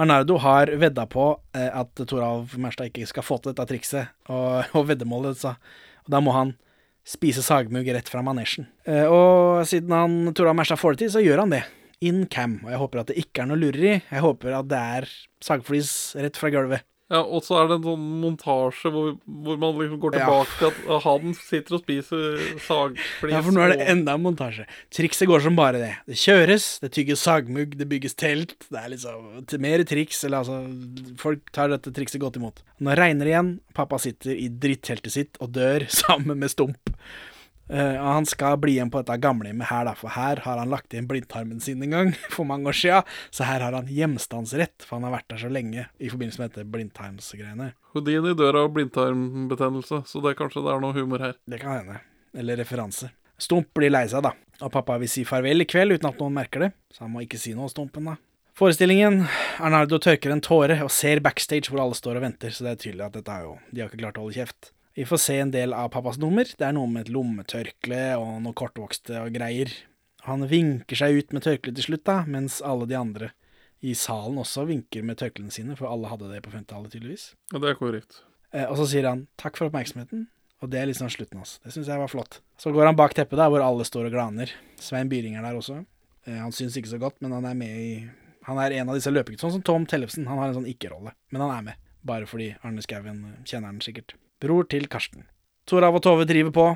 Arnardo 0.00 0.38
har 0.40 0.72
vedda 0.80 1.04
på 1.12 1.24
eh, 1.52 1.68
at 1.68 2.00
Toralv 2.08 2.54
Merstad 2.56 2.88
ikke 2.88 3.08
skal 3.08 3.24
få 3.24 3.36
til 3.38 3.52
dette 3.52 3.66
trikset, 3.68 4.14
og, 4.32 4.70
og 4.78 4.86
veddemålet 4.88 5.36
sa 5.36 5.58
Og 6.06 6.14
da 6.14 6.22
må 6.24 6.32
han 6.32 6.54
spise 7.10 7.42
sagmugg 7.42 7.88
rett 7.90 8.10
fra 8.10 8.22
manesjen. 8.24 8.68
Eh, 8.86 9.06
og 9.06 9.64
siden 9.68 9.94
han 9.94 10.34
Toralv 10.36 10.58
Merstad 10.60 10.80
får 10.80 10.96
det 10.96 11.04
til, 11.04 11.12
så 11.16 11.24
gjør 11.24 11.44
han 11.44 11.54
det. 11.56 11.64
In 12.06 12.22
cam. 12.32 12.60
Og 12.64 12.70
jeg 12.72 12.80
håper 12.80 13.02
at 13.02 13.10
det 13.10 13.18
ikke 13.20 13.42
er 13.42 13.50
noe 13.50 13.60
lureri. 13.60 13.96
Jeg 13.98 14.24
håper 14.24 14.54
at 14.56 14.70
det 14.70 14.78
er 15.00 15.10
sagflis 15.44 15.90
rett 16.16 16.38
fra 16.40 16.52
gulvet. 16.54 16.86
Ja, 17.10 17.20
Og 17.26 17.42
så 17.42 17.56
er 17.58 17.66
det 17.66 17.76
en 17.80 17.86
sånn 17.88 18.02
montasje 18.22 18.90
hvor, 18.94 19.16
hvor 19.26 19.56
man 19.58 19.74
liksom 19.80 19.98
går 20.00 20.14
Ja. 20.14 20.26
tilbake 20.28 20.58
til 20.60 20.92
at 20.94 21.02
han 21.02 21.34
sitter 21.34 21.74
og 21.74 21.82
spiser 21.82 22.36
sagflis. 22.68 23.32
Ja, 23.34 23.40
for 23.42 23.50
nå 23.56 23.64
er 23.64 23.72
det 23.74 23.88
enda 23.90 24.14
en 24.14 24.22
montasje. 24.22 24.66
Trikset 24.94 25.26
går 25.26 25.42
som 25.42 25.56
bare 25.58 25.80
det. 25.82 25.90
Det 26.06 26.14
kjøres, 26.22 26.68
det 26.84 26.92
tygges 26.94 27.24
sagmugg, 27.26 27.74
det 27.80 27.88
bygges 27.90 28.14
telt. 28.14 28.54
Det 28.70 28.78
er 28.78 28.92
liksom 28.94 29.42
mer 29.60 29.82
triks. 29.90 30.22
Eller 30.24 30.44
altså 30.44 31.16
Folk 31.18 31.50
tar 31.52 31.68
dette 31.74 31.90
trikset 31.92 32.20
godt 32.22 32.36
imot. 32.38 32.62
Nå 32.80 32.94
regner 32.94 33.26
det 33.26 33.34
igjen. 33.34 33.50
Pappa 33.74 33.98
sitter 33.98 34.30
i 34.38 34.46
dritteltet 34.48 35.10
sitt 35.12 35.36
og 35.42 35.50
dør 35.52 35.88
sammen 36.02 36.38
med 36.38 36.48
Stump. 36.54 36.94
Og 37.70 38.08
han 38.10 38.26
skal 38.26 38.56
bli 38.58 38.74
igjen 38.76 38.90
på 38.90 38.98
dette 39.02 39.14
gamlehjemmet 39.22 39.68
her, 39.70 39.84
da, 39.86 39.92
for 39.94 40.10
her 40.10 40.42
har 40.42 40.58
han 40.58 40.72
lagt 40.72 40.90
igjen 40.90 41.06
blindtarmen 41.10 41.60
sin 41.62 41.84
en 41.86 41.94
gang 41.94 42.10
for 42.34 42.48
mange 42.48 42.66
år 42.72 42.76
sia. 42.76 42.98
Så 43.30 43.46
her 43.46 43.62
har 43.62 43.76
han 43.76 43.90
hjemstandsrett, 43.90 44.82
for 44.82 44.98
han 44.98 45.06
har 45.06 45.14
vært 45.20 45.28
der 45.30 45.44
så 45.44 45.52
lenge 45.52 45.86
i 46.02 46.10
forbindelse 46.10 46.42
med 46.42 46.50
dette 46.50 46.66
blindtarmsgreiene. 46.72 47.70
Houdini 47.94 48.34
dør 48.38 48.64
av 48.64 48.72
blindtarmbetennelse, 48.74 50.02
så 50.06 50.24
det 50.24 50.36
kanskje 50.38 50.64
det 50.66 50.74
er 50.74 50.82
noe 50.82 50.96
humor 50.98 51.22
her. 51.28 51.38
Det 51.46 51.62
kan 51.62 51.78
hende. 51.78 52.00
Eller 52.34 52.58
referanse. 52.60 53.12
Stump 53.40 53.70
blir 53.76 53.92
lei 53.92 54.04
seg, 54.10 54.24
da. 54.26 54.34
Og 54.60 54.72
pappa 54.74 54.98
vil 55.00 55.08
si 55.08 55.22
farvel 55.24 55.64
i 55.64 55.68
kveld 55.68 55.96
uten 55.96 56.10
at 56.10 56.18
noen 56.20 56.34
merker 56.36 56.66
det. 56.66 56.74
Så 56.92 57.06
han 57.06 57.14
må 57.14 57.22
ikke 57.24 57.40
si 57.40 57.54
noe, 57.56 57.70
Stumpen, 57.72 58.10
da. 58.10 58.18
Forestillingen. 58.60 59.22
Arnardo 59.62 59.96
tørker 60.02 60.34
en 60.34 60.42
tåre 60.44 60.76
og 60.84 60.90
ser 60.92 61.22
backstage 61.24 61.70
hvor 61.70 61.80
alle 61.86 61.96
står 61.96 62.18
og 62.18 62.26
venter, 62.26 62.52
så 62.52 62.66
det 62.66 62.74
er 62.74 62.82
tydelig 62.82 63.06
at 63.06 63.16
dette 63.16 63.32
er 63.32 63.46
jo 63.46 63.54
De 63.70 63.80
har 63.80 63.88
ikke 63.88 64.02
klart 64.02 64.20
å 64.20 64.26
holde 64.26 64.36
kjeft. 64.36 64.72
Vi 64.98 65.06
får 65.06 65.20
se 65.22 65.36
en 65.38 65.52
del 65.54 65.72
av 65.76 65.92
pappas 65.94 66.18
nummer. 66.18 66.44
Det 66.44 66.66
er 66.66 66.74
noe 66.74 66.90
med 66.90 67.06
et 67.06 67.12
lommetørkle 67.14 68.02
og 68.18 68.40
noe 68.42 68.56
kortvokste 68.58 69.20
og 69.22 69.36
greier. 69.36 69.70
Han 70.26 70.44
vinker 70.50 70.98
seg 70.98 71.16
ut 71.16 71.36
med 71.36 71.44
tørkleet 71.46 71.78
til 71.78 71.86
slutt, 71.92 72.04
da, 72.08 72.22
mens 72.28 72.58
alle 72.66 72.88
de 72.90 72.98
andre 72.98 73.30
i 73.80 73.94
salen 73.96 74.36
også 74.40 74.66
vinker 74.68 75.04
med 75.06 75.16
tørklene 75.20 75.52
sine, 75.54 75.76
for 75.78 75.88
alle 75.88 76.10
hadde 76.10 76.28
det 76.28 76.42
på 76.44 76.52
50-tallet, 76.52 76.92
tydeligvis. 76.92 77.30
Ja, 77.52 77.62
det 77.62 77.70
er 77.70 77.78
korrekt. 77.78 78.20
Eh, 78.52 78.66
og 78.66 78.76
så 78.80 78.88
sier 78.90 79.08
han 79.08 79.26
'takk 79.40 79.56
for 79.56 79.70
oppmerksomheten', 79.70 80.26
og 80.60 80.70
det 80.70 80.80
er 80.80 80.90
liksom 80.90 81.08
slutten 81.08 81.40
hans. 81.40 81.58
Det 81.64 81.72
syns 81.72 81.88
jeg 81.88 81.98
var 81.98 82.10
flott. 82.12 82.40
Så 82.58 82.72
går 82.72 82.90
han 82.90 82.96
bak 82.96 83.14
teppet, 83.14 83.38
da, 83.40 83.48
hvor 83.48 83.64
alle 83.64 83.84
står 83.84 84.10
og 84.10 84.12
glaner. 84.12 84.52
Svein 84.76 85.08
Byring 85.08 85.36
er 85.36 85.42
der 85.42 85.56
også. 85.56 85.86
Eh, 86.26 86.36
han 86.36 86.52
syns 86.52 86.76
ikke 86.76 86.92
så 86.92 87.00
godt, 87.00 87.16
men 87.22 87.32
han 87.32 87.44
er 87.44 87.54
med 87.54 87.76
i 87.76 88.10
Han 88.42 88.56
er 88.56 88.72
en 88.72 88.88
av 88.88 88.94
disse 88.96 89.10
løpeguttene, 89.12 89.38
sånn 89.38 89.52
som 89.52 89.62
Tom 89.62 89.84
Tellefsen. 89.86 90.26
Han 90.26 90.38
har 90.38 90.48
en 90.48 90.54
sånn 90.54 90.66
ikke-rolle, 90.66 91.12
men 91.30 91.42
han 91.42 91.50
er 91.58 91.62
med. 91.62 91.74
Bare 92.02 92.24
fordi 92.26 92.56
Arne 92.64 92.80
Skouen 92.80 93.24
eh, 93.24 93.44
kjenner 93.44 93.68
han 93.68 93.80
sikkert. 93.80 94.14
Bror 94.40 94.64
til 94.64 94.86
Karsten. 94.88 95.26
Torav 95.68 95.98
og 95.98 96.02
Tove 96.02 96.24
driver 96.24 96.52
på. 96.56 96.66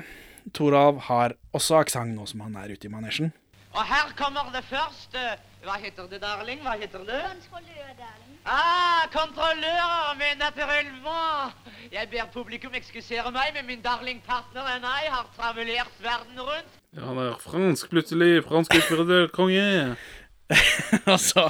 Torav 0.53 0.99
har 1.07 1.33
også 1.57 1.79
aksent 1.79 2.13
nå 2.13 2.27
som 2.29 2.43
han 2.45 2.55
er 2.61 2.75
ute 2.75 2.85
i 2.85 2.91
manesjen. 2.93 3.31
Og 3.73 3.81
her 3.89 4.11
kommer 4.15 4.51
det 4.53 4.61
første. 4.69 5.23
Hva 5.65 5.79
heter 5.81 6.05
det, 6.11 6.19
darling? 6.21 6.61
Hva 6.61 6.75
heter 6.77 7.01
det? 7.07 7.23
Kontrollør, 7.49 7.89
darling. 7.97 8.35
Ah, 8.45 9.07
kontrollører, 9.09 10.13
men 10.21 10.37
naturellement. 10.37 11.57
Jeg 11.91 12.09
ber 12.11 12.29
publikum 12.33 12.77
ekskusere 12.77 13.31
meg, 13.33 13.49
men 13.57 13.65
min 13.65 13.81
darling 13.81 14.21
partner 14.27 14.61
og 14.61 14.85
jeg 14.85 15.11
har 15.15 15.25
travelert 15.33 15.97
verden 16.05 16.39
rundt. 16.39 16.77
Ja, 16.93 17.07
han 17.09 17.17
er 17.17 17.33
fransk 17.41 17.89
plutselig. 17.89 18.43
Fransk 18.45 18.77
utbryter 18.77 19.27
konge. 19.33 19.97
og 21.11 21.17
så 21.21 21.47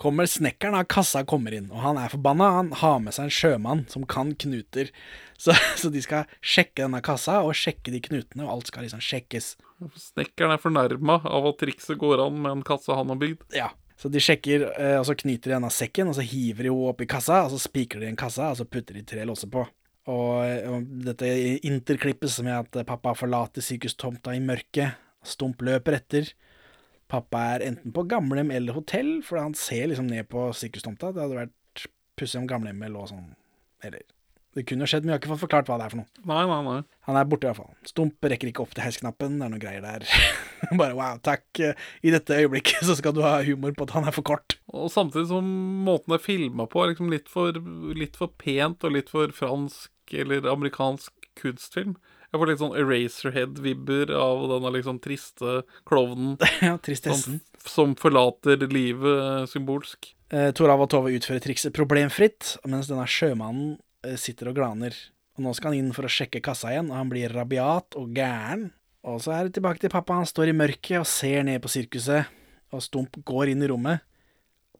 kommer 0.00 0.28
snekkeren 0.28 0.76
av 0.76 0.88
kassa 0.92 1.22
kommer 1.28 1.54
inn, 1.56 1.70
og 1.72 1.80
han 1.80 2.00
er 2.00 2.12
forbanna. 2.12 2.50
Han 2.58 2.72
har 2.82 2.98
med 3.04 3.16
seg 3.16 3.28
en 3.28 3.36
sjømann 3.38 3.84
som 3.92 4.04
kan 4.08 4.34
knuter. 4.36 4.90
Så, 5.38 5.56
så 5.80 5.90
de 5.92 6.02
skal 6.04 6.28
sjekke 6.44 6.84
denne 6.84 7.00
kassa, 7.04 7.40
og 7.44 7.56
sjekke 7.56 7.94
de 7.94 8.02
knutene, 8.04 8.44
og 8.44 8.58
alt 8.58 8.70
skal 8.72 8.86
liksom 8.86 9.02
sjekkes. 9.04 9.54
Snekkeren 10.10 10.54
er 10.54 10.62
fornærma 10.62 11.20
av 11.24 11.50
at 11.52 11.60
trikset 11.64 12.00
går 12.00 12.26
an 12.26 12.38
med 12.44 12.58
en 12.58 12.66
kasse 12.66 12.96
han 12.96 13.12
har 13.12 13.20
bygd. 13.20 13.48
Ja. 13.56 13.72
Så 13.96 14.10
de 14.12 14.20
sjekker, 14.20 14.66
eh, 14.76 14.98
og 15.00 15.06
så 15.08 15.16
knyter 15.16 15.48
de 15.48 15.56
denne 15.56 15.72
sekken, 15.72 16.10
og 16.10 16.18
så 16.18 16.24
hiver 16.26 16.66
de 16.66 16.72
henne 16.72 16.92
opp 16.92 17.00
i 17.00 17.08
kassa, 17.08 17.46
og 17.46 17.54
så 17.54 17.60
spikrer 17.62 18.04
de 18.04 18.12
en 18.12 18.20
kassa, 18.20 18.50
og 18.52 18.60
så 18.60 18.68
putter 18.68 18.98
de 18.98 19.04
tre 19.08 19.24
låser 19.28 19.48
på. 19.52 19.64
Og, 20.06 20.32
eh, 20.44 20.68
og 20.68 20.84
dette 21.06 21.30
interklippes 21.66 22.36
med 22.44 22.60
at 22.60 22.86
pappa 22.86 23.14
forlater 23.16 23.64
sykehustomta 23.64 24.36
i 24.36 24.44
mørket. 24.44 25.00
Stump 25.26 25.64
løper 25.64 25.96
etter. 25.96 26.28
Pappa 27.12 27.42
er 27.54 27.64
enten 27.68 27.94
på 27.94 28.06
gamlehjem 28.10 28.50
eller 28.56 28.76
hotell, 28.76 29.20
for 29.26 29.38
han 29.38 29.54
ser 29.58 29.92
liksom 29.92 30.08
ned 30.10 30.26
på 30.32 30.48
sykehustomta. 30.58 31.12
Det 31.14 31.22
hadde 31.22 31.40
vært 31.44 31.86
pussig 32.18 32.40
om 32.40 32.48
gamlehjemmet 32.50 32.94
lå 32.94 33.04
sånn 33.10 33.28
Eller 33.84 34.02
det 34.56 34.62
kunne 34.64 34.86
jo 34.86 34.88
skjedd, 34.88 35.04
men 35.04 35.12
jeg 35.12 35.18
har 35.18 35.20
ikke 35.20 35.30
fått 35.34 35.42
forklart 35.42 35.66
hva 35.68 35.76
det 35.76 35.84
er 35.84 35.92
for 35.92 36.00
noe. 36.00 36.22
Nei, 36.30 36.44
nei, 36.48 36.60
nei. 36.64 36.76
Han 37.04 37.16
er 37.20 37.26
borte, 37.28 37.44
i 37.44 37.50
hvert 37.50 37.58
fall. 37.58 37.74
Stump 37.84 38.24
rekker 38.24 38.48
ikke 38.48 38.62
opp 38.64 38.70
til 38.72 38.86
heisknappen. 38.86 39.34
Det 39.36 39.44
er 39.44 39.50
noe 39.52 39.60
greier 39.60 39.84
der. 39.84 40.06
Bare 40.80 40.96
wow, 40.96 41.18
takk. 41.20 41.44
I 41.60 42.14
dette 42.14 42.38
øyeblikket 42.40 42.86
så 42.88 42.96
skal 42.96 43.12
du 43.12 43.20
ha 43.20 43.34
humor 43.44 43.74
på 43.76 43.84
at 43.84 43.92
han 43.98 44.08
er 44.08 44.16
for 44.16 44.24
kort. 44.24 44.56
Og 44.72 44.88
samtidig 44.94 45.28
som 45.28 45.50
måten 45.84 46.14
det 46.14 46.22
er 46.22 46.24
filma 46.24 46.64
på, 46.72 46.80
er 46.80 46.94
liksom 46.94 47.12
litt 47.12 47.28
for, 47.28 47.60
litt 48.00 48.16
for 48.16 48.32
pent 48.40 48.86
og 48.88 48.96
litt 48.96 49.12
for 49.12 49.36
fransk 49.36 50.16
eller 50.24 50.48
amerikansk 50.48 51.28
kunstfilm. 51.36 51.98
Jeg 52.36 52.42
får 52.42 52.50
litt 52.50 52.60
sånn 52.60 52.74
Eraserhead-vibber 52.76 54.10
av 54.12 54.42
denne 54.50 54.70
liksom 54.74 54.98
triste 55.00 55.62
klovnen 55.88 56.34
ja, 56.66 56.74
tristessen. 56.84 57.38
som, 57.56 57.70
som 57.72 57.94
forlater 57.96 58.60
livet 58.68 59.48
symbolsk. 59.48 60.10
Eh, 60.28 60.50
Torav 60.52 60.82
og 60.84 60.90
Tove 60.92 61.14
utfører 61.16 61.40
trikset 61.40 61.72
problemfritt, 61.72 62.58
mens 62.68 62.90
denne 62.90 63.06
sjømannen 63.08 63.78
eh, 64.04 64.18
sitter 64.20 64.50
og 64.50 64.58
glaner. 64.58 64.92
Og 65.38 65.46
nå 65.46 65.54
skal 65.56 65.72
han 65.72 65.80
inn 65.80 65.94
for 65.96 66.04
å 66.04 66.12
sjekke 66.12 66.42
kassa 66.44 66.74
igjen, 66.74 66.90
og 66.92 66.98
han 67.00 67.12
blir 67.12 67.32
rabiat 67.32 67.96
og 67.96 68.12
gæren. 68.16 68.66
Og 69.08 69.22
så 69.24 69.32
er 69.32 69.46
det 69.46 69.56
tilbake 69.56 69.80
til 69.80 69.92
pappa. 69.92 70.18
Han 70.20 70.28
står 70.28 70.52
i 70.52 70.56
mørket 70.60 70.98
og 71.00 71.08
ser 71.08 71.40
ned 71.48 71.62
på 71.64 71.72
sirkuset, 71.72 72.28
og 72.74 72.84
Stump 72.84 73.16
går 73.24 73.54
inn 73.54 73.64
i 73.64 73.70
rommet, 73.72 74.04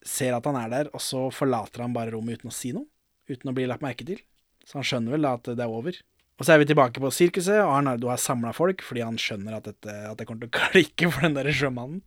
ser 0.04 0.36
at 0.36 0.44
han 0.44 0.58
er 0.60 0.68
der, 0.74 0.92
og 0.92 1.00
så 1.00 1.24
forlater 1.32 1.86
han 1.86 1.96
bare 1.96 2.12
rommet 2.12 2.42
uten 2.42 2.52
å 2.52 2.54
si 2.56 2.76
noe. 2.76 2.84
uten 3.26 3.48
å 3.50 3.56
bli 3.56 3.64
lagt 3.66 3.82
merke 3.82 4.04
til. 4.06 4.20
Så 4.62 4.76
han 4.78 4.84
skjønner 4.86 5.16
vel 5.16 5.24
da 5.24 5.32
at 5.38 5.48
det 5.48 5.62
er 5.62 5.72
over. 5.72 5.96
Og 6.36 6.44
så 6.44 6.52
er 6.52 6.60
vi 6.60 6.68
tilbake 6.68 7.00
på 7.00 7.10
sirkuset, 7.14 7.62
og 7.62 7.78
Arnardo 7.78 8.10
har 8.12 8.20
samla 8.20 8.52
folk 8.56 8.84
fordi 8.84 9.04
han 9.04 9.16
skjønner 9.20 9.56
at, 9.56 9.70
dette, 9.70 9.94
at 10.10 10.18
det 10.18 10.26
kommer 10.28 10.44
til 10.44 10.52
å 10.52 10.68
klikke 10.74 11.10
for 11.12 11.24
den 11.24 11.38
der 11.38 11.48
sjømannen. 11.48 12.02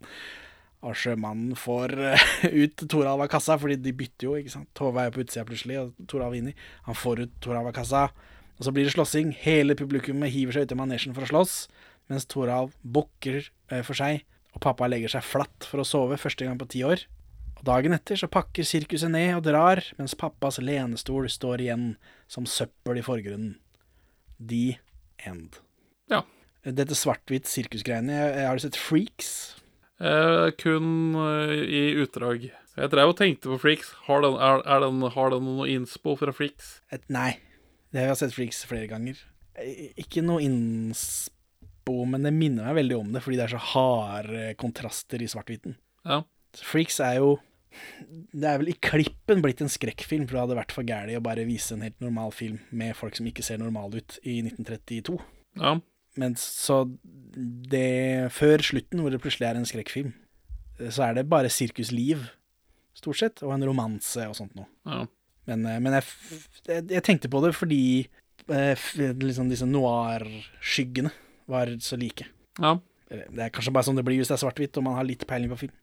Og 0.85 0.95
sjømannen 0.95 1.57
får 1.59 1.93
eh, 1.97 2.27
ut 2.53 2.85
Toralv 2.87 3.25
av 3.25 3.31
kassa, 3.33 3.57
fordi 3.59 3.79
de 3.83 3.91
bytter 3.99 4.29
jo, 4.29 4.37
ikke 4.39 4.53
sant. 4.53 4.69
Tove 4.77 5.03
er 5.03 5.11
på 5.11 5.25
utsida 5.25 5.43
plutselig, 5.47 5.81
og 5.81 6.07
Toralv 6.11 6.37
inni. 6.37 6.53
Han 6.85 6.95
får 6.95 7.25
ut 7.25 7.35
Toralv 7.43 7.71
av 7.71 7.75
kassa, 7.75 8.05
og 8.55 8.67
så 8.67 8.73
blir 8.75 8.87
det 8.87 8.93
slåssing. 8.93 9.33
Hele 9.41 9.75
publikummet 9.79 10.31
hiver 10.31 10.55
seg 10.55 10.67
ut 10.67 10.75
i 10.75 10.79
manesjen 10.79 11.17
for 11.17 11.25
å 11.25 11.31
slåss, 11.33 11.55
mens 12.11 12.29
Toralv 12.31 12.77
bukker 12.85 13.41
eh, 13.41 13.81
for 13.81 13.97
seg, 13.97 14.23
og 14.55 14.63
pappa 14.63 14.87
legger 14.87 15.17
seg 15.17 15.25
flatt 15.25 15.67
for 15.67 15.81
å 15.81 15.87
sove 15.87 16.21
første 16.21 16.47
gang 16.47 16.59
på 16.61 16.69
ti 16.69 16.85
år. 16.87 17.03
Og 17.59 17.65
dagen 17.67 17.97
etter 17.97 18.15
så 18.21 18.29
pakker 18.31 18.63
sirkuset 18.63 19.11
ned 19.11 19.33
og 19.35 19.43
drar, 19.49 19.81
mens 19.97 20.15
pappas 20.15 20.61
lenestol 20.63 21.27
står 21.27 21.65
igjen 21.65 21.89
som 22.31 22.47
søppel 22.47 23.01
i 23.01 23.03
forgrunnen. 23.03 23.57
The 24.39 24.79
end. 25.27 25.59
Ja. 26.11 26.23
Dette 26.63 26.97
svart-hvitt 26.97 27.47
sirkusgreiene, 27.49 28.13
jeg, 28.15 28.35
jeg 28.39 28.47
har 28.47 28.59
du 28.59 28.63
sett 28.63 28.79
Freaks? 28.79 29.31
Eh, 29.99 30.47
kun 30.59 31.17
eh, 31.19 31.55
i 31.65 31.81
utdrag. 31.99 32.49
Jeg 32.79 32.91
drev 32.93 33.11
og 33.11 33.17
tenkte 33.19 33.51
på 33.51 33.59
Freaks. 33.59 33.91
Har 34.07 34.23
den, 34.23 34.37
er, 34.39 34.63
er 34.63 34.85
den, 34.85 35.03
har 35.15 35.33
den 35.33 35.43
noe 35.47 35.67
innspo 35.71 36.15
fra 36.19 36.31
Freaks? 36.35 36.77
Et, 36.95 37.03
nei. 37.11 37.33
Det 37.91 38.03
har 38.03 38.13
jeg 38.13 38.21
sett 38.21 38.37
Freaks 38.37 38.63
flere 38.69 38.87
ganger. 38.91 39.19
Ikke 39.99 40.23
noe 40.23 40.43
innspo, 40.45 42.03
men 42.07 42.23
det 42.27 42.31
minner 42.35 42.69
meg 42.69 42.79
veldig 42.83 42.99
om 42.99 43.11
det, 43.15 43.23
fordi 43.25 43.39
det 43.39 43.47
er 43.49 43.55
så 43.57 43.63
harde 43.73 44.43
kontraster 44.61 45.23
i 45.23 45.27
svart-hviten. 45.31 45.75
Ja. 46.07 46.21
Freaks 46.55 47.01
er 47.03 47.19
jo 47.19 47.33
Det 48.33 48.47
er 48.49 48.59
vel 48.61 48.71
i 48.71 48.77
klippen 48.81 49.43
blitt 49.43 49.61
en 49.63 49.71
skrekkfilm, 49.71 50.25
for 50.27 50.35
det 50.35 50.43
hadde 50.43 50.57
vært 50.59 50.73
for 50.75 50.87
gæli 50.87 51.17
å 51.17 51.23
bare 51.23 51.45
vise 51.47 51.75
en 51.75 51.85
helt 51.85 51.99
normal 52.03 52.33
film 52.35 52.57
med 52.69 52.97
folk 52.97 53.17
som 53.17 53.27
ikke 53.29 53.45
ser 53.45 53.61
normale 53.61 54.01
ut, 54.01 54.17
i 54.23 54.39
1932. 54.45 55.19
Ja. 55.59 55.77
Men 56.19 56.35
så 56.39 56.81
det 57.69 58.31
Før 58.35 58.63
slutten, 58.65 59.03
hvor 59.03 59.13
det 59.13 59.21
plutselig 59.23 59.47
er 59.47 59.59
en 59.59 59.69
skrekkfilm, 59.69 60.11
så 60.89 61.09
er 61.09 61.19
det 61.19 61.29
bare 61.29 61.51
sirkusliv, 61.51 62.25
stort 62.97 63.19
sett, 63.19 63.43
og 63.45 63.53
en 63.55 63.65
romanse 63.67 64.25
og 64.27 64.35
sånt 64.37 64.55
noe. 64.57 64.67
Ja. 64.87 65.05
Men, 65.49 65.65
eh, 65.65 65.79
men 65.81 65.97
jeg, 65.97 66.07
jeg, 66.67 66.85
jeg 66.93 67.05
tenkte 67.05 67.31
på 67.31 67.41
det 67.43 67.53
fordi 67.57 67.81
eh, 68.51 68.89
liksom 69.23 69.49
disse 69.51 69.67
noir-skyggene 69.67 71.11
var 71.49 71.71
så 71.83 71.97
like. 71.99 72.27
Ja. 72.59 72.77
Det 73.09 73.41
er 73.41 73.53
kanskje 73.53 73.73
bare 73.73 73.87
sånn 73.87 73.97
det 73.97 74.05
blir 74.05 74.19
hvis 74.19 74.29
det 74.29 74.37
er 74.37 74.43
svart-hvitt 74.43 74.77
og 74.77 74.85
man 74.85 74.99
har 74.99 75.07
litt 75.07 75.25
peiling 75.29 75.51
på 75.53 75.63
film. 75.65 75.75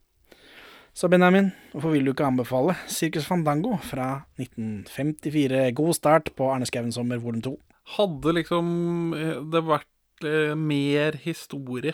Så 0.97 1.11
Benjamin, 1.13 1.51
hvorfor 1.75 1.93
vil 1.93 2.07
du 2.09 2.15
ikke 2.15 2.25
anbefale 2.25 2.73
Circus 2.89 3.27
Fandango 3.29 3.75
fra 3.85 4.23
1954? 4.41 5.59
God 5.77 5.93
start 5.93 6.31
på 6.39 6.47
Arne 6.49 6.65
Skouen 6.65 6.89
sommer 6.95 7.21
volum 7.21 7.43
2. 7.45 7.51
Hadde 7.99 8.33
liksom 8.33 8.71
eh, 9.13 9.43
det 9.53 9.61
vært 9.69 10.25
eh, 10.25 10.55
mer 10.57 11.19
historie 11.21 11.93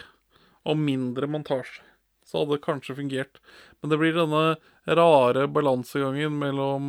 og 0.62 0.78
mindre 0.78 1.26
montasje, 1.26 1.82
så 2.22 2.44
hadde 2.44 2.54
det 2.54 2.62
kanskje 2.68 2.94
fungert. 3.00 3.42
Men 3.82 3.90
det 3.90 3.98
blir 4.04 4.14
denne 4.20 4.44
rare 4.86 5.48
balansegangen 5.50 6.38
mellom 6.38 6.86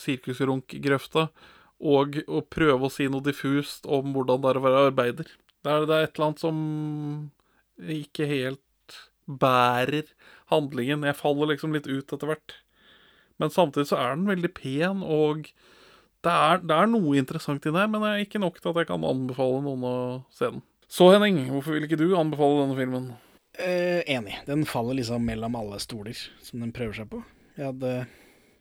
sirkusrunkgrøfta 0.00 1.26
og 1.92 2.22
å 2.24 2.40
prøve 2.56 2.88
å 2.88 2.94
si 2.94 3.10
noe 3.12 3.28
diffust 3.28 3.84
om 3.84 4.16
hvordan 4.16 4.40
det 4.40 4.54
er 4.54 4.62
å 4.62 4.64
være 4.64 4.82
arbeider. 4.88 5.36
Det 5.60 5.76
er, 5.76 5.84
det 5.84 5.92
er 5.98 6.08
et 6.08 6.16
eller 6.16 6.30
annet 6.30 6.46
som 6.46 6.64
ikke 8.00 8.32
helt 8.32 8.64
bærer 9.30 10.10
handlingen. 10.50 11.06
Jeg 11.06 11.18
faller 11.18 11.52
liksom 11.52 11.76
litt 11.76 11.88
ut 11.90 12.10
etter 12.10 12.30
hvert. 12.30 12.56
Men 13.40 13.52
samtidig 13.54 13.88
så 13.88 14.00
er 14.00 14.16
den 14.16 14.28
veldig 14.28 14.50
pen, 14.56 15.04
og 15.06 15.48
det 16.20 16.32
er, 16.32 16.60
det 16.60 16.76
er 16.76 16.90
noe 16.90 17.16
interessant 17.16 17.64
i 17.64 17.70
den 17.70 17.78
her, 17.80 17.88
men 17.88 18.02
det 18.04 18.10
er 18.10 18.24
ikke 18.26 18.42
nok 18.42 18.58
til 18.60 18.74
at 18.74 18.82
jeg 18.82 18.90
kan 18.90 19.06
anbefale 19.08 19.62
noen 19.64 19.86
å 19.88 19.96
se 20.36 20.50
den. 20.52 20.64
Så 20.90 21.06
Henning, 21.14 21.44
hvorfor 21.48 21.76
vil 21.76 21.86
ikke 21.86 22.00
du 22.00 22.10
anbefale 22.18 22.64
denne 22.64 22.76
filmen? 22.76 23.12
Eh, 23.60 24.02
enig. 24.10 24.36
Den 24.46 24.66
faller 24.68 24.98
liksom 24.98 25.24
mellom 25.26 25.56
alle 25.58 25.78
stoler 25.82 26.18
som 26.42 26.60
den 26.62 26.74
prøver 26.76 26.98
seg 27.00 27.08
på. 27.12 27.22
Jeg 27.56 27.66
hadde 27.70 27.94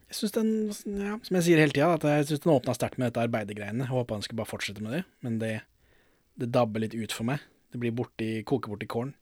Jeg 0.10 0.18
syns 0.18 0.34
den 0.34 0.50
ja, 0.98 1.18
Som 1.22 1.38
jeg 1.38 1.46
sier 1.46 1.60
hele 1.62 1.74
tida, 1.76 1.92
at 1.94 2.06
jeg 2.08 2.28
syns 2.30 2.42
den 2.46 2.54
åpna 2.56 2.74
sterkt 2.78 2.98
med 2.98 3.12
dette 3.12 3.26
arbeidergreiene. 3.28 3.86
Jeg 3.86 3.94
håpa 3.94 4.16
den 4.16 4.26
skulle 4.26 4.42
bare 4.42 4.52
fortsette 4.54 4.84
med 4.86 4.96
det, 4.98 5.04
men 5.26 5.38
det, 5.42 5.54
det 6.42 6.50
dabber 6.56 6.86
litt 6.86 6.98
ut 6.98 7.14
for 7.14 7.30
meg. 7.30 7.44
Det 7.70 7.82
blir 7.82 7.94
borti, 7.94 8.30
koker 8.50 8.74
bort 8.74 8.86
i 8.86 8.90
kålen. 8.90 9.14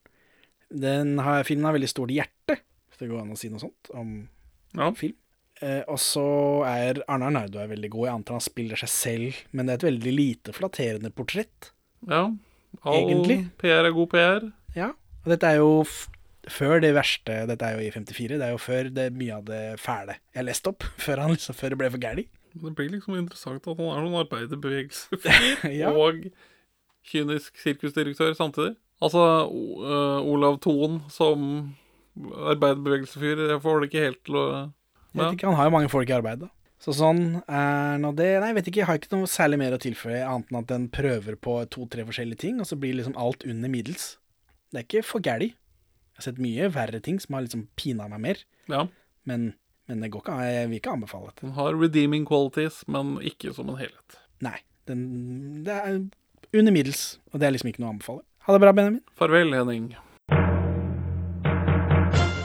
Den 0.69 1.17
har, 1.23 1.43
filmen 1.47 1.65
har 1.69 1.73
veldig 1.77 1.89
stort 1.89 2.11
hjerte, 2.11 2.57
hvis 2.89 2.99
det 2.99 3.07
går 3.11 3.21
an 3.21 3.31
å 3.31 3.37
si 3.39 3.49
noe 3.49 3.59
sånt 3.61 3.91
om 3.95 4.27
Ja. 4.75 4.91
film. 4.91 5.15
Eh, 5.61 5.81
og 5.87 5.97
så 5.97 6.23
er 6.69 6.99
Arne 7.09 7.25
Arnaudo 7.31 7.57
er 7.59 7.67
veldig 7.71 7.89
god. 7.89 8.05
Jeg 8.05 8.13
antar 8.13 8.33
han 8.37 8.41
spiller 8.45 8.75
seg 8.77 8.89
selv, 8.93 9.39
men 9.53 9.65
det 9.65 9.73
er 9.73 9.79
et 9.87 9.93
veldig 9.93 10.13
lite 10.13 10.53
flatterende 10.53 11.09
portrett. 11.15 11.71
Ja. 12.07 12.27
All 12.85 12.99
Egentlig. 13.09 13.39
PR 13.57 13.87
er 13.87 13.91
god 13.95 14.09
PR. 14.11 14.51
Ja, 14.75 14.89
og 14.91 15.25
dette 15.31 15.47
er 15.49 15.55
jo 15.57 15.83
før 16.47 16.79
det 16.79 16.93
verste 16.95 17.47
Dette 17.49 17.65
er 17.65 17.79
jo 17.79 17.87
i 17.87 17.91
54. 17.91 18.37
Det 18.37 18.45
er 18.45 18.51
jo 18.53 18.59
før 18.61 18.89
det 18.93 19.07
mye 19.17 19.33
av 19.39 19.45
det 19.45 19.79
fæle 19.81 20.15
jeg 20.35 20.45
leste 20.45 20.67
opp. 20.69 20.83
Før, 20.97 21.17
han 21.23 21.31
liksom, 21.33 21.55
før 21.57 21.69
det 21.73 21.77
ble 21.81 21.89
for 21.95 21.97
gæli. 22.05 22.27
Det 22.57 22.75
blir 22.75 22.89
liksom 22.93 23.17
interessant 23.17 23.65
at 23.67 23.77
han 23.77 23.89
er 23.97 24.05
noen 24.05 24.21
arbeiderbevegelsesfyr 24.25 25.71
Ja. 25.81 25.89
og 25.91 26.27
kynisk 27.07 27.57
sirkusdirektør 27.63 28.35
samtidig. 28.37 28.75
Altså, 29.03 29.21
øh, 29.47 30.19
Olav 30.25 30.59
Thon 30.63 31.01
som 31.13 31.75
arbeiderbevegelsefyr, 32.49 33.43
jeg 33.51 33.61
får 33.61 33.81
det 33.83 33.89
ikke 33.91 34.05
helt 34.07 34.21
til 34.25 34.37
å 34.39 34.45
Jeg 35.13 35.19
vet 35.21 35.35
ikke, 35.37 35.47
Han 35.51 35.57
har 35.59 35.67
jo 35.69 35.73
mange 35.75 35.89
folk 35.91 36.09
i 36.09 36.15
arbeid, 36.17 36.39
da. 36.45 36.49
Så 36.81 36.93
sånn 36.93 37.21
er 37.49 37.97
nå 38.01 38.11
det 38.17 38.27
Nei, 38.41 38.51
jeg 38.51 38.57
vet 38.59 38.67
ikke, 38.69 38.81
jeg 38.83 38.87
har 38.89 38.99
ikke 38.99 39.13
noe 39.15 39.29
særlig 39.29 39.57
mer 39.61 39.73
å 39.73 39.79
tilføye, 39.81 40.19
annet 40.25 40.51
enn 40.51 40.59
at 40.61 40.67
den 40.69 40.87
prøver 40.93 41.37
på 41.41 41.55
to-tre 41.73 42.05
forskjellige 42.05 42.41
ting, 42.43 42.59
og 42.61 42.67
så 42.69 42.77
blir 42.77 42.93
liksom 42.99 43.15
alt 43.17 43.45
under 43.49 43.69
middels. 43.73 44.17
Det 44.71 44.81
er 44.81 44.85
ikke 44.85 45.05
for 45.07 45.23
gæli. 45.25 45.51
Jeg 45.55 46.21
har 46.21 46.27
sett 46.27 46.41
mye 46.41 46.69
verre 46.73 47.01
ting 47.05 47.17
som 47.21 47.37
har 47.37 47.45
liksom 47.47 47.67
pina 47.77 48.07
meg 48.11 48.21
mer, 48.21 48.43
Ja. 48.69 48.87
men, 49.25 49.53
men 49.89 50.01
det 50.01 50.11
går 50.13 50.21
ikke. 50.25 50.37
Jeg 50.45 50.69
vil 50.69 50.79
ikke 50.81 50.93
anbefale 50.97 51.31
det. 51.33 51.41
Den 51.41 51.55
har 51.57 51.77
redeeming 51.77 52.25
qualities, 52.29 52.83
men 52.87 53.17
ikke 53.25 53.53
som 53.57 53.69
en 53.69 53.77
helhet. 53.81 54.17
Nei. 54.41 54.57
Den, 54.87 55.63
det 55.65 55.73
er 55.73 55.97
under 56.53 56.71
middels, 56.71 57.17
og 57.33 57.39
det 57.41 57.47
er 57.47 57.51
liksom 57.57 57.69
ikke 57.73 57.81
noe 57.83 57.89
å 57.89 57.95
anbefale. 57.97 58.23
Ha 58.47 58.53
det 58.53 58.59
bra, 58.59 58.71
Benjamin. 58.73 59.01
Farvel, 59.19 59.53
Henning. 59.53 59.97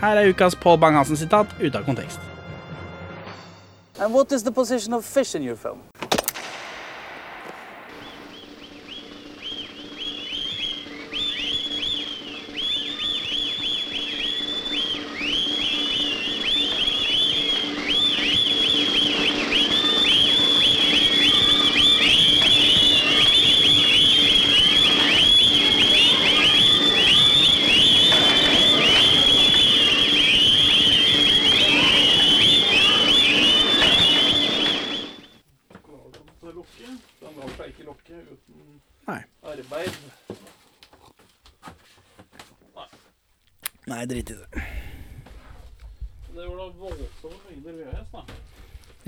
Her 0.00 0.16
er 0.16 0.28
ukas 0.28 0.54
Pål 0.54 0.78
Bang-Hansen-sitat 0.78 1.46
ute 1.60 1.78
av 1.78 1.84
kontekst. 1.84 2.20
And 3.98 4.14
what 4.14 4.32
is 4.32 4.42
the 4.42 4.52
position 4.52 4.94
of 4.94 5.04
fish 5.04 5.32
film? 5.56 5.78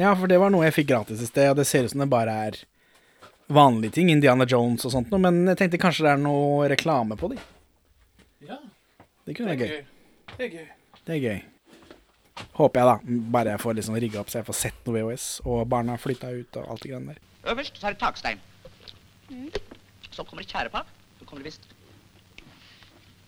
Ja, 0.00 0.14
for 0.16 0.30
det 0.30 0.38
var 0.40 0.52
noe 0.52 0.64
jeg 0.64 0.76
fikk 0.78 0.90
gratis 0.94 1.20
i 1.20 1.28
sted, 1.28 1.50
og 1.52 1.58
det 1.60 1.66
ser 1.68 1.84
ut 1.84 1.92
som 1.92 2.00
det 2.04 2.08
bare 2.12 2.34
er 2.48 2.58
vanlige 3.50 3.96
ting, 3.98 4.10
Indiana 4.12 4.46
Jones 4.48 4.86
og 4.86 4.92
sånt 4.94 5.10
noe, 5.12 5.20
men 5.20 5.42
jeg 5.50 5.58
tenkte 5.60 5.80
kanskje 5.82 6.06
det 6.06 6.12
er 6.14 6.20
noe 6.22 6.68
reklame 6.70 7.18
på 7.20 7.32
de. 7.32 7.40
Ja, 8.48 8.56
Det 9.26 9.34
kunne 9.36 9.52
være 9.52 9.66
gøy. 9.66 9.82
Det 10.36 10.44
er 10.46 10.52
gøy. 10.54 10.68
Det 11.04 11.16
er 11.16 11.20
gøy. 11.24 11.40
Håper 12.56 12.80
jeg, 12.80 12.86
da. 12.88 13.18
Bare 13.34 13.52
jeg 13.52 13.60
får 13.60 13.76
liksom 13.76 13.98
rigga 14.00 14.20
opp 14.22 14.30
så 14.32 14.40
jeg 14.40 14.46
får 14.48 14.56
sett 14.56 14.86
noe 14.86 14.96
VHS, 14.96 15.26
og 15.44 15.66
barna 15.68 15.98
flytta 16.00 16.30
ut 16.32 16.56
og 16.62 16.70
alt 16.72 16.84
det 16.86 16.92
greiene 16.94 17.12
der. 17.14 17.20
Øverst 17.52 17.76
så 17.80 17.90
er 17.90 17.96
det 17.96 18.00
takstein. 18.00 18.40
Så 20.10 20.24
kommer 20.24 20.42
det 20.42 20.50
tjærepapp. 20.50 20.88
Så 21.18 21.26
kommer 21.28 21.44
det 21.44 21.50
visst 21.52 21.68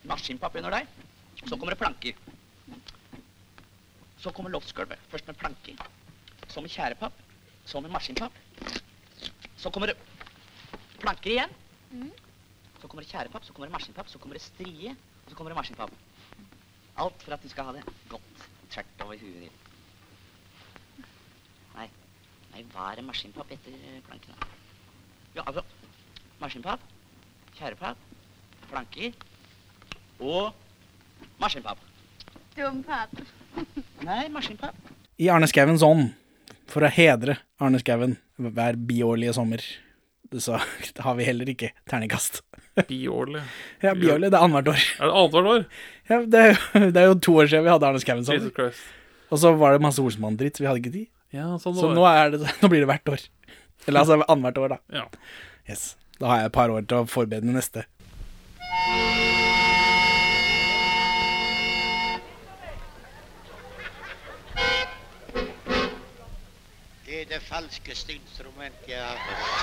maskinpapp 0.08 0.56
under 0.56 0.78
der. 0.78 0.86
Så 1.44 1.56
kommer 1.56 1.74
det 1.74 1.78
planker. 1.82 2.14
Så 4.22 4.32
kommer 4.32 4.50
loftsgulvet. 4.54 4.98
Først 5.10 5.26
med 5.28 5.38
planker. 5.38 5.76
Så 6.52 6.60
med 6.60 6.70
tjærepapp. 6.70 7.16
Så 7.64 7.80
med 7.80 7.90
maskinpapp. 7.90 8.32
Så 9.56 9.70
kommer 9.70 9.92
det 9.92 9.96
planker 11.02 11.30
igjen. 11.30 11.50
Så 12.80 12.88
kommer 12.88 13.02
det 13.04 13.10
tjærepapp, 13.10 13.44
så 13.44 13.52
kommer 13.52 13.68
det 13.68 13.72
maskinpapp, 13.72 14.08
så 14.08 14.18
kommer 14.18 14.34
det 14.38 14.42
strie, 14.42 14.94
og 15.24 15.30
så 15.30 15.36
kommer 15.36 15.50
det 15.52 15.56
maskinpapp. 15.56 15.90
Alt 16.98 17.22
for 17.22 17.34
at 17.34 17.42
du 17.42 17.48
skal 17.48 17.68
ha 17.68 17.72
det 17.76 17.82
godt 18.10 18.46
tvert 18.70 19.04
over 19.04 19.20
huet 19.20 19.44
ditt. 19.44 19.52
Nei, 21.76 21.86
nei, 22.52 22.64
hva 22.72 22.88
er 22.92 23.04
maskinpapp 23.06 23.52
etter 23.54 24.00
plankene? 24.08 24.50
Ja, 25.36 25.44
altså, 25.46 25.62
maskinpapp, 26.40 26.82
tjærepapp, 27.56 28.02
planker 28.70 29.14
og 30.20 30.52
maskinpapp. 31.40 31.78
Dompapp. 32.56 33.14
Nei, 34.02 34.26
maskinpapp. 34.28 34.76
I 35.18 35.30
Arne 35.32 35.48
Skauens 35.48 35.84
ånd, 35.86 36.10
for 36.72 36.86
å 36.86 36.90
hedre 36.92 37.36
Arne 37.62 37.80
Skouen 37.82 38.16
hver 38.40 38.78
biårlige 38.88 39.34
sommer, 39.36 39.62
så 40.32 40.58
har 41.06 41.18
vi 41.18 41.28
heller 41.28 41.52
ikke 41.52 41.72
terningkast. 41.90 42.40
Biårlig. 42.88 43.42
Ja, 43.84 43.92
biårlig. 43.92 44.30
Det 44.32 44.38
er 44.38 44.46
annethvert 44.46 44.72
år. 44.72 44.84
Er 44.96 45.10
det 45.10 45.16
annethvert 45.20 45.50
år? 45.50 45.64
Ja, 46.08 46.20
det, 46.24 46.40
er 46.40 46.52
jo, 46.54 46.84
det 46.96 47.02
er 47.02 47.10
jo 47.10 47.18
to 47.28 47.34
år 47.42 47.50
siden 47.52 47.66
vi 47.66 47.74
hadde 47.74 47.90
Arne 47.90 48.00
Jesus 48.00 48.28
sommer. 48.30 48.78
Og 49.32 49.40
så 49.40 49.52
var 49.60 49.76
det 49.76 49.84
masse 49.84 50.00
Olsmann-dritt, 50.00 50.56
så 50.56 50.64
vi 50.64 50.70
hadde 50.70 50.82
ikke 50.82 50.94
tid. 50.94 51.08
Ja, 51.32 51.50
sånn 51.60 51.76
Så 51.76 51.92
nå, 51.96 52.04
er 52.08 52.34
det, 52.34 52.42
nå 52.60 52.72
blir 52.72 52.84
det 52.84 52.88
hvert 52.90 53.14
år. 53.14 53.26
Eller 53.86 54.04
altså 54.04 54.20
annethvert 54.20 54.62
år, 54.64 54.76
da. 54.76 55.02
Ja. 55.02 55.06
Yes. 55.68 55.92
Da 56.20 56.30
har 56.30 56.42
jeg 56.42 56.52
et 56.52 56.56
par 56.56 56.72
år 56.72 56.84
til 56.88 57.02
å 57.02 57.08
forberede 57.08 57.48
det 57.48 57.56
neste. 57.56 57.86
Falskeste 67.52 68.12
instrument 68.12 68.74
jeg 68.88 69.04
har 69.04 69.18
hørt. 69.28 69.62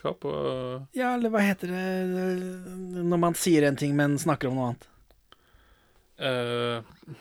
Ekteskap 0.00 0.24
og 0.24 0.96
Ja, 0.96 1.14
eller 1.14 1.30
hva 1.30 1.42
heter 1.44 1.68
det 1.68 3.04
når 3.04 3.18
man 3.20 3.34
sier 3.34 3.66
en 3.68 3.76
ting, 3.76 3.94
men 3.96 4.18
snakker 4.18 4.48
om 4.48 4.56
noe 4.56 4.70
annet? 4.70 4.86
Uh, 6.20 7.16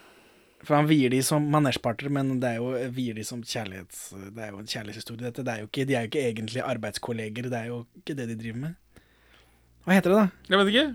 For 0.63 0.75
han 0.75 0.87
vier 0.89 1.09
de 1.09 1.21
som 1.23 1.43
manesjpartnere, 1.51 2.11
men 2.11 2.39
det 2.39 2.55
er 2.55 2.57
jo 2.59 2.71
vier 2.91 3.15
de 3.15 3.23
som 3.23 3.41
kjærlighets... 3.43 4.09
Det 4.35 4.43
er 4.43 4.51
jo 4.51 4.59
en 4.59 4.67
kjærlighetshistorie, 4.67 5.23
dette. 5.23 5.43
Det 5.43 5.53
er 5.53 5.61
jo 5.63 5.69
ikke, 5.69 5.85
de 5.87 5.95
er 5.95 6.03
jo 6.03 6.11
ikke 6.11 6.25
egentlig 6.27 6.63
arbeidskolleger, 6.65 7.49
det 7.49 7.59
er 7.59 7.69
jo 7.71 7.85
ikke 8.01 8.17
det 8.17 8.27
de 8.31 8.35
driver 8.39 8.59
med. 8.65 9.03
Hva 9.85 9.95
heter 9.95 10.11
det, 10.11 10.19
da? 10.19 10.51
Jeg 10.51 10.59
vet 10.59 10.73
ikke. 10.73 10.87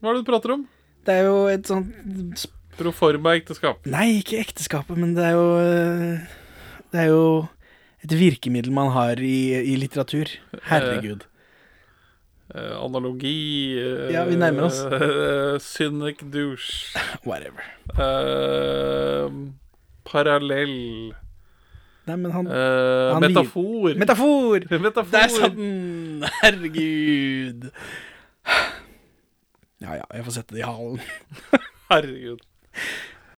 Hva 0.00 0.08
er 0.08 0.16
det 0.16 0.24
du 0.24 0.30
prater 0.30 0.54
om? 0.56 0.64
Det 1.02 1.14
er 1.18 1.26
jo 1.28 1.38
et 1.50 1.68
sånt 1.68 2.48
Proforma 2.72 3.34
ekteskap. 3.36 3.84
Nei, 3.84 4.22
ikke 4.22 4.38
ekteskapet, 4.40 4.96
men 4.96 5.12
det 5.12 5.26
er 5.28 5.34
jo 5.36 5.48
Det 6.88 7.02
er 7.02 7.10
jo 7.10 7.24
et 8.02 8.12
virkemiddel 8.18 8.72
man 8.74 8.90
har 8.94 9.20
i, 9.22 9.34
i 9.72 9.76
litteratur. 9.78 10.30
Herregud. 10.68 11.24
Eh, 12.52 12.74
analogi 12.84 13.78
eh, 13.80 14.10
Ja, 14.12 14.24
vi 14.28 14.36
nærmer 14.36 14.66
oss. 14.68 14.80
eh, 14.84 15.58
cynic 15.64 16.20
douche. 16.34 16.92
Whatever. 17.28 17.62
Eh, 17.96 19.28
parallell. 20.04 21.14
Nei, 22.04 22.16
men 22.18 22.32
han, 22.34 22.46
Eh, 22.50 23.12
han 23.14 23.22
metafor. 23.22 23.94
Metafor! 23.96 24.64
Metafor. 24.88 25.12
Der 25.14 25.28
satt 25.30 25.56
den! 25.56 26.24
Herregud. 26.42 27.70
Ja 29.82 29.96
ja, 29.98 30.04
jeg 30.14 30.22
får 30.28 30.34
sette 30.36 30.54
det 30.54 30.60
i 30.60 30.66
halen. 30.66 31.00
Herregud. 31.90 32.38